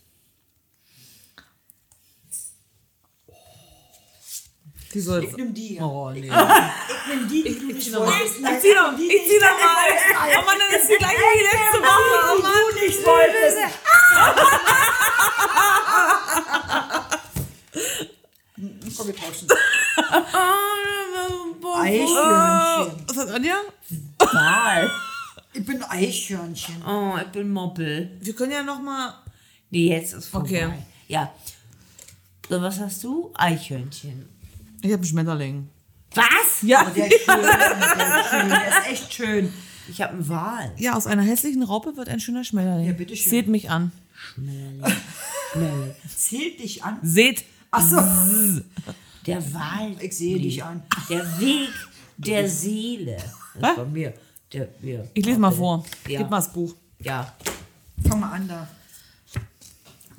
Die 4.94 5.00
soll 5.00 5.24
Ich 5.24 5.36
nehm 5.36 5.52
die. 5.52 5.78
Oh, 5.78 6.10
nee. 6.10 6.20
Ich 6.20 6.26
nehm 6.26 7.28
die, 7.28 7.42
die 7.42 7.58
du 7.58 7.66
nicht 7.66 7.94
wolltest. 7.94 8.38
Ich 8.38 8.60
zieh 8.60 8.74
noch, 8.74 8.98
ich 8.98 9.28
zieh 9.28 9.40
noch 9.40 9.58
mal. 9.60 9.90
Oh 10.38 10.46
Mann, 10.46 10.58
dann 10.58 10.80
ist 10.80 10.88
die 10.88 10.96
gleiche 10.96 11.16
wie 11.18 11.42
letzte 11.44 11.82
Woche. 11.82 12.38
Oh 12.38 12.42
Mann. 12.42 12.52
du 12.72 12.80
nicht 12.80 13.06
wolltest. 13.06 13.89
Komm, 18.96 19.06
wir 19.06 19.16
tauschen. 19.16 19.48
Eichhörnchen. 21.76 23.04
Was 23.06 23.16
hat 23.16 23.28
Anja? 23.30 23.56
Mal. 24.32 24.90
Ich 25.52 25.64
bin 25.64 25.82
Eichhörnchen. 25.82 26.82
Oh, 26.86 27.16
ich 27.20 27.28
bin 27.28 27.50
Moppel. 27.52 28.18
Wir 28.20 28.34
können 28.34 28.52
ja 28.52 28.62
nochmal. 28.62 29.14
Nee, 29.70 29.88
jetzt 29.88 30.12
ist 30.12 30.28
vorbei. 30.28 30.66
Okay. 30.66 30.72
Ja. 31.08 31.32
So, 32.48 32.60
was 32.60 32.78
hast 32.80 33.02
du? 33.04 33.32
Eichhörnchen. 33.34 34.28
Ich 34.82 34.90
habe 34.92 34.96
einen 34.96 35.04
Schmetterling. 35.04 35.68
Was? 36.14 36.62
Ja. 36.62 36.84
Der 36.84 37.06
ist 37.06 37.24
schön, 37.24 37.42
der 37.42 37.78
ist 37.78 38.30
schön, 38.30 38.48
der 38.48 38.68
ist 38.68 38.86
echt 38.90 39.14
schön. 39.14 39.52
Ich 39.88 40.00
habe 40.02 40.14
einen 40.14 40.28
Wal. 40.28 40.72
Ja, 40.76 40.94
aus 40.94 41.06
einer 41.06 41.22
hässlichen 41.22 41.62
Raupe 41.62 41.96
wird 41.96 42.08
ein 42.08 42.20
schöner 42.20 42.44
Schmetterling. 42.44 42.86
Ja, 42.86 42.92
bitteschön. 42.92 43.30
Seht 43.30 43.48
mich 43.48 43.70
an. 43.70 43.92
Schmelling. 44.20 44.82
Schmelling. 45.52 45.94
Zählt 46.14 46.60
dich 46.60 46.84
an. 46.84 46.98
Seht. 47.02 47.44
Ach 47.70 47.82
so. 47.82 48.62
Der 49.26 49.54
Wal. 49.54 49.96
Ich 50.00 50.16
sehe 50.16 50.38
dich 50.38 50.62
an. 50.62 50.82
Der 51.08 51.40
Weg 51.40 51.70
der 52.16 52.48
Seele. 52.48 53.16
Das 53.58 53.76
bei 53.76 53.84
mir. 53.84 54.12
Der, 54.52 54.68
wir. 54.80 55.08
Ich 55.14 55.24
lese 55.24 55.38
mal 55.38 55.50
vor. 55.50 55.84
Ja. 56.06 56.18
Gib 56.18 56.30
mal 56.30 56.38
das 56.38 56.52
Buch. 56.52 56.74
Ja. 56.98 57.34
Fang 58.06 58.20
mal 58.20 58.32
an 58.32 58.48
da. 58.48 58.68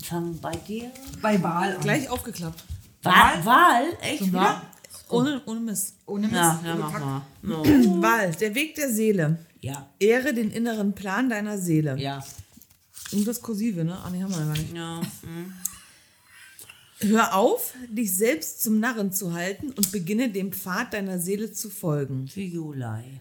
Fang 0.03 0.37
bei 0.39 0.55
dir. 0.55 0.91
Bei 1.21 1.41
Wahl 1.41 1.75
an. 1.75 1.81
Gleich 1.81 2.09
aufgeklappt. 2.09 2.63
Wal? 3.03 3.45
Wal? 3.45 3.83
Echt 4.01 4.25
wieder? 4.27 4.33
wahr? 4.33 4.61
Ohne, 5.09 5.41
ohne 5.45 5.59
Mist. 5.59 5.95
Ohne 6.05 6.27
Mist. 6.27 6.35
Ja, 6.35 6.61
ja, 6.65 6.75
mach 6.75 6.99
mal. 6.99 7.21
No. 7.43 7.63
Wahl, 8.01 8.31
der 8.31 8.55
Weg 8.55 8.75
der 8.75 8.89
Seele. 8.89 9.37
Ja. 9.59 9.89
Ehre 9.99 10.33
den 10.33 10.51
inneren 10.51 10.93
Plan 10.93 11.29
deiner 11.29 11.57
Seele. 11.57 11.97
Ja. 11.99 12.23
Und 13.13 13.27
das 13.27 13.41
Kursive, 13.41 13.83
ne? 13.83 13.97
Ah, 13.97 14.09
nee, 14.09 14.21
haben 14.23 14.31
wir 14.31 14.39
ja 14.39 14.45
gar 14.45 14.57
nicht. 14.57 14.73
Ja. 14.75 15.01
hm. 15.23 15.53
Hör 17.09 17.33
auf, 17.35 17.73
dich 17.89 18.13
selbst 18.15 18.61
zum 18.61 18.79
Narren 18.79 19.11
zu 19.11 19.33
halten 19.33 19.71
und 19.71 19.91
beginne 19.91 20.29
dem 20.29 20.51
Pfad 20.53 20.93
deiner 20.93 21.17
Seele 21.19 21.51
zu 21.51 21.69
folgen. 21.71 22.27
Für 22.27 22.41
Juli. 22.41 23.19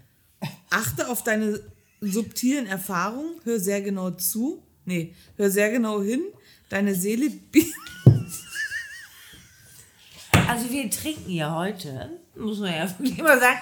Achte 0.68 1.08
auf 1.08 1.24
deine 1.24 1.60
subtilen 2.02 2.66
Erfahrungen, 2.66 3.36
hör 3.44 3.58
sehr 3.58 3.80
genau 3.80 4.10
zu. 4.10 4.62
Nee, 4.84 5.14
hör 5.36 5.50
sehr 5.50 5.70
genau 5.70 6.02
hin. 6.02 6.20
Deine 6.68 6.94
Seele 6.94 7.30
bietet. 7.30 7.74
Also 10.48 10.68
wir 10.70 10.90
trinken 10.90 11.30
ja 11.30 11.54
heute, 11.54 12.10
muss 12.34 12.58
man 12.58 12.72
ja 12.74 12.88
wirklich 12.98 13.18
mal 13.18 13.38
sagen. 13.38 13.58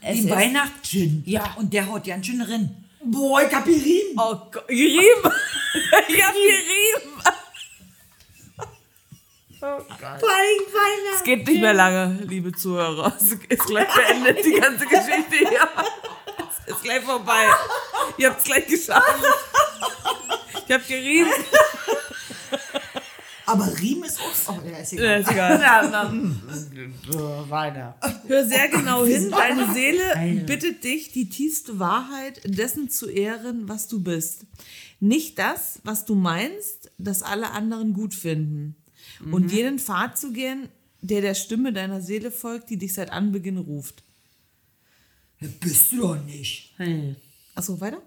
Es 0.00 0.16
Die 0.16 0.24
ist- 0.24 0.30
Weihnachtsgin. 0.30 1.22
Ja. 1.24 1.54
Und 1.54 1.72
der 1.72 1.86
haut 1.88 2.04
ganz 2.04 2.26
schön 2.26 2.42
rein. 2.42 2.81
Boah, 3.04 3.42
ich 3.42 3.54
hab 3.54 3.66
ihn 3.66 3.80
riemen. 3.80 4.14
Oh 4.16 4.36
Gott, 4.50 4.68
gerieben! 4.68 5.32
ich 6.08 6.24
hab 6.24 6.34
gerieben! 6.34 7.12
Es 11.14 11.22
geht 11.22 11.46
nicht 11.46 11.60
mehr 11.60 11.72
lange, 11.72 12.18
liebe 12.26 12.50
Zuhörer. 12.52 13.12
Es 13.16 13.30
ist 13.32 13.66
gleich 13.66 13.94
beendet, 13.94 14.44
die 14.44 14.54
ganze 14.54 14.86
Geschichte 14.86 15.36
hier. 15.36 15.68
Es 16.66 16.74
ist 16.74 16.82
gleich 16.82 17.04
vorbei. 17.04 17.46
Ihr 18.18 18.30
habt 18.30 18.40
es 18.40 18.44
gleich 18.44 18.66
geschafft. 18.66 19.24
Ich 20.66 20.74
habe 20.74 20.82
gerieben. 20.82 21.30
Aber 23.46 23.78
Riemen 23.80 24.04
ist 24.04 24.20
auch. 24.20 24.56
Oh, 24.56 24.68
ja, 24.68 24.78
ist 24.78 24.92
egal. 24.92 25.06
Ja, 25.06 25.16
ist 25.16 25.30
egal. 25.30 25.60
Ja, 25.60 25.88
na, 27.10 27.50
weiter. 27.50 27.96
Hör 28.26 28.46
sehr 28.46 28.68
genau 28.68 29.04
hin. 29.04 29.30
Deine 29.30 29.72
Seele 29.72 30.44
bittet 30.46 30.84
dich, 30.84 31.12
die 31.12 31.28
tiefste 31.28 31.78
Wahrheit 31.78 32.40
dessen 32.44 32.90
zu 32.90 33.08
ehren, 33.08 33.68
was 33.68 33.88
du 33.88 34.02
bist. 34.02 34.46
Nicht 35.00 35.38
das, 35.38 35.80
was 35.84 36.04
du 36.04 36.14
meinst, 36.14 36.90
das 36.98 37.22
alle 37.22 37.50
anderen 37.50 37.92
gut 37.92 38.14
finden. 38.14 38.76
Und 39.30 39.52
jenen 39.52 39.78
Pfad 39.78 40.18
zu 40.18 40.32
gehen, 40.32 40.68
der 41.00 41.20
der 41.20 41.34
Stimme 41.34 41.72
deiner 41.72 42.00
Seele 42.00 42.30
folgt, 42.30 42.70
die 42.70 42.76
dich 42.76 42.94
seit 42.94 43.10
Anbeginn 43.10 43.58
ruft. 43.58 44.02
Bist 45.60 45.92
du 45.92 46.02
doch 46.02 46.24
nicht. 46.24 46.72
Achso, 47.54 47.80
weiter? 47.80 48.00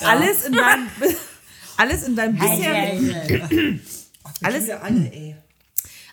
Alles 0.00 0.44
in 0.44 0.52
deinem, 0.52 0.88
alles 1.76 2.02
in 2.06 2.16
deinem 2.16 2.38
bisherigen, 2.38 3.80
Alles- 4.42 4.70
alle, 4.70 5.36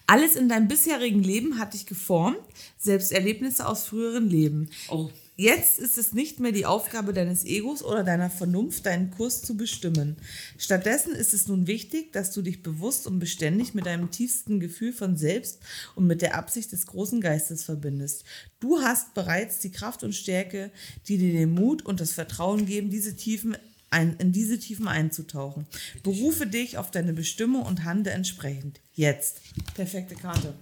alles 0.07 0.36
in 0.36 0.49
deinem 0.49 0.67
bisherigen 0.67 1.21
Leben 1.21 1.59
hat 1.59 1.73
dich 1.73 1.86
geformt, 1.86 2.39
selbst 2.77 3.11
Erlebnisse 3.11 3.67
aus 3.67 3.86
früheren 3.86 4.27
Leben. 4.27 4.69
Oh. 4.89 5.09
Jetzt 5.36 5.80
ist 5.80 5.97
es 5.97 6.11
nicht 6.11 6.41
mehr 6.41 6.51
die 6.51 6.65
Aufgabe 6.65 7.13
deines 7.13 7.45
Egos 7.45 7.82
oder 7.82 8.03
deiner 8.03 8.30
Vernunft, 8.30 8.86
deinen 8.86 9.09
Kurs 9.09 9.41
zu 9.41 9.55
bestimmen. 9.55 10.17
Stattdessen 10.57 11.13
ist 11.13 11.34
es 11.34 11.47
nun 11.47 11.65
wichtig, 11.65 12.11
dass 12.11 12.34
du 12.34 12.41
dich 12.41 12.61
bewusst 12.61 13.07
und 13.07 13.19
beständig 13.19 13.73
mit 13.73 13.86
deinem 13.86 14.11
tiefsten 14.11 14.59
Gefühl 14.59 14.91
von 14.91 15.15
Selbst 15.15 15.59
und 15.95 16.07
mit 16.07 16.21
der 16.21 16.36
Absicht 16.36 16.73
des 16.73 16.88
großen 16.88 17.21
Geistes 17.21 17.63
verbindest. 17.63 18.25
Du 18.59 18.82
hast 18.82 19.13
bereits 19.13 19.59
die 19.59 19.71
Kraft 19.71 20.03
und 20.03 20.13
Stärke, 20.13 20.71
die 21.07 21.17
dir 21.17 21.32
den 21.32 21.53
Mut 21.53 21.86
und 21.86 22.01
das 22.01 22.11
Vertrauen 22.11 22.65
geben, 22.65 22.89
diese 22.89 23.15
Tiefen 23.15 23.55
ein, 23.92 24.16
in 24.18 24.32
diese 24.32 24.60
Tiefen 24.60 24.88
einzutauchen. 24.88 25.66
Berufe 26.04 26.46
dich 26.48 26.78
auf 26.78 26.92
deine 26.92 27.14
Bestimmung 27.14 27.64
und 27.64 27.84
handle 27.84 28.12
entsprechend. 28.12 28.80
Jetzt. 28.94 29.42
Perfekte 29.76 30.16
Karte. 30.16 30.54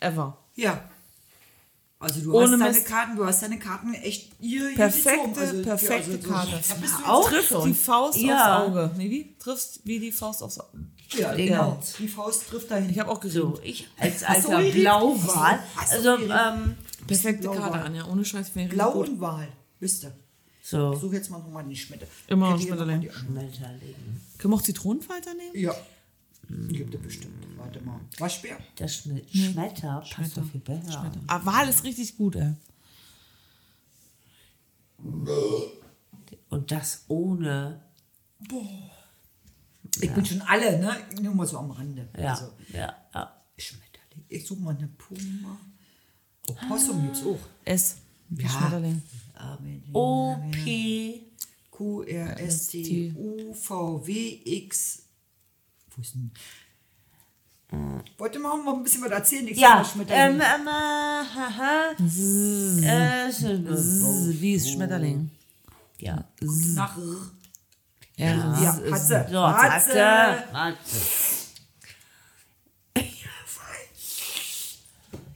Ever. 0.00 0.38
Ja. 0.56 0.82
Also 1.98 2.20
du 2.20 2.34
Ohne 2.34 2.52
hast 2.54 2.60
deine 2.60 2.72
Mist. 2.72 2.86
Karten, 2.86 3.16
du 3.16 3.24
hast 3.24 3.42
deine 3.44 3.58
Karten 3.60 3.94
echt 3.94 4.32
ihr 4.40 4.66
hier 4.68 4.74
Perfekte. 4.76 5.40
Also, 5.40 5.62
perfekte 5.62 6.12
also, 6.14 6.28
Karte. 6.28 6.60
Da 6.68 6.74
bist 6.74 6.94
du 6.98 7.04
Auch 7.04 7.28
Trifft 7.28 7.48
schon. 7.50 7.68
die 7.68 7.74
Faust 7.74 8.18
Ja. 8.18 8.58
aufs 8.58 8.68
Auge. 8.70 8.90
Nee, 8.96 9.10
wie? 9.10 9.36
Triffst 9.38 9.80
wie 9.84 10.00
die 10.00 10.10
Faust 10.10 10.42
aufs 10.42 10.58
Auge. 10.58 10.78
Ja, 11.10 11.32
Genau. 11.34 11.80
Die 12.00 12.08
Faust 12.08 12.48
trifft 12.48 12.70
dahin. 12.72 12.90
Ich 12.90 12.98
habe 12.98 13.08
auch 13.10 13.20
gesehen. 13.20 13.42
So, 13.42 13.60
ich 13.62 13.86
als 13.98 14.20
so, 14.20 14.26
alter 14.26 14.62
Iris. 14.62 14.74
Blauwal. 14.74 15.60
So, 16.02 16.10
Also, 16.10 16.22
ähm, 16.24 16.74
Perfekte 17.06 17.42
Blau 17.42 17.52
Karte. 17.54 17.82
Anja. 17.82 18.06
Ohne 18.06 18.24
Scheiß 18.24 18.54
wäre 18.56 18.68
Blau 18.68 18.92
gut. 18.92 19.08
und 19.08 19.20
Wahl. 19.20 19.46
So. 20.64 20.94
Such 20.94 21.12
jetzt 21.12 21.28
mal 21.28 21.38
nochmal 21.38 21.64
die 21.64 21.76
Schmiede. 21.76 22.06
Immer 22.28 22.50
noch 22.50 22.60
Schmetterling. 22.60 23.10
Schmetterling. 23.10 23.94
Können 24.38 24.52
wir 24.54 24.56
auch 24.56 24.62
Zitronenfalter 24.62 25.34
nehmen? 25.34 25.50
Ja. 25.54 25.74
Gibt 26.68 26.94
es 26.94 27.00
bestimmt. 27.00 27.34
Warte 27.56 27.80
mal. 27.80 28.00
Waschbär. 28.18 28.58
Das 28.76 28.94
Schme 28.96 29.22
Schmetter 29.32 30.04
passt 30.14 30.36
doch 30.36 30.44
viel 30.44 30.60
besser. 30.60 31.10
Ah, 31.26 31.44
Wahl 31.44 31.68
ist 31.68 31.82
richtig 31.84 32.16
gut, 32.16 32.36
ey. 32.36 32.52
Und 36.48 36.70
das 36.70 37.04
ohne. 37.08 37.80
Ich 40.00 40.12
bin 40.12 40.24
schon 40.24 40.42
alle, 40.42 40.78
ne? 40.78 40.96
Nur 41.20 41.34
mal 41.34 41.46
so 41.46 41.58
am 41.58 41.70
Rande. 41.70 42.08
Ja, 42.18 42.32
Also, 42.32 42.52
ja, 42.72 42.94
ja. 43.14 43.42
Schmetterling. 43.58 44.24
Ich 44.28 44.46
suche 44.46 44.60
mal 44.60 44.76
eine 44.76 44.88
Puma. 44.88 45.58
Opossum 46.46 47.02
gibt's 47.02 47.22
auch. 47.24 47.38
S. 47.64 47.96
Wie 48.28 48.42
Ja. 48.44 48.48
Schmetterling. 48.48 49.02
O, 49.92 50.36
P. 50.50 51.26
Q, 51.70 52.02
R, 52.04 52.38
S, 52.40 52.66
T, 52.68 53.12
U, 53.16 53.54
V, 53.54 54.06
W, 54.06 54.40
X. 54.44 55.02
Wo 55.96 56.02
ist 56.02 56.14
denn? 56.14 56.30
Wollte 58.18 58.38
mal 58.38 58.52
ein 58.74 58.82
bisschen 58.82 59.02
was 59.02 59.10
erzählen? 59.10 59.48
Ja, 59.48 59.76
mal 59.76 59.78
ähm, 59.80 59.84
Schmetterling. 59.86 60.40
ähm, 60.40 60.66
äh, 60.66 61.24
haha. 61.34 61.90
Äh, 61.92 63.32
wie 64.40 64.52
ist 64.54 64.70
Schmetterling? 64.70 65.30
ja. 65.98 66.24
Nach 66.74 66.96
R. 68.16 68.58
Ja. 68.62 68.80
sie. 69.82 70.52
Hat 70.52 70.76
sie. 70.84 71.42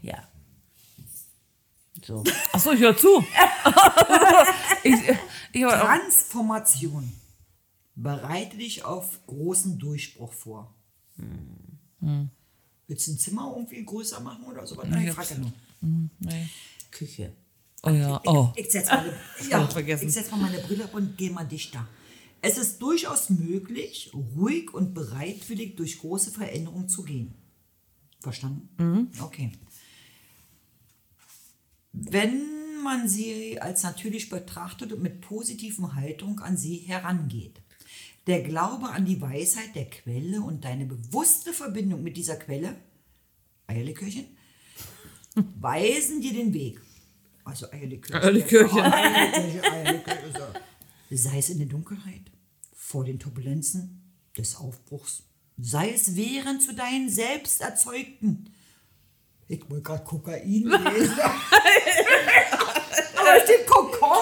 Ja. 0.02 0.28
So. 2.06 2.22
Achso, 2.52 2.72
ich 2.72 2.80
höre 2.80 2.96
zu. 2.96 3.18
ich, 4.84 4.94
ich 5.52 5.66
auch, 5.66 5.72
Transformation. 5.72 7.12
Bereite 7.96 8.58
dich 8.58 8.84
auf 8.84 9.26
großen 9.26 9.78
Durchbruch 9.78 10.32
vor. 10.32 10.72
Willst 12.86 13.08
du 13.08 13.12
ein 13.12 13.18
Zimmer 13.18 13.52
irgendwie 13.56 13.84
größer 13.84 14.20
machen 14.20 14.44
oder 14.44 14.66
so? 14.66 14.80
Nein, 14.84 15.08
ich 15.08 15.14
frage 15.14 15.34
ja 15.34 15.38
nur. 15.38 15.52
nee. 16.20 16.48
Küche. 16.92 17.32
Oh 17.82 17.90
ja, 17.90 18.20
oh. 18.24 18.52
Ich 18.54 18.70
setze 18.70 18.94
meine, 18.94 19.12
ja, 19.50 19.96
ich 20.00 20.12
setz 20.12 20.30
mal 20.30 20.38
meine 20.38 20.58
Brille 20.58 20.84
ab 20.84 20.94
und 20.94 21.16
gehe 21.18 21.30
mal 21.30 21.44
dichter. 21.44 21.88
Es 22.40 22.56
ist 22.56 22.80
durchaus 22.80 23.30
möglich, 23.30 24.12
ruhig 24.14 24.72
und 24.72 24.94
bereitwillig 24.94 25.74
durch 25.76 25.98
große 25.98 26.30
Veränderungen 26.30 26.88
zu 26.88 27.02
gehen. 27.02 27.34
Verstanden? 28.20 29.10
Okay. 29.20 29.52
Wenn 31.98 32.82
man 32.82 33.08
sie 33.08 33.60
als 33.60 33.82
natürlich 33.82 34.28
betrachtet 34.28 34.92
und 34.92 35.02
mit 35.02 35.20
positiven 35.20 35.94
Haltung 35.94 36.40
an 36.40 36.56
sie 36.56 36.76
herangeht. 36.76 37.60
Der 38.26 38.42
Glaube 38.42 38.90
an 38.90 39.04
die 39.04 39.20
Weisheit 39.20 39.74
der 39.74 39.88
Quelle 39.88 40.40
und 40.40 40.64
deine 40.64 40.84
bewusste 40.84 41.52
Verbindung 41.52 42.02
mit 42.02 42.16
dieser 42.16 42.36
Quelle, 42.36 42.76
Eierlikörchen, 43.66 44.26
weisen 45.60 46.20
dir 46.20 46.32
den 46.32 46.52
Weg. 46.52 46.80
Also 47.44 47.70
Eierlikörchen. 47.70 48.22
Eierlikörchen. 48.22 48.78
Eierlikörchen, 48.92 49.64
Eierlikörchen. 49.64 50.62
Sei 51.10 51.38
es 51.38 51.50
in 51.50 51.58
der 51.58 51.68
Dunkelheit, 51.68 52.30
vor 52.72 53.04
den 53.04 53.18
Turbulenzen 53.18 54.12
des 54.36 54.56
Aufbruchs, 54.56 55.22
sei 55.56 55.90
es 55.90 56.14
während 56.14 56.62
zu 56.62 56.74
deinen 56.74 57.08
selbst 57.08 57.60
erzeugten. 57.60 58.52
Ich 59.48 59.68
wollte 59.70 59.82
gerade 59.82 60.04
Kokain 60.04 60.42
lesen. 60.42 61.20
Aber 63.18 63.36
es 63.36 63.42
steht 63.44 63.66
Kokon. 63.66 64.18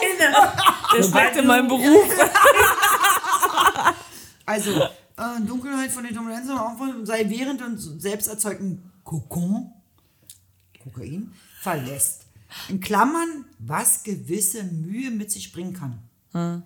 Das 0.96 1.08
steckt 1.08 1.36
in 1.36 1.46
meinem 1.46 1.68
Beruf. 1.68 2.08
Also, 4.46 4.72
äh, 4.82 5.40
Dunkelheit 5.46 5.90
von 5.90 6.04
den 6.04 6.14
Turbulenzen 6.14 6.54
sei 7.06 7.24
während 7.30 7.62
und 7.62 7.78
selbst 7.78 8.26
erzeugten 8.28 8.92
Kokon, 9.02 9.72
Kokain, 10.82 11.32
verlässt. 11.62 12.26
In 12.68 12.78
Klammern, 12.78 13.46
was 13.58 14.02
gewisse 14.02 14.64
Mühe 14.64 15.10
mit 15.10 15.32
sich 15.32 15.50
bringen 15.50 15.72
kann. 15.72 16.62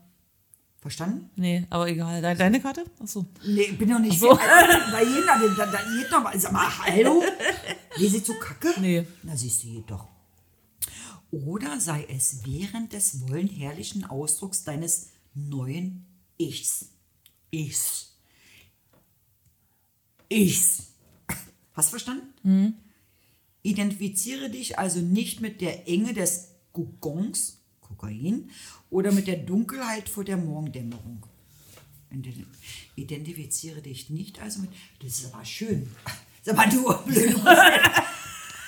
Verstanden? 0.81 1.31
Nee, 1.37 1.67
aber 1.71 1.87
egal. 1.89 2.21
Deine, 2.21 2.37
deine 2.39 2.61
Karte? 2.61 2.85
Achso. 3.01 3.27
Nee, 3.47 3.63
ich 3.63 3.79
bin 3.79 3.91
doch 3.91 3.99
nicht 4.01 4.19
so. 4.19 4.35
viel. 4.35 4.49
Also, 4.49 4.93
bei 4.93 5.05
jeder, 5.05 5.57
da, 5.57 5.67
da 5.67 5.79
geht 5.79 6.11
noch 6.11 6.23
mal. 6.23 6.39
Sag 6.39 6.53
mal, 6.53 6.67
hallo? 6.85 7.23
Lese 7.97 8.21
so 8.25 8.35
kacke? 8.35 8.75
Nee. 8.81 9.07
Na, 9.23 9.37
siehst 9.37 9.65
du 9.65 9.69
jedoch. 9.69 10.07
Oder 11.31 11.81
sei 11.81 12.05
es 12.09 12.45
während 12.45 12.93
des 12.93 13.29
wollen 13.29 13.49
herrlichen 13.49 14.05
Ausdrucks 14.05 14.65
deines 14.65 15.09
neuen 15.35 16.07
Ichs. 16.39 16.87
Ichs. 17.51 18.15
Ichs. 20.29 20.85
Hast 21.73 21.89
du 21.89 21.91
verstanden? 21.91 22.75
Identifiziere 23.63 24.51
dich 24.51 24.79
also 24.79 25.01
nicht 25.01 25.41
mit 25.41 25.61
der 25.61 25.89
Enge 25.89 26.15
des 26.15 26.49
Kokons, 26.73 27.59
Kokain, 27.81 28.51
oder 28.91 29.13
mit 29.13 29.27
der 29.27 29.37
Dunkelheit 29.39 30.09
vor 30.09 30.25
der 30.25 30.37
Morgendämmerung. 30.37 31.27
Ident- 32.11 32.47
Identifiziere 32.97 33.83
dich 33.83 34.09
nicht 34.11 34.41
also 34.41 34.61
mit. 34.61 34.71
Das 35.03 35.19
ist 35.19 35.33
aber 35.35 35.45
schön. 35.45 35.91
Sag 36.49 36.57
mal, 36.57 36.69
du. 36.71 36.95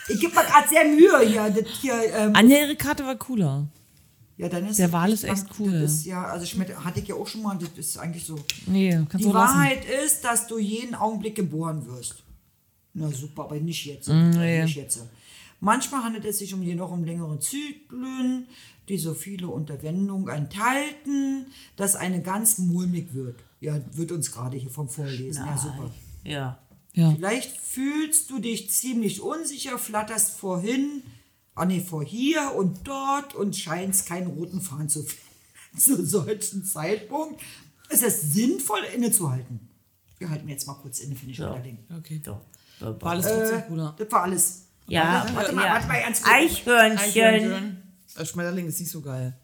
Ich 0.09 0.20
gebe 0.20 0.35
mir 0.35 0.43
gerade 0.43 0.69
sehr 0.69 0.85
Mühe 0.85 1.20
hier. 1.20 1.48
Das 1.48 1.70
hier 1.81 1.94
ähm, 2.15 2.32
Anja, 2.35 2.59
ihre 2.59 2.77
Karte 2.77 3.07
war 3.07 3.16
cooler. 3.16 3.69
ja, 4.36 4.51
dann 4.51 4.66
ist 4.66 4.78
Der 4.78 4.93
Wal 4.93 5.11
ist 5.12 5.24
echt 5.24 5.47
cool. 5.59 5.73
Ist, 5.73 6.05
ja, 6.05 6.24
also 6.24 6.44
Schmidt 6.44 6.77
hatte 6.77 7.01
ich 7.01 7.09
ja 7.09 7.15
auch 7.15 7.27
schon 7.27 7.43
mal. 7.43 7.57
Das 7.57 7.70
ist 7.78 7.97
eigentlich 7.97 8.27
so. 8.27 8.39
Nee, 8.66 8.90
kannst 9.09 9.20
Die 9.20 9.23
du 9.23 9.32
lassen. 9.32 9.55
Wahrheit 9.55 9.82
ist, 10.05 10.23
dass 10.24 10.47
du 10.47 10.59
jeden 10.59 10.94
Augenblick 10.94 11.36
geboren 11.36 11.86
wirst. 11.86 12.23
Na 12.93 13.09
super, 13.09 13.44
aber 13.44 13.57
nicht 13.57 13.86
jetzt. 13.86 14.09
Mm, 14.09 14.31
nee. 14.31 14.62
Nicht 14.62 14.77
jetzt. 14.77 15.02
Manchmal 15.61 16.02
handelt 16.02 16.27
es 16.27 16.39
sich 16.40 16.52
um 16.52 16.61
noch 16.77 16.90
um 16.90 17.05
längere 17.05 17.39
Zyklen, 17.39 18.47
die 18.90 18.98
so 18.98 19.15
viele 19.15 19.48
Unterwendungen 19.48 20.28
enthalten, 20.28 21.47
dass 21.77 21.97
eine 21.97 22.20
ganz 22.20 22.59
mulmig 22.59 23.15
wird. 23.15 23.36
Ja, 23.61 23.78
wird 23.93 24.12
uns 24.12 24.32
gerade 24.32 24.59
hier 24.59 24.70
vom 24.70 24.89
Vorlesen. 24.89 25.47
Ja, 25.47 25.57
super. 25.57 25.90
Ja. 26.24 26.59
Ja. 26.93 27.12
Vielleicht 27.12 27.57
fühlst 27.57 28.31
du 28.31 28.39
dich 28.41 28.71
ziemlich 28.71 29.21
unsicher, 29.21 29.79
flatterst 29.79 30.33
vorhin, 30.39 31.03
ah 31.55 31.65
nee, 31.65 31.81
vor 31.81 32.05
hier 32.05 32.53
und 32.57 32.87
dort 32.87 33.35
und 33.35 33.57
scheinst 33.57 34.07
keinen 34.07 34.27
roten 34.29 34.61
Faden 34.61 34.89
zu 34.89 35.03
finden. 35.03 35.25
zu 35.79 36.05
solchen 36.05 36.65
Zeitpunkt 36.65 37.41
ist 37.91 38.03
es 38.03 38.21
sinnvoll, 38.33 38.81
innezuhalten. 38.95 39.69
Wir 40.19 40.29
halten 40.31 40.49
jetzt 40.49 40.67
mal 40.67 40.75
kurz 40.75 40.99
inne, 41.01 41.15
finde 41.15 41.33
ich 41.33 41.39
Ja. 41.39 41.49
Schmetterling. 41.53 41.79
Okay. 41.99 42.21
So. 42.25 42.41
War 42.81 43.12
alles 43.12 43.27
trotzdem 43.27 43.59
Äh, 43.59 43.62
cooler. 43.69 43.95
das 43.99 44.11
war 44.12 44.23
alles. 44.23 44.62
Ja, 44.89 45.27
warte 45.35 45.53
mal, 45.53 45.65
ja. 45.67 45.73
warte 45.75 45.87
mal, 45.87 46.01
ganz 46.03 46.23
kurz. 46.23 46.35
Eichhörnchen. 46.35 47.83
Äh, 48.17 48.27
Schmetterling 48.27 48.67
ist 48.67 48.81
nicht 48.81 48.91
so 48.91 49.01
geil. 49.01 49.37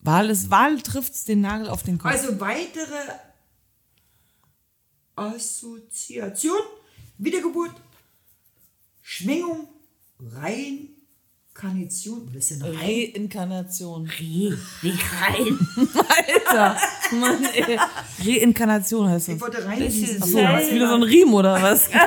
Wahl, 0.00 0.30
ist, 0.30 0.50
Wahl 0.50 0.80
trifft 0.82 1.26
den 1.28 1.40
Nagel 1.40 1.68
auf 1.68 1.82
den 1.82 1.98
Kopf. 1.98 2.10
Also 2.10 2.38
weitere 2.40 2.94
Assoziation, 5.16 6.58
Wiedergeburt, 7.18 7.72
Schwingung, 9.02 9.68
Reinkarnation. 10.20 12.28
Was 12.34 12.50
ist 12.50 12.60
denn 12.62 12.74
rein? 12.76 13.10
Reinkarnation. 13.14 14.06
Reh, 14.20 14.52
nicht 14.82 15.02
rein. 15.22 15.58
Alter, 16.46 16.76
Mann, 17.12 17.44
ey. 17.44 17.78
Reinkarnation 18.24 19.08
heißt 19.08 19.28
Ich 19.28 19.34
das. 19.34 19.40
wollte 19.42 19.56
Bisschen 19.58 19.70
reinlesen. 19.72 20.22
Achso, 20.22 20.38
ist 20.66 20.72
wieder 20.74 20.88
so 20.88 20.94
ein 20.96 21.02
Riemen 21.02 21.34
oder 21.34 21.60
was? 21.62 21.88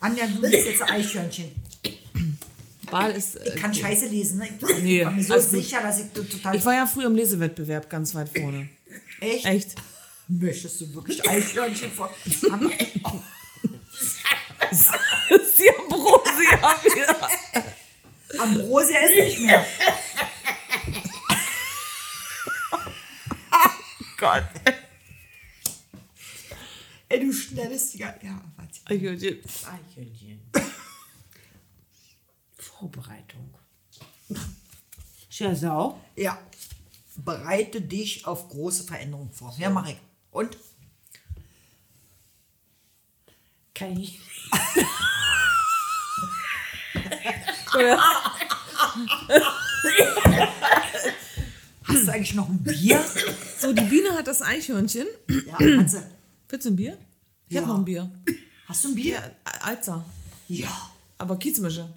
Anja, 0.00 0.26
du 0.26 0.40
bist 0.40 0.54
jetzt 0.66 0.82
ein 0.82 0.90
Eichhörnchen. 0.90 1.50
Wahl 2.90 3.10
ist. 3.12 3.36
Ich 3.44 3.54
Äh, 3.54 3.58
kann 3.58 3.74
scheiße 3.74 4.06
lesen. 4.06 4.38
Ne? 4.38 4.46
Ich 4.46 4.82
Nee, 4.82 5.04
war 5.04 5.10
mir 5.10 5.22
so 5.24 5.34
gut. 5.34 5.42
sicher, 5.42 5.80
dass 5.82 5.98
ich 6.00 6.06
total... 6.12 6.54
ich 6.54 6.64
war 6.64 6.74
ja 6.74 6.86
früher 6.86 7.06
im 7.06 7.16
Lesewettbewerb 7.16 7.90
ganz 7.90 8.14
weit 8.14 8.28
vorne. 8.28 8.68
Echt? 9.20 9.44
Echt? 9.46 9.74
Möchtest 10.28 10.80
du 10.80 10.94
wirklich 10.94 11.28
Eichhörnchen 11.28 11.90
vor... 11.92 12.12
Haben- 12.50 12.72
Sie 14.70 15.70
Ambrosia 15.78 16.76
wieder. 16.84 17.30
Ambrosia 18.42 18.98
ist 19.00 19.14
nicht 19.24 19.40
mehr. 19.40 19.64
Gott. 24.18 24.44
Ey, 27.08 27.20
du 27.20 27.32
schnellst 27.32 27.94
die 27.94 27.98
ganze... 27.98 28.26
Ja, 28.26 28.40
warte. 28.56 28.80
Eichhörnchen. 28.86 29.38
Eichhörnchen. 29.64 30.40
Vorbereitung. 32.58 33.54
Schau. 35.28 36.00
Ja. 36.16 36.38
Bereite 37.24 37.80
dich 37.80 38.26
auf 38.26 38.48
große 38.48 38.84
Veränderungen 38.84 39.32
vor. 39.32 39.54
Ja, 39.58 39.70
mach 39.70 39.88
ich. 39.88 39.96
Und? 40.30 40.56
Kann 43.74 43.98
ich. 43.98 44.18
Hast 51.84 52.06
du 52.06 52.12
eigentlich 52.12 52.34
noch 52.34 52.48
ein 52.48 52.58
Bier? 52.62 53.04
So, 53.58 53.72
die 53.72 53.82
Biene 53.82 54.10
hat 54.12 54.26
das 54.26 54.42
Eichhörnchen. 54.42 55.06
Ja, 55.46 55.56
kannst 55.58 55.94
du. 55.94 56.02
Willst 56.48 56.66
du 56.66 56.70
ein 56.70 56.76
Bier? 56.76 56.98
Ich 57.48 57.54
Ja. 57.54 57.60
hab 57.62 57.68
noch 57.68 57.78
ein 57.78 57.84
Bier. 57.84 58.10
Hast 58.66 58.84
du 58.84 58.88
ein 58.88 58.94
Bier? 58.94 59.36
Alter. 59.62 60.04
Ja. 60.48 60.90
Aber 61.18 61.38
Kiezmische. 61.38 61.88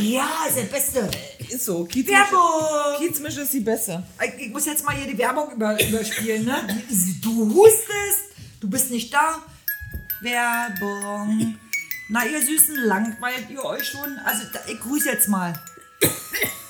Ja, 0.00 0.46
ist 0.48 0.56
der 0.56 0.62
Beste. 0.62 1.10
Ist 1.48 1.66
so. 1.66 1.84
Kiezmische, 1.84 2.18
Werbung! 2.18 2.98
Kiezmische 2.98 3.40
ist 3.42 3.52
die 3.52 3.60
beste. 3.60 4.02
Ich, 4.24 4.46
ich 4.46 4.52
muss 4.52 4.64
jetzt 4.64 4.84
mal 4.84 4.94
hier 4.96 5.12
die 5.12 5.18
Werbung 5.18 5.52
über, 5.52 5.78
überspielen, 5.86 6.46
ne? 6.46 6.82
Du 7.20 7.52
hustest, 7.54 8.32
du 8.60 8.70
bist 8.70 8.90
nicht 8.90 9.12
da. 9.12 9.42
Werbung. 10.22 11.58
Na, 12.08 12.24
ihr 12.24 12.40
Süßen, 12.40 12.76
langweilt 12.76 13.50
ihr 13.50 13.62
euch 13.62 13.86
schon? 13.86 14.18
Also, 14.24 14.44
da, 14.52 14.60
ich 14.66 14.80
grüße 14.80 15.10
jetzt 15.10 15.28
mal. 15.28 15.52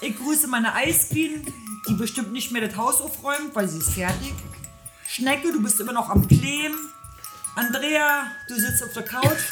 Ich 0.00 0.16
grüße 0.16 0.48
meine 0.48 0.74
Eisbienen, 0.74 1.46
die 1.88 1.94
bestimmt 1.94 2.32
nicht 2.32 2.50
mehr 2.50 2.66
das 2.66 2.76
Haus 2.76 3.00
aufräumt, 3.00 3.54
weil 3.54 3.68
sie 3.68 3.78
ist 3.78 3.90
fertig. 3.90 4.34
Schnecke, 5.06 5.52
du 5.52 5.62
bist 5.62 5.78
immer 5.78 5.92
noch 5.92 6.10
am 6.10 6.26
Kleben. 6.26 6.76
Andrea, 7.54 8.26
du 8.48 8.54
sitzt 8.56 8.82
auf 8.82 8.92
der 8.92 9.04
Couch 9.04 9.42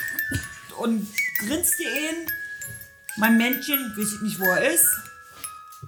und 0.79 1.07
grinst 1.39 1.79
dir 1.79 1.89
ein. 1.89 2.27
Mein 3.17 3.37
Männchen, 3.37 3.93
weiß 3.97 4.13
ich 4.15 4.21
nicht, 4.23 4.41
wo 4.41 4.45
er 4.45 4.73
ist. 4.73 4.87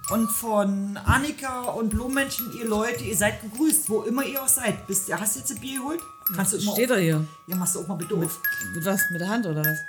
Und 0.09 0.27
von 0.29 0.97
Annika 1.05 1.61
und 1.61 1.89
Blumenmenschen, 1.89 2.51
ihr 2.57 2.65
Leute, 2.65 3.03
ihr 3.03 3.15
seid 3.15 3.41
gegrüßt, 3.41 3.89
wo 3.89 4.01
immer 4.01 4.23
ihr 4.23 4.41
auch 4.41 4.47
seid. 4.47 4.85
Bist, 4.87 5.11
hast 5.13 5.35
du 5.35 5.39
jetzt 5.39 5.51
ein 5.51 5.59
Bier 5.59 5.79
geholt? 5.79 6.01
Kannst 6.35 6.53
du 6.53 6.57
immer 6.57 6.73
Steht 6.73 6.91
auf, 6.91 6.97
er 6.97 7.03
hier? 7.03 7.27
Ja, 7.47 7.55
machst 7.55 7.75
du 7.75 7.79
auch 7.81 7.87
mal 7.87 7.95
bitte 7.95 8.15
auf. 8.15 8.39
Mit 8.73 8.85
was? 8.85 9.01
Mit 9.11 9.21
der 9.21 9.29
Hand 9.29 9.45
oder 9.45 9.61
was? 9.61 9.79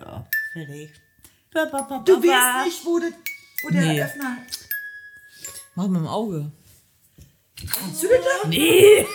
Ja, 0.00 0.26
fertig. 0.52 0.92
Du 1.52 1.60
weißt 1.60 2.66
nicht, 2.66 2.84
wo, 2.84 2.98
das, 2.98 3.12
wo 3.62 3.68
der 3.70 3.82
Nee. 3.82 4.02
Öffner... 4.02 4.38
Mach 5.76 5.88
mit 5.88 6.00
dem 6.00 6.06
Auge. 6.06 6.50
Kannst 7.56 8.02
du 8.02 8.08
das 8.08 8.18
da? 8.42 8.48
Nee. 8.48 9.06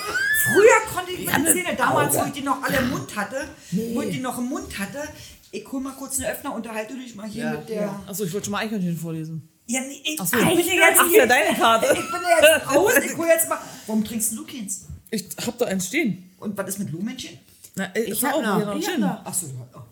Früher 0.44 0.94
konnte 0.94 1.11
ich 1.11 1.26
meine 1.26 1.53
Zähne, 1.53 1.76
damals, 1.76 2.16
wo 2.16 2.24
ich 2.26 2.34
die 2.34 2.41
noch 2.41 2.61
alle 2.61 2.78
im 2.78 2.90
Mund 2.90 3.16
hatte, 3.16 3.48
wo 3.72 4.02
ich 4.02 4.11
die 4.16 4.20
noch 4.22 4.38
im 4.38 4.45
Mund 4.45 4.78
hatte, 4.80 5.07
ich 5.52 5.72
hol 5.72 5.82
mal 5.82 5.94
kurz 5.94 6.18
einen 6.20 6.30
Öffner, 6.32 6.54
unterhalte 6.54 6.96
dich 6.96 7.16
mal 7.16 7.28
hier 7.28 7.52
mit 7.52 7.70
der... 7.70 7.90
Achso, 8.08 8.24
ich 8.24 8.34
wollte 8.34 8.46
schon 8.46 8.52
mal 8.54 8.60
Eichhörnchen 8.60 8.98
vorlesen. 8.98 9.48
Ja, 9.66 9.82
nee, 9.82 10.02
ich, 10.04 10.20
Ach 10.20 10.26
so. 10.26 10.38
ich 10.38 10.46
bin 10.46 10.66
ja 10.66 10.90
jetzt 10.90 11.00
Ach, 11.00 11.08
hier, 11.08 11.20
ja, 11.20 11.26
deine 11.26 11.56
Karte. 11.58 11.88
Ich 11.94 12.12
bin 12.12 12.22
ja 12.24 12.54
jetzt 12.56 12.76
raus, 12.76 12.92
ich 13.06 13.18
hol 13.18 13.28
jetzt 13.28 13.50
mal... 13.50 13.60
Warum 13.88 14.04
trinkst 14.04 14.32
du 14.34 14.46
keins? 14.46 14.86
Ich 15.12 15.26
hab 15.46 15.58
da 15.58 15.66
eins 15.66 15.88
stehen. 15.88 16.32
Und 16.40 16.58
was 16.58 16.70
ist 16.70 16.80
mit 16.80 16.90
Blumenmännchen? 16.90 17.38
Na, 17.76 17.96
ich, 17.96 18.10
Ich 18.10 18.24
hab 18.24 18.34
auch 18.36 18.42
noch. 18.42 18.58
hier 18.58 18.66
noch 18.66 18.76
Ich 18.78 18.88
hab 18.90 18.98
noch. 19.00 19.26
Achso, 19.26 19.46
ja. 19.48 19.86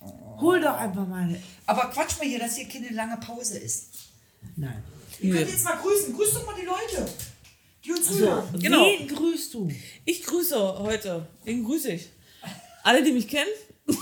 oh. 0.00 0.40
Hol 0.40 0.60
doch 0.60 0.74
einfach 0.76 1.06
mal. 1.06 1.34
Aber 1.66 1.90
quatsch 1.90 2.18
mal 2.18 2.26
hier, 2.26 2.38
dass 2.38 2.56
hier 2.56 2.68
keine 2.68 2.90
lange 2.90 3.16
Pause 3.18 3.58
ist. 3.58 3.88
Nein. 4.56 4.82
Ihr 5.20 5.32
könnt 5.34 5.48
jetzt 5.48 5.64
mal 5.64 5.76
grüßen. 5.76 6.14
Grüßt 6.14 6.34
doch 6.34 6.46
mal 6.46 6.54
die 6.60 6.66
Leute, 6.66 7.10
die 7.84 7.92
uns 7.92 8.06
So, 8.08 8.14
zuhören. 8.14 8.44
Genau. 8.60 8.84
wen 8.84 9.08
grüßt 9.08 9.54
du? 9.54 9.70
Ich 10.04 10.22
grüße 10.24 10.78
heute. 10.80 11.26
Wen 11.44 11.64
grüße 11.64 11.92
ich? 11.92 12.08
Alle, 12.82 13.02
die 13.02 13.12
mich 13.12 13.28
kennen. 13.28 13.48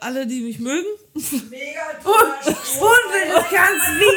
Alle, 0.00 0.26
die 0.26 0.40
mich 0.40 0.58
mögen. 0.58 0.86
Mega 1.14 1.80
Spruch. 2.00 2.12
Und 2.14 3.12
wenn 3.12 3.30
es 3.30 3.50
ganz 3.50 3.82
wie. 3.98 4.16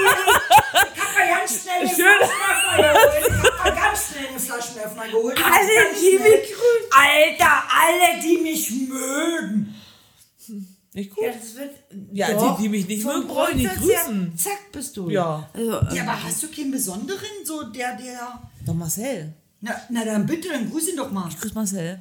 Ich 0.93 1.01
hab 1.01 1.13
mal 1.15 1.27
ganz 1.27 1.63
schnell 1.63 1.87
den. 1.87 1.95
Flaschenöffner 1.95 2.93
geholt. 2.93 3.23
Ich 3.27 3.33
hab 3.43 3.65
mal 3.65 3.75
ganz 3.75 4.07
schnell 4.07 4.27
den 4.27 4.39
Flaschenöffner 4.39 5.07
geholt. 5.07 5.37
Alle, 5.43 5.93
die 5.93 6.17
schnell. 6.17 6.31
mich 6.31 6.49
grüßen. 6.49 6.89
Alter, 6.91 7.63
alle, 7.81 8.21
die 8.23 8.37
mich 8.37 8.71
mögen. 8.71 9.75
Nicht 10.93 11.15
gut? 11.15 11.23
Ja, 11.23 11.31
das 11.31 11.55
wird. 11.55 11.75
Ja, 12.13 12.33
Doch. 12.33 12.57
die, 12.57 12.63
die 12.63 12.69
mich 12.69 12.87
nicht 12.87 13.05
mögen, 13.05 13.27
brauche 13.27 13.51
ich 13.51 13.57
nicht 13.57 13.75
grüßen. 13.75 14.37
Zack, 14.37 14.71
bist 14.71 14.95
du. 14.97 15.09
Ja. 15.09 15.49
Also, 15.53 15.71
Ja, 15.71 15.91
ähm, 15.93 16.09
aber 16.09 16.23
hast 16.23 16.43
du 16.43 16.47
keinen 16.49 16.71
besonderen, 16.71 17.29
so 17.43 17.63
der, 17.63 17.95
der... 17.95 18.49
Doch 18.65 18.73
Marcel. 18.73 19.33
Na, 19.61 19.79
na 19.89 20.05
dann 20.05 20.25
bitte, 20.25 20.49
dann 20.49 20.69
grüß 20.69 20.89
ihn 20.89 20.97
doch 20.97 21.11
mal. 21.11 21.29
Grüß 21.39 21.53
Marcel. 21.53 21.99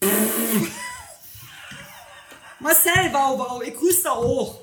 Marcel 2.60 3.10
Baubau, 3.12 3.62
ich 3.62 3.74
grüße 3.74 4.02
da 4.04 4.10
auch. 4.12 4.60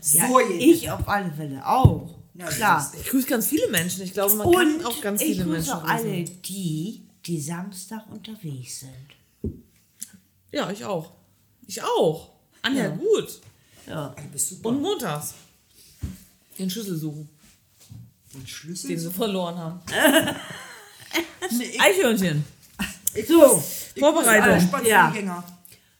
So, 0.00 0.18
ja, 0.18 0.40
jetzt. 0.48 0.62
ich 0.62 0.90
auf 0.90 1.08
alle 1.08 1.32
Fälle 1.32 1.66
auch. 1.66 2.14
Ja, 2.34 2.46
Klar. 2.46 2.92
Ich 3.00 3.08
grüße 3.08 3.26
ganz 3.26 3.46
viele 3.46 3.68
Menschen. 3.68 4.02
Ich 4.02 4.12
glaube, 4.12 4.34
man 4.34 4.46
Und 4.46 4.54
kann 4.54 4.84
auch 4.84 5.00
ganz 5.00 5.20
ich 5.22 5.28
viele 5.28 5.44
grüße 5.44 5.56
Menschen 5.56 5.72
auch 5.72 5.84
alle 5.84 6.24
die, 6.24 7.02
die 7.24 7.40
Samstag 7.40 8.04
unterwegs 8.10 8.80
sind. 8.80 9.54
Ja, 10.52 10.70
ich 10.70 10.84
auch. 10.84 11.12
Ich 11.66 11.82
auch. 11.82 12.30
Anja, 12.62 12.88
gut. 12.88 13.40
Ja. 13.86 14.14
Du 14.16 14.22
bist 14.32 14.50
super. 14.50 14.68
Und 14.68 14.82
montags. 14.82 15.34
Den 16.58 16.70
Schlüssel 16.70 16.96
suchen, 16.96 17.28
den 18.32 18.46
Schlüssel. 18.46 18.88
den 18.88 18.98
sie 18.98 19.10
verloren 19.10 19.56
haben. 19.58 19.80
Ich, 21.48 21.80
Eichhörnchen. 21.80 22.44
ich, 23.14 23.26
So, 23.28 23.62
ich 23.62 23.85
Vorbereitung. 23.98 24.60
Spaziergänger. 24.60 25.44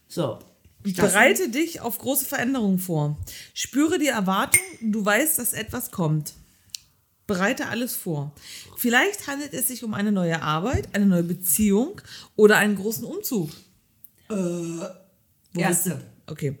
so. 0.07 0.39
Bereite 0.83 1.49
dich 1.49 1.81
auf 1.81 1.97
große 1.97 2.23
Veränderungen 2.23 2.79
vor. 2.79 3.17
Spüre 3.53 3.99
die 3.99 4.07
Erwartung, 4.07 4.61
du 4.79 5.03
weißt, 5.03 5.37
dass 5.37 5.51
etwas 5.51 5.91
kommt. 5.91 6.33
Bereite 7.25 7.67
alles 7.67 7.93
vor. 7.93 8.31
Vielleicht 8.77 9.27
handelt 9.27 9.53
es 9.53 9.67
sich 9.67 9.83
um 9.83 9.93
eine 9.93 10.13
neue 10.13 10.41
Arbeit, 10.41 10.87
eine 10.95 11.05
neue 11.05 11.23
Beziehung 11.23 11.99
oder 12.37 12.55
einen 12.57 12.77
großen 12.77 13.03
Umzug. 13.03 13.49
Erste. 15.53 16.01
Okay. 16.25 16.57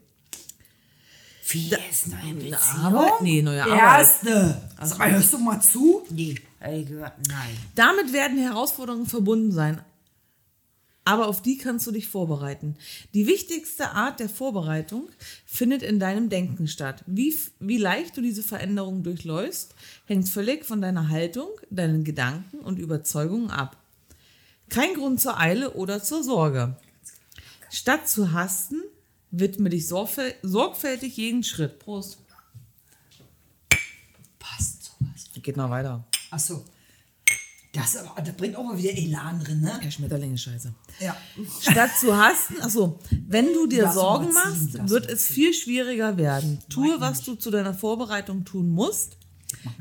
Wie 1.49 1.71
ist 1.89 2.07
neue 2.07 2.33
Beziehung? 2.33 2.83
Arbeit? 2.83 3.21
Nee, 3.21 3.41
neue 3.41 3.63
Arbeit. 3.63 3.79
Erste. 3.79 4.61
Mal, 4.97 5.11
hörst 5.13 5.31
du 5.31 5.37
mal 5.37 5.61
zu? 5.61 6.05
Nee, 6.09 6.35
nein. 6.59 7.57
Damit 7.75 8.11
werden 8.11 8.37
Herausforderungen 8.37 9.05
verbunden 9.05 9.53
sein. 9.53 9.81
Aber 11.07 11.27
auf 11.27 11.41
die 11.41 11.57
kannst 11.57 11.87
du 11.87 11.91
dich 11.91 12.09
vorbereiten. 12.09 12.75
Die 13.13 13.27
wichtigste 13.27 13.91
Art 13.91 14.19
der 14.19 14.27
Vorbereitung 14.27 15.07
findet 15.45 15.81
in 15.81 16.01
deinem 16.01 16.27
Denken 16.27 16.67
statt. 16.67 17.05
Wie, 17.07 17.33
wie 17.61 17.77
leicht 17.77 18.17
du 18.17 18.21
diese 18.21 18.43
Veränderung 18.43 19.03
durchläufst, 19.03 19.73
hängt 20.03 20.27
völlig 20.27 20.65
von 20.65 20.81
deiner 20.81 21.07
Haltung, 21.07 21.47
deinen 21.69 22.03
Gedanken 22.03 22.59
und 22.59 22.77
Überzeugungen 22.77 23.51
ab. 23.51 23.77
Kein 24.67 24.95
Grund 24.95 25.21
zur 25.21 25.39
Eile 25.39 25.75
oder 25.75 26.03
zur 26.03 26.25
Sorge. 26.25 26.75
Statt 27.69 28.09
zu 28.09 28.33
hasten, 28.33 28.81
Widme 29.31 29.69
dich 29.69 29.87
sorgfäl 29.87 30.35
sorgfältig 30.41 31.15
jeden 31.15 31.41
Schritt. 31.41 31.79
Prost. 31.79 32.17
Passt 34.39 34.83
sowas. 34.83 35.29
Geht 35.41 35.55
noch 35.55 35.69
weiter. 35.69 36.05
Achso. 36.31 36.65
Das, 37.81 37.97
aber, 37.97 38.21
das 38.21 38.35
bringt 38.35 38.55
auch 38.55 38.63
mal 38.63 38.77
wieder 38.77 38.91
Elan 38.91 39.39
drin, 39.39 39.61
ne? 39.61 39.79
Ja, 39.83 39.91
Schmetterling 39.91 40.33
ist 40.33 40.43
scheiße. 40.43 40.73
Ja. 40.99 41.15
Statt 41.61 41.91
zu 41.99 42.15
hassen, 42.15 42.61
achso, 42.61 42.99
wenn 43.27 43.53
du 43.53 43.67
dir 43.67 43.83
Das 43.83 43.95
Sorgen 43.95 44.33
machst, 44.33 44.89
wird 44.89 45.09
es 45.09 45.25
viel 45.25 45.53
schwieriger 45.53 46.17
werden. 46.17 46.59
Tue, 46.69 46.99
was 46.99 47.23
du 47.23 47.35
zu 47.35 47.51
deiner 47.51 47.73
Vorbereitung 47.73 48.45
tun 48.45 48.69
musst. 48.69 49.17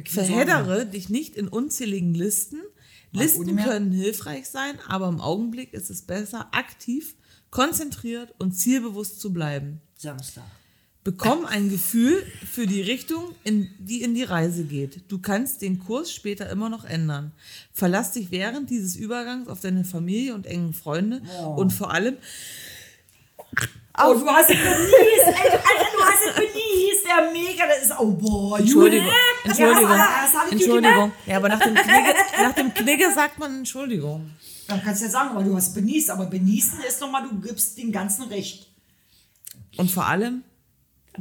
Verheddere 0.04 0.86
dich 0.86 1.08
nicht 1.08 1.36
in 1.36 1.48
unzähligen 1.48 2.14
Listen. 2.14 2.60
ohne 3.12 3.22
Listen 3.22 3.56
können 3.56 3.92
hilfreich 3.92 4.48
sein, 4.48 4.78
aber 4.86 5.08
im 5.08 5.20
Augenblick 5.20 5.72
ist 5.72 5.90
es 5.90 6.02
besser, 6.02 6.48
aktiv, 6.52 7.16
konzentriert 7.50 8.34
und 8.38 8.52
zielbewusst 8.52 9.20
zu 9.20 9.32
bleiben. 9.32 9.80
Samstag. 9.96 10.44
Bekomm 11.06 11.44
ein 11.46 11.70
Gefühl 11.70 12.20
für 12.52 12.66
die 12.66 12.82
Richtung, 12.82 13.22
in 13.44 13.70
die 13.78 14.02
in 14.02 14.16
die 14.16 14.24
Reise 14.24 14.64
geht. 14.64 15.02
Du 15.06 15.18
kannst 15.18 15.62
den 15.62 15.78
Kurs 15.78 16.12
später 16.12 16.50
immer 16.50 16.68
noch 16.68 16.84
ändern. 16.84 17.30
Verlass 17.72 18.10
dich 18.10 18.32
während 18.32 18.70
dieses 18.70 18.96
Übergangs 18.96 19.46
auf 19.46 19.60
deine 19.60 19.84
Familie 19.84 20.34
und 20.34 20.46
engen 20.46 20.74
Freunde 20.74 21.22
und 21.54 21.72
vor 21.72 21.92
allem 21.92 22.16
Oh, 23.96 24.14
du 24.14 24.26
hast 24.26 24.50
es 24.50 24.56
benießt, 24.56 25.26
ey, 25.28 25.50
Alter, 25.52 25.90
du 25.96 26.02
hast 26.02 26.26
es 26.28 26.34
benießt, 26.34 27.06
der 27.06 27.32
mega, 27.32 27.66
das 27.68 27.84
ist, 27.84 27.92
oh 28.00 28.10
boah, 28.10 28.58
Entschuldigung. 28.58 29.08
Entschuldigung, 29.44 29.90
Ja, 29.90 30.26
Entschuldigung. 30.50 31.12
Ja, 31.24 31.36
aber 31.36 31.48
nach 31.50 31.60
dem, 31.60 31.74
Knigge, 31.76 32.14
nach 32.42 32.52
dem 32.52 32.74
Knigge 32.74 33.14
sagt 33.14 33.38
man 33.38 33.58
Entschuldigung. 33.58 34.32
Dann 34.66 34.82
kannst 34.82 35.02
du 35.02 35.04
ja 35.06 35.12
sagen, 35.12 35.30
aber 35.30 35.44
du 35.44 35.54
hast 35.54 35.72
benießt, 35.72 36.10
aber 36.10 36.26
benießen 36.26 36.80
ist 36.80 37.00
nochmal, 37.00 37.28
du 37.28 37.40
gibst 37.40 37.78
den 37.78 37.92
ganzen 37.92 38.24
Recht. 38.24 38.66
Und 39.76 39.88
vor 39.88 40.06
allem 40.06 40.42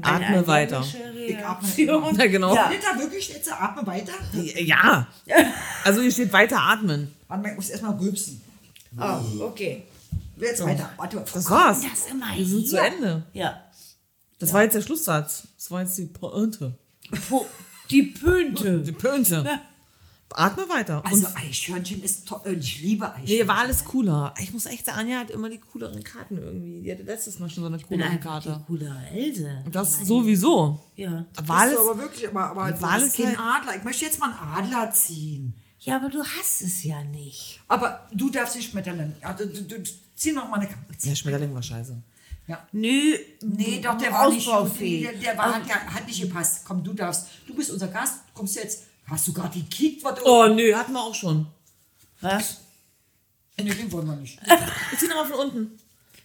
atme 0.02 0.48
weiter. 0.48 0.86
Ich 1.28 1.38
atme. 1.38 2.14
Ja, 2.18 2.28
genau. 2.28 2.56
Ja. 2.56 2.68
Steht 2.68 2.84
da 2.84 3.00
wirklich 3.00 3.30
jetzt, 3.30 3.52
atme 3.52 3.86
weiter? 3.88 4.14
Ja. 4.34 5.08
Also 5.84 6.02
hier 6.02 6.12
steht 6.12 6.34
weiter 6.34 6.60
atmen. 6.60 7.14
Warte 7.28 7.44
mal, 7.44 7.50
ich 7.50 7.56
muss 7.56 7.70
erstmal 7.70 7.96
rülpsen. 7.98 8.42
Oh, 9.00 9.44
okay. 9.44 9.84
Jetzt 10.38 10.64
weiter. 10.66 10.90
Warte, 10.98 11.24
Das 11.34 11.50
war's. 11.50 11.82
Das 11.82 12.08
immer 12.12 12.26
Wir 12.36 12.46
sind 12.46 12.60
hier. 12.62 12.70
zu 12.70 12.78
Ende. 12.78 13.24
Ja. 13.34 13.62
Das 14.40 14.52
war 14.54 14.64
jetzt 14.64 14.74
der 14.76 14.82
Schlusssatz. 14.82 15.44
Das 15.58 15.70
war 15.72 15.82
jetzt 15.82 15.98
die 15.98 16.06
Pointe. 16.06 16.78
Po 17.30 17.46
die 17.92 18.02
Pönte. 18.04 18.80
Die 18.80 18.92
Pointe. 18.92 19.46
Atme 20.34 20.68
weiter. 20.70 21.04
Also 21.06 21.28
Und 21.28 21.38
Eichhörnchen 21.38 22.04
ist 22.04 22.28
toll. 22.28 22.58
Ich 22.60 22.82
liebe 22.82 23.06
Eichhörnchen. 23.06 23.38
nee, 23.38 23.48
war 23.48 23.60
alles 23.60 23.86
cooler. 23.86 24.34
Ich 24.40 24.52
muss 24.54 24.66
echt 24.66 24.86
sagen, 24.86 25.00
Anja 25.00 25.20
hat 25.20 25.32
immer 25.32 25.50
die 25.50 25.60
cooleren 25.60 26.04
Karten 26.04 26.38
irgendwie. 26.38 26.82
Die 26.82 26.92
hatte 26.92 27.04
letztes 27.04 27.40
Mal 27.40 27.50
schon 27.50 27.64
so 27.64 27.68
eine 27.68 27.80
coolere 27.80 28.10
einfach 28.10 28.42
die 28.42 28.50
Karte. 28.50 28.64
coole 28.68 28.96
Else. 29.14 29.64
Das 29.72 30.00
sowieso. 30.06 30.82
Ja. 30.96 31.26
Du 31.36 31.54
aber 31.54 31.98
wirklich, 32.00 32.28
aber, 32.28 32.50
aber 32.50 32.72
du 32.72 32.80
bist 32.80 33.18
ist 33.18 33.18
kein 33.18 33.38
Adler. 33.38 33.78
Ich 33.78 33.84
möchte 33.84 34.06
jetzt 34.06 34.20
mal 34.20 34.32
einen 34.32 34.66
Adler 34.66 34.92
ziehen. 34.92 35.54
Ja, 35.80 35.98
aber 35.98 36.10
du 36.10 36.24
hast 36.24 36.62
es 36.62 36.84
ja 36.84 37.04
nicht. 37.04 37.62
Aber 37.68 38.08
du 38.12 38.30
darfst 38.30 38.56
nicht 38.56 38.72
Schmetterling. 38.72 39.14
Ja, 39.22 39.34
du, 39.34 39.46
du, 39.46 39.62
du, 39.62 39.84
zieh 40.16 40.32
noch 40.32 40.50
mal 40.50 40.58
eine 40.58 40.68
Karte. 40.68 41.08
ja, 41.08 41.16
Schmetterling 41.16 41.54
war 41.54 41.62
scheiße. 41.62 42.02
Ja. 42.48 42.68
Nö. 42.72 43.18
Nee, 43.44 43.82
doch, 43.82 43.98
der 43.98 44.12
war 44.12 44.30
nicht. 44.30 44.48
Der, 44.48 45.14
der 45.14 45.38
war, 45.38 45.56
hat, 45.56 45.70
hat 45.70 46.08
nicht 46.08 46.22
gepasst. 46.22 46.64
Komm, 46.66 46.84
du 46.84 46.94
darfst. 46.94 47.28
Du 47.48 47.56
bist 47.56 47.72
unser 47.72 47.88
Gast. 47.88 48.22
Kommst 48.34 48.56
jetzt. 48.56 48.84
Hast 49.08 49.28
du 49.28 49.34
gerade 49.34 49.60
gekickt, 49.60 50.04
was. 50.04 50.20
Oh, 50.26 50.48
nö, 50.48 50.74
hatten 50.76 50.94
wir 50.94 51.02
auch 51.02 51.14
schon. 51.16 51.48
Was? 52.22 52.62
Nee, 53.58 53.64
den 53.74 53.92
wollen 53.92 54.08
wir 54.08 54.16
nicht. 54.16 54.40
Ich 54.92 55.00
zieh 55.00 55.08
nochmal 55.08 55.28
von 55.28 55.40
unten. 55.48 55.80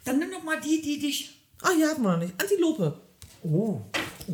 Dann 0.05 0.19
nimm 0.19 0.31
doch 0.31 0.43
mal 0.43 0.61
die, 0.61 0.81
die 0.83 0.99
dich. 0.99 1.39
Ah, 1.63 1.71
hier 1.77 1.89
hatten 1.91 2.03
wir 2.03 2.13
noch 2.13 2.19
nicht. 2.25 2.41
Antilope. 2.41 3.01
Oh. 3.43 3.81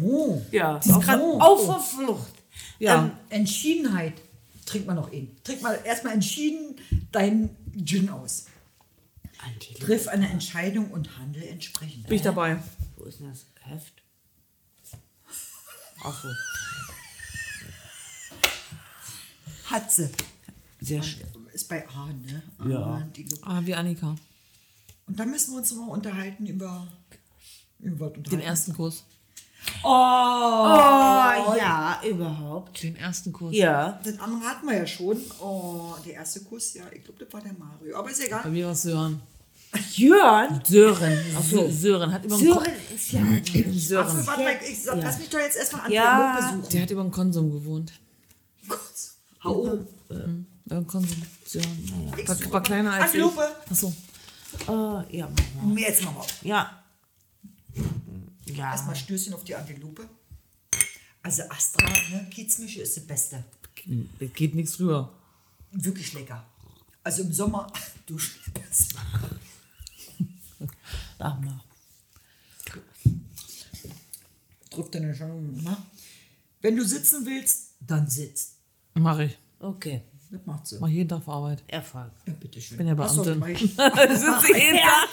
Oh. 0.00 0.40
Ja. 0.52 0.78
Die 0.78 0.88
ist 0.88 0.94
Auf, 0.94 1.04
grad- 1.04 1.20
auf 1.20 1.66
der 1.66 1.80
Flucht. 1.80 2.32
Ja. 2.78 3.04
Ähm, 3.04 3.10
Entschiedenheit. 3.30 4.14
Trink 4.64 4.86
mal 4.86 4.94
noch 4.94 5.12
ihn. 5.12 5.36
Trink 5.44 5.62
mal 5.62 5.78
erstmal 5.84 6.14
entschieden 6.14 6.76
deinen 7.12 7.56
Gin 7.84 8.08
aus. 8.10 8.46
Antilope. 9.44 9.84
Triff 9.84 10.08
eine 10.08 10.28
Entscheidung 10.28 10.90
und 10.90 11.18
handle 11.18 11.46
entsprechend. 11.46 12.06
Bin 12.06 12.16
ich 12.16 12.22
dabei. 12.22 12.62
Wo 12.96 13.04
ist 13.04 13.20
denn 13.20 13.28
das 13.28 13.46
Heft? 13.60 13.92
Ach 16.04 16.22
so. 16.22 16.28
Hat 19.70 19.90
sie. 19.92 20.08
Sehr 20.80 21.02
schön. 21.02 21.26
Ist 21.52 21.68
bei 21.68 21.86
A, 21.88 22.06
ne? 22.06 22.42
Ja. 22.70 23.02
Die 23.16 23.22
Lu- 23.24 23.36
Ah, 23.42 23.60
wie 23.64 23.74
Annika. 23.74 24.14
Und 25.06 25.18
dann 25.18 25.30
müssen 25.30 25.52
wir 25.52 25.58
uns 25.58 25.72
noch 25.72 25.86
mal 25.86 25.92
unterhalten 25.92 26.46
über, 26.46 26.86
über 27.80 28.06
was 28.06 28.12
Den 28.12 28.18
unterhalten. 28.18 28.46
ersten 28.46 28.72
Kurs. 28.74 29.04
Oh, 29.82 31.54
ja, 31.58 32.00
überhaupt. 32.08 32.82
Den 32.82 32.96
ersten 32.96 33.32
Kurs. 33.32 33.54
Ja. 33.56 33.92
Den 34.04 34.20
anderen 34.20 34.44
hatten 34.44 34.66
wir 34.66 34.76
ja 34.76 34.86
schon. 34.86 35.16
Oh, 35.40 35.94
der 36.04 36.14
erste 36.14 36.40
Kuss, 36.40 36.74
ja, 36.74 36.84
ich 36.92 37.02
glaube, 37.04 37.24
das 37.24 37.32
war 37.32 37.40
der 37.40 37.52
Mario. 37.54 37.96
Aber 37.96 38.10
ist 38.10 38.18
Bei 38.20 38.26
egal. 38.26 38.50
mir 38.50 38.66
war 38.66 38.72
es 38.72 38.82
Sören. 38.82 39.20
Jörn. 39.94 40.60
Sören. 40.64 41.18
Sö- 41.50 41.70
Sören 41.70 42.12
hat 42.12 42.24
über 42.24 42.36
den 42.36 42.46
Sören 42.46 42.72
ist 42.94 43.12
ja. 43.12 43.20
Sören. 43.74 44.06
Achso, 44.06 44.26
warte 44.26 44.42
mal, 44.44 44.54
ich 44.68 44.84
lass 44.84 45.18
mich 45.18 45.28
doch 45.28 45.38
jetzt 45.40 45.56
erstmal 45.56 45.82
an 45.86 45.92
Ja. 45.92 46.04
ja. 46.40 46.50
besuchen. 46.52 46.70
Der 46.72 46.82
hat 46.82 46.90
über 46.90 47.02
den 47.02 47.10
Konsum 47.12 47.50
gewohnt. 47.52 47.92
Gott, 49.46 49.56
hau 49.56 50.14
um. 50.14 50.46
Über 50.64 50.74
den 50.76 50.86
Konsum. 50.86 51.22
Sören. 51.44 52.12
Ich 52.16 52.28
War, 52.28 52.52
war 52.52 52.62
kleiner 52.62 52.92
als 52.92 53.14
ich. 53.14 53.22
Antilope. 53.22 53.56
Achso. 53.70 53.92
Oh, 54.66 55.02
ja, 55.10 55.28
mach 55.28 55.62
mal. 55.62 55.78
Jetzt 55.78 56.02
mal 56.02 56.16
auf. 56.16 56.42
Ja. 56.42 56.82
Ja. 58.46 58.72
Erstmal 58.72 58.96
Stößchen 58.96 59.34
auf 59.34 59.44
die 59.44 59.54
Antilope. 59.54 60.08
Also 61.22 61.42
Astra, 61.50 61.86
ne, 62.10 62.26
Kiezmische 62.30 62.80
ist 62.82 62.96
das 62.96 63.06
Beste. 63.06 63.44
Da 64.18 64.26
geht 64.26 64.54
nichts 64.54 64.76
drüber. 64.76 65.12
Wirklich 65.72 66.12
lecker. 66.12 66.44
Also 67.02 67.22
im 67.22 67.32
Sommer, 67.32 67.72
du 68.06 68.18
schmeckst. 68.18 68.94
Sag 71.18 71.40
mal. 71.44 71.60
Drück 74.70 74.92
deine 74.92 75.14
schon, 75.14 75.62
ne? 75.62 75.76
Wenn 76.60 76.76
du 76.76 76.84
sitzen 76.84 77.24
willst, 77.26 77.72
dann 77.80 78.08
sitz. 78.08 78.55
Mach 78.96 79.18
ich. 79.20 79.36
Okay. 79.60 80.02
Das 80.30 80.40
macht 80.44 80.66
so. 80.66 80.76
Mach 80.80 80.88
jeden 80.88 81.08
Tag 81.08 81.18
auf 81.18 81.28
Arbeit. 81.28 81.62
Erfolg. 81.68 82.10
Ja, 82.26 82.32
bitteschön. 82.32 82.76
bin 82.78 82.88
ja 82.88 82.94
Beamtin. 82.94 83.42
ich- 83.48 83.76
Das 83.76 84.22
ist 84.22 84.48
jeden 84.48 84.78
Tag. 84.78 85.08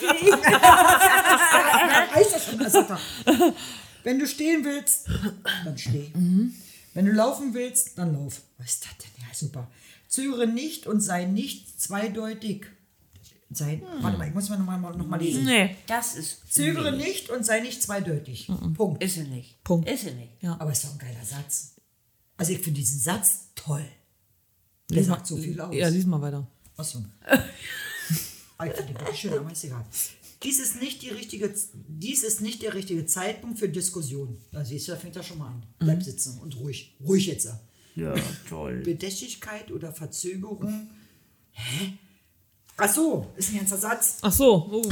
Ja, 0.51 2.07
weiß 2.15 2.31
das 2.31 2.45
schon. 2.45 3.53
Wenn 4.03 4.19
du 4.19 4.27
stehen 4.27 4.65
willst, 4.65 5.07
dann 5.63 5.77
steh. 5.77 6.11
Wenn 6.93 7.05
du 7.05 7.11
laufen 7.11 7.53
willst, 7.53 7.97
dann 7.97 8.13
lauf. 8.13 8.41
Was 8.57 8.71
ist 8.73 8.85
das 8.85 8.97
denn? 8.97 9.11
Ja, 9.27 9.33
super. 9.33 9.67
Zögere 10.07 10.47
nicht 10.47 10.87
und 10.87 10.99
sei 11.01 11.25
nicht 11.25 11.79
zweideutig. 11.81 12.65
Sei, 13.55 13.83
Warte 14.01 14.17
mal, 14.17 14.27
ich 14.27 14.33
muss 14.33 14.49
mal 14.49 14.57
nochmal 14.57 14.95
noch 14.95 15.05
mal 15.07 15.19
lesen. 15.21 15.45
Nee. 15.45 15.75
Das 15.85 16.15
ist. 16.15 16.51
Zögere 16.51 16.91
nicht 16.91 17.29
und 17.29 17.45
sei 17.45 17.59
nicht 17.59 17.83
zweideutig. 17.83 18.49
Punkt. 18.75 19.03
Ist 19.03 19.13
sie 19.15 19.23
nicht. 19.25 19.63
Punkt. 19.63 19.87
Ist 19.87 20.05
sie 20.05 20.11
nicht. 20.11 20.31
Ja. 20.41 20.55
Aber 20.59 20.71
ist 20.71 20.83
doch 20.83 20.91
ein 20.91 20.97
geiler 20.97 21.23
Satz. 21.23 21.72
Also 22.43 22.55
ich 22.55 22.59
finde 22.59 22.81
diesen 22.81 22.99
Satz 22.99 23.45
toll. 23.55 23.85
Der 24.89 25.01
sagt 25.01 25.27
so 25.27 25.37
viel 25.37 25.61
aus. 25.61 25.73
Ja, 25.73 25.87
lies 25.87 26.05
mal 26.05 26.21
weiter. 26.21 26.45
Achso. 26.75 27.01
Ah, 28.57 28.65
ich 28.65 28.73
finde 28.73 28.91
den 28.91 28.99
wirklich 28.99 29.17
schön, 29.17 29.33
aber 29.33 29.49
ist 29.49 29.63
egal. 29.63 29.85
Dies 30.43 30.59
ist, 30.59 30.81
nicht 30.81 31.01
die 31.01 31.07
richtige, 31.07 31.53
dies 31.87 32.21
ist 32.21 32.41
nicht 32.41 32.61
der 32.61 32.73
richtige 32.73 33.05
Zeitpunkt 33.05 33.59
für 33.59 33.69
Diskussion. 33.69 34.37
Da 34.51 34.65
siehst 34.65 34.89
du, 34.89 34.91
da 34.91 34.97
fängt 34.97 35.15
er 35.15 35.23
schon 35.23 35.37
mal 35.37 35.47
an. 35.47 35.65
Bleib 35.79 36.03
sitzen 36.03 36.37
und 36.39 36.59
ruhig. 36.59 36.97
Ruhig 36.99 37.27
jetzt. 37.27 37.47
Ja, 37.95 38.13
toll. 38.49 38.81
Bedächtigkeit 38.81 39.71
oder 39.71 39.93
Verzögerung. 39.93 40.89
Hä? 41.51 41.93
Ach 42.75 42.93
so, 42.93 43.31
ist 43.37 43.51
ein 43.51 43.59
ganzer 43.59 43.77
Satz. 43.77 44.17
Ach 44.21 44.33
so. 44.33 44.69
Oh. 44.69 44.91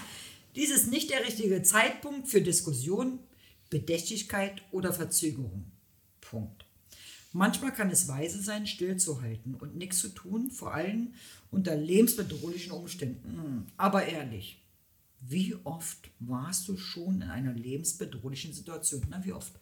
Dies 0.54 0.70
ist 0.70 0.90
nicht 0.90 1.08
der 1.08 1.24
richtige 1.24 1.62
Zeitpunkt 1.62 2.28
für 2.28 2.42
Diskussion, 2.42 3.20
Bedächtigkeit 3.70 4.60
oder 4.70 4.92
Verzögerung. 4.92 5.64
Punkt. 6.20 6.59
Manchmal 7.32 7.72
kann 7.72 7.90
es 7.90 8.08
weise 8.08 8.42
sein, 8.42 8.66
stillzuhalten 8.66 9.54
und 9.54 9.76
nichts 9.76 10.00
zu 10.00 10.08
tun, 10.08 10.50
vor 10.50 10.74
allem 10.74 11.14
unter 11.50 11.76
lebensbedrohlichen 11.76 12.72
Umständen. 12.72 13.28
Hm, 13.32 13.66
Aber 13.76 14.04
ehrlich, 14.06 14.60
wie 15.20 15.54
oft 15.64 16.10
warst 16.18 16.66
du 16.68 16.76
schon 16.76 17.22
in 17.22 17.30
einer 17.30 17.52
lebensbedrohlichen 17.52 18.52
Situation? 18.52 19.02
Na, 19.08 19.24
wie 19.24 19.32
oft? 19.32 19.52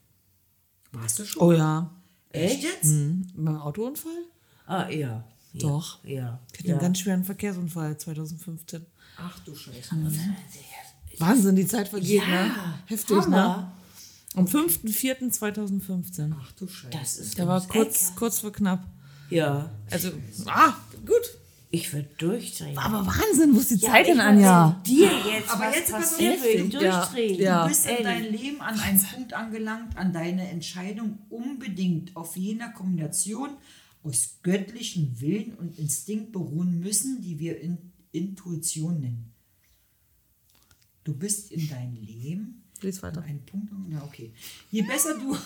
Warst 0.92 1.18
du 1.18 1.24
schon? 1.26 1.42
oh 1.42 1.52
ja. 1.52 1.90
Echt 2.30 2.62
jetzt? 2.62 2.84
Hm. 2.84 3.26
Beim 3.34 3.56
Autounfall? 3.56 4.24
Ah, 4.66 4.88
ja. 4.88 5.24
Doch. 5.54 6.04
Ja. 6.04 6.40
Ich 6.52 6.58
hatte 6.58 6.68
ja. 6.68 6.74
einen 6.74 6.82
ganz 6.82 6.98
schweren 7.00 7.24
Verkehrsunfall 7.24 7.96
2015. 7.98 8.86
Ach 9.16 9.38
du 9.40 9.54
Scheiße. 9.54 9.96
Wahnsinn, 11.18 11.56
die 11.56 11.66
Zeit 11.66 11.88
vergeht, 11.88 12.22
Ja, 12.22 12.46
ne? 12.46 12.54
Heftig, 12.86 13.26
ne? 13.26 13.72
Am 14.34 14.44
5.4.2015. 14.46 16.32
Ach 16.40 16.52
du 16.52 16.68
Scheiße. 16.68 16.90
Das 16.98 17.16
ist 17.18 17.38
Der 17.38 17.46
war 17.46 17.60
kurz, 17.66 18.14
kurz 18.14 18.40
vor 18.40 18.52
knapp. 18.52 18.86
Ja. 19.30 19.70
Also, 19.90 20.10
ah, 20.46 20.74
gut. 21.06 21.22
Ich 21.70 21.92
würde 21.92 22.08
durchdrehen. 22.16 22.78
Aber 22.78 23.06
Wahnsinn, 23.06 23.54
wo 23.54 23.58
ist 23.60 23.70
die 23.70 23.74
Ja, 23.76 23.90
Zeit 23.92 24.06
denn, 24.06 24.16
ich 24.16 24.22
Anja? 24.22 24.82
Dir 24.86 25.10
jetzt, 25.30 25.50
Aber 25.50 25.64
was 25.66 25.74
jetzt 25.76 25.90
passiert, 25.92 26.38
würde 26.42 26.48
ich 26.64 26.72
Ja, 26.72 27.00
durchdrehen. 27.00 27.40
ja. 27.40 27.62
Du 27.64 27.68
bist 27.68 27.86
in 27.86 28.04
deinem 28.04 28.32
Leben 28.32 28.60
an 28.62 28.80
einem 28.80 29.02
Punkt 29.02 29.32
angelangt, 29.34 29.96
an 29.98 30.12
deine 30.14 30.48
Entscheidung 30.48 31.18
unbedingt 31.28 32.16
auf 32.16 32.36
jener 32.38 32.70
Kombination 32.70 33.50
aus 34.02 34.38
göttlichen 34.42 35.20
Willen 35.20 35.54
und 35.56 35.78
Instinkt 35.78 36.32
beruhen 36.32 36.80
müssen, 36.80 37.20
die 37.20 37.38
wir 37.38 37.60
in 37.60 37.92
Intuition 38.12 39.00
nennen. 39.00 39.34
Du 41.04 41.14
bist 41.14 41.52
in 41.52 41.68
deinem 41.68 41.96
Leben 41.96 42.64
Lies 42.80 43.02
weiter. 43.02 43.22
einem 43.22 43.44
Punkt, 43.44 43.72
ja 43.90 44.02
okay. 44.02 44.32
Je 44.70 44.82
besser 44.82 45.18
du, 45.18 45.36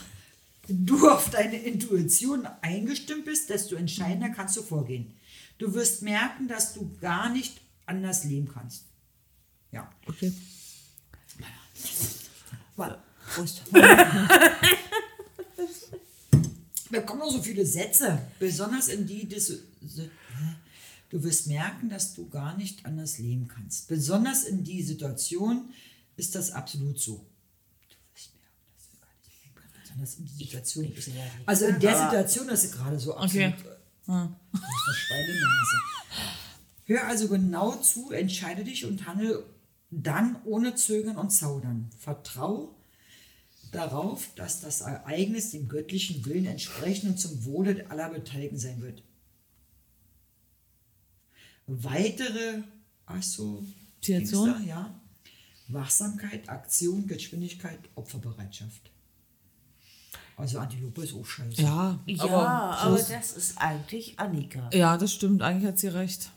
du 0.68 1.08
auf 1.08 1.30
deine 1.30 1.56
Intuition 1.56 2.46
eingestimmt 2.60 3.24
bist, 3.24 3.50
desto 3.50 3.76
entscheidender 3.76 4.30
kannst 4.30 4.56
du 4.56 4.62
vorgehen. 4.62 5.12
Du 5.58 5.74
wirst 5.74 6.02
merken, 6.02 6.48
dass 6.48 6.74
du 6.74 6.90
gar 7.00 7.30
nicht 7.30 7.60
anders 7.86 8.24
leben 8.24 8.48
kannst. 8.52 8.84
Ja. 9.70 9.90
Okay. 10.06 10.32
Prost. 13.34 13.62
Da 16.90 17.00
kommen 17.00 17.20
noch 17.20 17.32
so 17.32 17.40
viele 17.40 17.64
Sätze, 17.64 18.20
besonders 18.38 18.88
in 18.88 19.06
die 19.06 19.26
hä? 19.26 20.10
du 21.08 21.22
wirst 21.24 21.46
merken, 21.46 21.88
dass 21.88 22.12
du 22.12 22.28
gar 22.28 22.54
nicht 22.58 22.84
anders 22.84 23.18
leben 23.18 23.48
kannst. 23.48 23.88
Besonders 23.88 24.44
in 24.44 24.62
die 24.62 24.82
Situation 24.82 25.72
ist 26.22 26.36
das 26.36 26.52
absolut 26.52 27.00
so. 27.00 27.26
Dass 30.00 30.14
in 30.14 30.24
die 30.24 30.44
Situation. 30.44 30.90
Also 31.44 31.66
in 31.66 31.78
der 31.78 31.96
Situation 32.04 32.48
ist 32.48 32.64
es 32.64 32.72
gerade 32.72 32.98
so 32.98 33.14
absolut. 33.14 33.52
Okay. 33.52 33.64
Eine 34.06 34.36
Schweinenase. 34.94 35.76
Hör 36.86 37.06
also 37.08 37.28
genau 37.28 37.72
zu, 37.76 38.10
entscheide 38.10 38.64
dich 38.64 38.86
und 38.86 39.06
handle 39.06 39.44
dann 39.90 40.36
ohne 40.44 40.74
Zögern 40.76 41.16
und 41.18 41.30
Zaudern. 41.30 41.90
Vertrau 41.98 42.74
darauf, 43.70 44.28
dass 44.34 44.60
das 44.60 44.80
Ereignis 44.80 45.50
dem 45.50 45.68
göttlichen 45.68 46.24
Willen 46.24 46.46
entsprechen 46.46 47.10
und 47.10 47.18
zum 47.18 47.44
Wohle 47.44 47.84
aller 47.90 48.08
Beteiligten 48.08 48.58
sein 48.58 48.80
wird. 48.80 49.02
Weitere 51.66 52.62
Situation? 53.06 53.66
Assoziation, 54.02 54.66
ja. 54.66 55.01
Wachsamkeit, 55.72 56.48
Aktion, 56.48 57.06
Geschwindigkeit, 57.06 57.78
Opferbereitschaft. 57.94 58.90
Also 60.36 60.58
Antilope 60.58 61.02
ist 61.04 61.14
auch 61.14 61.24
scheiße. 61.24 61.62
Ja, 61.62 61.98
Ja, 62.06 62.24
aber, 62.24 62.48
aber, 62.48 62.98
das 63.02 63.32
ist 63.32 63.58
eigentlich 63.58 64.18
Annika. 64.18 64.70
ja, 64.72 64.96
das 64.96 65.12
stimmt. 65.12 65.42
Eigentlich 65.42 65.68
hat 65.68 65.78
sie 65.78 65.88
recht. 65.88 66.30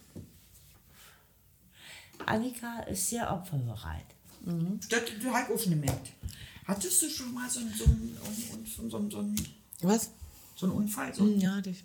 Annika 2.25 2.81
ist 2.81 3.09
sehr 3.09 3.31
opferbereit. 3.31 4.05
Das 4.89 5.01
du 5.21 5.31
hast 5.31 5.49
auch 5.51 5.59
schon 5.59 5.71
gemerkt. 5.71 6.11
Hattest 6.65 7.01
du 7.01 7.09
schon 7.09 7.33
mal 7.33 7.49
so, 7.49 7.59
einen- 7.59 7.73
so, 7.73 7.85
einen- 7.85 8.17
so, 8.65 8.89
so, 8.89 9.09
so, 9.09 9.19
einen- 9.19 9.35
Was? 9.81 10.11
so 10.55 10.65
einen 10.65 10.75
Unfall? 10.75 11.13
So 11.13 11.23
Hm, 11.23 11.39
Ja, 11.39 11.61
dich. 11.61 11.83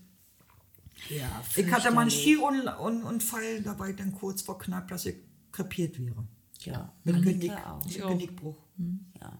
Ja, 1.08 1.42
Ich 1.56 1.70
hatte 1.72 1.90
mal 1.90 2.02
einen 2.02 2.10
Skiunfall 2.10 3.62
dabei, 3.62 3.92
dann 3.92 4.12
kurz 4.12 4.42
vor 4.42 4.58
knapp, 4.58 4.88
dass 4.88 5.06
ich 5.06 5.16
krepiert 5.52 5.98
wäre. 5.98 6.24
Ja, 6.60 6.92
Mit 7.04 7.22
Genick, 7.22 7.52
auch. 7.52 7.84
mit 7.84 8.02
auch. 8.02 8.08
Genickbruch. 8.10 8.56
Ja. 9.20 9.32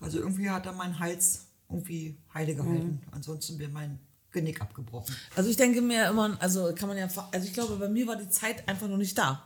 Also 0.00 0.18
irgendwie 0.18 0.48
hat 0.50 0.66
er 0.66 0.72
meinen 0.72 0.98
Hals 0.98 1.46
irgendwie 1.68 2.16
heile 2.32 2.54
gehalten. 2.54 3.00
Ansonsten 3.10 3.58
wäre 3.58 3.70
mein 3.70 3.98
Genick 4.30 4.60
abgebrochen. 4.60 5.14
Also 5.36 5.50
ich 5.50 5.56
denke 5.56 5.80
mir 5.80 6.08
immer, 6.08 6.36
also 6.40 6.72
kann 6.74 6.88
man 6.88 6.98
ja, 6.98 7.08
also 7.32 7.46
ich 7.46 7.52
glaube, 7.52 7.76
bei 7.76 7.88
mir 7.88 8.06
war 8.06 8.16
die 8.16 8.28
Zeit 8.28 8.68
einfach 8.68 8.88
noch 8.88 8.96
nicht 8.98 9.16
da. 9.18 9.42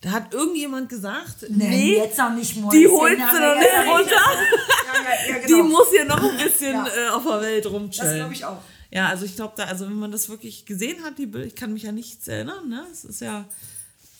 Da 0.00 0.12
hat 0.12 0.32
irgendjemand 0.32 0.88
gesagt, 0.88 1.46
nee, 1.50 1.98
noch 2.16 2.34
nicht 2.34 2.54
die 2.56 2.86
holst 2.86 3.18
du 3.18 3.40
noch 3.40 3.56
nicht 3.56 3.88
runter. 3.88 4.10
Ja, 4.12 4.94
ja, 4.94 5.34
ja, 5.34 5.38
Die 5.46 5.52
genau. 5.52 5.64
muss 5.64 5.90
hier 5.90 6.04
noch 6.04 6.22
ein 6.22 6.36
bisschen 6.36 6.72
Ja. 6.72 6.86
äh, 6.86 7.08
auf 7.08 7.24
der 7.24 7.40
Welt 7.40 7.64
das 7.64 7.72
rumchillen. 7.72 8.16
glaube 8.16 8.32
ich 8.32 8.44
auch. 8.44 8.58
Ja, 8.92 9.08
also 9.08 9.24
ich 9.24 9.34
glaube 9.34 9.54
da, 9.56 9.64
also 9.64 9.86
wenn 9.86 9.98
man 9.98 10.12
das 10.12 10.28
wirklich 10.28 10.64
gesehen 10.66 11.02
hat, 11.04 11.18
die 11.18 11.26
Bilder, 11.26 11.46
ich 11.48 11.56
kann 11.56 11.72
mich 11.72 11.82
ja 11.82 11.90
nichts 11.92 12.26
erinnern, 12.28 12.68
ne? 12.68 12.86
Es 12.92 13.04
ist 13.04 13.20
ja 13.20 13.44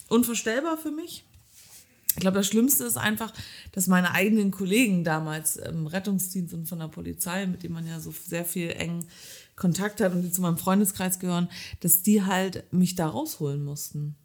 unvorstellbar 0.09 0.77
für 0.77 0.91
mich. 0.91 1.23
Ich 2.19 2.21
glaube, 2.21 2.39
das 2.39 2.47
Schlimmste 2.47 2.83
ist 2.83 2.97
einfach, 2.97 3.33
dass 3.71 3.87
meine 3.87 4.13
eigenen 4.13 4.51
Kollegen 4.51 5.05
damals 5.05 5.55
im 5.55 5.87
Rettungsdienst 5.87 6.53
und 6.53 6.67
von 6.67 6.79
der 6.79 6.89
Polizei, 6.89 7.45
mit 7.45 7.63
denen 7.63 7.73
man 7.73 7.87
ja 7.87 8.01
so 8.01 8.11
sehr 8.11 8.43
viel 8.43 8.71
engen 8.71 9.07
Kontakt 9.55 10.01
hat 10.01 10.11
und 10.11 10.23
die 10.23 10.29
zu 10.29 10.41
meinem 10.41 10.57
Freundeskreis 10.57 11.19
gehören, 11.19 11.47
dass 11.79 12.01
die 12.01 12.25
halt 12.25 12.73
mich 12.73 12.95
da 12.95 13.07
rausholen 13.07 13.63
mussten. 13.63 14.17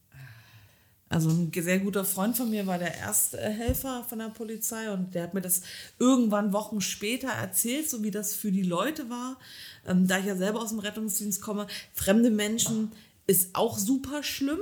Also 1.09 1.31
ein 1.31 1.53
sehr 1.55 1.79
guter 1.79 2.05
Freund 2.05 2.37
von 2.37 2.51
mir 2.51 2.66
war 2.66 2.79
der 2.79 2.97
erste 2.97 3.39
Helfer 3.39 4.05
von 4.09 4.19
der 4.19 4.31
Polizei 4.31 4.91
und 4.91 5.15
der 5.15 5.23
hat 5.23 5.35
mir 5.35 5.41
das 5.41 5.62
irgendwann 6.01 6.53
Wochen 6.53 6.81
später 6.81 7.29
erzählt, 7.29 7.89
so 7.89 8.03
wie 8.03 8.11
das 8.11 8.35
für 8.35 8.51
die 8.51 8.65
Leute 8.65 9.09
war. 9.09 9.39
Ähm, 9.87 10.09
da 10.09 10.19
ich 10.19 10.27
ja 10.27 10.35
selber 10.35 10.61
aus 10.61 10.71
dem 10.71 10.81
Rettungsdienst 10.81 11.41
komme, 11.41 11.69
fremde 11.93 12.33
Menschen 12.33 12.91
ist 13.29 13.55
auch 13.55 13.79
super 13.79 14.25
schlimm. 14.25 14.59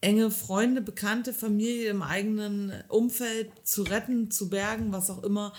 Enge 0.00 0.30
Freunde, 0.30 0.80
Bekannte, 0.82 1.32
Familie 1.32 1.90
im 1.90 2.02
eigenen 2.02 2.72
Umfeld 2.88 3.50
zu 3.64 3.82
retten, 3.82 4.30
zu 4.30 4.48
bergen, 4.50 4.92
was 4.92 5.10
auch 5.10 5.22
immer, 5.22 5.52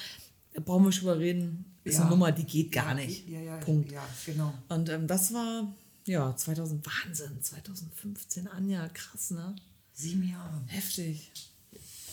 da 0.54 0.62
brauchen 0.62 0.86
wir 0.86 0.92
schon 0.92 1.08
drüber 1.08 1.20
reden. 1.20 1.66
Ist 1.84 1.96
Ja. 1.96 2.02
eine 2.02 2.10
Nummer, 2.12 2.32
die 2.32 2.44
geht 2.44 2.72
gar 2.72 2.94
nicht. 2.94 3.28
Ja, 3.28 3.40
ja, 3.40 3.58
Punkt. 3.58 3.92
ja, 3.92 4.04
genau. 4.26 4.54
Und 4.70 4.90
ähm, 4.90 5.08
das 5.08 5.34
war, 5.34 5.74
ja, 6.06 6.36
2000, 6.36 6.86
Wahnsinn, 6.86 7.42
2015, 7.42 8.48
Anja, 8.48 8.88
krass, 8.90 9.32
ne? 9.32 9.56
Sieben 9.94 10.30
Jahre. 10.30 10.62
Heftig. 10.68 11.32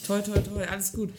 Toi, 0.07 0.21
toi, 0.23 0.39
toi, 0.39 0.65
alles 0.65 0.93
gut. 0.93 1.11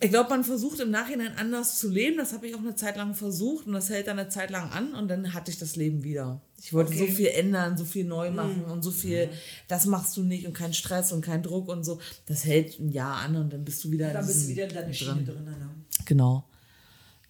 Ich 0.00 0.10
glaube, 0.10 0.30
man 0.30 0.44
versucht 0.44 0.80
im 0.80 0.90
Nachhinein 0.90 1.36
anders 1.36 1.78
zu 1.78 1.88
leben. 1.88 2.16
Das 2.16 2.32
habe 2.32 2.46
ich 2.46 2.54
auch 2.54 2.60
eine 2.60 2.74
Zeit 2.74 2.96
lang 2.96 3.14
versucht 3.14 3.66
und 3.66 3.72
das 3.72 3.88
hält 3.88 4.06
dann 4.06 4.18
eine 4.18 4.28
Zeit 4.28 4.50
lang 4.50 4.70
an 4.70 4.94
und 4.94 5.08
dann 5.08 5.32
hatte 5.34 5.50
ich 5.50 5.58
das 5.58 5.76
Leben 5.76 6.02
wieder. 6.04 6.40
Ich 6.62 6.72
wollte 6.72 6.96
so 6.96 7.06
viel 7.06 7.28
ändern, 7.28 7.76
so 7.76 7.84
viel 7.84 8.04
neu 8.04 8.30
machen 8.30 8.64
und 8.64 8.82
so 8.82 8.90
viel, 8.90 9.30
das 9.68 9.86
machst 9.86 10.16
du 10.16 10.22
nicht 10.22 10.46
und 10.46 10.54
kein 10.54 10.72
Stress 10.72 11.12
und 11.12 11.20
kein 11.22 11.42
Druck 11.42 11.68
und 11.68 11.84
so. 11.84 12.00
Das 12.26 12.44
hält 12.44 12.78
ein 12.80 12.90
Jahr 12.90 13.16
an 13.16 13.36
und 13.36 13.52
dann 13.52 13.64
bist 13.64 13.84
du 13.84 13.90
wieder, 13.90 14.08
in 14.08 14.14
Dann 14.14 14.26
bist 14.26 14.44
du 14.44 14.48
wieder 14.48 14.64
in 14.64 14.74
deiner 14.74 14.92
Schiene 14.92 15.24
drin. 15.24 15.44
Ne? 15.44 15.70
Genau. 16.04 16.48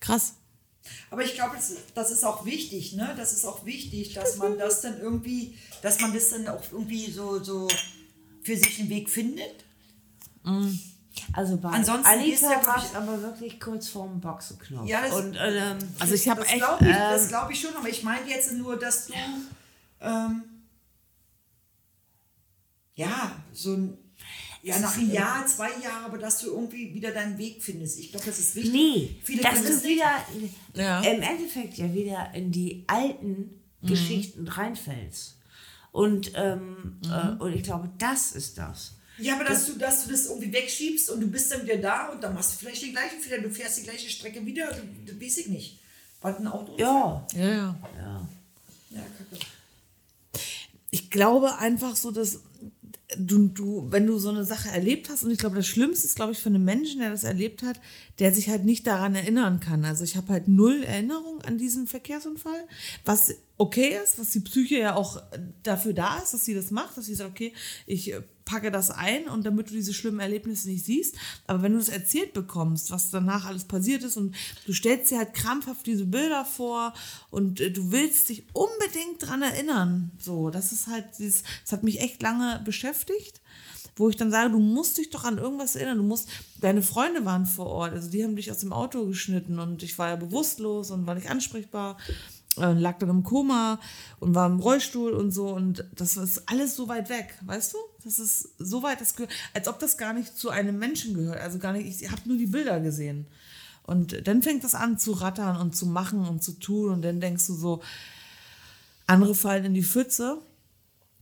Krass. 0.01 0.35
Aber 1.11 1.25
ich 1.25 1.35
glaube, 1.35 1.57
das, 1.57 1.75
das 1.95 2.11
ist 2.11 2.25
auch 2.25 2.45
wichtig, 2.45 2.93
ne? 2.95 3.13
Das 3.17 3.33
ist 3.33 3.45
auch 3.45 3.65
wichtig, 3.67 4.15
dass 4.15 4.37
man 4.37 4.57
das 4.59 4.83
dann 4.83 5.01
irgendwie, 5.01 5.55
dass 5.83 6.01
man 6.01 6.15
das 6.15 6.31
dann 6.31 6.47
auch 6.49 6.63
irgendwie 6.73 7.11
so, 7.11 7.43
so 7.43 7.69
für 8.43 8.57
sich 8.57 8.79
einen 8.81 8.89
Weg 8.89 9.11
findet. 9.11 9.65
Also 11.33 11.57
bei 11.57 11.69
Ansonsten 11.71 12.21
ja, 12.21 12.51
war 12.51 12.61
glaub 12.63 12.77
es 12.85 12.95
aber 12.95 13.23
wirklich 13.23 13.59
kurz 13.61 13.89
vorm 13.89 14.21
Boxenknopf. 14.21 14.87
Ja, 14.89 15.01
das- 15.03 15.15
und 15.15 15.37
ähm, 15.39 15.79
Also 15.99 16.15
ich 16.15 16.29
habe 16.29 16.43
echt, 16.47 16.57
glaube 16.57 16.85
ich, 16.87 16.95
das 16.97 17.29
glaub 17.29 17.51
ich 17.51 17.61
schon, 17.61 17.75
aber 17.77 17.89
ich 17.89 18.03
meine 18.03 18.29
jetzt 18.29 18.53
nur, 18.53 18.79
dass 18.79 19.07
du 19.07 19.15
ähm, 20.01 20.43
ja 22.95 23.33
so 23.53 23.73
ein 23.75 23.99
ja, 24.63 24.79
nach 24.81 24.97
einem 24.97 25.13
Jahr, 25.13 25.47
zwei 25.47 25.69
Jahren, 25.81 26.05
aber 26.07 26.19
dass 26.19 26.39
du 26.41 26.49
irgendwie 26.49 26.93
wieder 26.93 27.13
deinen 27.13 27.39
Weg 27.39 27.63
findest. 27.63 28.01
Ich 28.01 28.11
glaube, 28.11 28.27
das 28.27 28.39
ist 28.41 28.57
wichtig. 28.57 28.73
nee, 28.73 29.21
Viele 29.23 29.43
dass 29.43 29.63
du 29.63 29.69
das 29.69 29.85
wieder 29.85 30.11
Ja. 30.75 31.01
im 31.03 31.23
Endeffekt 31.23 31.75
ja 31.79 31.93
wieder 31.95 32.35
in 32.35 32.51
die 32.51 32.83
alten 32.89 33.61
Mhm. 33.83 33.87
Geschichten 33.87 34.49
reinfällst. 34.49 35.37
Und, 35.93 36.33
ähm, 36.35 36.99
Mhm. 37.05 37.11
äh, 37.13 37.43
und 37.43 37.53
ich 37.55 37.63
glaube, 37.63 37.91
das 37.99 38.33
ist 38.33 38.59
das. 38.59 38.95
Ja, 39.19 39.35
aber 39.35 39.45
dass 39.45 39.67
du, 39.67 39.79
dass 39.79 40.05
du 40.05 40.11
das 40.11 40.27
irgendwie 40.27 40.53
wegschiebst 40.53 41.11
und 41.11 41.21
du 41.21 41.27
bist 41.29 41.51
dann 41.51 41.63
wieder 41.65 41.79
da 41.79 42.09
und 42.09 42.23
dann 42.23 42.35
machst 42.35 42.55
du 42.55 42.59
vielleicht 42.59 42.83
den 42.83 42.93
gleichen 42.93 43.21
Fehler, 43.21 43.43
du 43.43 43.51
fährst 43.51 43.79
die 43.79 43.83
gleiche 43.83 44.11
Strecke 44.11 44.45
wieder, 44.45 44.67
das, 44.69 44.81
das 45.07 45.21
weiß 45.21 45.39
ich 45.39 45.49
nicht. 45.49 45.79
Weil 46.21 46.35
ein 46.35 46.47
Auto 46.47 46.75
Ja, 46.77 47.27
ja, 47.35 47.49
ja. 47.49 47.79
ja. 47.99 48.29
ja 48.91 49.03
kacke. 49.19 49.45
ich 50.91 51.11
glaube 51.11 51.59
einfach 51.59 51.97
so, 51.97 52.11
dass 52.11 52.41
du, 53.17 53.49
du, 53.49 53.87
wenn 53.91 54.07
du 54.07 54.19
so 54.19 54.31
eine 54.31 54.45
Sache 54.45 54.69
erlebt 54.69 55.09
hast, 55.09 55.23
und 55.23 55.31
ich 55.31 55.39
glaube, 55.39 55.57
das 55.57 55.67
Schlimmste 55.67 56.07
ist, 56.07 56.17
glaube 56.17 56.33
ich, 56.33 56.39
für 56.39 56.49
einen 56.49 56.65
Menschen, 56.65 57.01
der 57.01 57.11
das 57.11 57.25
erlebt 57.25 57.63
hat, 57.63 57.81
der 58.19 58.35
sich 58.35 58.49
halt 58.49 58.65
nicht 58.65 58.87
daran 58.87 59.15
erinnern 59.15 59.61
kann. 59.61 59.85
Also 59.85 60.05
ich 60.05 60.17
habe 60.17 60.33
halt 60.33 60.49
null 60.49 60.83
Erinnerung 60.83 61.41
an 61.43 61.59
diesen 61.59 61.87
Verkehrsunfall, 61.87 62.67
was 63.05 63.35
okay 63.59 63.99
ist, 64.03 64.19
was 64.19 64.31
die 64.31 64.41
Psyche 64.41 64.79
ja 64.79 64.97
auch 64.97 65.23
dafür 65.63 65.93
da 65.93 66.19
ist, 66.19 66.35
dass 66.35 66.45
sie 66.45 66.55
das 66.55 66.71
macht, 66.71 66.97
dass 66.97 67.07
sie 67.07 67.15
sagt, 67.15 67.31
okay, 67.31 67.53
ich 67.87 68.13
äh, 68.13 68.23
packe 68.47 68.71
das 68.71 68.91
ein 68.91 69.29
und 69.29 69.45
damit 69.45 69.69
du 69.69 69.75
diese 69.75 69.93
schlimmen 69.93 70.21
Erlebnisse 70.21 70.71
nicht 70.71 70.87
siehst. 70.87 71.17
Aber 71.47 71.63
wenn 71.63 71.73
du 71.73 71.79
es 71.79 71.91
erzählt 71.91 72.33
bekommst, 72.33 72.91
was 72.91 73.11
danach 73.11 73.45
alles 73.45 73.65
passiert 73.65 74.05
ist 74.05 74.17
und 74.17 74.35
du 74.65 74.73
stellst 74.73 75.11
dir 75.11 75.19
halt 75.19 75.35
krampfhaft 75.35 75.85
diese 75.85 76.07
Bilder 76.07 76.45
vor 76.47 76.95
und 77.31 77.61
äh, 77.61 77.71
du 77.71 77.91
willst 77.93 78.31
dich 78.31 78.47
unbedingt 78.55 79.19
dran 79.21 79.43
erinnern. 79.43 80.13
So, 80.19 80.49
das 80.49 80.73
ist 80.73 80.87
halt 80.87 81.05
dieses, 81.19 81.43
das 81.65 81.73
hat 81.73 81.83
mich 81.83 82.01
echt 82.01 82.23
lange 82.23 82.63
beschäftigt, 82.65 83.43
wo 83.97 84.09
ich 84.09 84.17
dann 84.17 84.31
sage, 84.31 84.53
du 84.53 84.61
musst 84.61 84.97
dich 84.97 85.11
doch 85.11 85.25
an 85.25 85.39
irgendwas 85.39 85.75
erinnern. 85.75 85.99
Du 85.99 86.05
musst, 86.05 86.29
deine 86.61 86.83
Freunde 86.83 87.25
waren 87.25 87.47
vor 87.47 87.67
Ort, 87.67 87.93
also 87.93 88.09
die 88.09 88.23
haben 88.23 88.37
dich 88.37 88.51
aus 88.53 88.59
dem 88.61 88.73
Auto 88.73 89.07
geschnitten 89.07 89.59
und 89.59 89.83
ich 89.83 89.99
war 89.99 90.09
ja 90.09 90.17
bewusstlos 90.17 90.91
und 90.93 91.07
war 91.07 91.17
nicht 91.17 91.31
ansprechbar. 91.31 91.99
äh, 92.59 92.73
lag 92.73 92.99
dann 92.99 93.11
im 93.11 93.23
Koma 93.25 93.81
und 94.21 94.35
war 94.35 94.47
im 94.47 94.61
Rollstuhl 94.61 95.13
und 95.13 95.31
so 95.33 95.49
und 95.49 95.85
das 95.95 96.17
ist 96.17 96.49
alles 96.49 96.77
so 96.77 96.89
weit 96.89 97.09
weg, 97.11 97.35
weißt 97.45 97.75
du? 97.75 97.79
Das 98.07 98.21
ist 98.21 98.51
so 98.59 98.85
weit, 98.85 99.01
das 99.01 99.17
gehört, 99.17 99.33
als 99.53 99.67
ob 99.67 99.81
das 99.81 99.99
gar 99.99 100.13
nicht 100.13 100.39
zu 100.39 100.51
einem 100.51 100.79
Menschen 100.79 101.13
gehört, 101.15 101.41
also 101.41 101.59
gar 101.59 101.73
nicht, 101.73 102.01
ich 102.01 102.09
habe 102.09 102.23
nur 102.25 102.39
die 102.39 102.47
Bilder 102.47 102.79
gesehen. 102.79 103.27
Und 103.83 104.27
dann 104.29 104.43
fängt 104.43 104.63
das 104.63 104.77
an 104.77 104.97
zu 104.97 105.11
rattern 105.11 105.57
und 105.57 105.75
zu 105.75 105.87
machen 105.87 106.21
und 106.21 106.41
zu 106.43 106.53
tun 106.53 106.91
und 106.93 107.03
dann 107.03 107.21
denkst 107.21 107.49
du 107.49 107.55
so, 107.55 107.83
andere 109.09 109.35
fallen 109.35 109.65
in 109.65 109.75
die 109.75 109.83
Pfütze, 109.83 110.39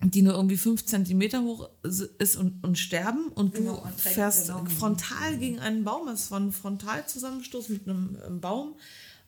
die 0.02 0.20
nur 0.20 0.34
irgendwie 0.34 0.58
fünf 0.58 0.84
Zentimeter 0.84 1.42
hoch 1.42 1.70
ist 1.82 2.36
und, 2.36 2.62
und 2.62 2.78
sterben 2.78 3.28
und 3.28 3.56
du 3.56 3.60
Genau, 3.62 3.88
fährst 3.96 4.48
genau. 4.48 4.64
frontal 4.66 5.38
gegen 5.38 5.60
einen 5.60 5.84
Baum, 5.84 6.06
das 6.06 6.30
war 6.30 6.40
ein 6.40 6.52
Frontalzusammenstoß 6.52 7.70
mit 7.70 7.88
einem, 7.88 8.18
einem 8.26 8.40
Baum. 8.40 8.74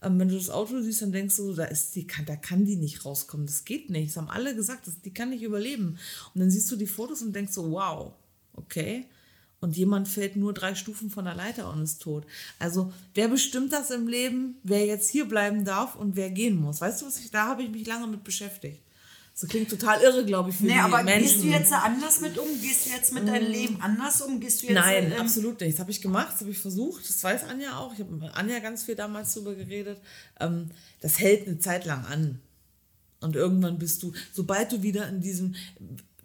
Ähm, 0.03 0.19
wenn 0.19 0.29
du 0.29 0.37
das 0.37 0.51
Auto 0.51 0.81
siehst, 0.81 1.03
dann 1.03 1.13
denkst 1.13 1.37
du, 1.37 1.55
da, 1.55 1.65
ist 1.65 1.95
die, 1.95 2.07
kann, 2.07 2.27
da 2.27 2.37
kann 2.37 2.65
die 2.65 2.77
nicht 2.77 3.05
rauskommen, 3.05 3.47
das 3.47 3.65
geht 3.65 3.91
nicht. 3.91 4.11
Das 4.11 4.17
haben 4.17 4.31
alle 4.31 4.55
gesagt, 4.55 4.87
das, 4.87 5.01
die 5.01 5.13
kann 5.13 5.31
nicht 5.31 5.43
überleben. 5.43 5.99
Und 6.35 6.41
dann 6.41 6.51
siehst 6.51 6.71
du 6.71 6.77
die 6.77 6.87
Fotos 6.87 7.23
und 7.23 7.35
denkst 7.35 7.53
so, 7.53 7.71
wow, 7.71 8.13
okay. 8.55 9.07
Und 9.61 9.77
jemand 9.77 10.07
fällt 10.07 10.37
nur 10.37 10.53
drei 10.53 10.75
Stufen 10.75 11.09
von 11.09 11.25
der 11.25 11.35
Leiter 11.35 11.73
und 11.73 11.83
ist 11.83 12.03
tot. 12.03 12.27
Also, 12.59 12.93
wer 13.15 13.29
bestimmt 13.29 13.73
das 13.73 13.91
im 13.91 14.07
Leben, 14.07 14.57
wer 14.63 14.85
jetzt 14.85 15.09
hier 15.11 15.27
bleiben 15.27 15.65
darf 15.65 15.97
und 15.97 16.15
wer 16.15 16.31
gehen 16.31 16.57
muss? 16.57 16.83
Weißt 16.83 17.03
du, 17.03 17.07
was 17.07 17.19
ich, 17.19 17.31
da 17.31 17.47
habe 17.47 17.63
ich 17.63 17.71
mich 17.71 17.87
lange 17.87 18.07
mit 18.07 18.23
beschäftigt. 18.23 18.81
Das 19.39 19.51
klingt 19.51 19.69
total 19.69 20.01
irre, 20.01 20.25
glaube 20.25 20.49
ich, 20.49 20.57
für 20.57 20.65
Nee, 20.65 20.73
die 20.73 20.79
aber 20.79 21.03
Menschen. 21.03 21.23
gehst 21.29 21.45
du 21.45 21.49
jetzt 21.49 21.71
da 21.71 21.81
anders 21.81 22.21
mit 22.23 22.39
um? 22.39 22.47
Gehst 22.63 22.87
du 22.87 22.91
jetzt 22.91 23.13
mit 23.13 23.29
deinem 23.29 23.51
Leben 23.51 23.79
anders 23.83 24.23
um? 24.23 24.41
Gehst 24.41 24.63
du 24.63 24.67
jetzt 24.67 24.75
Nein, 24.75 25.13
ähm, 25.13 25.21
absolut 25.21 25.61
nicht. 25.61 25.75
Das 25.75 25.81
habe 25.81 25.91
ich 25.91 26.01
gemacht, 26.01 26.29
das 26.33 26.41
habe 26.41 26.51
ich 26.51 26.59
versucht. 26.59 27.07
Das 27.07 27.23
weiß 27.23 27.45
Anja 27.45 27.79
auch. 27.79 27.93
Ich 27.93 28.01
habe 28.01 28.13
mit 28.15 28.35
Anja 28.35 28.61
ganz 28.61 28.85
viel 28.85 28.95
damals 28.95 29.35
drüber 29.35 29.55
geredet. 29.55 30.01
Ähm, 30.41 30.71
das 31.03 31.19
hält 31.19 31.47
eine 31.47 31.59
Zeit 31.59 31.85
lang 31.85 32.07
an. 32.07 32.41
Und 33.21 33.37
irgendwann 33.37 33.79
bist 33.79 34.03
du, 34.03 34.13
sobald 34.33 34.73
du 34.73 34.83
wieder 34.83 35.07
in 35.09 35.21
diesem, 35.21 35.55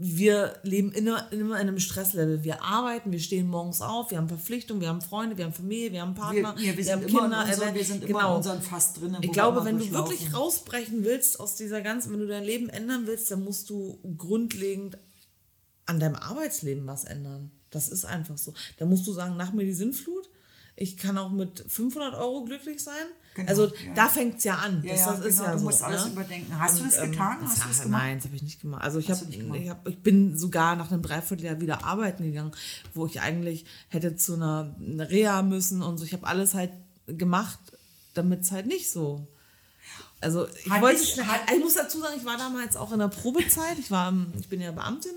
wir 0.04 0.56
leben 0.64 0.92
immer, 0.94 1.32
immer 1.32 1.62
in 1.62 1.68
einem 1.68 1.80
Stresslevel. 1.80 2.44
Wir 2.44 2.64
arbeiten, 2.64 3.12
wir 3.12 3.20
stehen 3.20 3.48
morgens 3.48 3.82
auf, 3.82 4.10
wir 4.10 4.18
haben 4.18 4.28
Verpflichtungen, 4.28 4.82
wir 4.82 4.90
haben 4.90 5.02
Freunde, 5.02 5.38
wir 5.38 5.46
haben 5.46 5.54
Familie, 5.54 5.92
wir 5.92 6.02
haben 6.02 6.16
Partner, 6.16 6.56
Wir, 6.58 6.72
ja, 6.72 6.78
wir, 6.78 6.84
sind 6.84 6.94
haben 6.94 7.04
immer 7.04 7.22
Kinder. 7.22 7.44
in 7.44 7.50
unser, 7.52 7.68
äh, 7.68 7.74
wir 7.76 7.86
sind 7.86 8.04
immer 8.06 8.20
genau. 8.20 8.32
in 8.32 8.38
unserem 8.38 8.62
Fass 8.64 8.94
drin. 8.94 9.16
Ich 9.22 9.32
glaube, 9.32 9.64
wenn 9.64 9.78
du 9.78 9.92
wirklich 9.92 10.34
rausbrechen 10.34 11.06
willst 11.06 11.40
aus 11.40 11.56
dieser 11.56 11.82
ganzen, 11.82 12.14
wenn 12.14 12.20
du 12.20 12.26
dein 12.26 12.44
Leben 12.44 12.70
ändern 12.70 13.06
willst, 13.06 13.30
dann 13.30 13.44
musst 13.44 13.70
du 13.70 14.00
grundlegend 14.18 14.98
an 15.86 16.00
deinem 16.00 16.16
Arbeitsleben 16.16 16.88
was 16.88 17.04
ändern. 17.04 17.52
Das 17.70 17.88
ist 17.88 18.04
einfach 18.04 18.40
so. 18.40 18.56
Da 18.78 18.88
musst 18.88 19.06
du 19.06 19.14
sagen, 19.14 19.38
nach 19.38 19.54
mir 19.54 19.66
die 19.66 19.74
Sinnflut. 19.74 20.30
Ich 20.76 20.98
kann 20.98 21.20
auch 21.20 21.30
mit 21.30 21.64
500 21.68 22.16
Euro 22.16 22.44
glücklich 22.44 22.82
sein. 22.84 23.06
Genau, 23.34 23.48
also 23.50 23.68
ja. 23.68 23.72
da 23.96 24.08
fängt 24.10 24.40
es 24.40 24.44
ja 24.44 24.56
an. 24.56 24.84
Ja, 24.84 24.94
das, 24.94 25.06
das 25.06 25.20
ist 25.26 25.36
genau, 25.38 25.44
ja 25.48 25.52
du 25.54 25.60
so, 25.60 25.66
musst 25.66 25.84
alles 25.84 26.06
ne? 26.06 26.12
überdenken. 26.12 26.60
Hast 26.60 26.80
du 26.80 26.84
das 26.84 26.98
ähm, 26.98 27.12
getan? 27.12 27.38
Hast 27.42 27.58
das- 27.58 27.62
du 27.64 27.68
das 27.70 27.82
gemacht? 27.84 28.02
Nein, 28.04 28.18
das 28.18 28.26
habe 28.26 28.36
ich 28.36 28.42
nicht 28.44 28.62
gemacht. 28.62 28.84
Also 28.84 29.00
ich, 29.00 29.10
Hast 29.10 29.22
hab, 29.22 29.32
gemacht? 29.32 29.60
ich, 29.62 29.70
hab, 29.70 29.88
ich 29.88 30.00
bin 30.04 30.38
sogar 30.38 30.76
nach 30.76 30.92
einem 30.92 31.02
Dreivierteljahr 31.02 31.62
wieder 31.62 31.86
arbeiten 31.86 32.24
gegangen, 32.24 32.52
wo 32.94 33.06
ich 33.06 33.22
eigentlich 33.22 33.66
hätte 33.88 34.16
zu 34.18 34.34
einer, 34.36 34.76
einer 34.80 35.10
Reha 35.10 35.42
müssen 35.44 35.82
und 35.82 35.98
so. 35.98 36.04
Ich 36.04 36.12
habe 36.14 36.28
alles 36.28 36.54
halt 36.54 36.72
gemacht, 37.08 37.60
damit 38.16 38.42
es 38.42 38.52
halt 38.52 38.66
nicht 38.68 38.92
so. 38.92 39.26
Also 40.20 40.48
ich 40.66 40.70
Hat 40.70 40.82
wollte, 40.82 41.04
schnell- 41.04 41.26
hat- 41.26 41.50
ich 41.56 41.60
muss 41.64 41.74
dazu 41.74 42.00
sagen, 42.00 42.14
ich 42.18 42.26
war 42.26 42.38
damals 42.38 42.76
auch 42.76 42.92
in 42.92 43.00
der 43.00 43.08
Probezeit. 43.08 43.80
Ich 43.80 43.90
war, 43.90 44.14
ich 44.40 44.50
bin 44.50 44.62
ja 44.62 44.72
Beamtin 44.72 45.14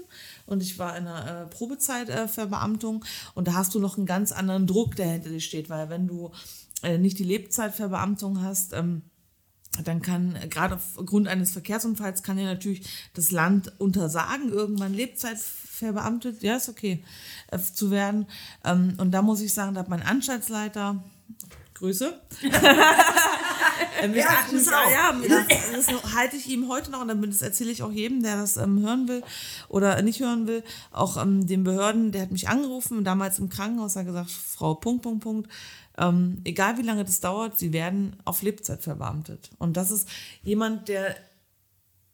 und 0.46 0.62
ich 0.62 0.78
war 0.78 0.96
in 0.96 1.04
der 1.04 1.42
äh, 1.42 1.54
Probezeit 1.54 2.08
äh, 2.08 2.26
für 2.26 2.46
Beamtung 2.46 3.04
und 3.34 3.46
da 3.48 3.52
hast 3.54 3.74
du 3.74 3.80
noch 3.80 3.98
einen 3.98 4.06
ganz 4.06 4.32
anderen 4.32 4.66
Druck, 4.66 4.96
der 4.96 5.06
hinter 5.08 5.28
dir 5.28 5.40
steht, 5.40 5.68
weil 5.68 5.90
wenn 5.90 6.06
du 6.06 6.30
nicht 6.98 7.18
die 7.18 7.24
Lebzeitverbeamtung 7.24 8.42
hast, 8.42 8.72
ähm, 8.72 9.02
dann 9.82 10.02
kann 10.02 10.36
äh, 10.36 10.48
gerade 10.48 10.76
aufgrund 10.76 11.28
eines 11.28 11.52
Verkehrsunfalls 11.52 12.22
kann 12.22 12.36
dir 12.36 12.44
natürlich 12.44 12.86
das 13.14 13.30
Land 13.30 13.72
untersagen, 13.78 14.50
irgendwann 14.50 14.94
Lebzeit 14.94 15.38
verbeamtet, 15.38 16.42
ja 16.42 16.56
ist 16.56 16.68
okay, 16.68 17.02
äh, 17.50 17.58
zu 17.58 17.90
werden. 17.90 18.26
Ähm, 18.64 18.94
und 18.98 19.10
da 19.12 19.22
muss 19.22 19.40
ich 19.40 19.52
sagen, 19.52 19.74
da 19.74 19.80
hat 19.80 19.88
mein 19.88 20.02
Anstaltsleiter 20.02 21.02
Grüße. 21.74 22.20
Ja, 24.12 24.26
das, 24.50 24.68
auch. 24.68 24.90
ja, 24.90 25.12
das, 25.12 25.86
das 25.86 26.14
halte 26.14 26.36
ich 26.36 26.48
ihm 26.48 26.68
heute 26.68 26.90
noch 26.90 27.00
und 27.00 27.08
damit 27.08 27.30
das 27.30 27.42
erzähle 27.42 27.70
ich 27.70 27.82
auch 27.82 27.90
jedem, 27.90 28.22
der 28.22 28.36
das 28.36 28.56
ähm, 28.56 28.80
hören 28.80 29.08
will 29.08 29.22
oder 29.68 30.00
nicht 30.02 30.20
hören 30.20 30.46
will, 30.46 30.62
auch 30.90 31.16
ähm, 31.20 31.46
den 31.46 31.64
Behörden, 31.64 32.12
der 32.12 32.22
hat 32.22 32.30
mich 32.30 32.48
angerufen, 32.48 33.04
damals 33.04 33.38
im 33.38 33.48
Krankenhaus, 33.48 33.96
hat 33.96 34.06
gesagt, 34.06 34.30
Frau 34.30 34.74
Punkt, 34.74 35.02
Punkt, 35.02 35.22
Punkt, 35.22 35.48
ähm, 35.98 36.40
egal 36.44 36.78
wie 36.78 36.82
lange 36.82 37.04
das 37.04 37.20
dauert, 37.20 37.58
sie 37.58 37.72
werden 37.72 38.16
auf 38.24 38.42
Lebzeit 38.42 38.82
verbeamtet. 38.82 39.50
Und 39.58 39.76
das 39.76 39.90
ist 39.90 40.08
jemand, 40.42 40.88
der 40.88 41.16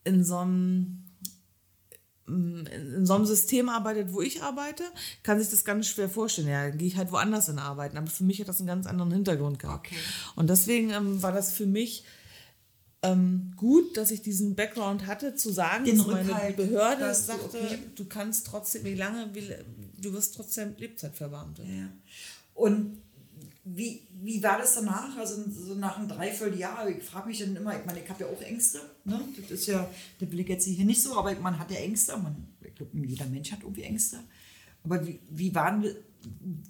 in 0.05 0.25
so 0.25 0.39
einem 0.39 1.05
in 2.31 3.07
so 3.07 3.15
einem 3.15 3.27
System 3.27 3.69
arbeitet, 3.69 4.13
wo 4.13 4.21
ich 4.21 4.41
arbeite, 4.41 4.85
kann 5.25 5.41
sich 5.41 5.51
das 5.51 5.65
ganz 5.65 5.89
schwer 5.89 6.09
vorstellen. 6.09 6.47
Ja, 6.47 6.69
dann 6.69 6.79
gehe 6.79 6.87
ich 6.87 6.97
halt 6.97 7.11
woanders 7.11 7.49
in 7.49 7.59
arbeiten. 7.59 7.97
Aber 7.97 8.07
für 8.07 8.23
mich 8.23 8.41
hat 8.41 8.47
das 8.47 8.59
einen 8.59 8.69
ganz 8.69 8.87
anderen 8.87 9.11
Hintergrund 9.11 9.59
gehabt. 9.59 9.89
Okay. 9.89 9.99
Und 10.37 10.49
deswegen 10.49 10.91
ähm, 10.91 11.21
war 11.23 11.33
das 11.33 11.53
für 11.53 11.67
mich 11.67 12.05
ähm, 13.03 13.53
gut, 13.57 13.97
dass 13.97 14.11
ich 14.11 14.23
diesen 14.23 14.55
Background 14.55 15.07
hatte, 15.07 15.35
zu 15.35 15.51
sagen, 15.51 15.85
Den 15.85 15.99
dass 15.99 16.07
meine 16.07 16.29
Rückhalt, 16.29 16.57
Behörde 16.57 17.01
dass 17.01 17.27
du, 17.27 17.33
sagte, 17.33 17.59
okay. 17.59 17.79
du 17.97 18.05
kannst 18.05 18.47
trotzdem, 18.47 18.85
wie 18.85 18.95
lange, 18.95 19.35
wie, 19.35 19.53
du 20.01 20.13
wirst 20.13 20.37
trotzdem 20.37 20.75
Lebzeitverbeamtet. 20.77 21.67
Ja. 21.67 21.89
Und 22.55 22.99
wie, 23.65 24.07
wie 24.23 24.43
war 24.43 24.59
das 24.59 24.75
danach? 24.75 25.17
Also 25.19 25.43
so 25.51 25.75
nach 25.75 25.99
einem 25.99 26.09
Dreivierteljahr, 26.09 26.89
ich 26.89 27.03
frage 27.05 27.29
mich 27.29 27.39
dann 27.41 27.55
immer, 27.57 27.79
ich 27.79 27.85
meine, 27.85 28.01
ich 28.03 28.09
habe 28.09 28.25
ja 28.25 28.31
auch 28.31 28.41
Ängste. 28.41 28.81
Ne? 29.05 29.21
Das 29.43 29.51
ist 29.51 29.67
ja, 29.67 29.89
der 30.21 30.33
ich 30.33 30.49
jetzt 30.49 30.65
hier 30.67 30.85
nicht 30.85 31.03
so, 31.03 31.17
aber 31.17 31.35
man 31.37 31.59
hat 31.59 31.71
ja 31.71 31.79
Ängste. 31.79 32.17
Man, 32.17 32.49
ich 32.63 32.75
glaube, 32.75 32.97
jeder 32.99 33.27
Mensch 33.27 33.53
hat 33.53 33.61
irgendwie 33.63 33.83
Ängste. 33.83 34.19
Aber 34.83 35.07
wie, 35.07 35.21
wie 35.29 35.55
waren 35.55 35.85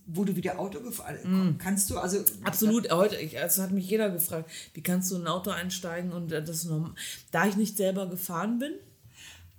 wo 0.07 0.25
du 0.25 0.37
wieder 0.37 0.59
Auto 0.61 0.81
gefahren 0.81 1.57
Kannst 1.59 1.91
du, 1.91 1.99
also 1.99 2.19
Absolut, 2.45 2.89
heute, 2.93 3.17
also 3.41 3.63
hat 3.63 3.73
mich 3.73 3.89
jeder 3.89 4.11
gefragt, 4.11 4.49
wie 4.75 4.81
kannst 4.81 5.11
du 5.11 5.17
in 5.17 5.23
ein 5.23 5.27
Auto 5.27 5.51
einsteigen 5.51 6.13
und 6.13 6.31
äh, 6.31 6.43
das 6.45 6.65
norm- 6.67 6.95
da 7.33 7.47
ich 7.49 7.57
nicht 7.57 7.77
selber 7.77 8.09
gefahren 8.09 8.59
bin, 8.59 8.73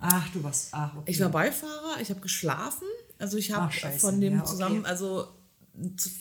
Ach, 0.04 0.28
du 0.32 0.42
warst, 0.42 0.68
ach, 0.72 0.96
okay. 0.96 1.10
Ich 1.10 1.20
war 1.20 1.28
Beifahrer, 1.28 2.00
ich 2.00 2.10
habe 2.10 2.20
geschlafen. 2.20 2.86
Also 3.18 3.36
ich 3.36 3.52
habe 3.52 3.72
von 3.98 4.20
dem 4.20 4.32
Ja, 4.34 4.40
okay. 4.40 4.48
zusammen, 4.50 4.84
also 4.84 5.28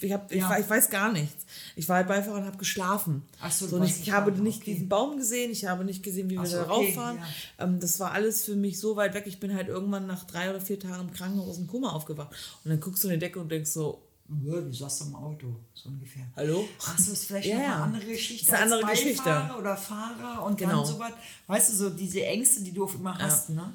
ich, 0.02 0.12
hab, 0.14 0.32
ich, 0.32 0.40
Ja. 0.40 0.50
war- 0.50 0.60
ich 0.60 0.70
weiß 0.70 0.90
gar 0.90 1.12
nichts. 1.12 1.46
Ich 1.76 1.88
war 1.90 1.98
halt 1.98 2.08
Beifahrer 2.08 2.38
und 2.40 2.46
habe 2.46 2.58
geschlafen. 2.58 3.24
Ach 3.42 3.52
so, 3.52 3.68
so, 3.68 3.82
ich, 3.84 4.02
ich 4.02 4.12
habe 4.12 4.32
nicht 4.32 4.62
okay. 4.62 4.74
diesen 4.74 4.88
Baum 4.90 5.18
gesehen, 5.18 5.52
ich 5.52 5.66
habe 5.66 5.84
nicht 5.84 6.04
gesehen, 6.04 6.30
wie 6.30 6.38
Ach 6.38 6.44
wir 6.44 6.50
so, 6.50 6.58
da 6.58 6.64
okay, 6.72 6.88
rauffahren. 6.88 7.18
ja. 7.18 7.66
Ähm, 7.66 7.80
das 7.80 8.00
war 8.00 8.12
alles 8.12 8.44
für 8.46 8.56
mich 8.56 8.80
so 8.80 8.96
weit 8.96 9.14
weg. 9.14 9.26
Ich 9.28 9.40
bin 9.40 9.54
halt 9.54 9.68
irgendwann 9.68 10.08
nach 10.08 10.24
drei 10.26 10.50
oder 10.50 10.62
vier 10.62 10.80
Tagen 10.80 11.10
im 11.10 11.14
Krankenhaus 11.14 11.50
aus 11.50 11.58
dem 11.58 11.68
Koma 11.68 11.90
aufgewacht. 11.92 12.32
Und 12.64 12.72
dann 12.72 12.80
guckst 12.80 13.04
du 13.04 13.08
in 13.10 13.16
die 13.16 13.20
Decke 13.20 13.40
und 13.40 13.50
denkst 13.52 13.72
so, 13.72 14.02
du 14.30 14.72
saßt 14.72 15.02
im 15.02 15.16
Auto, 15.16 15.54
so 15.74 15.90
ungefähr. 15.90 16.24
hallo? 16.38 16.66
Ach, 16.86 16.96
das 16.96 17.10
ist 17.10 17.26
vielleicht 17.26 17.50
Ja, 17.50 17.58
noch 17.58 17.64
eine 17.66 17.76
andere 17.84 18.06
Geschichte. 18.06 18.50
Das 18.52 18.60
ist 18.62 18.66
eine 18.66 18.74
als 18.76 18.84
andere 18.84 18.92
Geschichte. 18.96 19.24
Beifahrer 19.24 19.60
oder 19.60 19.76
Fahrer 19.78 20.46
und 20.46 20.58
Genau. 20.58 20.78
dann 20.78 20.86
sowas. 20.86 21.12
Weißt 21.48 21.70
du, 21.72 21.76
so 21.76 21.90
diese 21.90 22.24
Ängste, 22.26 22.62
die 22.64 22.72
du 22.72 22.86
auf 22.86 22.96
immer 22.96 23.18
hast, 23.18 23.50
ne? 23.50 23.74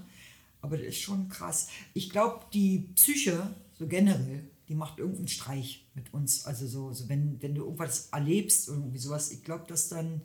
Aber 0.62 0.78
das 0.78 0.86
ist 0.86 1.00
schon 1.00 1.28
krass. 1.28 1.68
Ich 1.92 2.08
glaube, 2.08 2.40
die 2.54 2.88
Psyche, 2.94 3.50
so 3.78 3.86
generell, 3.86 4.48
die 4.68 4.74
macht 4.74 4.98
irgendeinen 4.98 5.28
Streich 5.28 5.86
mit 5.94 6.12
uns. 6.12 6.44
Also 6.44 6.66
so, 6.66 6.92
so 6.92 7.08
wenn, 7.08 7.40
wenn 7.40 7.54
du 7.54 7.64
irgendwas 7.64 8.08
erlebst, 8.12 8.68
irgendwie 8.68 8.98
sowas, 8.98 9.30
ich 9.30 9.42
glaube, 9.44 9.64
dass 9.68 9.88
dann 9.88 10.22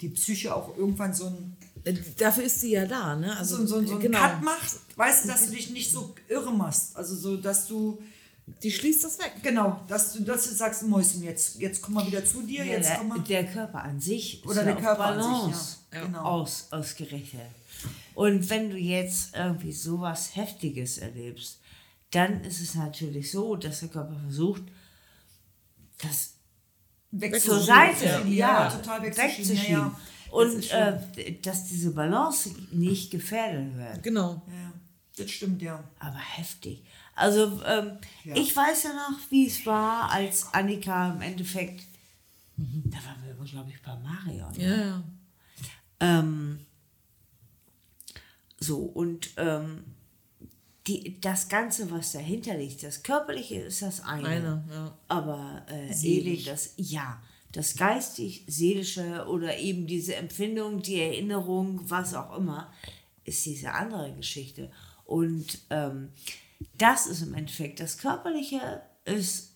die 0.00 0.08
Psyche 0.08 0.54
auch 0.54 0.76
irgendwann 0.76 1.14
so 1.14 1.26
ein, 1.26 1.56
Äh, 1.84 1.94
Dafür 2.18 2.44
ist 2.44 2.60
sie 2.60 2.72
ja 2.72 2.84
da, 2.86 3.14
ne? 3.14 3.36
Also, 3.36 3.56
so, 3.58 3.66
so, 3.66 3.86
so 3.86 3.92
einen 3.92 4.00
genau. 4.00 4.18
Cut 4.18 4.42
macht. 4.42 4.76
Weißt 4.96 5.24
du, 5.24 5.28
dass 5.28 5.46
du 5.46 5.52
dich 5.52 5.70
nicht 5.70 5.90
so 5.92 6.14
irre 6.28 6.52
machst. 6.52 6.96
Also 6.96 7.14
so, 7.14 7.36
dass 7.36 7.68
du, 7.68 8.02
Die 8.62 8.72
schließt 8.72 9.04
das 9.04 9.18
weg. 9.20 9.32
genau, 9.42 9.80
dass 9.88 10.12
du, 10.12 10.22
dass 10.24 10.48
du 10.48 10.54
sagst, 10.54 10.82
Mäuschen, 10.82 11.22
jetzt, 11.22 11.60
jetzt 11.60 11.80
komm 11.80 11.94
mal 11.94 12.06
wieder 12.06 12.24
zu 12.24 12.42
dir, 12.42 12.64
Ja, 12.64 12.72
jetzt 12.72 12.90
komm 12.98 13.08
der, 13.08 13.18
mal. 13.18 13.24
der 13.24 13.46
Körper 13.46 13.82
an 13.84 14.00
sich 14.00 14.40
ist 14.40 14.46
Oder 14.46 14.62
ja 14.66 14.72
der 14.72 14.76
Körper 14.76 15.04
an 15.04 15.22
sich, 15.22 15.30
Balance 15.32 15.76
ja. 15.92 16.04
Genau. 16.04 16.22
aus, 16.24 16.66
ausgerichtet. 16.72 17.40
Und 18.14 18.48
wenn 18.50 18.70
du 18.70 18.76
jetzt 18.76 19.34
irgendwie 19.36 19.72
sowas 19.72 20.34
Heftiges 20.36 20.98
erlebst, 20.98 21.58
dann 22.14 22.42
ist 22.44 22.60
es 22.60 22.74
natürlich 22.74 23.30
so, 23.30 23.56
dass 23.56 23.80
der 23.80 23.88
Körper 23.88 24.18
versucht, 24.20 24.62
das 26.02 26.30
zur 27.10 27.20
Wegzuschieben. 27.20 27.62
Seite, 27.66 28.04
Ja, 28.28 28.64
ja, 28.64 28.70
total 28.70 29.02
wegzuschieben. 29.02 29.38
wegzuschieben. 29.48 29.72
Ja, 29.72 29.78
ja. 29.78 30.00
Das 30.26 30.54
Und 30.54 30.64
schon- 30.64 30.78
äh, 30.78 31.40
dass 31.40 31.64
diese 31.64 31.92
Balance 31.92 32.50
nicht 32.72 33.10
gefährdet 33.12 33.76
wird. 33.76 34.02
Genau. 34.02 34.42
Ja, 34.48 34.72
das 35.16 35.30
stimmt, 35.30 35.62
ja. 35.62 35.82
Aber 36.00 36.18
heftig. 36.18 36.84
Also 37.14 37.62
ähm, 37.64 37.98
Ja. 38.24 38.34
ich 38.36 38.56
weiß 38.56 38.82
ja 38.84 38.90
noch, 38.94 39.18
wie 39.30 39.46
es 39.46 39.64
war, 39.64 40.10
als 40.10 40.52
Annika 40.52 41.12
im 41.12 41.20
Endeffekt, 41.22 41.84
da 42.56 42.96
waren 42.98 43.22
wir, 43.24 43.44
glaube 43.44 43.70
ich, 43.70 43.80
bei 43.82 43.94
Marion. 43.96 44.52
Ja, 44.56 44.76
ja. 44.76 45.04
Ähm, 46.00 46.66
so, 48.58 48.78
und 48.78 49.30
ähm, 49.36 49.84
die, 50.86 51.20
das 51.20 51.48
Ganze, 51.48 51.90
was 51.90 52.12
dahinter 52.12 52.56
liegt, 52.56 52.82
das 52.82 53.02
Körperliche 53.02 53.56
ist 53.56 53.82
das 53.82 54.02
eine. 54.02 54.28
Eine, 54.28 54.64
ja. 54.70 54.98
Aber 55.08 55.62
äh, 55.68 55.92
Seelisch. 55.92 56.26
Eli, 56.26 56.44
das, 56.44 56.74
ja, 56.76 57.22
das 57.52 57.76
geistig-seelische 57.76 59.26
oder 59.28 59.56
eben 59.58 59.86
diese 59.86 60.16
Empfindung, 60.16 60.82
die 60.82 61.00
Erinnerung, 61.00 61.80
was 61.84 62.14
auch 62.14 62.36
immer, 62.36 62.72
ist 63.24 63.46
diese 63.46 63.72
andere 63.72 64.12
Geschichte. 64.12 64.70
Und 65.04 65.58
ähm, 65.70 66.10
das 66.76 67.06
ist 67.06 67.22
im 67.22 67.34
Endeffekt, 67.34 67.80
das 67.80 67.98
Körperliche 67.98 68.82
ist, 69.04 69.53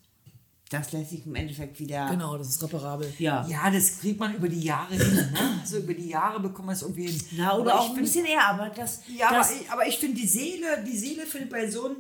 das 0.70 0.92
lässt 0.92 1.10
sich 1.10 1.24
im 1.26 1.34
Endeffekt 1.34 1.78
wieder, 1.80 2.08
Genau, 2.10 2.36
das 2.36 2.48
ist 2.48 2.62
reparabel. 2.62 3.12
ja, 3.18 3.46
Ja, 3.48 3.70
das 3.70 3.98
kriegt 4.00 4.18
man 4.20 4.34
über 4.34 4.48
die 4.48 4.60
Jahre 4.62 4.94
hin. 4.94 5.14
Ne? 5.14 5.60
So 5.64 5.78
über 5.78 5.94
die 5.94 6.08
Jahre 6.08 6.40
bekommt 6.40 6.66
man 6.66 6.74
es 6.74 6.82
irgendwie 6.82 7.06
hin. 7.08 7.22
Na, 7.36 7.52
Aber 7.52 7.60
oder 7.62 7.70
ich 7.72 7.76
auch 7.78 7.84
ein 7.88 7.94
find- 7.94 8.00
bisschen 8.06 8.26
eher, 8.26 8.44
aber 8.46 8.68
das, 8.70 9.00
Ja, 9.08 9.30
das 9.32 9.50
aber 9.50 9.60
ich, 9.60 9.70
aber 9.70 9.86
ich 9.86 9.98
finde 9.98 10.20
die 10.20 10.26
Seele, 10.28 10.84
die 10.86 10.96
Seele 10.96 11.24
findet 11.26 11.50
bei 11.50 11.70
so 11.70 11.86
einem, 11.86 11.96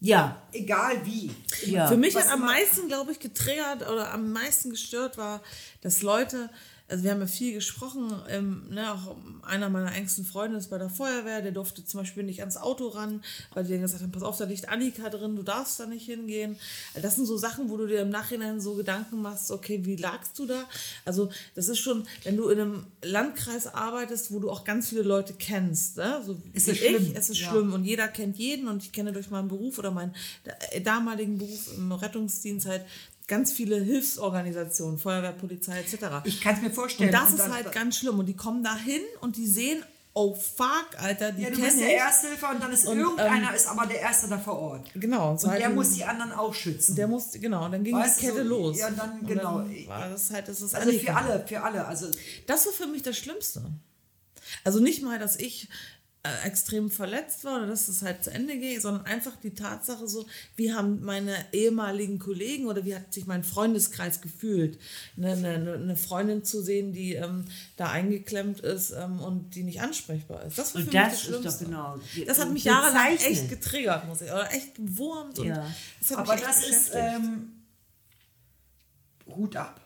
ja, 0.00 0.42
egal 0.52 1.04
wie. 1.06 1.30
ja. 1.66 1.86
Für 1.88 1.96
mich 1.96 2.14
Was 2.14 2.26
hat 2.26 2.32
am 2.34 2.40
meisten, 2.40 2.88
glaube 2.88 3.12
ich, 3.12 3.20
getriggert 3.20 3.88
oder 3.88 4.12
am 4.12 4.32
meisten 4.32 4.68
gestört 4.70 5.16
war, 5.16 5.40
dass 5.80 6.02
Leute, 6.02 6.50
also 6.86 7.02
wir 7.02 7.12
haben 7.12 7.20
ja 7.20 7.26
viel 7.26 7.54
gesprochen, 7.54 8.12
ähm, 8.28 8.68
ne, 8.68 8.92
auch 8.92 9.16
einer 9.42 9.70
meiner 9.70 9.94
engsten 9.94 10.24
Freunde 10.24 10.58
ist 10.58 10.68
bei 10.68 10.76
der 10.76 10.90
Feuerwehr, 10.90 11.40
der 11.40 11.52
durfte 11.52 11.82
zum 11.84 12.00
Beispiel 12.00 12.22
nicht 12.24 12.40
ans 12.40 12.56
Auto 12.58 12.88
ran, 12.88 13.22
weil 13.54 13.64
die 13.64 13.72
dann 13.72 13.80
gesagt 13.80 14.02
haben, 14.02 14.12
pass 14.12 14.22
auf, 14.22 14.36
da 14.36 14.44
liegt 14.44 14.68
Annika 14.68 15.08
drin, 15.08 15.34
du 15.34 15.42
darfst 15.42 15.80
da 15.80 15.86
nicht 15.86 16.04
hingehen. 16.04 16.56
Das 17.00 17.16
sind 17.16 17.24
so 17.24 17.38
Sachen, 17.38 17.70
wo 17.70 17.78
du 17.78 17.86
dir 17.86 18.00
im 18.02 18.10
Nachhinein 18.10 18.60
so 18.60 18.74
Gedanken 18.74 19.22
machst, 19.22 19.50
okay, 19.50 19.80
wie 19.84 19.96
lagst 19.96 20.38
du 20.38 20.44
da? 20.46 20.64
Also 21.06 21.30
das 21.54 21.68
ist 21.68 21.78
schon, 21.78 22.06
wenn 22.24 22.36
du 22.36 22.48
in 22.48 22.60
einem 22.60 22.86
Landkreis 23.02 23.66
arbeitest, 23.66 24.30
wo 24.30 24.38
du 24.40 24.50
auch 24.50 24.64
ganz 24.64 24.90
viele 24.90 25.02
Leute 25.02 25.32
kennst, 25.32 25.96
ne? 25.96 26.22
so 26.24 26.36
Ist 26.52 26.68
es 26.68 26.78
schlimm? 26.78 26.96
ich, 27.12 27.16
es 27.16 27.30
ist 27.30 27.38
Ja. 27.38 27.50
schlimm 27.50 27.72
und 27.72 27.84
jeder 27.84 28.08
kennt 28.08 28.36
jeden 28.36 28.68
und 28.68 28.82
ich 28.82 28.92
kenne 28.92 29.12
durch 29.12 29.30
meinen 29.30 29.48
Beruf 29.48 29.78
oder 29.78 29.90
meinen 29.90 30.14
äh, 30.70 30.80
damaligen 30.82 31.38
Beruf 31.38 31.76
im 31.76 31.90
Rettungsdienst 31.92 32.66
halt 32.66 32.84
ganz 33.26 33.52
viele 33.52 33.76
Hilfsorganisationen, 33.80 34.98
Feuerwehr, 34.98 35.32
Polizei 35.32 35.80
etc. 35.80 35.96
Ich 36.24 36.40
kann 36.40 36.56
es 36.56 36.62
mir 36.62 36.70
vorstellen. 36.70 37.08
Und 37.10 37.14
das 37.14 37.30
Und 37.30 37.38
ist 37.38 37.48
halt 37.50 37.72
ganz 37.72 37.98
schlimm 37.98 38.18
und 38.18 38.26
die 38.26 38.36
kommen 38.36 38.62
da 38.62 38.76
hin 38.76 39.00
und 39.20 39.36
die 39.36 39.46
sehen, 39.46 39.82
oh 40.12 40.34
fuck, 40.34 40.86
Alter, 40.98 41.32
die 41.32 41.42
Ja, 41.42 41.50
du 41.50 41.60
bist 41.60 41.74
ich. 41.76 41.80
der 41.82 41.96
Ersthilfer 41.98 42.50
und 42.50 42.62
dann 42.62 42.72
ist 42.72 42.86
Und, 42.86 42.98
irgendeiner 42.98 43.48
ähm, 43.50 43.54
ist 43.54 43.66
aber 43.66 43.86
der 43.86 44.00
Erste 44.00 44.28
da 44.28 44.38
vor 44.38 44.58
Ort. 44.58 44.90
Genau, 44.94 45.30
und, 45.32 45.40
so 45.40 45.46
Und 45.46 45.52
halt 45.54 45.62
der 45.62 45.70
muss 45.70 45.90
die 45.94 46.04
anderen 46.04 46.32
auch 46.32 46.54
schützen. 46.54 46.94
der 46.94 47.08
muss, 47.08 47.32
genau, 47.32 47.64
und 47.64 47.72
dann 47.72 47.82
ging 47.82 47.96
Weißt 47.96 48.20
die 48.20 48.26
Kette 48.26 48.42
so, 48.44 48.48
los. 48.48 48.78
ja, 48.78 48.90
dann, 48.90 49.20
Und 49.20 49.26
genau. 49.26 49.58
Dann 49.58 49.88
war 49.88 50.08
das 50.10 50.30
halt, 50.30 50.46
das 50.48 50.60
ist 50.62 50.74
also 50.74 50.92
für 50.92 51.14
alle, 51.16 51.44
für 51.46 51.62
alle. 51.62 51.84
Also 51.86 52.06
Das 52.46 52.64
war 52.66 52.72
für 52.72 52.86
mich 52.86 53.02
das 53.02 53.16
Schlimmste. 53.18 53.62
Also 54.62 54.78
nicht 54.80 55.02
mal, 55.02 55.18
dass 55.18 55.36
ich 55.36 55.68
äh, 56.26 56.46
extrem 56.46 56.90
verletzt 56.90 57.44
war 57.44 57.58
oder 57.58 57.66
dass 57.66 57.86
es 57.88 58.00
halt 58.00 58.24
zu 58.24 58.30
Ende 58.30 58.56
geht, 58.58 58.80
sondern 58.80 59.04
einfach 59.04 59.36
die 59.42 59.52
Tatsache 59.54 60.08
so, 60.08 60.26
wie 60.56 60.72
haben 60.72 61.04
meine 61.04 61.36
ehemaligen 61.52 62.18
Kollegen 62.18 62.66
oder 62.66 62.84
wie 62.86 62.94
hat 62.94 63.12
sich 63.12 63.26
mein 63.26 63.44
Freundeskreis 63.44 64.22
gefühlt, 64.22 64.78
eine, 65.18 65.32
eine, 65.32 65.74
eine 65.74 65.96
Freundin 65.96 66.42
zu 66.42 66.62
sehen, 66.62 66.94
die 66.94 67.12
ähm, 67.14 67.44
da 67.76 67.90
eingeklemmt 67.90 68.60
ist 68.60 68.92
ähm, 68.92 69.20
und 69.20 69.54
die 69.54 69.64
nicht 69.64 69.82
ansprechbar 69.82 70.44
ist. 70.46 70.56
Das 70.56 70.74
war 70.74 70.80
für 70.82 70.86
Und 70.88 70.94
mich 70.94 71.02
das 71.02 71.12
das 71.12 71.20
ist 71.22 71.30
doch 71.30 71.40
Schlimmste. 71.40 71.64
genau 71.66 71.98
Das 72.26 72.38
hat 72.38 72.50
mich 72.52 72.64
jahrelang 72.64 73.16
echt 73.16 73.50
getriggert, 73.50 74.06
muss 74.08 74.22
ich, 74.22 74.30
oder 74.30 74.50
echt 74.50 74.74
gewurmt. 74.76 75.38
Und 75.38 75.46
Ja. 75.48 75.66
das 76.00 76.10
hat 76.10 76.18
aber 76.18 76.32
mich 76.34 76.42
echt 76.42 76.48
das 76.56 76.66
ist 76.68 76.90
ähm, 76.94 77.50
Hut 79.26 79.56
ab. 79.56 79.83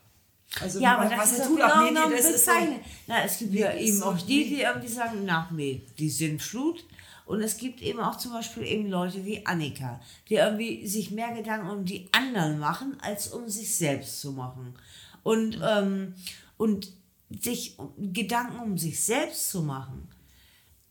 Also 0.61 0.81
Ja, 0.81 0.97
aber 0.99 1.11
was 1.16 1.37
das 1.37 1.47
ist 1.47 1.47
ab? 1.47 1.51
genau 1.51 1.83
nee, 1.85 1.91
noch 1.91 2.11
das 2.11 2.25
ist 2.25 2.33
bezeichnet. 2.47 2.81
Na, 3.07 3.25
es 3.25 3.39
gibt 3.39 3.55
ja 3.55 3.75
eben 3.75 4.03
auch 4.03 4.19
die, 4.19 4.49
die 4.49 4.61
irgendwie 4.62 4.89
sagen, 4.89 5.23
na, 5.25 5.49
nee, 5.53 5.83
die 5.99 6.11
sind 6.11 6.41
Flut. 6.43 6.85
Und 7.27 7.43
es 7.43 7.59
gibt 7.59 7.83
eben 7.83 8.01
auch 8.01 8.16
zum 8.16 8.33
Beispiel 8.33 8.62
eben 8.65 8.89
Leute 8.89 9.25
wie 9.27 9.45
Annika, 9.45 10.01
die 10.31 10.37
irgendwie 10.37 10.87
sich 10.87 11.11
mehr 11.11 11.35
Gedanken 11.35 11.69
um 11.69 11.85
die 11.85 12.09
anderen 12.12 12.59
machen, 12.59 12.97
als 13.03 13.29
um 13.29 13.49
sich 13.51 13.77
selbst 13.77 14.20
zu 14.23 14.33
machen. 14.33 14.75
Und, 15.23 15.61
ähm, 15.62 16.15
und 16.57 16.91
sich 17.39 17.77
Gedanken 17.99 18.59
um 18.61 18.79
sich 18.79 19.05
selbst 19.05 19.51
zu 19.51 19.61
machen, 19.62 20.09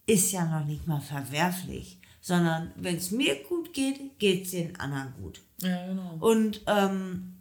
ist 0.06 0.32
ja 0.32 0.46
noch 0.46 0.66
nicht 0.68 0.86
mal 0.86 1.02
verwerflich. 1.02 1.98
Sondern 2.22 2.72
wenn 2.76 2.98
es 2.98 3.10
mir 3.10 3.42
gut 3.44 3.74
geht, 3.74 4.20
geht 4.20 4.46
es 4.46 4.52
den 4.52 4.80
anderen 4.80 5.14
gut. 5.20 5.42
ja, 5.62 5.88
genau. 5.88 6.18
Und 6.20 6.62
ähm, 6.68 7.34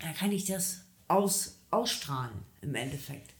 da 0.00 0.12
kann 0.12 0.32
ich 0.32 0.46
das 0.46 0.81
aus, 1.12 1.58
ausstrahlen 1.70 2.44
im 2.60 2.74
Endeffekt. 2.74 3.34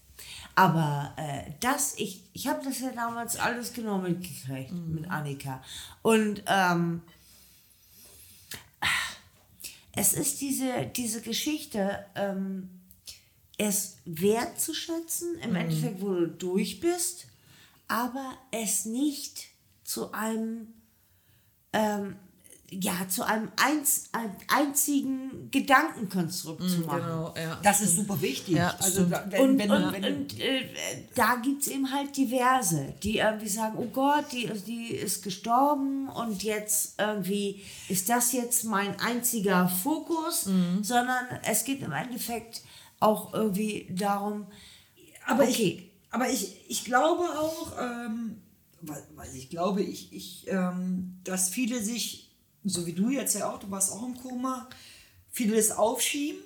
Aber 0.55 1.13
äh, 1.17 1.51
das, 1.59 1.95
ich, 1.97 2.23
ich 2.33 2.47
habe 2.47 2.63
das 2.63 2.79
ja 2.79 2.91
damals 2.91 3.37
alles 3.37 3.73
genau 3.73 3.97
mitgekriegt 3.97 4.71
mit 4.71 5.09
Annika. 5.09 5.63
Und 6.01 6.43
ähm, 6.47 7.01
es 9.93 10.13
ist 10.13 10.41
diese, 10.41 10.85
diese 10.95 11.21
Geschichte, 11.21 12.05
ähm, 12.15 12.69
es 13.57 13.97
wertzuschätzen, 14.05 15.39
im 15.39 15.55
Endeffekt, 15.55 16.01
wo 16.01 16.13
du 16.13 16.27
durch 16.27 16.79
bist, 16.79 17.27
aber 17.87 18.37
es 18.51 18.85
nicht 18.85 19.47
zu 19.83 20.11
einem 20.11 20.73
ähm, 21.71 22.15
ja, 22.81 23.07
zu 23.07 23.23
einem 23.25 23.51
einz, 23.55 24.09
ein 24.11 24.35
einzigen 24.47 25.49
Gedankenkonstrukt 25.51 26.69
zu 26.69 26.79
machen. 26.81 27.01
Genau, 27.01 27.33
ja. 27.35 27.59
Das 27.63 27.81
ist 27.81 27.95
super 27.95 28.21
wichtig. 28.21 28.55
Ja, 28.55 28.75
also 28.79 28.91
stimmt. 29.01 29.11
da, 29.13 29.25
wenn, 29.29 29.41
Und, 29.41 29.59
wenn, 29.59 29.71
und, 29.71 29.93
wenn, 29.93 30.03
und 30.05 30.39
äh, 30.39 30.69
da 31.15 31.35
gibt 31.35 31.61
es 31.61 31.67
eben 31.67 31.91
halt 31.91 32.15
diverse, 32.15 32.93
die 33.03 33.17
irgendwie 33.17 33.49
sagen, 33.49 33.77
oh 33.77 33.87
Gott, 33.91 34.25
die, 34.31 34.47
die 34.65 34.87
ist 34.87 35.23
gestorben 35.23 36.07
und 36.09 36.43
jetzt 36.43 36.99
irgendwie 36.99 37.63
ist 37.89 38.09
das 38.09 38.31
jetzt 38.33 38.63
mein 38.65 38.99
einziger 38.99 39.67
Fokus, 39.69 40.45
Mhm. 40.45 40.83
sondern 40.83 41.25
es 41.45 41.63
geht 41.63 41.81
im 41.81 41.91
Endeffekt 41.91 42.61
auch 42.99 43.33
irgendwie 43.33 43.87
darum, 43.91 44.47
aber 45.27 45.43
okay, 45.43 45.91
ich, 45.91 46.13
aber 46.13 46.29
ich, 46.29 46.69
ich 46.69 46.83
glaube 46.85 47.23
auch, 47.23 47.71
ähm, 47.79 48.41
weil, 48.81 49.03
weil 49.15 49.35
ich 49.35 49.49
glaube, 49.49 49.81
ich, 49.81 50.11
ich, 50.13 50.45
ähm, 50.47 51.19
dass 51.23 51.49
viele 51.49 51.81
sich, 51.81 52.22
so 52.63 52.85
wie 52.85 52.93
du 52.93 53.09
jetzt 53.09 53.35
ja 53.35 53.51
auch, 53.51 53.59
du 53.59 53.69
warst 53.71 53.91
auch 53.91 54.05
im 54.05 54.15
Koma, 54.17 54.69
viele 55.31 55.55
das 55.55 55.71
aufschieben. 55.71 56.41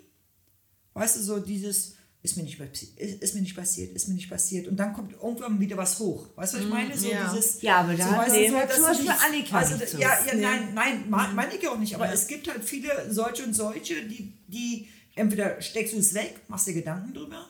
Weißt 0.94 1.18
du, 1.18 1.22
so 1.22 1.40
dieses, 1.40 1.96
ist 2.24 2.38
mir 2.38 2.44
nicht, 2.44 2.60
ist, 2.60 3.22
ist 3.22 3.36
mir 3.36 3.42
nicht 3.42 3.56
passiert, 3.56 3.96
ist 3.96 4.08
mir 4.08 4.16
nicht 4.16 4.30
passiert. 4.30 4.68
Und 4.68 4.78
dann 4.78 4.94
kommt 4.94 5.14
irgendwann 5.14 5.60
wieder 5.60 5.78
was 5.78 6.00
hoch. 6.00 6.28
Weißt 6.36 6.54
du, 6.54 6.58
was 6.58 6.64
ich 6.66 6.70
meine? 6.72 6.98
So 6.98 7.10
ja. 7.10 7.32
dieses, 7.32 7.62
Ja, 7.62 7.78
aber 7.82 7.94
da 7.94 8.10
so, 8.10 8.16
weißt 8.18 8.36
du, 8.36 8.40
nee, 8.40 8.50
so, 8.50 8.56
zum 8.76 8.84
Beispiel 8.84 9.06
du 9.06 9.12
nicht- 9.12 9.24
Annika 9.24 9.58
also, 9.58 9.76
nicht 9.76 9.90
so. 9.90 9.98
Ja, 10.00 10.26
ja 10.26 10.34
nein, 10.36 10.74
nein, 10.74 11.10
me- 11.10 11.30
meine 11.36 11.56
ich 11.56 11.68
auch 11.68 11.78
nicht. 11.78 11.94
Aber 11.96 12.12
es 12.12 12.28
gibt 12.28 12.48
halt 12.50 12.64
viele 12.64 13.14
solche 13.14 13.44
und 13.44 13.54
solche, 13.54 14.08
die, 14.08 14.34
die 14.48 14.88
entweder 15.16 15.62
steckst 15.62 15.94
du 15.94 16.00
es 16.00 16.14
weg, 16.14 16.40
machst 16.48 16.68
dir 16.68 16.74
Gedanken 16.74 17.14
drüber, 17.14 17.48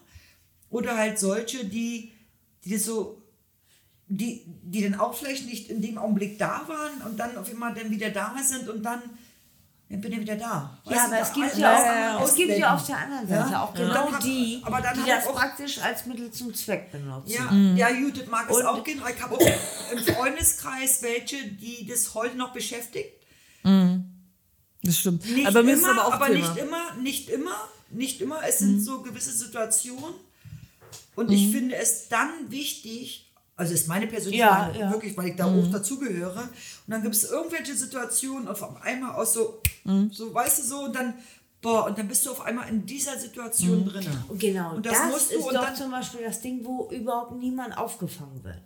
oder 0.69 0.97
halt 0.97 1.17
solche, 1.19 1.63
die, 1.65 2.11
die 2.65 2.73
das 2.73 2.83
so, 2.83 3.21
die, 4.09 4.43
die 4.63 4.83
dann 4.89 4.99
auch 4.99 5.13
vielleicht 5.13 5.45
nicht 5.45 5.69
in 5.69 5.81
dem 5.81 5.97
Augenblick 5.97 6.37
da 6.39 6.63
waren 6.67 7.01
und 7.05 7.17
dann 7.19 7.37
auf 7.37 7.49
einmal 7.49 7.73
dann 7.73 7.89
wieder 7.91 8.09
da 8.09 8.35
sind 8.41 8.69
und 8.69 8.81
dann, 8.83 9.01
dann 9.89 10.01
bin 10.01 10.11
ich 10.13 10.19
wieder 10.21 10.35
da. 10.37 10.79
Ja, 10.85 11.05
aber 11.05 11.19
es 11.19 11.33
gibt 11.33 11.57
ja, 11.57 12.17
auch, 12.17 12.25
es 12.25 12.35
gibt 12.35 12.57
ja 12.57 12.73
auf 12.75 12.85
der 12.85 12.97
anderen 12.97 13.27
Seite 13.27 13.51
Ja? 13.51 13.63
auch 13.63 13.73
genau 13.73 14.11
hat- 14.11 14.23
die, 14.23 14.61
aber 14.63 14.79
dann 14.81 14.95
die 15.03 15.09
das 15.09 15.27
auch- 15.27 15.35
praktisch 15.35 15.79
als 15.81 16.05
Mittel 16.05 16.31
zum 16.31 16.53
Zweck 16.53 16.91
benutzen. 16.91 17.31
Ja, 17.33 17.51
Mhm. 17.51 17.75
ja, 17.75 17.89
Judith 17.89 18.27
mag 18.29 18.49
es 18.49 18.55
Und- 18.57 18.65
auch 18.65 18.83
gehen. 18.83 19.01
Ich 19.13 19.21
habe 19.21 19.35
auch 19.35 19.91
im 19.91 19.99
Freundeskreis 20.03 21.01
welche, 21.01 21.45
die 21.45 21.85
das 21.85 22.13
heute 22.13 22.37
noch 22.37 22.53
beschäftigt. 22.53 23.09
Das 24.83 24.97
stimmt. 24.97 25.25
Nicht 25.29 25.47
aber 25.47 25.59
immer, 25.61 25.71
es 25.73 25.83
aber 25.83 26.07
auch 26.07 26.13
aber 26.13 26.29
nicht 26.29 26.55
immer, 26.57 26.93
nicht 27.01 27.29
immer, 27.29 27.67
nicht 27.89 28.21
immer. 28.21 28.39
Es 28.47 28.61
Mhm. 28.61 28.65
sind 28.65 28.81
so 28.85 29.01
gewisse 29.01 29.31
Situationen. 29.31 30.13
Und 31.15 31.31
ich 31.31 31.51
finde 31.51 31.75
es 31.75 32.07
dann 32.09 32.29
wichtig, 32.49 33.26
also 33.57 33.73
ist 33.73 33.87
meine 33.87 34.07
persönliche 34.07 34.43
Ja, 34.43 34.59
Meinung, 34.69 34.79
ja. 34.79 34.91
wirklich, 34.91 35.17
weil 35.17 35.27
ich 35.29 35.35
da 35.35 35.47
Mhm. 35.47 35.67
auch 35.67 35.71
dazugehöre. 35.71 36.41
Und 36.41 36.49
dann 36.87 37.01
gibt 37.01 37.15
es 37.15 37.29
irgendwelche 37.29 37.75
Situationen 37.75 38.47
auf 38.47 38.63
einmal 38.83 39.15
aus 39.15 39.33
so, 39.33 39.61
Mhm. 39.83 40.09
so, 40.13 40.33
weißt 40.33 40.59
du 40.59 40.63
so, 40.63 40.79
und 40.85 40.95
dann, 40.95 41.15
boah, 41.61 41.85
und 41.87 41.97
dann 41.97 42.07
bist 42.07 42.25
du 42.25 42.31
auf 42.31 42.41
einmal 42.41 42.69
in 42.69 42.85
dieser 42.85 43.17
Situation 43.17 43.83
Mhm. 43.83 43.89
drin. 43.89 44.07
Genau, 44.37 44.75
Und 44.75 44.85
das, 44.85 44.93
das 44.93 45.11
musst 45.11 45.31
du 45.33 45.39
ist 45.39 45.45
und 45.45 45.53
doch 45.55 45.65
dann- 45.65 45.75
zum 45.75 45.91
Beispiel 45.91 46.21
das 46.23 46.39
Ding, 46.39 46.63
wo 46.63 46.87
überhaupt 46.91 47.33
niemand 47.33 47.77
aufgefangen 47.77 48.43
wird. 48.43 48.61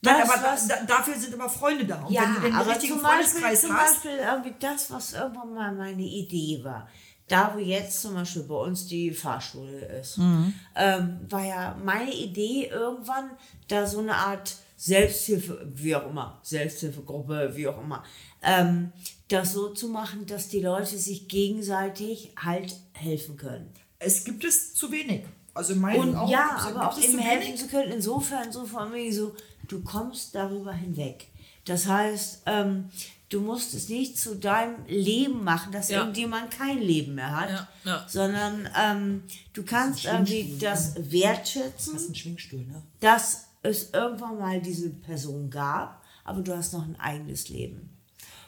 Nein, 0.00 0.14
Das, 0.20 0.30
aber 0.30 0.42
da, 0.42 0.52
was- 0.52 0.68
da, 0.68 0.76
dafür 0.86 1.14
sind 1.18 1.34
aber 1.34 1.48
Freunde 1.48 1.84
da. 1.84 2.04
Und 2.04 2.12
ja, 2.12 2.22
wenn 2.22 2.34
du 2.34 2.40
den 2.42 2.54
aber 2.54 2.70
richtigen 2.70 2.92
zum 2.94 3.02
Beispiel, 3.02 3.24
Freundeskreis 3.40 3.60
zum 3.62 3.72
hast, 3.76 3.92
Beispiel 4.04 4.18
irgendwie 4.18 4.54
das, 4.60 4.90
was 4.92 5.12
irgendwann 5.14 5.54
mal 5.54 5.74
meine 5.74 6.02
Idee 6.02 6.60
war. 6.62 6.88
Da, 7.28 7.52
wo 7.54 7.58
jetzt 7.58 8.00
zum 8.02 8.14
Beispiel 8.14 8.42
bei 8.44 8.54
uns 8.54 8.86
die 8.86 9.10
Fahrschule 9.12 9.80
ist, 10.00 10.18
ähm, 10.18 11.20
war 11.28 11.44
ja 11.44 11.76
meine 11.84 12.12
Idee 12.12 12.66
irgendwann, 12.72 13.30
da 13.68 13.86
so 13.86 13.98
eine 13.98 14.14
Art 14.14 14.56
Selbsthilfe, 14.76 15.60
wie 15.74 15.94
auch 15.94 16.08
immer, 16.08 16.38
Selbsthilfegruppe, 16.42 17.52
wie 17.54 17.68
auch 17.68 17.82
immer, 17.82 18.02
ähm, 18.42 18.92
das 19.28 19.52
so 19.52 19.70
zu 19.70 19.88
machen, 19.88 20.24
dass 20.26 20.48
die 20.48 20.60
Leute 20.60 20.96
sich 20.96 21.28
gegenseitig 21.28 22.30
halt 22.36 22.76
helfen 22.94 23.36
können. 23.36 23.70
es 23.98 24.24
gibt 24.24 24.44
es 24.44 24.74
zu 24.74 24.90
wenig. 24.92 25.22
Also 25.54 25.72
in 25.72 25.80
meinen 25.80 26.00
Und 26.00 26.14
Augen 26.16 26.30
ja, 26.30 26.56
aber 26.68 26.88
auch 26.88 26.96
es 26.96 27.04
eben 27.04 27.14
zu 27.14 27.20
helfen 27.24 27.48
wenig. 27.48 27.60
zu 27.60 27.66
können, 27.66 27.92
insofern, 27.92 28.52
so 28.52 28.64
von 28.64 28.92
mir 28.92 29.12
so, 29.12 29.34
du 29.66 29.82
kommst 29.82 30.34
darüber 30.36 30.72
hinweg. 30.72 31.26
Das 31.64 31.86
heißt, 31.86 32.42
ähm, 32.46 32.88
du 33.28 33.40
musst 33.40 33.74
es 33.74 33.88
nicht 33.88 34.18
zu 34.18 34.36
deinem 34.36 34.76
Leben 34.86 35.44
machen, 35.44 35.70
dass 35.72 35.88
Ja. 35.90 36.00
irgendjemand 36.00 36.50
kein 36.50 36.78
Leben 36.78 37.14
mehr 37.14 37.36
hat, 37.38 37.50
Ja, 37.50 37.68
ja. 37.84 38.06
sondern 38.08 38.68
ähm, 38.78 39.22
du 39.52 39.62
kannst 39.64 40.04
irgendwie 40.06 40.56
das 40.58 40.94
wertschätzen, 41.10 41.92
Das 41.94 42.02
ist 42.04 42.08
ein 42.10 42.14
Schwingstuhl, 42.14 42.60
ne? 42.64 42.82
dass 43.00 43.44
es 43.62 43.90
irgendwann 43.90 44.38
mal 44.38 44.60
diese 44.62 44.90
Person 44.90 45.50
gab, 45.50 46.02
aber 46.24 46.40
du 46.40 46.56
hast 46.56 46.72
noch 46.72 46.84
ein 46.84 46.98
eigenes 47.00 47.48
Leben. 47.48 47.90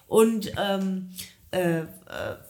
Und, 0.06 0.50
ähm, 0.56 1.10
äh, 1.52 1.80
äh, 1.80 1.86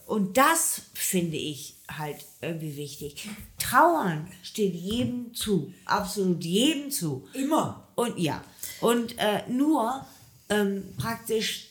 und 0.06 0.36
das 0.36 0.82
finde 0.94 1.36
ich 1.36 1.76
halt 1.88 2.24
irgendwie 2.40 2.76
wichtig. 2.76 3.28
Trauern 3.58 4.28
steht 4.42 4.74
jedem 4.74 5.34
zu, 5.34 5.72
absolut 5.84 6.44
jedem 6.44 6.90
zu. 6.90 7.26
Immer. 7.32 7.88
Und 7.96 8.18
ja, 8.18 8.42
und 8.80 9.18
äh, 9.18 9.42
nur 9.48 10.04
ähm, 10.48 10.84
praktisch 10.96 11.69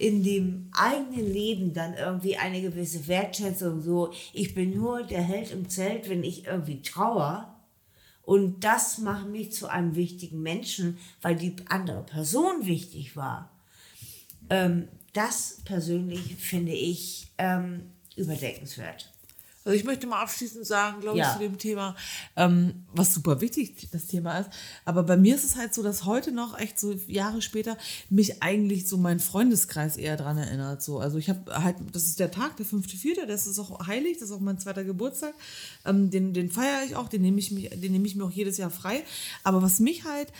in 0.00 0.22
dem 0.22 0.70
eigenen 0.72 1.30
Leben 1.30 1.74
dann 1.74 1.92
irgendwie 1.92 2.38
eine 2.38 2.62
gewisse 2.62 3.06
Wertschätzung, 3.06 3.82
so 3.82 4.14
ich 4.32 4.54
bin 4.54 4.74
nur 4.74 5.02
der 5.02 5.20
Held 5.20 5.50
im 5.50 5.68
Zelt, 5.68 6.08
wenn 6.08 6.24
ich 6.24 6.46
irgendwie 6.46 6.80
trauer. 6.80 7.54
Und 8.22 8.64
das 8.64 8.96
macht 8.96 9.28
mich 9.28 9.52
zu 9.52 9.68
einem 9.68 9.96
wichtigen 9.96 10.40
Menschen, 10.40 10.96
weil 11.20 11.36
die 11.36 11.54
andere 11.68 12.02
Person 12.02 12.64
wichtig 12.64 13.14
war. 13.14 13.50
Ähm, 14.48 14.88
das 15.12 15.60
persönlich 15.66 16.36
finde 16.36 16.72
ich 16.72 17.28
ähm, 17.36 17.90
überdeckenswert. 18.16 19.12
Also 19.62 19.76
ich 19.76 19.84
möchte 19.84 20.06
mal 20.06 20.22
abschließend 20.22 20.66
sagen, 20.66 21.00
glaube 21.02 21.18
Ja. 21.18 21.26
ich, 21.26 21.32
zu 21.34 21.38
dem 21.40 21.58
Thema, 21.58 21.94
ähm, 22.34 22.86
was 22.94 23.12
super 23.12 23.42
wichtig 23.42 23.88
das 23.92 24.06
Thema 24.06 24.38
ist. 24.38 24.48
Aber 24.86 25.02
bei 25.02 25.18
mir 25.18 25.34
ist 25.34 25.44
es 25.44 25.56
halt 25.56 25.74
so, 25.74 25.82
dass 25.82 26.06
heute 26.06 26.32
noch 26.32 26.58
echt 26.58 26.78
so 26.80 26.92
Jahre 27.08 27.42
später 27.42 27.76
mich 28.08 28.42
eigentlich 28.42 28.88
so 28.88 28.96
mein 28.96 29.20
Freundeskreis 29.20 29.98
eher 29.98 30.16
dran 30.16 30.38
erinnert. 30.38 30.82
So, 30.82 30.98
also 30.98 31.18
ich 31.18 31.28
habe 31.28 31.62
halt, 31.62 31.76
das 31.92 32.04
ist 32.04 32.20
der 32.20 32.30
Tag, 32.30 32.56
der 32.56 32.64
5.4., 32.64 33.26
das 33.26 33.46
ist 33.46 33.58
auch 33.58 33.86
heilig, 33.86 34.16
das 34.18 34.30
ist 34.30 34.34
auch 34.34 34.40
mein 34.40 34.58
zweiter 34.58 34.82
Geburtstag. 34.82 35.34
Ähm, 35.84 36.10
den, 36.10 36.32
den 36.32 36.50
feiere 36.50 36.84
ich 36.86 36.96
auch, 36.96 37.08
den 37.08 37.20
nehme 37.20 37.38
ich, 37.38 37.50
mich, 37.50 37.68
den 37.68 37.92
nehme 37.92 38.06
ich 38.06 38.16
mir 38.16 38.24
auch 38.24 38.30
jedes 38.30 38.56
Jahr 38.56 38.70
frei. 38.70 39.02
Aber 39.44 39.60
was 39.60 39.78
mich 39.78 40.04
halt 40.04 40.32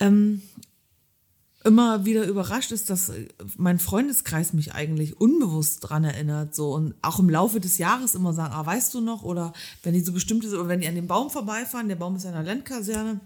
ähm, 0.00 0.42
immer 1.68 2.06
wieder 2.06 2.26
überrascht 2.26 2.72
ist, 2.72 2.88
dass 2.88 3.10
äh, 3.10 3.28
mein 3.56 3.78
Freundeskreis 3.78 4.54
mich 4.54 4.74
eigentlich 4.74 5.20
unbewusst 5.20 5.80
dran 5.80 6.02
erinnert, 6.02 6.54
so 6.54 6.74
und 6.74 6.94
auch 7.02 7.18
im 7.18 7.28
Laufe 7.28 7.60
des 7.60 7.78
Jahres 7.78 8.14
immer 8.14 8.32
sagen, 8.32 8.54
ah, 8.54 8.64
weißt 8.64 8.94
du 8.94 9.00
noch, 9.00 9.22
oder 9.22 9.52
wenn 9.82 9.92
die 9.92 10.00
so 10.00 10.12
bestimmte, 10.12 10.48
oder 10.48 10.68
wenn 10.68 10.80
die 10.80 10.88
an 10.88 10.94
dem 10.94 11.06
Baum 11.06 11.30
vorbeifahren, 11.30 11.88
der 11.88 11.96
Baum 11.96 12.16
ist 12.16 12.24
ja 12.24 12.30
in 12.30 12.36
der 12.36 12.44
Landkaserne, 12.44 13.20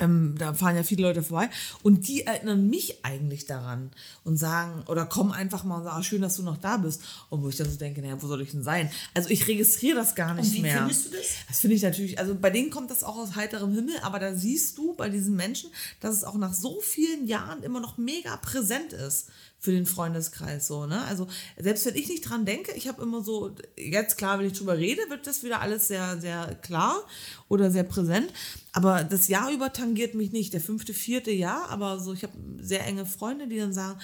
ähm, 0.00 0.34
da 0.38 0.54
fahren 0.54 0.76
ja 0.76 0.82
viele 0.82 1.02
Leute 1.02 1.22
vorbei 1.22 1.50
und 1.82 2.08
die 2.08 2.26
erinnern 2.26 2.68
mich 2.68 3.04
eigentlich 3.04 3.46
daran 3.46 3.90
und 4.24 4.36
sagen 4.36 4.82
oder 4.86 5.06
kommen 5.06 5.32
einfach 5.32 5.64
mal 5.64 5.78
und 5.78 5.84
sagen, 5.84 5.96
ah, 5.98 6.02
schön, 6.02 6.22
dass 6.22 6.36
du 6.36 6.42
noch 6.42 6.56
da 6.58 6.76
bist. 6.76 7.02
Und 7.30 7.42
wo 7.42 7.48
ich 7.48 7.56
dann 7.56 7.70
so 7.70 7.76
denke, 7.76 8.00
naja, 8.00 8.20
wo 8.20 8.26
soll 8.26 8.42
ich 8.42 8.50
denn 8.50 8.62
sein? 8.62 8.90
Also 9.14 9.30
ich 9.30 9.46
registriere 9.46 9.96
das 9.96 10.14
gar 10.14 10.34
nicht 10.34 10.48
Und 10.50 10.54
wie 10.54 10.62
mehr. 10.62 10.78
findest 10.78 11.06
du 11.06 11.10
das? 11.10 11.26
Das 11.48 11.60
finde 11.60 11.76
ich 11.76 11.82
natürlich, 11.82 12.18
also 12.18 12.34
bei 12.34 12.50
denen 12.50 12.70
kommt 12.70 12.90
das 12.90 13.04
auch 13.04 13.16
aus 13.16 13.34
heiterem 13.36 13.72
Himmel, 13.72 13.94
aber 14.02 14.18
da 14.18 14.34
siehst 14.34 14.78
du 14.78 14.94
bei 14.94 15.08
diesen 15.08 15.36
Menschen, 15.36 15.70
dass 16.00 16.14
es 16.14 16.24
auch 16.24 16.36
nach 16.36 16.54
so 16.54 16.80
vielen 16.80 17.26
Jahren 17.26 17.62
immer 17.62 17.80
noch 17.80 17.98
mega 17.98 18.36
präsent 18.36 18.92
ist 18.92 19.28
für 19.60 19.72
den 19.72 19.86
Freundeskreis 19.86 20.68
so, 20.68 20.86
ne? 20.86 21.04
Also 21.06 21.26
selbst 21.58 21.84
wenn 21.86 21.96
ich 21.96 22.08
nicht 22.08 22.28
dran 22.28 22.44
denke, 22.44 22.72
ich 22.72 22.86
habe 22.86 23.02
immer 23.02 23.22
so, 23.22 23.54
jetzt 23.76 24.16
klar, 24.16 24.38
wenn 24.38 24.46
ich 24.46 24.56
drüber 24.56 24.78
rede, 24.78 25.02
wird 25.08 25.26
das 25.26 25.42
wieder 25.42 25.60
alles 25.60 25.88
sehr, 25.88 26.20
sehr 26.20 26.54
klar 26.62 27.04
oder 27.48 27.70
sehr 27.70 27.82
präsent. 27.82 28.32
Aber 28.72 29.02
das 29.02 29.26
Jahr 29.28 29.50
über 29.50 29.72
tangiert 29.72 30.14
mich 30.14 30.30
nicht. 30.30 30.52
Der 30.52 30.60
fünfte, 30.60 30.94
vierte 30.94 31.32
Jahr, 31.32 31.68
aber 31.70 31.98
so, 31.98 32.12
ich 32.12 32.22
habe 32.22 32.34
sehr 32.60 32.86
enge 32.86 33.04
Freunde, 33.04 33.48
die 33.48 33.58
dann 33.58 33.72
sagen, 33.72 33.98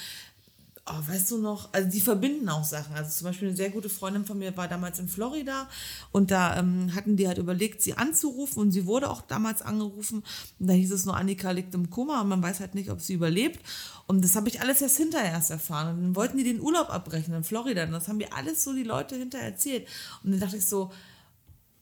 oh, 0.86 1.08
weißt 1.08 1.30
du 1.30 1.38
noch, 1.38 1.72
also 1.72 1.88
die 1.88 2.00
verbinden 2.00 2.48
auch 2.48 2.64
Sachen. 2.64 2.94
Also 2.94 3.10
zum 3.10 3.26
Beispiel 3.26 3.48
eine 3.48 3.56
sehr 3.56 3.70
gute 3.70 3.88
Freundin 3.88 4.26
von 4.26 4.38
mir 4.38 4.54
war 4.56 4.68
damals 4.68 4.98
in 4.98 5.08
Florida 5.08 5.68
und 6.12 6.30
da 6.30 6.58
ähm, 6.58 6.94
hatten 6.94 7.16
die 7.16 7.26
halt 7.26 7.38
überlegt, 7.38 7.80
sie 7.80 7.94
anzurufen 7.94 8.60
und 8.60 8.72
sie 8.72 8.86
wurde 8.86 9.08
auch 9.08 9.22
damals 9.22 9.62
angerufen 9.62 10.22
und 10.58 10.66
da 10.66 10.74
hieß 10.74 10.92
es 10.92 11.06
nur, 11.06 11.16
Annika 11.16 11.50
liegt 11.52 11.74
im 11.74 11.88
Koma 11.88 12.20
und 12.20 12.28
man 12.28 12.42
weiß 12.42 12.60
halt 12.60 12.74
nicht, 12.74 12.90
ob 12.90 13.00
sie 13.00 13.14
überlebt. 13.14 13.60
Und 14.06 14.22
das 14.22 14.36
habe 14.36 14.48
ich 14.48 14.60
alles 14.60 14.82
erst 14.82 14.98
hinterher 14.98 15.32
erst 15.32 15.50
erfahren. 15.50 15.96
Und 15.96 16.02
dann 16.02 16.16
wollten 16.16 16.36
die 16.36 16.44
den 16.44 16.60
Urlaub 16.60 16.90
abbrechen 16.90 17.32
in 17.32 17.44
Florida 17.44 17.84
und 17.84 17.92
das 17.92 18.08
haben 18.08 18.18
mir 18.18 18.34
alles 18.34 18.62
so 18.62 18.74
die 18.74 18.82
Leute 18.82 19.16
hinterher 19.16 19.48
erzählt. 19.48 19.88
Und 20.22 20.32
dann 20.32 20.40
dachte 20.40 20.58
ich 20.58 20.66
so, 20.66 20.92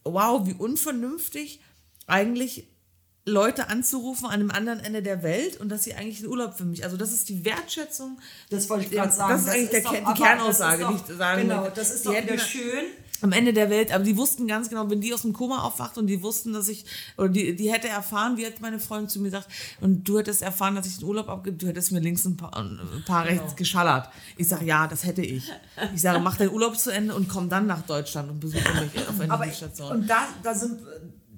wow, 0.05 0.47
wie 0.47 0.55
unvernünftig 0.55 1.61
eigentlich 2.07 2.69
Leute 3.25 3.69
anzurufen 3.69 4.27
an 4.27 4.33
einem 4.33 4.51
anderen 4.51 4.81
Ende 4.81 5.01
der 5.03 5.23
Welt 5.23 5.61
und 5.61 5.69
dass 5.69 5.85
sie 5.85 5.95
eigentlich 5.95 6.19
einen 6.21 6.29
Urlaub 6.29 6.55
für 6.55 6.65
mich, 6.65 6.83
also 6.85 6.97
das 6.97 7.13
ist 7.13 7.29
die 7.29 7.45
Wertschätzung. 7.45 8.19
Das 8.51 8.69
wollte 8.69 8.87
ich 8.87 8.91
gerade 8.91 9.13
sagen. 9.13 9.33
das 9.33 9.43
ist 9.43 9.49
eigentlich 9.49 9.71
der 9.71 9.83
Ke- 9.83 9.97
die 10.01 10.03
aber 10.05 10.15
Kernaussage, 10.15 10.83
das 10.83 10.91
die 10.91 10.97
ist 11.03 11.11
ich 11.11 11.17
sagen 11.17 11.43
Genau, 11.43 11.69
das 11.69 11.91
ist 11.95 12.05
Die 12.05 12.09
doch 12.09 12.23
wieder 12.23 12.39
schön. 12.39 12.85
am 13.21 13.31
Ende 13.31 13.53
der 13.53 13.71
Welt, 13.71 13.93
aber 13.95 14.03
die 14.03 14.17
wussten 14.17 14.49
ganz 14.49 14.69
genau, 14.69 14.91
wenn 14.91 15.01
die 15.01 15.15
aus 15.15 15.23
dem 15.23 15.33
Koma 15.33 15.63
aufwacht 15.63 15.97
und 15.99 16.09
die 16.09 16.21
wussten, 16.21 16.53
dass 16.53 16.67
ich, 16.67 16.85
oder 17.17 17.29
die, 17.29 17.55
die 17.55 17.73
hätte 17.73 17.87
erfahren, 17.87 18.37
wie 18.37 18.45
hat 18.45 18.61
meine 18.61 18.81
Freundin 18.81 19.09
zu 19.09 19.21
mir 19.21 19.27
gesagt, 19.31 19.47
und 19.81 20.03
du 20.09 20.19
hättest 20.19 20.43
erfahren, 20.43 20.75
dass 20.75 20.89
ich 20.89 20.97
den 20.99 21.05
Urlaub 21.07 21.29
abgebe, 21.29 21.57
du 21.57 21.69
hättest 21.69 21.93
mir 21.93 22.01
links 22.01 22.25
ein 22.25 22.37
paar, 22.37 22.57
ein 22.57 22.81
paar 23.07 23.25
Genau. 23.25 23.41
rechts 23.43 23.55
geschallert. 23.55 24.09
Ich 24.37 24.49
sage, 24.49 24.65
ja, 24.65 24.89
das 24.89 25.05
hätte 25.05 25.23
ich. 25.23 25.49
Ich 25.95 26.01
sage, 26.01 26.19
mach 26.19 26.37
deinen 26.39 26.51
Urlaub 26.51 26.77
zu 26.77 26.91
Ende 26.91 27.15
und 27.15 27.29
komm 27.29 27.49
dann 27.49 27.69
nach 27.69 27.83
Deutschland 27.83 28.29
und 28.29 28.41
besuche 28.41 28.65
mich 28.83 29.09
auf 29.09 29.15
Aber 29.29 29.35
einer 29.45 29.47
ich, 29.47 29.57
Station. 29.57 29.93
und 29.93 30.09
da, 30.11 30.27
da 30.43 30.53
sind, 30.53 30.81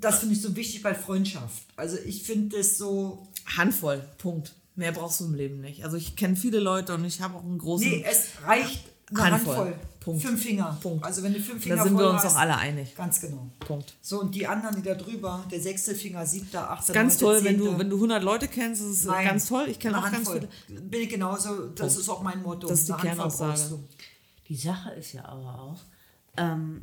das 0.05 0.21
finde 0.21 0.35
ich 0.35 0.43
so 0.43 0.55
wichtig 0.55 0.83
bei 0.83 0.95
Freundschaft. 0.95 1.65
Also 1.77 1.97
ich 2.05 2.23
finde 2.23 2.59
das 2.59 2.79
so, 2.79 3.27
Handvoll, 3.57 4.03
Punkt. 4.19 4.55
Mehr 4.77 4.93
brauchst 4.93 5.21
du 5.21 5.27
im 5.27 5.35
Leben 5.35 5.61
nicht. 5.61 5.85
Also 5.85 5.97
ich 5.97 6.17
kenne 6.17 6.35
viele 6.37 6.59
Leute 6.59 6.95
und 6.95 7.05
ich 7.05 7.21
habe 7.21 7.37
auch 7.37 7.45
einen 7.45 7.59
großen. 7.59 7.89
nee, 7.89 8.05
es 8.09 8.29
reicht 8.45 8.85
eine 9.11 9.23
Handvoll. 9.23 9.57
Handvoll. 9.57 9.81
Punkt. 10.01 10.23
Fünf 10.23 10.43
Finger. 10.43 10.79
Punkt. 10.83 11.05
Also 11.05 11.23
wenn 11.23 11.33
du 11.33 11.41
fünf 11.41 11.63
Finger 11.63 11.77
da 11.77 11.85
sind 11.85 11.97
wir 11.97 12.11
uns 12.11 12.23
hast, 12.23 12.35
auch 12.35 12.41
alle 12.41 12.57
einig. 12.57 12.95
Ganz 12.95 13.21
genau. 13.21 13.51
Punkt. 13.61 13.95
So, 14.03 14.21
und 14.21 14.35
die 14.35 14.47
anderen, 14.47 14.77
die 14.77 14.83
da 14.83 14.95
drüber, 14.95 15.47
der 15.51 15.61
sechste 15.61 15.95
Finger, 15.95 16.27
siebter, 16.27 16.71
achter, 16.71 16.93
Ganz 16.93 17.21
neunte, 17.21 17.43
toll, 17.43 17.51
wenn 17.51 17.59
du, 17.59 17.79
wenn 17.79 17.89
du 17.89 17.97
100 17.97 18.23
Leute 18.23 18.49
kennst, 18.49 18.83
das 18.83 18.91
ist 18.91 19.05
Nein, 19.07 19.27
ganz 19.27 19.47
toll. 19.47 19.67
Ich 19.69 19.79
kenne 19.79 19.99
auch 19.99 20.03
ganz 20.03 20.17
Handvoll. 20.17 20.49
viele. 20.67 20.81
Bin 20.83 21.01
ich 21.01 21.09
genauso, 21.09 21.69
das 21.69 21.97
ist 21.97 22.09
auch 22.09 22.23
mein 22.23 22.43
Motto. 22.43 22.67
Das 22.67 22.81
ist 22.81 22.89
die 22.89 22.93
Kernaussage. 22.93 23.53
brauchst 23.53 23.71
du. 23.71 23.85
Die 24.49 24.57
Sache 24.57 24.91
ist 24.91 25.15
ja 25.15 25.25
aber 25.25 25.59
auch, 25.59 25.81
ähm, 26.37 26.83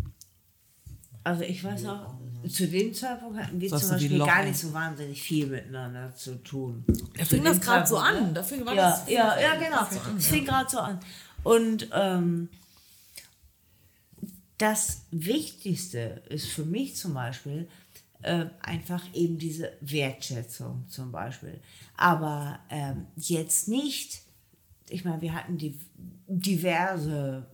also 1.23 1.43
ich 1.43 1.63
weiß 1.63 1.85
auch, 1.85 2.13
zu 2.49 2.67
dem 2.67 2.93
Zeitpunkt 2.93 3.37
hatten 3.37 3.61
wir 3.61 3.69
zum 3.69 3.89
Beispiel 3.89 4.17
Loch, 4.17 4.25
gar 4.25 4.43
nicht 4.43 4.57
so 4.57 4.73
wahnsinnig 4.73 5.21
viel 5.21 5.47
miteinander 5.47 6.13
zu 6.15 6.41
tun. 6.43 6.83
Da 7.17 7.25
fing 7.25 7.43
das 7.43 7.61
gerade 7.61 7.87
so 7.87 7.97
an. 7.97 8.33
Da 8.33 8.41
fing, 8.41 8.65
war 8.65 8.73
ja, 8.73 8.89
das, 8.89 9.09
ja, 9.09 9.39
ja, 9.39 9.55
genau. 9.55 10.17
Es 10.17 10.27
fing 10.27 10.45
gerade 10.45 10.69
so 10.69 10.79
an. 10.79 10.99
Und 11.43 11.87
ähm, 11.93 12.49
das 14.57 15.03
Wichtigste 15.11 16.23
ist 16.29 16.47
für 16.47 16.65
mich 16.65 16.95
zum 16.95 17.13
Beispiel 17.13 17.67
äh, 18.21 18.45
einfach 18.61 19.03
eben 19.13 19.37
diese 19.37 19.73
Wertschätzung 19.81 20.85
zum 20.87 21.11
Beispiel. 21.11 21.59
Aber 21.97 22.59
ähm, 22.69 23.07
jetzt 23.15 23.67
nicht, 23.67 24.21
ich 24.89 25.05
meine, 25.05 25.21
wir 25.21 25.33
hatten 25.33 25.57
die, 25.57 25.79
diverse 26.27 27.45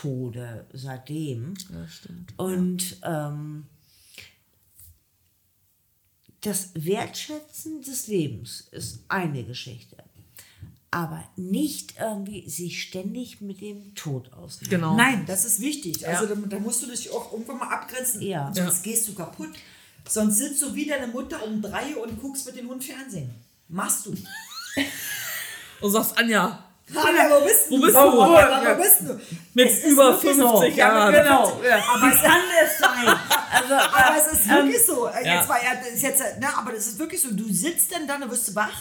Tode 0.00 0.66
seitdem. 0.72 1.54
Und 2.36 3.00
ähm, 3.02 3.66
das 6.40 6.70
Wertschätzen 6.74 7.82
des 7.82 8.06
Lebens 8.06 8.68
ist 8.70 9.00
eine 9.08 9.42
Geschichte. 9.42 9.96
Aber 10.90 11.22
nicht 11.36 11.94
irgendwie 12.00 12.48
sich 12.48 12.80
ständig 12.80 13.40
mit 13.40 13.60
dem 13.60 13.94
Tod 13.94 14.32
ausnehmen. 14.32 14.70
Genau. 14.70 14.96
Nein, 14.96 15.26
das 15.26 15.44
ist 15.44 15.60
wichtig. 15.60 16.00
Ja. 16.00 16.10
Also 16.10 16.32
da, 16.32 16.40
da 16.48 16.58
musst 16.60 16.82
du 16.82 16.86
dich 16.86 17.10
auch 17.10 17.32
irgendwann 17.32 17.58
mal 17.58 17.68
abgrenzen. 17.68 18.22
Ja. 18.22 18.52
Sonst 18.54 18.82
gehst 18.84 19.08
du 19.08 19.14
kaputt. 19.14 19.50
Sonst 20.08 20.38
sitzt 20.38 20.62
du 20.62 20.74
wie 20.74 20.86
deine 20.86 21.08
Mutter 21.08 21.44
um 21.44 21.60
drei 21.60 21.96
und 21.96 22.22
guckst 22.22 22.46
mit 22.46 22.56
dem 22.56 22.68
Hund 22.68 22.84
Fernsehen. 22.84 23.30
Machst 23.66 24.06
du. 24.06 24.14
Und 25.80 25.90
sagst, 25.90 26.16
Anja, 26.16 26.67
Hanna, 26.94 27.30
wo 27.30 27.44
bist 27.44 27.70
du? 27.70 27.76
Wo 27.76 27.80
bist 27.82 27.94
du? 27.96 28.00
Wo, 28.00 28.18
wo 28.18 28.82
bist 28.82 29.00
du? 29.02 29.20
mit 29.54 29.68
Es 29.70 29.84
über 29.84 30.12
wirklich 30.12 30.36
so. 30.36 30.58
50 30.60 30.76
Ja, 30.76 30.88
Jahren. 30.88 31.12
genau. 31.14 31.42
Aber 31.44 31.62
wie 31.62 32.16
kann 32.22 32.40
das 32.60 32.78
sein? 32.78 33.16
Also, 33.52 33.74
Aber 33.74 34.16
es 34.16 34.32
ist 34.32 34.48
wirklich 34.48 34.86
so. 34.86 35.06
Äh, 35.08 35.18
Ähm, 35.20 35.26
ja. 35.26 35.34
Jetzt 35.40 35.48
war 35.48 35.62
ja, 35.62 35.74
das 35.74 35.88
ist 35.94 36.02
jetzt, 36.02 36.20
äh, 36.20 36.38
ne, 36.40 36.48
aber 36.56 36.72
das 36.72 36.86
ist 36.86 36.98
wirklich 36.98 37.20
so. 37.20 37.28
Du 37.32 37.52
sitzt 37.52 37.92
dann 37.92 38.06
da 38.06 38.16
und 38.16 38.30
wirst 38.30 38.48
du 38.48 38.54
wach. 38.54 38.72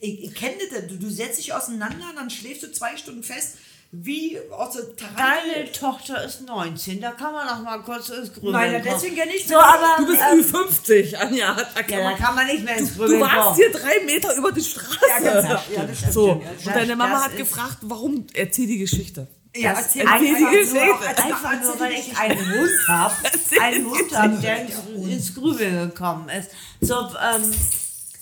Ich, 0.00 0.24
ich 0.24 0.34
kenne 0.34 0.56
das. 0.70 0.86
Du, 0.88 0.96
du 0.96 1.10
setzt 1.10 1.38
dich 1.38 1.52
auseinander, 1.52 2.06
dann 2.16 2.30
schläfst 2.30 2.62
du 2.62 2.72
zwei 2.72 2.96
Stunden 2.96 3.22
fest, 3.22 3.56
wie 4.02 4.38
aus 4.50 4.72
der 4.74 4.96
Tarantel. 4.96 5.52
Deine 5.54 5.72
Tochter 5.72 6.24
ist 6.24 6.40
19, 6.46 7.00
da 7.00 7.12
kann 7.12 7.32
man 7.32 7.46
noch 7.46 7.62
mal 7.62 7.78
kurz 7.78 8.08
ins 8.08 8.32
Grübeln 8.32 8.52
Nein, 8.52 8.72
kommen. 8.82 8.84
deswegen 8.94 9.16
ja 9.16 9.26
nicht. 9.26 9.48
So, 9.48 9.56
aber 9.56 9.96
Du 9.98 10.06
bist 10.06 10.20
ähm, 10.32 10.40
Ü50, 10.40 11.14
Anja. 11.16 11.54
Da 11.54 11.82
kann 11.82 11.90
ja, 11.90 11.98
da 11.98 12.04
man, 12.10 12.16
kann 12.18 12.34
man 12.34 12.46
nicht 12.46 12.64
mehr 12.64 12.76
ins 12.76 12.92
du 12.94 12.98
Grübeln 13.00 13.20
warst 13.20 13.34
kommen. 13.36 13.56
hier 13.56 13.72
drei 13.72 14.00
Meter 14.04 14.34
über 14.36 14.52
die 14.52 14.62
Straße. 14.64 14.98
Ja, 15.08 15.18
genau. 15.40 15.60
Ja, 15.76 15.84
das 15.86 15.98
stimmt. 15.98 16.12
so, 16.12 16.30
und 16.32 16.42
deine 16.66 16.96
Mama 16.96 17.14
das 17.14 17.24
hat 17.24 17.32
ist- 17.32 17.38
gefragt, 17.38 17.76
warum 17.82 18.26
erzähl 18.34 18.66
die 18.66 18.78
Geschichte. 18.78 19.26
Ja, 19.56 19.70
Das 19.74 19.82
erzähl 19.84 20.02
ist 20.02 20.10
erzähl 20.10 20.34
die 20.36 20.44
Geschichte. 20.56 20.74
nur, 20.86 21.00
Einfach 21.08 21.62
nur, 21.62 21.80
weil 21.80 21.92
ich 21.92 22.18
einen 22.18 22.50
Hund 22.58 22.70
habe, 22.88 23.14
einen 23.62 23.86
Hund 23.88 24.16
habe, 24.18 24.36
der 24.38 24.62
ins, 24.62 24.72
ins 25.08 25.34
Grübeln 25.34 25.90
gekommen 25.90 26.28
ist. 26.28 26.50
So, 26.80 26.94
ähm, 26.96 27.52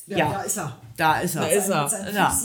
Ja, 0.09 0.19
Ja. 0.19 0.32
da 0.32 0.43
ist 0.43 0.57
er. 0.59 0.77
da 0.99 1.20
ist 1.20 1.35
er. 1.36 1.40
Da 1.43 1.47
ist 1.49 1.69
er. 1.70 1.82
Mit 1.82 1.90
seinem 1.90 2.15
Ja. 2.15 2.39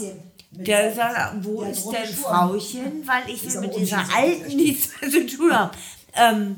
Der 0.50 0.94
sagt, 0.94 1.44
wo 1.44 1.60
Der 1.62 1.70
ist 1.72 1.86
denn 1.86 2.06
Schuh. 2.06 2.22
Frauchen? 2.22 3.06
Weil 3.06 3.28
ich 3.30 3.44
will 3.44 3.60
mit 3.60 3.76
dieser 3.76 4.04
Alten 4.14 4.56
nichts 4.56 4.90
zu 5.00 5.26
tun 5.26 5.52
haben. 5.52 5.76
Ähm, 6.14 6.56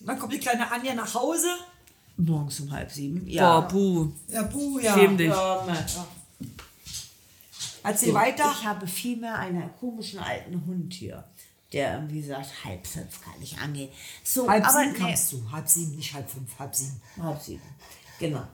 Dann 0.00 0.18
kommt 0.18 0.32
die 0.32 0.38
kleine 0.38 0.70
Anja 0.70 0.94
nach 0.94 1.14
Hause. 1.14 1.48
morgens 2.18 2.60
um 2.60 2.70
halb 2.70 2.90
sieben. 2.92 3.26
Ja. 3.28 3.60
Boah, 3.60 3.68
puh. 3.68 4.08
Ja, 4.28 4.42
puh, 4.44 4.78
ja. 4.78 4.94
Schäm 4.94 5.16
dich. 5.16 5.32
Erzähl 7.82 8.14
weiter. 8.14 8.52
Ich 8.60 8.64
habe 8.66 8.86
vielmehr 8.86 9.36
einen 9.38 9.70
komischen 9.80 10.20
alten 10.20 10.64
Hund 10.66 10.92
hier, 10.92 11.24
der 11.72 11.94
irgendwie 11.94 12.22
sagt, 12.22 12.64
halb 12.64 12.86
fünf 12.86 13.20
kann 13.24 13.34
ich 13.42 13.58
angehen. 13.58 13.88
So, 14.22 14.48
Halb 14.48 14.64
aber 14.68 14.78
sieben 14.80 14.92
nee, 14.92 14.98
kannst 14.98 15.32
du. 15.32 15.50
Halb 15.50 15.68
sieben, 15.68 15.96
nicht 15.96 16.14
halb 16.14 16.30
fünf, 16.30 16.58
halb 16.58 16.74
sieben. 16.76 17.00
halb 17.20 17.40
sieben. 17.42 17.62
Genau. 18.22 18.46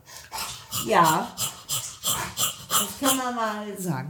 Ja, 0.87 1.35
das 1.37 2.99
kann 2.99 3.17
man 3.17 3.35
mal 3.35 3.79
sagen. 3.79 4.09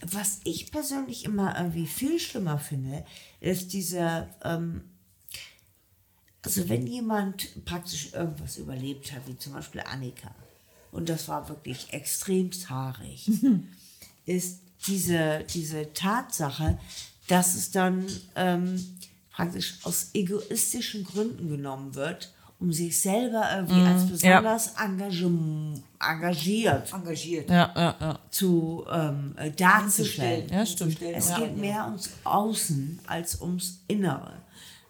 Was 0.00 0.38
ich 0.44 0.70
persönlich 0.70 1.24
immer 1.24 1.58
irgendwie 1.58 1.88
viel 1.88 2.20
schlimmer 2.20 2.56
finde, 2.60 3.04
ist 3.40 3.72
dieser, 3.72 4.28
ähm, 4.44 4.84
also 6.42 6.68
wenn 6.68 6.86
jemand 6.86 7.64
praktisch 7.64 8.12
irgendwas 8.12 8.58
überlebt 8.58 9.10
hat, 9.10 9.26
wie 9.26 9.36
zum 9.36 9.54
Beispiel 9.54 9.80
Annika, 9.80 10.32
und 10.92 11.08
das 11.08 11.26
war 11.26 11.48
wirklich 11.48 11.92
extrem 11.92 12.52
haarig, 12.68 13.28
ist 14.24 14.60
diese, 14.86 15.44
diese 15.52 15.92
Tatsache, 15.94 16.78
dass 17.26 17.56
es 17.56 17.72
dann 17.72 18.06
ähm, 18.36 18.98
praktisch 19.32 19.78
aus 19.82 20.10
egoistischen 20.14 21.02
Gründen 21.02 21.48
genommen 21.48 21.96
wird, 21.96 22.32
um 22.60 22.72
sich 22.72 23.00
selber 23.00 23.48
irgendwie 23.56 23.80
als 23.86 24.06
besonders 24.06 24.76
engagem- 24.76 25.80
engagiert 25.98 26.92
Engagiert. 26.92 27.48
Ja, 27.50 27.72
ja, 27.74 27.94
ja. 28.00 28.18
zu 28.30 28.84
ähm, 28.92 29.34
äh, 29.36 29.50
darzustellen. 29.50 30.48
Ja, 30.52 30.66
stimmt. 30.66 31.00
Es 31.02 31.34
geht 31.34 31.56
mehr 31.56 31.84
ums 31.86 32.10
Außen 32.24 33.00
als 33.06 33.40
ums 33.40 33.80
Innere. 33.88 34.32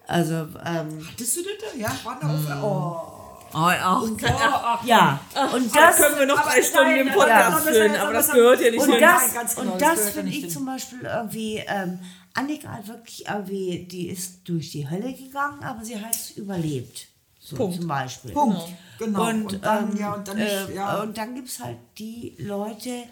Also, 0.06 0.34
ähm, 0.34 1.06
Hattest 1.12 1.36
du 1.36 1.40
das? 1.42 1.72
da? 1.72 1.78
Ja, 1.78 1.92
war 2.05 2.18
da 2.20 2.60
auf. 2.60 2.64
Oh. 2.64 3.16
Oh, 3.52 3.56
auch. 3.59 4.84
ja, 4.84 5.18
und 5.52 5.74
Da 5.74 5.86
das, 5.88 5.97
können 5.97 6.18
wir 6.20 6.26
noch 6.26 6.40
drei 6.40 6.62
Stunden 6.62 6.90
nein, 6.90 7.01
im 7.01 7.06
ja, 7.09 7.12
Podcast 7.14 7.47
aber 7.52 7.59
füllen, 7.72 7.92
das- 7.92 8.01
aber 8.02 8.12
das 8.12 8.30
gehört 8.30 8.60
ja 8.60 8.70
nicht 8.70 8.80
und 8.80 8.92
hin. 8.92 9.01
Das, 9.01 9.55
genau, 9.56 9.72
und 9.72 9.80
das 9.82 9.88
das 9.97 10.05
ja 10.06 10.10
finde 10.12 10.30
ich 10.30 10.40
hin. 10.42 10.51
zum 10.51 10.66
Beispiel 10.66 11.01
irgendwie, 11.02 11.56
ähm, 11.66 11.98
Annika 12.34 12.68
hat 12.68 12.86
wirklich 12.86 13.26
irgendwie, 13.28 13.88
die 13.90 14.06
ist 14.09 14.48
durch 14.48 14.70
die 14.70 14.88
Hölle 14.88 15.12
gegangen, 15.14 15.64
aber 15.64 15.84
sie 15.84 16.01
hat 16.01 16.14
es 16.14 16.30
überlebt. 16.36 17.09
So 17.51 17.56
Punkt. 17.56 17.77
zum 17.77 17.89
Beispiel. 17.89 18.32
Punkt. 18.32 18.60
Genau. 18.98 19.28
Und, 19.28 19.44
Und 19.55 19.64
dann, 19.64 19.90
ähm, 19.93 19.97
ja, 19.98 20.12
und 20.14 20.28
dann 20.28 20.39
äh, 20.39 20.74
ja. 20.74 21.02
und 21.02 21.16
dann 21.16 21.35
gibt 21.35 21.48
es 21.48 21.59
halt 21.60 21.78
die 21.98 22.35
Leute, 22.39 23.05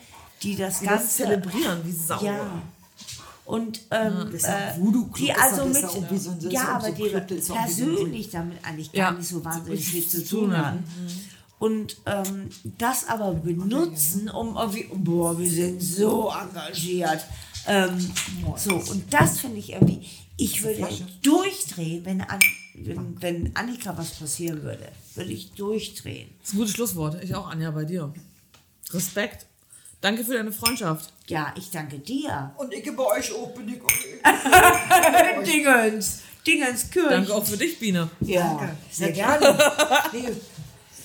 die 0.43 0.55
das 0.57 0.81
Die 0.81 0.87
das 0.87 0.99
Ganze 0.99 1.09
zelebrieren, 1.09 1.81
wie 1.85 1.93
Sau. 1.93 2.23
Ja. 2.25 2.63
Und 3.45 3.81
ähm, 3.91 4.13
Das 4.27 4.35
ist 4.35 4.47
ja 4.47 4.69
äh, 4.71 4.75
die 5.17 5.27
ja- 5.27 5.35
also 5.41 5.65
das 5.65 5.67
ist 5.69 6.01
mit, 6.01 6.13
ja 6.13 6.19
so 6.19 6.31
das 6.33 6.53
ja, 6.53 6.69
aber 6.69 6.87
so 6.89 6.93
die 6.93 7.41
so 7.41 7.55
persönlich 7.55 8.31
damit 8.31 8.59
eigentlich 8.63 8.91
Ja, 8.93 9.11
gar 9.11 9.19
nicht 9.19 9.29
so 9.29 9.43
wahnsinnig 9.43 9.85
so 9.85 9.91
viel 9.91 10.07
zu 10.07 10.27
tun 10.27 10.57
haben. 10.57 10.85
Und 11.59 11.97
ähm, 12.07 12.51
das 12.77 13.09
aber 13.09 13.33
benutzen, 13.33 14.29
um 14.29 14.57
irgendwie, 14.57 14.89
boah, 14.95 15.37
wir 15.39 15.51
sind 15.51 15.83
so 15.83 16.31
engagiert. 16.31 17.25
Ähm, 17.67 18.11
so, 18.57 18.75
und 18.77 19.13
das 19.13 19.41
finde 19.41 19.59
ich 19.59 19.73
irgendwie, 19.73 20.07
ich 20.37 20.63
würde 20.63 20.87
durchdrehen, 21.23 22.05
wenn, 22.05 22.21
An, 22.21 22.39
wenn, 22.87 23.21
wenn 23.23 23.57
Annika 23.57 23.97
was 23.97 24.11
passieren 24.11 24.63
würde, 24.63 24.89
würde 25.15 25.31
ich 25.33 25.53
durchdrehen. 25.53 26.31
Das 26.41 26.49
ist 26.49 26.55
ein 26.55 26.59
gutes 26.59 26.75
Schlusswort. 26.75 27.23
Ich 27.23 27.35
auch, 27.35 27.49
Anja, 27.49 27.71
bei 27.71 27.85
dir. 27.85 28.13
Respekt. 28.93 29.47
Danke 30.01 30.25
für 30.25 30.35
deine 30.35 30.53
Freundschaft. 30.53 31.13
Ja, 31.27 31.53
ich 31.57 31.71
danke 31.71 31.99
dir. 31.99 32.55
Und 32.57 32.73
ich 32.73 32.85
bei 32.95 33.05
euch 33.05 33.33
auch 33.35 33.53
bin 33.53 33.69
ich. 33.69 33.81
Dingens, 35.45 36.21
Dingens 36.47 36.91
Kirche. 36.91 37.09
Danke 37.11 37.35
auch 37.35 37.45
für 37.45 37.57
dich, 37.57 37.79
Biene. 37.79 38.09
Ja, 38.21 38.71
Sehr 38.91 39.13
gerne. 39.13 39.59
Nee, 40.13 40.29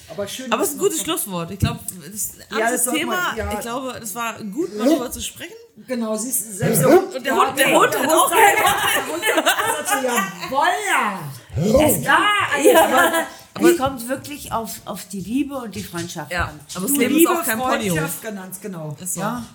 aber 0.10 0.28
schön. 0.28 0.52
Aber 0.52 0.62
es 0.62 0.70
ist 0.70 0.76
ein 0.76 0.80
gutes 0.80 1.02
Schlusswort. 1.02 1.50
Ich 1.52 1.60
glaube, 1.60 1.80
das 2.12 2.34
Ja, 2.52 2.60
ja, 2.60 2.72
das 2.72 2.86
Thema, 2.86 3.16
man- 3.30 3.38
ja. 3.38 3.54
ich 3.54 3.60
glaube, 3.62 3.98
das 4.00 4.14
war 4.14 4.41
gut, 4.44 4.78
mal 4.78 4.88
darüber 4.88 5.10
zu 5.12 5.22
sprechen. 5.22 5.54
Genau, 5.88 6.16
siehst 6.16 6.50
du, 6.50 6.54
selbst 6.54 6.82
der 6.84 6.90
Hund. 6.90 7.16
Und 7.16 7.26
der 7.26 7.36
Hund, 7.36 7.58
der 7.58 7.74
Hund 7.80 7.98
hat 8.00 8.08
auch 8.10 8.32
Jawoll! 10.04 10.68
Es, 11.55 12.03
ja, 12.03 12.19
es 13.59 13.77
kommt 13.77 14.07
wirklich 14.09 14.51
auf, 14.51 14.81
auf 14.85 15.05
die 15.09 15.19
Liebe 15.21 15.55
und 15.55 15.75
die 15.75 15.84
Freundschaft 15.84 16.31
Ja, 16.31 16.45
an. 16.45 16.59
aber 16.75 16.85
das 16.88 16.93
Du, 16.93 16.99
Leben 16.99 17.13
ist 17.13 17.19
Liebe, 17.19 17.31
auch 17.31 17.43
kein 17.43 17.59
Ponyhof. 17.59 17.97
Freundschaft, 17.97 18.21
Ganz 18.23 18.61
genau. 18.61 18.97
Ist 18.99 19.13
so. 19.13 19.19
Ja. 19.21 19.45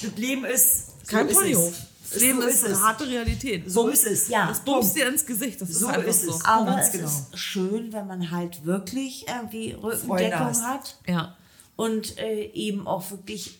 Das 0.00 0.12
Leben 0.16 0.44
ist. 0.44 0.84
Kein 1.06 1.26
so 1.28 1.32
ist 1.32 1.38
Ponyhof. 1.40 1.68
es. 1.70 2.10
Das 2.10 2.20
Leben 2.22 2.40
so 2.40 2.48
ist 2.48 2.64
eine 2.64 2.74
es. 2.74 2.80
harte 2.80 3.06
Realität. 3.06 3.70
So 3.70 3.88
ist 3.88 4.06
es. 4.06 4.28
Ja. 4.28 4.46
Das 4.46 4.60
bummst 4.60 4.96
dir 4.96 5.08
ins 5.08 5.26
Gesicht. 5.26 5.60
Das 5.60 5.68
ist 5.68 5.80
So 5.80 5.88
einfach 5.88 6.02
ist 6.04 6.22
so. 6.24 6.30
es. 6.34 6.44
Aber 6.46 6.70
Ganz 6.72 6.86
es 6.86 6.92
genau. 6.92 7.06
ist 7.08 7.38
schön, 7.38 7.92
wenn 7.92 8.06
man 8.06 8.30
halt 8.30 8.64
wirklich 8.64 9.26
irgendwie 9.28 9.72
Rückendeckung 9.72 10.62
hat 10.64 10.96
Ja. 11.06 11.36
und 11.76 12.16
äh, 12.18 12.44
eben 12.54 12.86
auch 12.86 13.10
wirklich 13.10 13.58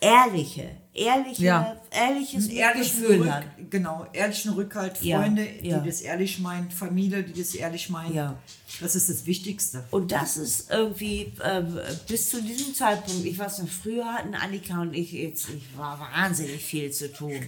ehrliche, 0.00 0.70
ehrliche, 0.96 1.44
Ja. 1.44 1.76
ehrliches 1.90 2.48
Ehrlichen 2.48 3.00
Gefühl 3.02 3.22
Rück, 3.22 3.30
hat. 3.30 3.44
genau, 3.70 4.06
ehrlichen 4.12 4.52
Rückhalt, 4.54 5.00
Ja, 5.02 5.20
Freunde, 5.20 5.46
ja. 5.62 5.78
die 5.78 5.88
das 5.88 6.00
ehrlich 6.00 6.38
meinen, 6.38 6.70
Familie, 6.70 7.22
die 7.22 7.38
das 7.40 7.54
ehrlich 7.54 7.88
meinen. 7.90 8.14
Ja. 8.14 8.36
Das 8.80 8.94
ist 8.96 9.08
das 9.08 9.26
Wichtigste. 9.26 9.84
Und 9.90 10.12
das 10.12 10.36
ist 10.36 10.70
irgendwie 10.70 11.32
äh, 11.42 11.62
bis 12.08 12.30
zu 12.30 12.42
diesem 12.42 12.74
Zeitpunkt, 12.74 13.24
ich 13.24 13.38
weiß 13.38 13.58
noch, 13.58 13.68
früher 13.68 14.04
hatten 14.12 14.34
Annika 14.34 14.80
und 14.80 14.94
ich 14.94 15.12
jetzt 15.12 15.48
ich 15.50 15.76
war 15.78 15.98
wahnsinnig 16.00 16.62
viel 16.64 16.90
zu 16.90 17.12
tun. 17.12 17.40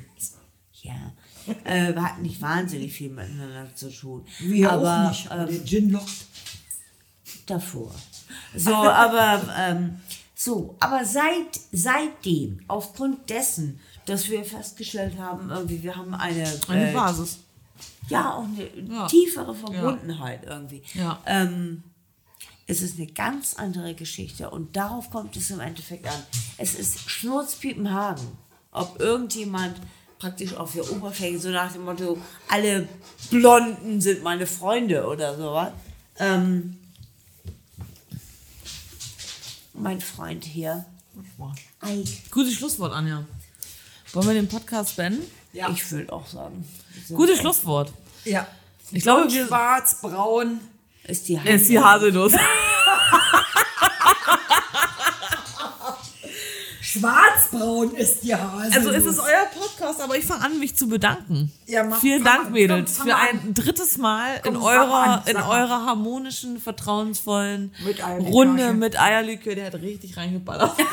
Ja, 0.82 1.12
äh, 1.64 1.94
wir 1.94 2.02
hatten 2.02 2.22
nicht 2.22 2.40
wahnsinnig 2.40 2.92
viel 2.92 3.10
miteinander 3.10 3.68
zu 3.74 3.90
tun. 3.90 4.24
Wir 4.38 4.70
aber 4.70 5.06
auch 5.06 5.08
nicht. 5.10 5.28
Ähm, 5.30 5.46
der 5.48 5.64
Gin 5.64 5.90
lockt. 5.90 6.26
davor. 7.46 7.94
So, 8.54 8.74
aber 8.74 9.42
ähm, 9.58 10.00
so, 10.40 10.76
aber 10.78 11.04
seit 11.04 11.58
seitdem, 11.72 12.60
aufgrund 12.68 13.28
dessen, 13.28 13.80
dass 14.06 14.28
wir 14.30 14.44
festgestellt 14.44 15.18
haben, 15.18 15.50
irgendwie, 15.50 15.82
wir 15.82 15.96
haben 15.96 16.14
eine, 16.14 16.44
Eine 16.68 16.90
äh, 16.90 16.94
Basis. 16.94 17.38
ja 18.08 18.34
auch 18.34 18.44
eine 18.44 18.68
Ja. 18.88 19.08
tiefere 19.08 19.52
Verbundenheit 19.52 20.44
irgendwie. 20.46 20.82
Ja. 20.94 21.20
Ähm, 21.26 21.82
es 22.68 22.82
ist 22.82 22.98
eine 22.98 23.08
ganz 23.08 23.54
andere 23.54 23.94
Geschichte 23.94 24.48
und 24.50 24.76
darauf 24.76 25.10
kommt 25.10 25.34
es 25.36 25.50
im 25.50 25.58
Endeffekt 25.58 26.06
an. 26.06 26.22
Es 26.56 26.74
ist 26.76 27.10
Schnurzpiepenhagen, 27.10 28.24
ob 28.70 29.00
irgendjemand 29.00 29.76
praktisch 30.20 30.54
auf 30.54 30.72
der 30.72 30.88
Oberfläche 30.92 31.40
so 31.40 31.48
nach 31.48 31.72
dem 31.72 31.84
Motto, 31.84 32.16
alle 32.48 32.86
Blonden 33.30 34.00
sind 34.00 34.22
meine 34.22 34.46
Freunde 34.46 35.04
oder 35.06 35.36
sowas. 35.36 35.72
Ähm, 36.20 36.77
mein 39.80 40.00
Freund 40.00 40.44
hier, 40.44 40.84
Gutes 42.30 42.54
Schlusswort, 42.54 42.92
Anja. 42.92 43.24
Wollen 44.12 44.26
wir 44.26 44.34
den 44.34 44.48
Podcast 44.48 44.96
beenden? 44.96 45.22
Ja. 45.52 45.68
ich 45.70 45.90
würde 45.90 46.12
auch 46.12 46.26
sagen, 46.26 46.66
Gutes 47.08 47.38
Schlusswort. 47.38 47.92
Ja. 48.24 48.46
Ich 48.90 49.02
glaube, 49.02 49.30
wir 49.32 49.46
schwarz, 49.46 50.00
braun. 50.00 50.60
ist 51.04 51.28
die 51.28 51.36
ist 51.44 51.68
die 51.68 51.78
Haselnuss. 51.78 52.32
Schwarzbraun 57.00 57.94
ist 57.94 58.22
die 58.24 58.34
Hase. 58.34 58.74
Also 58.74 58.90
es 58.90 59.04
ist 59.04 59.18
euer 59.18 59.46
Podcast, 59.58 60.00
aber 60.00 60.16
ich 60.16 60.24
fange 60.26 60.44
an, 60.44 60.58
mich 60.58 60.76
zu 60.76 60.88
bedanken. 60.88 61.52
Ja, 61.66 61.84
mach- 61.84 61.98
Vielen 62.00 62.24
Dank, 62.24 62.46
an, 62.46 62.52
Mädels, 62.52 62.96
komm, 62.98 63.08
für 63.08 63.16
ein 63.16 63.54
drittes 63.54 63.96
Mal 63.98 64.40
Komm, 64.42 64.56
in 64.56 64.60
eurer, 64.60 64.94
an, 64.94 65.22
in 65.26 65.36
eurer 65.36 65.86
harmonischen, 65.86 66.58
vertrauensvollen 66.60 67.72
Mit. 67.84 68.00
Runde 68.32 68.72
mit 68.74 69.00
Eierlikör. 69.00 69.54
Der 69.54 69.66
hat 69.66 69.74
richtig 69.74 70.16
reingeballert. 70.16 70.72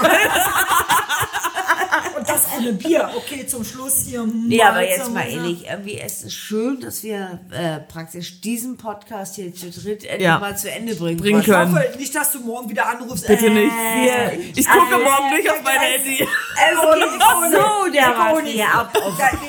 Und 2.27 2.35
das 2.35 2.45
ohne 2.57 2.73
Bier. 2.73 3.09
Okay, 3.15 3.45
zum 3.47 3.63
Schluss 3.63 4.05
hier. 4.07 4.25
Nee, 4.25 4.61
aber 4.61 4.81
jetzt 4.87 5.11
mal 5.13 5.27
ehrlich, 5.27 5.65
irgendwie 5.69 5.99
es 5.99 6.23
ist 6.23 6.33
schön, 6.33 6.79
dass 6.79 7.03
wir 7.03 7.39
äh, 7.51 7.79
praktisch 7.79 8.41
diesen 8.41 8.77
Podcast 8.77 9.35
hier 9.35 9.53
zu 9.53 9.69
dritt 9.69 10.03
endlich 10.05 10.21
Ja. 10.21 10.39
mal 10.39 10.57
zu 10.57 10.69
Ende 10.71 10.95
bringen, 10.95 11.19
Bringen 11.19 11.39
Ich 11.41 11.45
können. 11.45 11.75
hoffe 11.75 11.97
nicht, 11.97 12.13
dass 12.15 12.31
du 12.31 12.39
morgen 12.39 12.69
wieder 12.69 12.87
anrufst. 12.87 13.27
Bitte 13.27 13.47
Äh, 13.47 13.49
nicht. 13.49 13.73
Hier, 14.01 14.31
ich 14.55 14.67
gucke 14.67 14.97
morgen 15.03 15.35
nicht 15.35 15.49
auf 15.49 15.61
mein 15.63 15.79
Handy. 15.79 16.21
Es 16.23 16.81
geht 16.81 17.21
so 17.51 17.91
dermaßen 17.91 18.45
hier 18.45 18.67
ab. 18.73 18.93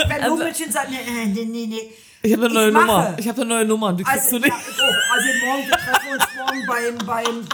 Wenn 0.09 0.31
Hummelchen 0.31 0.71
sagt, 0.73 0.91
nee, 0.91 0.99
nee, 1.35 1.45
nee, 1.45 1.67
nee. 1.67 1.91
Ich 2.23 2.33
habe 2.33 2.47
eine 2.47 2.55
neue 2.55 2.69
Ich. 2.69 2.75
Nummer. 2.75 3.15
Ich 3.19 3.29
habe 3.29 3.41
eine 3.43 3.51
neue 3.51 3.65
Nummer. 3.65 3.93
Die 3.93 4.03
kriegst 4.03 4.25
Also, 4.25 4.39
du 4.39 4.45
nicht. 4.45 4.49
ja, 4.49 4.55
oh, 4.81 5.13
also 5.15 5.29
morgen, 5.47 5.69
wir 5.69 5.77
treffen 5.77 6.13
uns 6.13 6.25
morgen 6.37 6.67
beim, 6.67 7.07
beim, 7.07 7.47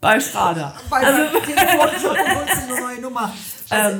bei 0.00 0.20
Schrader. 0.20 0.74
beim 0.90 1.04
also, 1.04 1.22
uns 1.22 2.52
eine 2.70 2.80
neue 2.80 3.00
Nummer. 3.00 3.32
Also, 3.70 3.96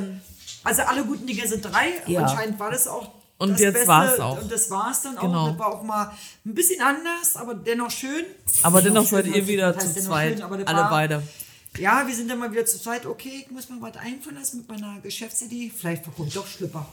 also 0.63 0.81
alle 0.83 1.03
guten 1.05 1.25
Dinge 1.25 1.47
sind 1.47 1.63
drei. 1.65 1.89
Ja. 2.07 2.21
Anscheinend 2.23 2.59
war 2.59 2.71
das 2.71 2.87
auch 2.87 3.11
Und 3.37 3.51
das 3.53 3.59
jetzt 3.61 3.73
Beste. 3.73 3.87
war's 3.87 4.19
auch. 4.19 4.41
Und 4.41 4.51
das 4.51 4.69
war 4.69 4.91
es 4.91 5.01
dann 5.01 5.15
Genau. 5.15 5.45
auch. 5.45 5.49
Das 5.49 5.59
war 5.59 5.67
auch 5.73 5.83
mal 5.83 6.11
ein 6.45 6.53
bisschen 6.53 6.81
anders, 6.81 7.35
aber 7.35 7.55
dennoch 7.55 7.91
schön. 7.91 8.25
Aber 8.63 8.81
dennoch 8.81 9.05
seid 9.05 9.27
ihr 9.27 9.47
wieder 9.47 9.77
zu 9.77 9.93
zweit. 9.93 10.39
schön, 10.39 10.43
Alle 10.43 10.65
war- 10.65 10.89
beide. 10.89 11.23
Ja, 11.77 12.05
wir 12.05 12.13
sind 12.13 12.29
dann 12.29 12.37
mal 12.39 12.51
wieder 12.51 12.65
zu 12.65 12.79
zweit. 12.81 13.05
Okay, 13.05 13.43
ich 13.45 13.51
muss 13.51 13.69
mir 13.69 13.81
was 13.81 13.95
einfallen 13.95 14.35
lassen 14.37 14.57
mit 14.57 14.67
meiner 14.69 14.99
Geschäftsidee. 14.99 15.71
Vielleicht 15.75 16.03
bekomme 16.03 16.27
ich 16.27 16.33
doch 16.33 16.45
Schlüpper. 16.45 16.85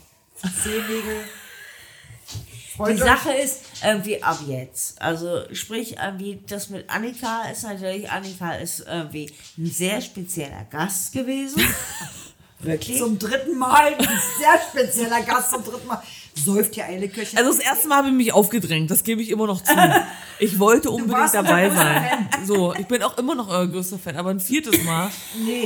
Freut 2.76 2.94
Die. 2.96 2.98
Sache 3.00 3.32
ist 3.32 3.62
irgendwie 3.82 4.22
ab 4.22 4.38
jetzt. 4.46 5.02
Also 5.02 5.42
sprich 5.52 5.96
irgendwie 5.96 6.40
das 6.46 6.70
mit 6.70 6.88
Annika 6.88 7.48
ist 7.50 7.64
natürlich 7.64 8.08
Annika 8.08 8.52
ist 8.54 8.80
irgendwie 8.86 9.32
ein 9.56 9.66
sehr 9.66 10.00
spezieller 10.00 10.64
Gast 10.70 11.12
gewesen. 11.12 11.60
Wirklich. 12.60 12.98
Zum 12.98 13.18
dritten 13.18 13.56
Mal. 13.56 13.94
Ein 13.94 14.06
sehr 14.38 14.60
spezieller 14.70 15.22
Gast 15.22 15.50
zum 15.52 15.62
dritten 15.64 15.86
Mal. 15.86 16.02
Säuft 16.34 16.74
hier 16.76 16.84
eine 16.84 17.08
Köchin. 17.08 17.36
Also 17.38 17.50
das 17.52 17.58
erste 17.60 17.88
Mal 17.88 17.96
habe 17.98 18.08
ich 18.08 18.14
mich 18.14 18.32
aufgedrängt, 18.32 18.90
das 18.90 19.02
gebe 19.02 19.20
ich 19.20 19.30
immer 19.30 19.46
noch 19.48 19.60
zu. 19.62 19.74
Ich 20.38 20.60
wollte 20.60 20.88
unbedingt 20.90 21.34
dabei 21.34 21.68
sein. 21.68 22.28
So, 22.46 22.72
ich 22.74 22.86
bin 22.86 23.02
auch 23.02 23.18
immer 23.18 23.34
noch 23.34 23.48
euer 23.48 23.66
größter 23.66 23.98
Fan, 23.98 24.16
aber 24.16 24.30
ein 24.30 24.38
viertes 24.38 24.84
Mal, 24.84 25.10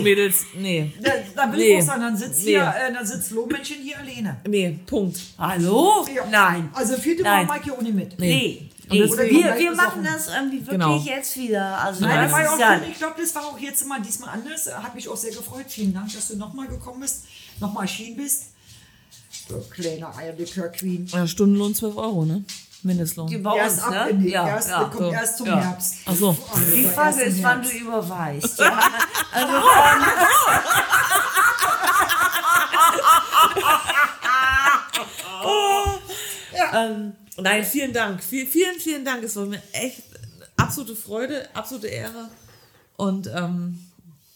Mädels, 0.02 0.46
nee. 0.54 0.90
da, 1.02 1.10
da 1.36 1.52
will 1.52 1.58
Nee. 1.58 1.74
ich 1.76 1.82
auch 1.82 1.86
sagen, 1.88 2.00
dann 2.00 2.16
sitzt 2.16 2.44
Nee. 2.44 2.52
hier, 2.52 2.62
äh, 2.88 2.92
dann 2.92 3.06
sitzt 3.06 3.32
Lohmännchen 3.32 3.76
hier 3.82 3.98
alleine. 3.98 4.40
Nee, 4.48 4.78
Punkt. 4.86 5.20
Hallo? 5.38 6.06
Ja. 6.14 6.24
Nein. 6.30 6.70
Also 6.72 6.96
vierte 6.96 7.22
Nein. 7.22 7.46
Mal 7.46 7.56
mag 7.58 7.66
ich 7.66 7.70
auch 7.72 7.82
nicht 7.82 7.94
mit. 7.94 8.18
Nee. 8.18 8.70
Und 8.92 9.16
nee. 9.18 9.30
Wir, 9.30 9.56
wir 9.58 9.72
machen 9.74 10.04
das 10.04 10.28
irgendwie 10.28 10.58
wirklich 10.58 10.70
Genau. 10.70 10.96
jetzt 10.98 11.36
wieder. 11.36 11.78
Also 11.82 12.04
Nein, 12.04 12.24
das 12.24 12.32
war 12.32 12.42
ja 12.42 12.50
auch 12.54 12.58
ja. 12.58 12.80
Ich 12.90 12.98
glaube, 12.98 13.14
das 13.20 13.34
war 13.34 13.44
auch 13.46 13.58
jetzt 13.58 13.86
mal 13.86 14.00
diesmal 14.00 14.30
anders. 14.30 14.68
Hat 14.72 14.94
mich 14.94 15.08
auch 15.08 15.16
sehr 15.16 15.32
gefreut. 15.34 15.66
Vielen 15.68 15.94
Dank, 15.94 16.12
dass 16.12 16.28
du 16.28 16.36
nochmal 16.36 16.68
gekommen 16.68 17.00
bist, 17.00 17.24
nochmal 17.60 17.84
erschienen 17.84 18.16
bist. 18.16 18.44
Du 19.48 19.60
kleine 19.70 20.14
Eierlikör 20.14 20.68
Queen. 20.68 21.06
Ja, 21.06 21.26
Stundenlohn 21.26 21.74
12 21.74 21.96
Euro, 21.96 22.24
ne? 22.24 22.44
Mindestlohn. 22.84 23.28
die 23.28 23.38
bei 23.38 23.56
Erst 23.56 23.86
uns, 23.86 23.96
ab, 23.96 24.06
ne? 24.12 24.14
die, 24.14 24.30
Ja, 24.30 24.48
erst, 24.48 24.68
ja. 24.70 24.80
kommt 24.84 24.98
so. 24.98 25.12
erst 25.12 25.36
zum 25.38 25.46
Ja. 25.46 25.60
Herbst. 25.60 25.94
Ach 26.04 26.14
so. 26.14 26.36
Die 26.74 26.82
Erst 26.82 26.94
Frage 26.94 27.22
ist, 27.22 27.42
wann 27.42 27.62
du 27.62 27.68
überweist. 27.70 28.58
Ja. 28.60 28.80
Also, 29.32 29.52
ähm, 36.74 37.12
Nein, 37.36 37.64
vielen 37.64 37.92
Dank. 37.92 38.22
Viel, 38.22 38.46
vielen, 38.46 38.78
vielen 38.78 39.04
Dank. 39.04 39.22
Es 39.22 39.36
war 39.36 39.46
mir 39.46 39.62
echt 39.72 40.02
absolute 40.56 40.96
Freude, 40.96 41.48
absolute 41.54 41.88
Ehre. 41.88 42.28
Und 42.96 43.26
ähm, 43.26 43.86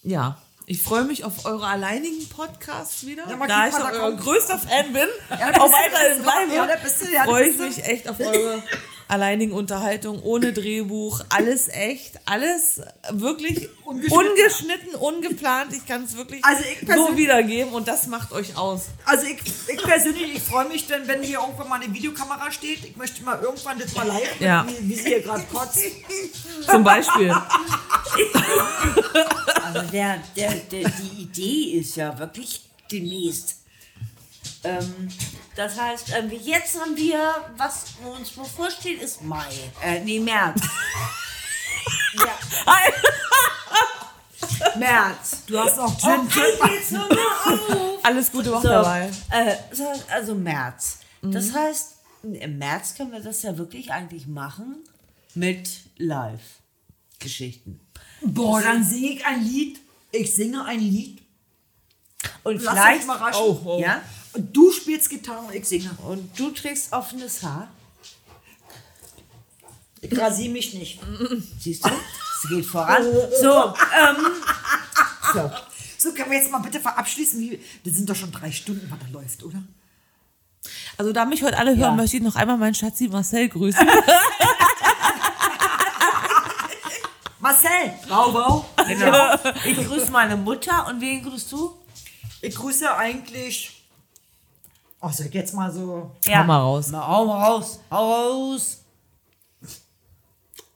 ja, 0.03 0.41
ich 0.67 0.83
freue 0.83 1.05
mich 1.05 1.25
auf 1.25 1.45
eure 1.45 1.67
alleinigen 1.67 2.29
Podcasts 2.29 3.07
wieder. 3.07 3.25
Ja, 3.29 3.47
da 3.47 3.69
ich 3.69 3.75
da 3.75 3.91
euer 3.93 4.17
größter 4.17 4.59
Fan 4.59 4.93
bin, 4.93 5.07
da 5.29 5.61
auch 5.61 5.71
weiterhin 5.71 6.23
bleibe, 6.23 6.55
ja, 6.55 6.69
ja, 7.13 7.25
freue 7.25 7.49
ich 7.49 7.59
mich 7.59 7.85
echt 7.85 8.09
auf 8.09 8.19
eure 8.19 8.63
alleinigen 9.09 9.53
Unterhaltung, 9.53 10.21
ohne 10.23 10.53
Drehbuch, 10.53 11.21
alles 11.29 11.69
echt, 11.69 12.19
alles 12.27 12.81
wirklich 13.11 13.69
Ungeschnitten. 13.85 14.29
ungeschnitten, 14.29 14.95
ungeplant. 14.97 15.73
Ich 15.73 15.87
kann 15.87 16.05
es 16.05 16.17
wirklich 16.17 16.45
Also 16.45 16.63
ich 16.65 16.89
so 16.93 17.17
wiedergeben 17.17 17.73
und 17.73 17.87
das 17.87 18.09
macht 18.09 18.33
euch 18.33 18.57
aus. 18.57 18.87
Also 19.05 19.27
ich, 19.27 19.39
ich 19.69 19.83
persönlich, 19.83 20.35
ich 20.37 20.43
freue 20.43 20.67
mich, 20.69 20.87
denn 20.89 21.07
wenn 21.07 21.23
hier 21.23 21.39
irgendwann 21.41 21.69
mal 21.69 21.81
eine 21.81 21.93
Videokamera 21.95 22.51
steht, 22.51 22.85
ich 22.85 22.97
möchte 22.97 23.23
mal 23.23 23.41
irgendwann 23.41 23.79
das 23.79 23.95
mal 23.95 24.07
live, 24.07 24.41
Ja. 24.41 24.67
wie, 24.69 24.89
wie 24.89 24.95
sie 24.95 25.09
hier 25.09 25.23
gerade 25.23 25.45
kotzt. 25.53 25.81
Zum 26.69 26.83
Beispiel. 26.83 27.33
Also 29.63 29.91
der, 29.93 30.23
der, 30.37 30.53
der, 30.55 30.91
die 30.91 31.23
Idee 31.23 31.79
ist 31.79 31.97
ja 31.97 32.19
wirklich 32.19 32.63
demnächst. 32.91 33.57
Ähm, 34.65 35.09
das 35.57 35.81
heißt, 35.81 36.11
irgendwie 36.11 36.37
jetzt 36.37 36.79
haben 36.79 36.97
wir, 36.97 37.35
was 37.57 37.85
uns 38.05 38.31
bevorsteht, 38.31 39.01
ist 39.01 39.23
Mai. 39.23 39.49
Äh, 39.83 40.01
nee, 40.01 40.21
März. 40.21 40.61
ja. 42.15 42.39
März. 44.79 45.45
Du 45.47 45.59
hast 45.59 45.77
noch 45.77 45.97
Gin. 45.99 47.01
Auf. 47.01 48.05
Alles 48.05 48.31
Gute 48.31 48.53
Woche 48.53 48.63
So, 48.63 48.69
dabei. 48.69 49.11
äh, 49.31 49.57
also 50.13 50.35
März. 50.35 50.99
Das 51.23 51.53
heißt, 51.53 51.97
im 52.23 52.59
März 52.59 52.95
können 52.95 53.13
wir 53.13 53.21
das 53.21 53.43
ja 53.43 53.57
wirklich 53.57 53.93
eigentlich 53.93 54.27
machen 54.27 54.77
mit 55.35 55.69
Live-Geschichten. 55.97 57.81
Boah, 58.23 58.61
dann 58.61 58.85
singe 58.85 59.13
ich 59.13 59.27
ein 59.27 59.43
Lied. 59.43 59.81
Ich 60.13 60.35
singe 60.35 60.65
ein 60.65 60.81
Lied. 60.81 61.23
Und 62.45 62.63
Lass 62.63 62.75
vielleicht. 62.75 63.09
Oh, 63.37 63.61
oh. 63.65 63.81
ja, 63.81 64.01
Und 64.37 64.53
du 64.57 64.71
spielst 64.71 65.09
Gitarre 65.11 65.47
und 65.47 65.55
ich 65.55 65.65
singe. 65.67 65.91
und 66.07 66.39
du 66.39 66.51
trägst 66.51 66.93
offenes 66.93 67.43
Haar. 67.43 67.69
Ich 70.03 70.17
rasiere 70.19 70.53
mich 70.53 70.75
nicht. 70.75 71.01
Siehst 71.59 71.85
du? 71.85 71.89
Es 71.91 72.49
geht 72.51 72.67
voran. 72.67 73.03
So, 73.41 73.75
ähm, 73.99 74.17
so. 75.33 75.51
So, 75.99 76.13
können 76.13 76.31
wir 76.31 76.39
jetzt 76.39 76.51
mal 76.51 76.59
bitte 76.59 76.79
verabschließen? 76.81 77.41
Wie, 77.41 77.59
das 77.85 77.95
sind 77.95 78.09
doch 78.09 78.15
schon 78.15 78.31
drei 78.31 78.53
Stunden, 78.53 78.89
was 78.91 78.99
da 79.01 79.07
läuft, 79.19 79.43
oder? 79.43 79.63
Also 80.99 81.13
da 81.13 81.25
mich 81.25 81.43
heute 81.43 81.57
alle 81.59 81.71
hören, 81.71 81.81
Ja. 81.81 81.91
möchte 81.93 82.19
ich 82.19 82.23
noch 82.23 82.37
einmal 82.37 82.59
meinen 82.59 82.75
Schatzi 82.75 83.09
Marcel 83.09 83.49
grüßen. 83.49 83.85
Marcel! 87.41 87.93
Bau, 88.09 88.33
bau. 88.33 88.67
Genau. 88.87 89.35
Ich 89.65 89.77
grüße 89.87 90.11
meine 90.11 90.37
Mutter 90.37 90.87
und 90.89 91.01
wen 91.01 91.23
grüßt 91.23 91.53
du? 91.53 91.77
Ich 92.43 92.55
grüße 92.55 92.95
eigentlich. 92.97 93.76
Oh, 95.01 95.11
jetzt 95.31 95.55
mal 95.55 95.73
so. 95.73 96.11
Ja. 96.25 96.41
Hau 96.41 96.45
mal 96.45 96.59
raus. 96.59 96.89
Na, 96.91 97.07
hau 97.07 97.27
mal 97.27 97.45
raus. 97.45 97.81
Hau 97.91 98.13
raus. 98.13 98.79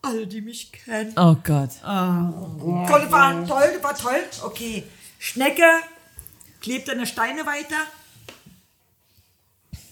Alle, 0.03 0.25
die 0.25 0.41
mich 0.41 0.71
kennen. 0.71 1.13
Oh 1.15 1.35
Gott. 1.43 1.69
Toll, 1.81 3.11
war 3.11 3.45
toll, 3.45 3.79
war 3.81 3.95
toll. 3.95 4.23
Okay. 4.43 4.83
Schnecke 5.19 5.63
klebt 6.59 6.89
eine 6.89 7.05
Steine 7.05 7.45
weiter. 7.45 7.75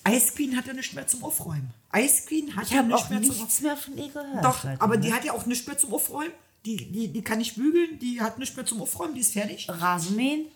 Ice 0.07 0.33
Queen 0.33 0.55
hat 0.55 0.65
ja 0.65 0.73
nichts 0.73 0.93
mehr 0.93 1.05
zum 1.05 1.23
Aufräumen. 1.23 1.71
Ice 1.95 2.25
Queen 2.25 2.55
hat 2.55 2.65
Ich 2.65 2.71
ja 2.71 2.79
habe 2.79 2.87
nichts 2.87 3.03
auch 3.03 3.09
mehr 3.09 3.21
zum 3.21 3.37
nichts 3.37 3.61
mehr 3.61 3.77
von 3.77 3.97
ihr 3.97 4.09
gehört. 4.09 4.45
Doch, 4.45 4.63
seitdem, 4.63 4.81
aber 4.81 4.95
ne? 4.95 5.01
die 5.01 5.13
hat 5.13 5.23
ja 5.23 5.33
auch 5.33 5.45
nichts 5.45 5.67
mehr 5.67 5.77
zum 5.77 5.93
Aufräumen. 5.93 6.31
Die, 6.65 6.91
die, 6.91 7.07
die 7.09 7.21
kann 7.21 7.37
nicht 7.37 7.55
bügeln, 7.55 7.99
die 7.99 8.21
hat 8.21 8.39
nichts 8.39 8.55
mehr 8.55 8.65
zum 8.65 8.81
Aufräumen, 8.81 9.13
die 9.13 9.21
ist 9.21 9.33
fertig. 9.33 9.67
Rasenmähen? 9.69 10.47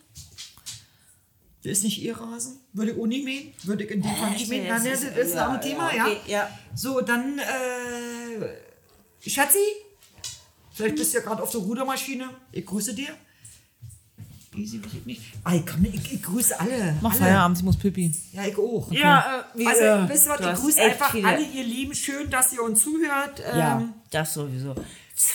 Das 1.63 1.71
ist 1.73 1.83
nicht 1.83 2.01
ihr 2.01 2.17
Rasen. 2.17 2.59
Würde 2.73 2.91
ich 2.91 2.99
auch 2.99 3.05
nicht 3.05 3.23
mähen. 3.23 3.53
Würde 3.63 3.83
ich 3.83 3.91
in 3.91 4.01
dem 4.01 4.15
Fall 4.15 4.31
nicht 4.31 4.49
mähen. 4.49 4.67
das 4.67 4.83
Nein, 4.83 4.93
ist- 4.93 5.03
das 5.03 5.17
ist 5.27 5.35
ja, 5.35 5.49
ein 5.49 5.61
Thema, 5.61 5.91
ja, 5.91 5.97
ja. 5.97 6.05
okay, 6.05 6.17
ja. 6.27 6.49
So, 6.75 7.01
dann, 7.01 7.37
äh, 7.39 9.29
Schatzi, 9.29 9.57
vielleicht 10.73 10.95
bist 10.95 11.13
du 11.13 11.17
ja 11.19 11.23
gerade 11.23 11.43
auf 11.43 11.51
der 11.51 11.61
Rudermaschine. 11.61 12.29
Ich 12.51 12.65
grüße 12.65 12.93
dir. 12.95 13.09
Easy, 14.55 14.79
ich 14.85 15.05
nicht. 15.05 15.21
Ey, 15.49 15.63
komm, 15.67 15.83
ich, 15.85 16.13
ich 16.13 16.21
grüße 16.21 16.59
alle. 16.59 16.95
Mach 17.01 17.11
alle. 17.11 17.21
Feierabend, 17.21 17.57
ich 17.57 17.63
muss 17.63 17.75
pipi. 17.77 18.13
Ja, 18.33 18.45
ich 18.45 18.55
auch. 18.57 18.91
Ja, 18.91 19.39
äh, 19.55 19.57
wie, 19.57 19.65
Also, 19.65 19.81
äh, 19.81 20.09
wisst 20.09 20.27
ihr 20.27 20.29
was, 20.39 20.39
ich 20.59 20.63
grüße 20.63 20.81
einfach 20.81 21.11
viele- 21.11 21.27
alle, 21.27 21.43
ihr 21.43 21.63
Lieben. 21.63 21.95
Schön, 21.95 22.29
dass 22.29 22.53
ihr 22.53 22.61
uns 22.61 22.83
zuhört. 22.83 23.39
Ja, 23.39 23.79
Ähm, 23.81 23.93
das 24.11 24.33
sowieso. 24.33 24.75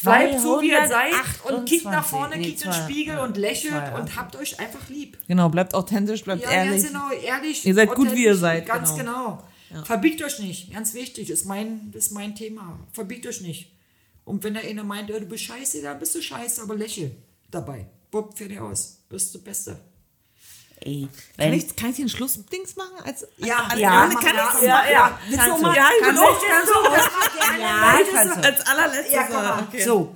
Bleibt 0.02 0.40
so, 0.40 0.60
wie 0.60 0.70
ihr 0.70 0.88
seid 0.88 1.12
und 1.44 1.68
228, 1.68 1.70
kickt 1.70 1.84
nach 1.84 2.05
vorne, 2.05 2.36
nee, 2.36 2.42
kickt 2.44 2.64
in 2.64 2.70
den 2.70 2.82
Spiegel 2.82 3.18
und 3.18 3.36
lächelt 3.36 3.72
zwei- 3.72 3.94
und 4.00 4.16
habt 4.16 4.34
euch 4.36 4.59
einfach 4.59 4.88
lieb. 4.88 5.18
Genau, 5.28 5.48
bleibt 5.48 5.72
authentisch, 5.74 6.24
bleibt 6.24 6.42
Ja, 6.42 6.50
ehrlich. 6.50 6.82
ganz 6.82 6.88
genau, 6.88 7.10
ehrlich. 7.12 7.64
Ihr 7.64 7.74
seid 7.74 7.94
gut, 7.94 8.12
wie 8.12 8.24
ihr 8.24 8.34
seid, 8.36 8.66
Ganz 8.66 8.96
genau. 8.96 9.42
genau. 9.68 9.84
Verbiegt 9.84 10.22
euch 10.22 10.40
nicht, 10.40 10.72
ganz 10.72 10.94
wichtig, 10.94 11.30
ist 11.30 11.44
mein, 11.46 11.92
ist 11.94 12.10
mein 12.10 12.34
Thema. 12.34 12.78
Verbiegt 12.92 13.26
euch 13.26 13.40
nicht. 13.40 13.70
Und 14.24 14.42
wenn 14.42 14.55
der 14.55 14.64
eine 14.64 14.82
meint, 14.82 15.10
ja, 15.10 15.18
du 15.20 15.26
bist 15.26 15.44
scheiße, 15.44 15.80
dann 15.82 15.98
bist 15.98 16.14
du 16.14 16.22
scheiße, 16.22 16.60
aber 16.62 16.74
lächel 16.74 17.12
dabei. 17.50 17.86
Bupp, 18.10 18.36
fertig 18.36 18.59
aus. 18.60 18.98
Bist 19.09 19.34
du 19.34 19.42
Beste. 19.42 19.78
Ey, 20.80 21.09
Kann 21.36 21.52
ich, 21.52 21.76
kann 21.76 21.90
ich 21.90 21.96
den 21.96 22.09
Schlussdings 22.09 22.76
machen? 22.76 22.92
Als, 23.05 23.26
Ja, 23.38 23.64
als, 23.68 23.78
ja, 23.80 24.06
kann 24.06 24.10
ich 24.10 24.22
ja, 24.24 24.32
das 24.52 24.62
ja, 24.62 24.74
machen? 24.74 24.88
ja. 24.92 25.18
Kannst 25.36 25.59
du 25.59 25.62
mal? 25.62 25.76
Ja, 25.76 25.88
ich 26.00 26.06
du, 26.14 26.20
auch. 26.22 26.40
kannst 26.40 26.72
du. 26.72 27.60
Ja, 27.60 27.98
kannst 28.14 28.36
du. 28.36 28.44
Als 28.44 28.66
allerletztes. 28.66 29.12
Ja, 29.14 29.22
komm 29.24 29.66
okay. 29.68 29.84
so, 29.84 30.14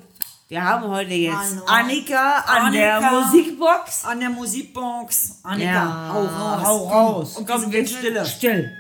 wir 0.49 0.63
haben 0.65 0.87
heute 0.89 1.11
jetzt 1.15 1.35
Hallo. 1.35 1.65
Annika 1.67 2.39
an 2.47 2.67
Annika. 2.67 3.01
der 3.01 3.11
Musikbox. 3.11 4.05
An 4.05 4.21
der 4.21 4.31
Musikbox. 4.31 5.41
Annika, 5.43 5.73
Ja, 5.73 6.11
hau 6.13 6.21
raus. 6.27 6.65
hau 6.65 6.89
raus. 6.89 7.37
Und 7.39 7.47
komm, 7.47 7.71
geht 7.71 7.89
stille. 7.91 8.25
Still. 8.27 8.71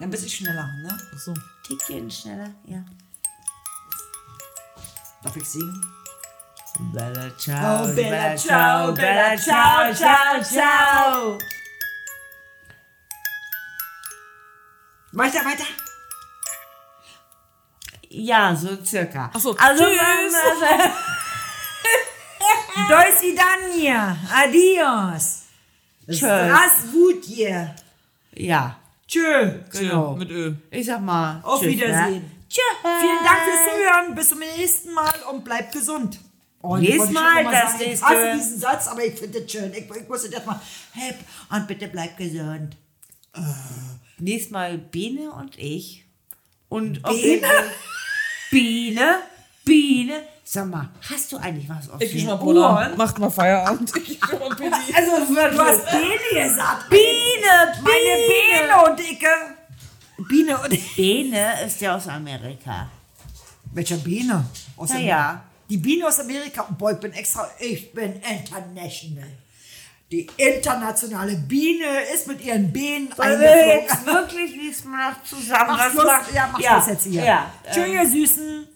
Ein 0.00 0.10
bisschen 0.10 0.28
schneller, 0.28 0.66
ne? 0.82 0.98
Ach 1.14 1.18
so. 1.18 1.34
Tickchen 1.66 2.10
schneller, 2.10 2.50
ja. 2.66 2.82
Darf 5.22 5.36
ich 5.36 5.44
singen? 5.48 5.84
Bella 6.80 7.30
ciao, 7.36 7.84
oh, 7.84 7.92
bella, 7.94 8.10
bella 8.10 8.36
ciao, 8.36 8.92
bella 8.92 9.36
ciao, 9.36 9.94
ciao, 9.94 10.42
ciao. 10.42 11.36
Weiter, 15.12 15.44
weiter. 15.44 15.66
Ja, 18.08 18.56
so 18.56 18.82
circa. 18.82 19.30
Ach 19.32 19.40
so, 19.40 19.54
also, 19.56 19.84
tschüss. 19.84 20.34
Also, 20.34 20.66
Dois 22.88 23.20
vidania. 23.22 24.16
Adios. 24.32 25.42
Strasgutje. 26.08 27.74
Ja. 28.34 28.76
Tschö. 29.06 29.60
Genau. 29.70 30.16
Mit 30.16 30.30
Ö. 30.30 30.54
Ich 30.70 30.86
sag 30.86 31.00
mal. 31.02 31.40
Auf 31.44 31.60
tschüss, 31.60 31.68
ne? 31.68 31.72
Wiedersehen. 31.72 32.22
Ne? 32.22 32.30
Tschö. 32.48 32.62
Vielen 32.82 33.24
Dank 33.24 33.38
fürs 33.44 33.64
Zuhören. 33.68 34.14
Bis 34.14 34.28
zum 34.28 34.38
nächsten 34.38 34.92
Mal 34.92 35.14
und 35.30 35.44
bleibt 35.44 35.72
gesund. 35.72 36.18
Oh, 36.62 36.70
wollte 36.70 36.86
ich 36.86 36.96
schon 36.96 37.12
mal 37.12 37.44
das 37.44 37.52
sagen. 37.52 37.80
Ich 37.80 37.86
nächste. 37.88 38.06
hasse 38.06 38.32
diesen 38.36 38.60
Satz, 38.60 38.86
aber 38.88 39.04
ich 39.04 39.14
finde 39.18 39.38
es 39.38 39.50
schön. 39.50 39.72
Ich, 39.72 39.90
ich 39.90 40.08
muss 40.08 40.28
jetzt 40.30 40.46
mal, 40.46 40.60
hey, 40.92 41.14
und 41.50 41.66
bitte 41.66 41.88
bleib 41.88 42.16
gesund. 42.16 42.76
Nächstes 44.18 44.50
Mal 44.50 44.76
Biene 44.76 45.32
und 45.32 45.58
ich. 45.58 46.04
Und 46.68 47.02
Biene? 47.02 47.46
Biene? 48.50 49.16
Biene? 49.64 50.22
Sag 50.44 50.66
mal, 50.66 50.88
hast 51.08 51.30
du 51.30 51.36
eigentlich 51.36 51.68
was 51.68 51.88
auf 51.88 52.00
Ich 52.00 52.12
geh 52.12 52.24
mal, 52.24 52.34
Bruder. 52.34 52.92
Macht 52.96 53.18
mal 53.20 53.30
Feierabend. 53.30 53.92
Ich 53.96 54.20
geh 54.20 54.38
mal 54.38 54.48
Pipi. 54.50 54.70
Also, 54.94 55.32
du 55.32 55.60
hast 55.60 55.86
Biene 55.90 56.44
gesagt. 56.48 56.90
Biene, 56.90 57.72
Meine 57.82 57.84
Biene. 57.84 58.66
Biene 58.66 58.90
und 58.90 59.00
Icke. 59.00 59.26
Biene 60.28 60.58
und. 60.58 60.96
Biene 60.96 61.64
ist 61.64 61.80
ja 61.80 61.96
aus 61.96 62.08
Amerika. 62.08 62.90
Welcher 63.72 63.96
Biene? 63.96 64.44
Aus 64.76 64.88
Na 64.90 64.96
Amerika? 64.96 65.44
Ja. 65.70 65.76
Die 65.76 65.76
Biene 65.76 66.06
aus 66.06 66.20
Amerika. 66.20 66.66
Boah, 66.78 66.92
ich 66.92 66.98
bin 66.98 67.12
extra, 67.12 67.50
ich 67.58 67.92
bin 67.92 68.14
international. 68.22 69.28
Die 70.10 70.26
internationale 70.36 71.36
Biene 71.36 72.02
ist 72.12 72.26
mit 72.26 72.44
ihren 72.44 72.72
Bienen 72.72 73.16
Wollen 73.16 73.40
wir 73.40 73.66
jetzt 73.80 74.04
wirklich 74.04 74.52
diesmal 74.52 75.12
noch 75.12 75.22
zusammen 75.22 75.66
Mach 75.68 75.78
was 75.86 75.92
Schluss, 75.92 76.04
machen? 76.04 76.34
ja, 76.34 76.50
mach 76.52 76.60
Schluss 76.60 76.86
jetzt 76.88 77.04
hier. 77.04 77.24
Ja, 77.24 77.52
Tschüss, 77.72 77.86
ihr 77.86 78.08
Süßen. 78.08 78.68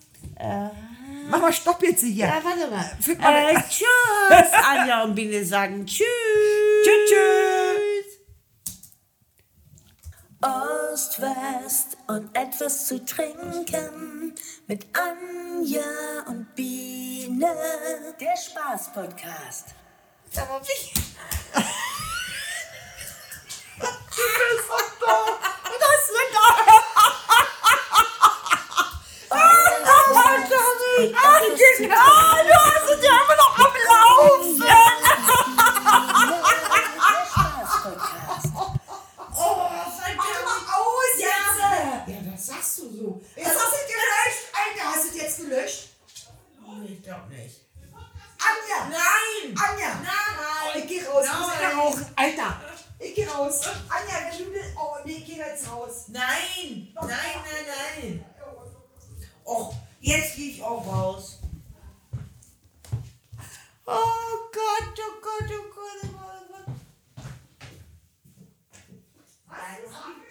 Mach 1.28 1.40
mal 1.40 1.52
Stopp 1.52 1.82
jetzt 1.82 2.02
hier. 2.04 2.26
ja 2.26 2.40
warte 2.44 2.70
mal. 2.70 2.88
Äh, 3.50 3.56
weg. 3.56 3.64
tschüss. 3.68 4.52
Anja 4.64 5.02
und 5.02 5.14
Biene 5.16 5.44
sagen 5.44 5.84
Tschüss. 5.86 6.06
Tschüss, 6.84 7.08
tschüss. 7.10 7.93
Ost, 10.44 11.22
West 11.22 11.96
und 12.06 12.36
etwas 12.36 12.86
zu 12.86 13.02
trinken 13.02 14.34
mit 14.66 14.86
Anja 14.92 15.82
und 16.26 16.54
Biene. 16.54 17.48
Der 18.20 18.36
Spaß-Podcast. 18.36 19.68
Das 25.80 26.06
sind 26.06 26.30
doch. 26.34 26.58
Ah, 31.16 31.40
genau, 31.78 32.44
du 32.44 32.54
hast 32.54 32.90
es 32.90 33.04
ja 33.04 33.12
immer 33.24 33.36
noch 33.36 33.58
am 33.58 33.74
Laufen. 33.88 34.93
Jetzt 45.34 45.48
gelöscht? 45.48 45.88
Ich 46.88 47.02
glaube 47.02 47.34
nicht. 47.34 47.60
Anja! 48.38 48.88
Nein! 48.88 49.56
Anja! 49.56 49.94
Nein! 49.96 50.12
Oh, 50.38 50.78
ich 50.78 50.86
geh 50.86 51.04
raus. 51.04 51.26
Nein. 51.26 51.70
Ich 51.70 51.76
muss 51.76 51.96
auch. 51.96 52.16
Alter! 52.16 52.60
Ich 53.00 53.14
geh 53.16 53.26
raus. 53.26 53.66
Äh? 53.66 53.70
Anja, 53.88 54.30
wenn 54.30 54.38
du 54.38 54.52
willst. 54.52 54.76
Oh, 54.76 54.96
nee, 55.04 55.12
ich 55.14 55.26
geh 55.26 55.36
jetzt 55.36 55.68
raus. 55.68 56.04
Nein! 56.08 56.88
Nein, 56.94 57.08
nein, 57.08 57.66
nein! 57.66 58.24
Och, 59.44 59.74
jetzt 60.00 60.36
geh 60.36 60.50
ich 60.50 60.62
auch 60.62 60.86
raus. 60.86 61.40
Oh 63.86 64.50
Gott, 64.52 64.98
oh 64.98 65.20
Gott, 65.20 65.50
oh 65.50 65.74
Gott, 65.74 66.00
oh 66.04 66.14
Gott. 66.14 66.76
Oh 69.48 69.56
Gott. 69.90 70.23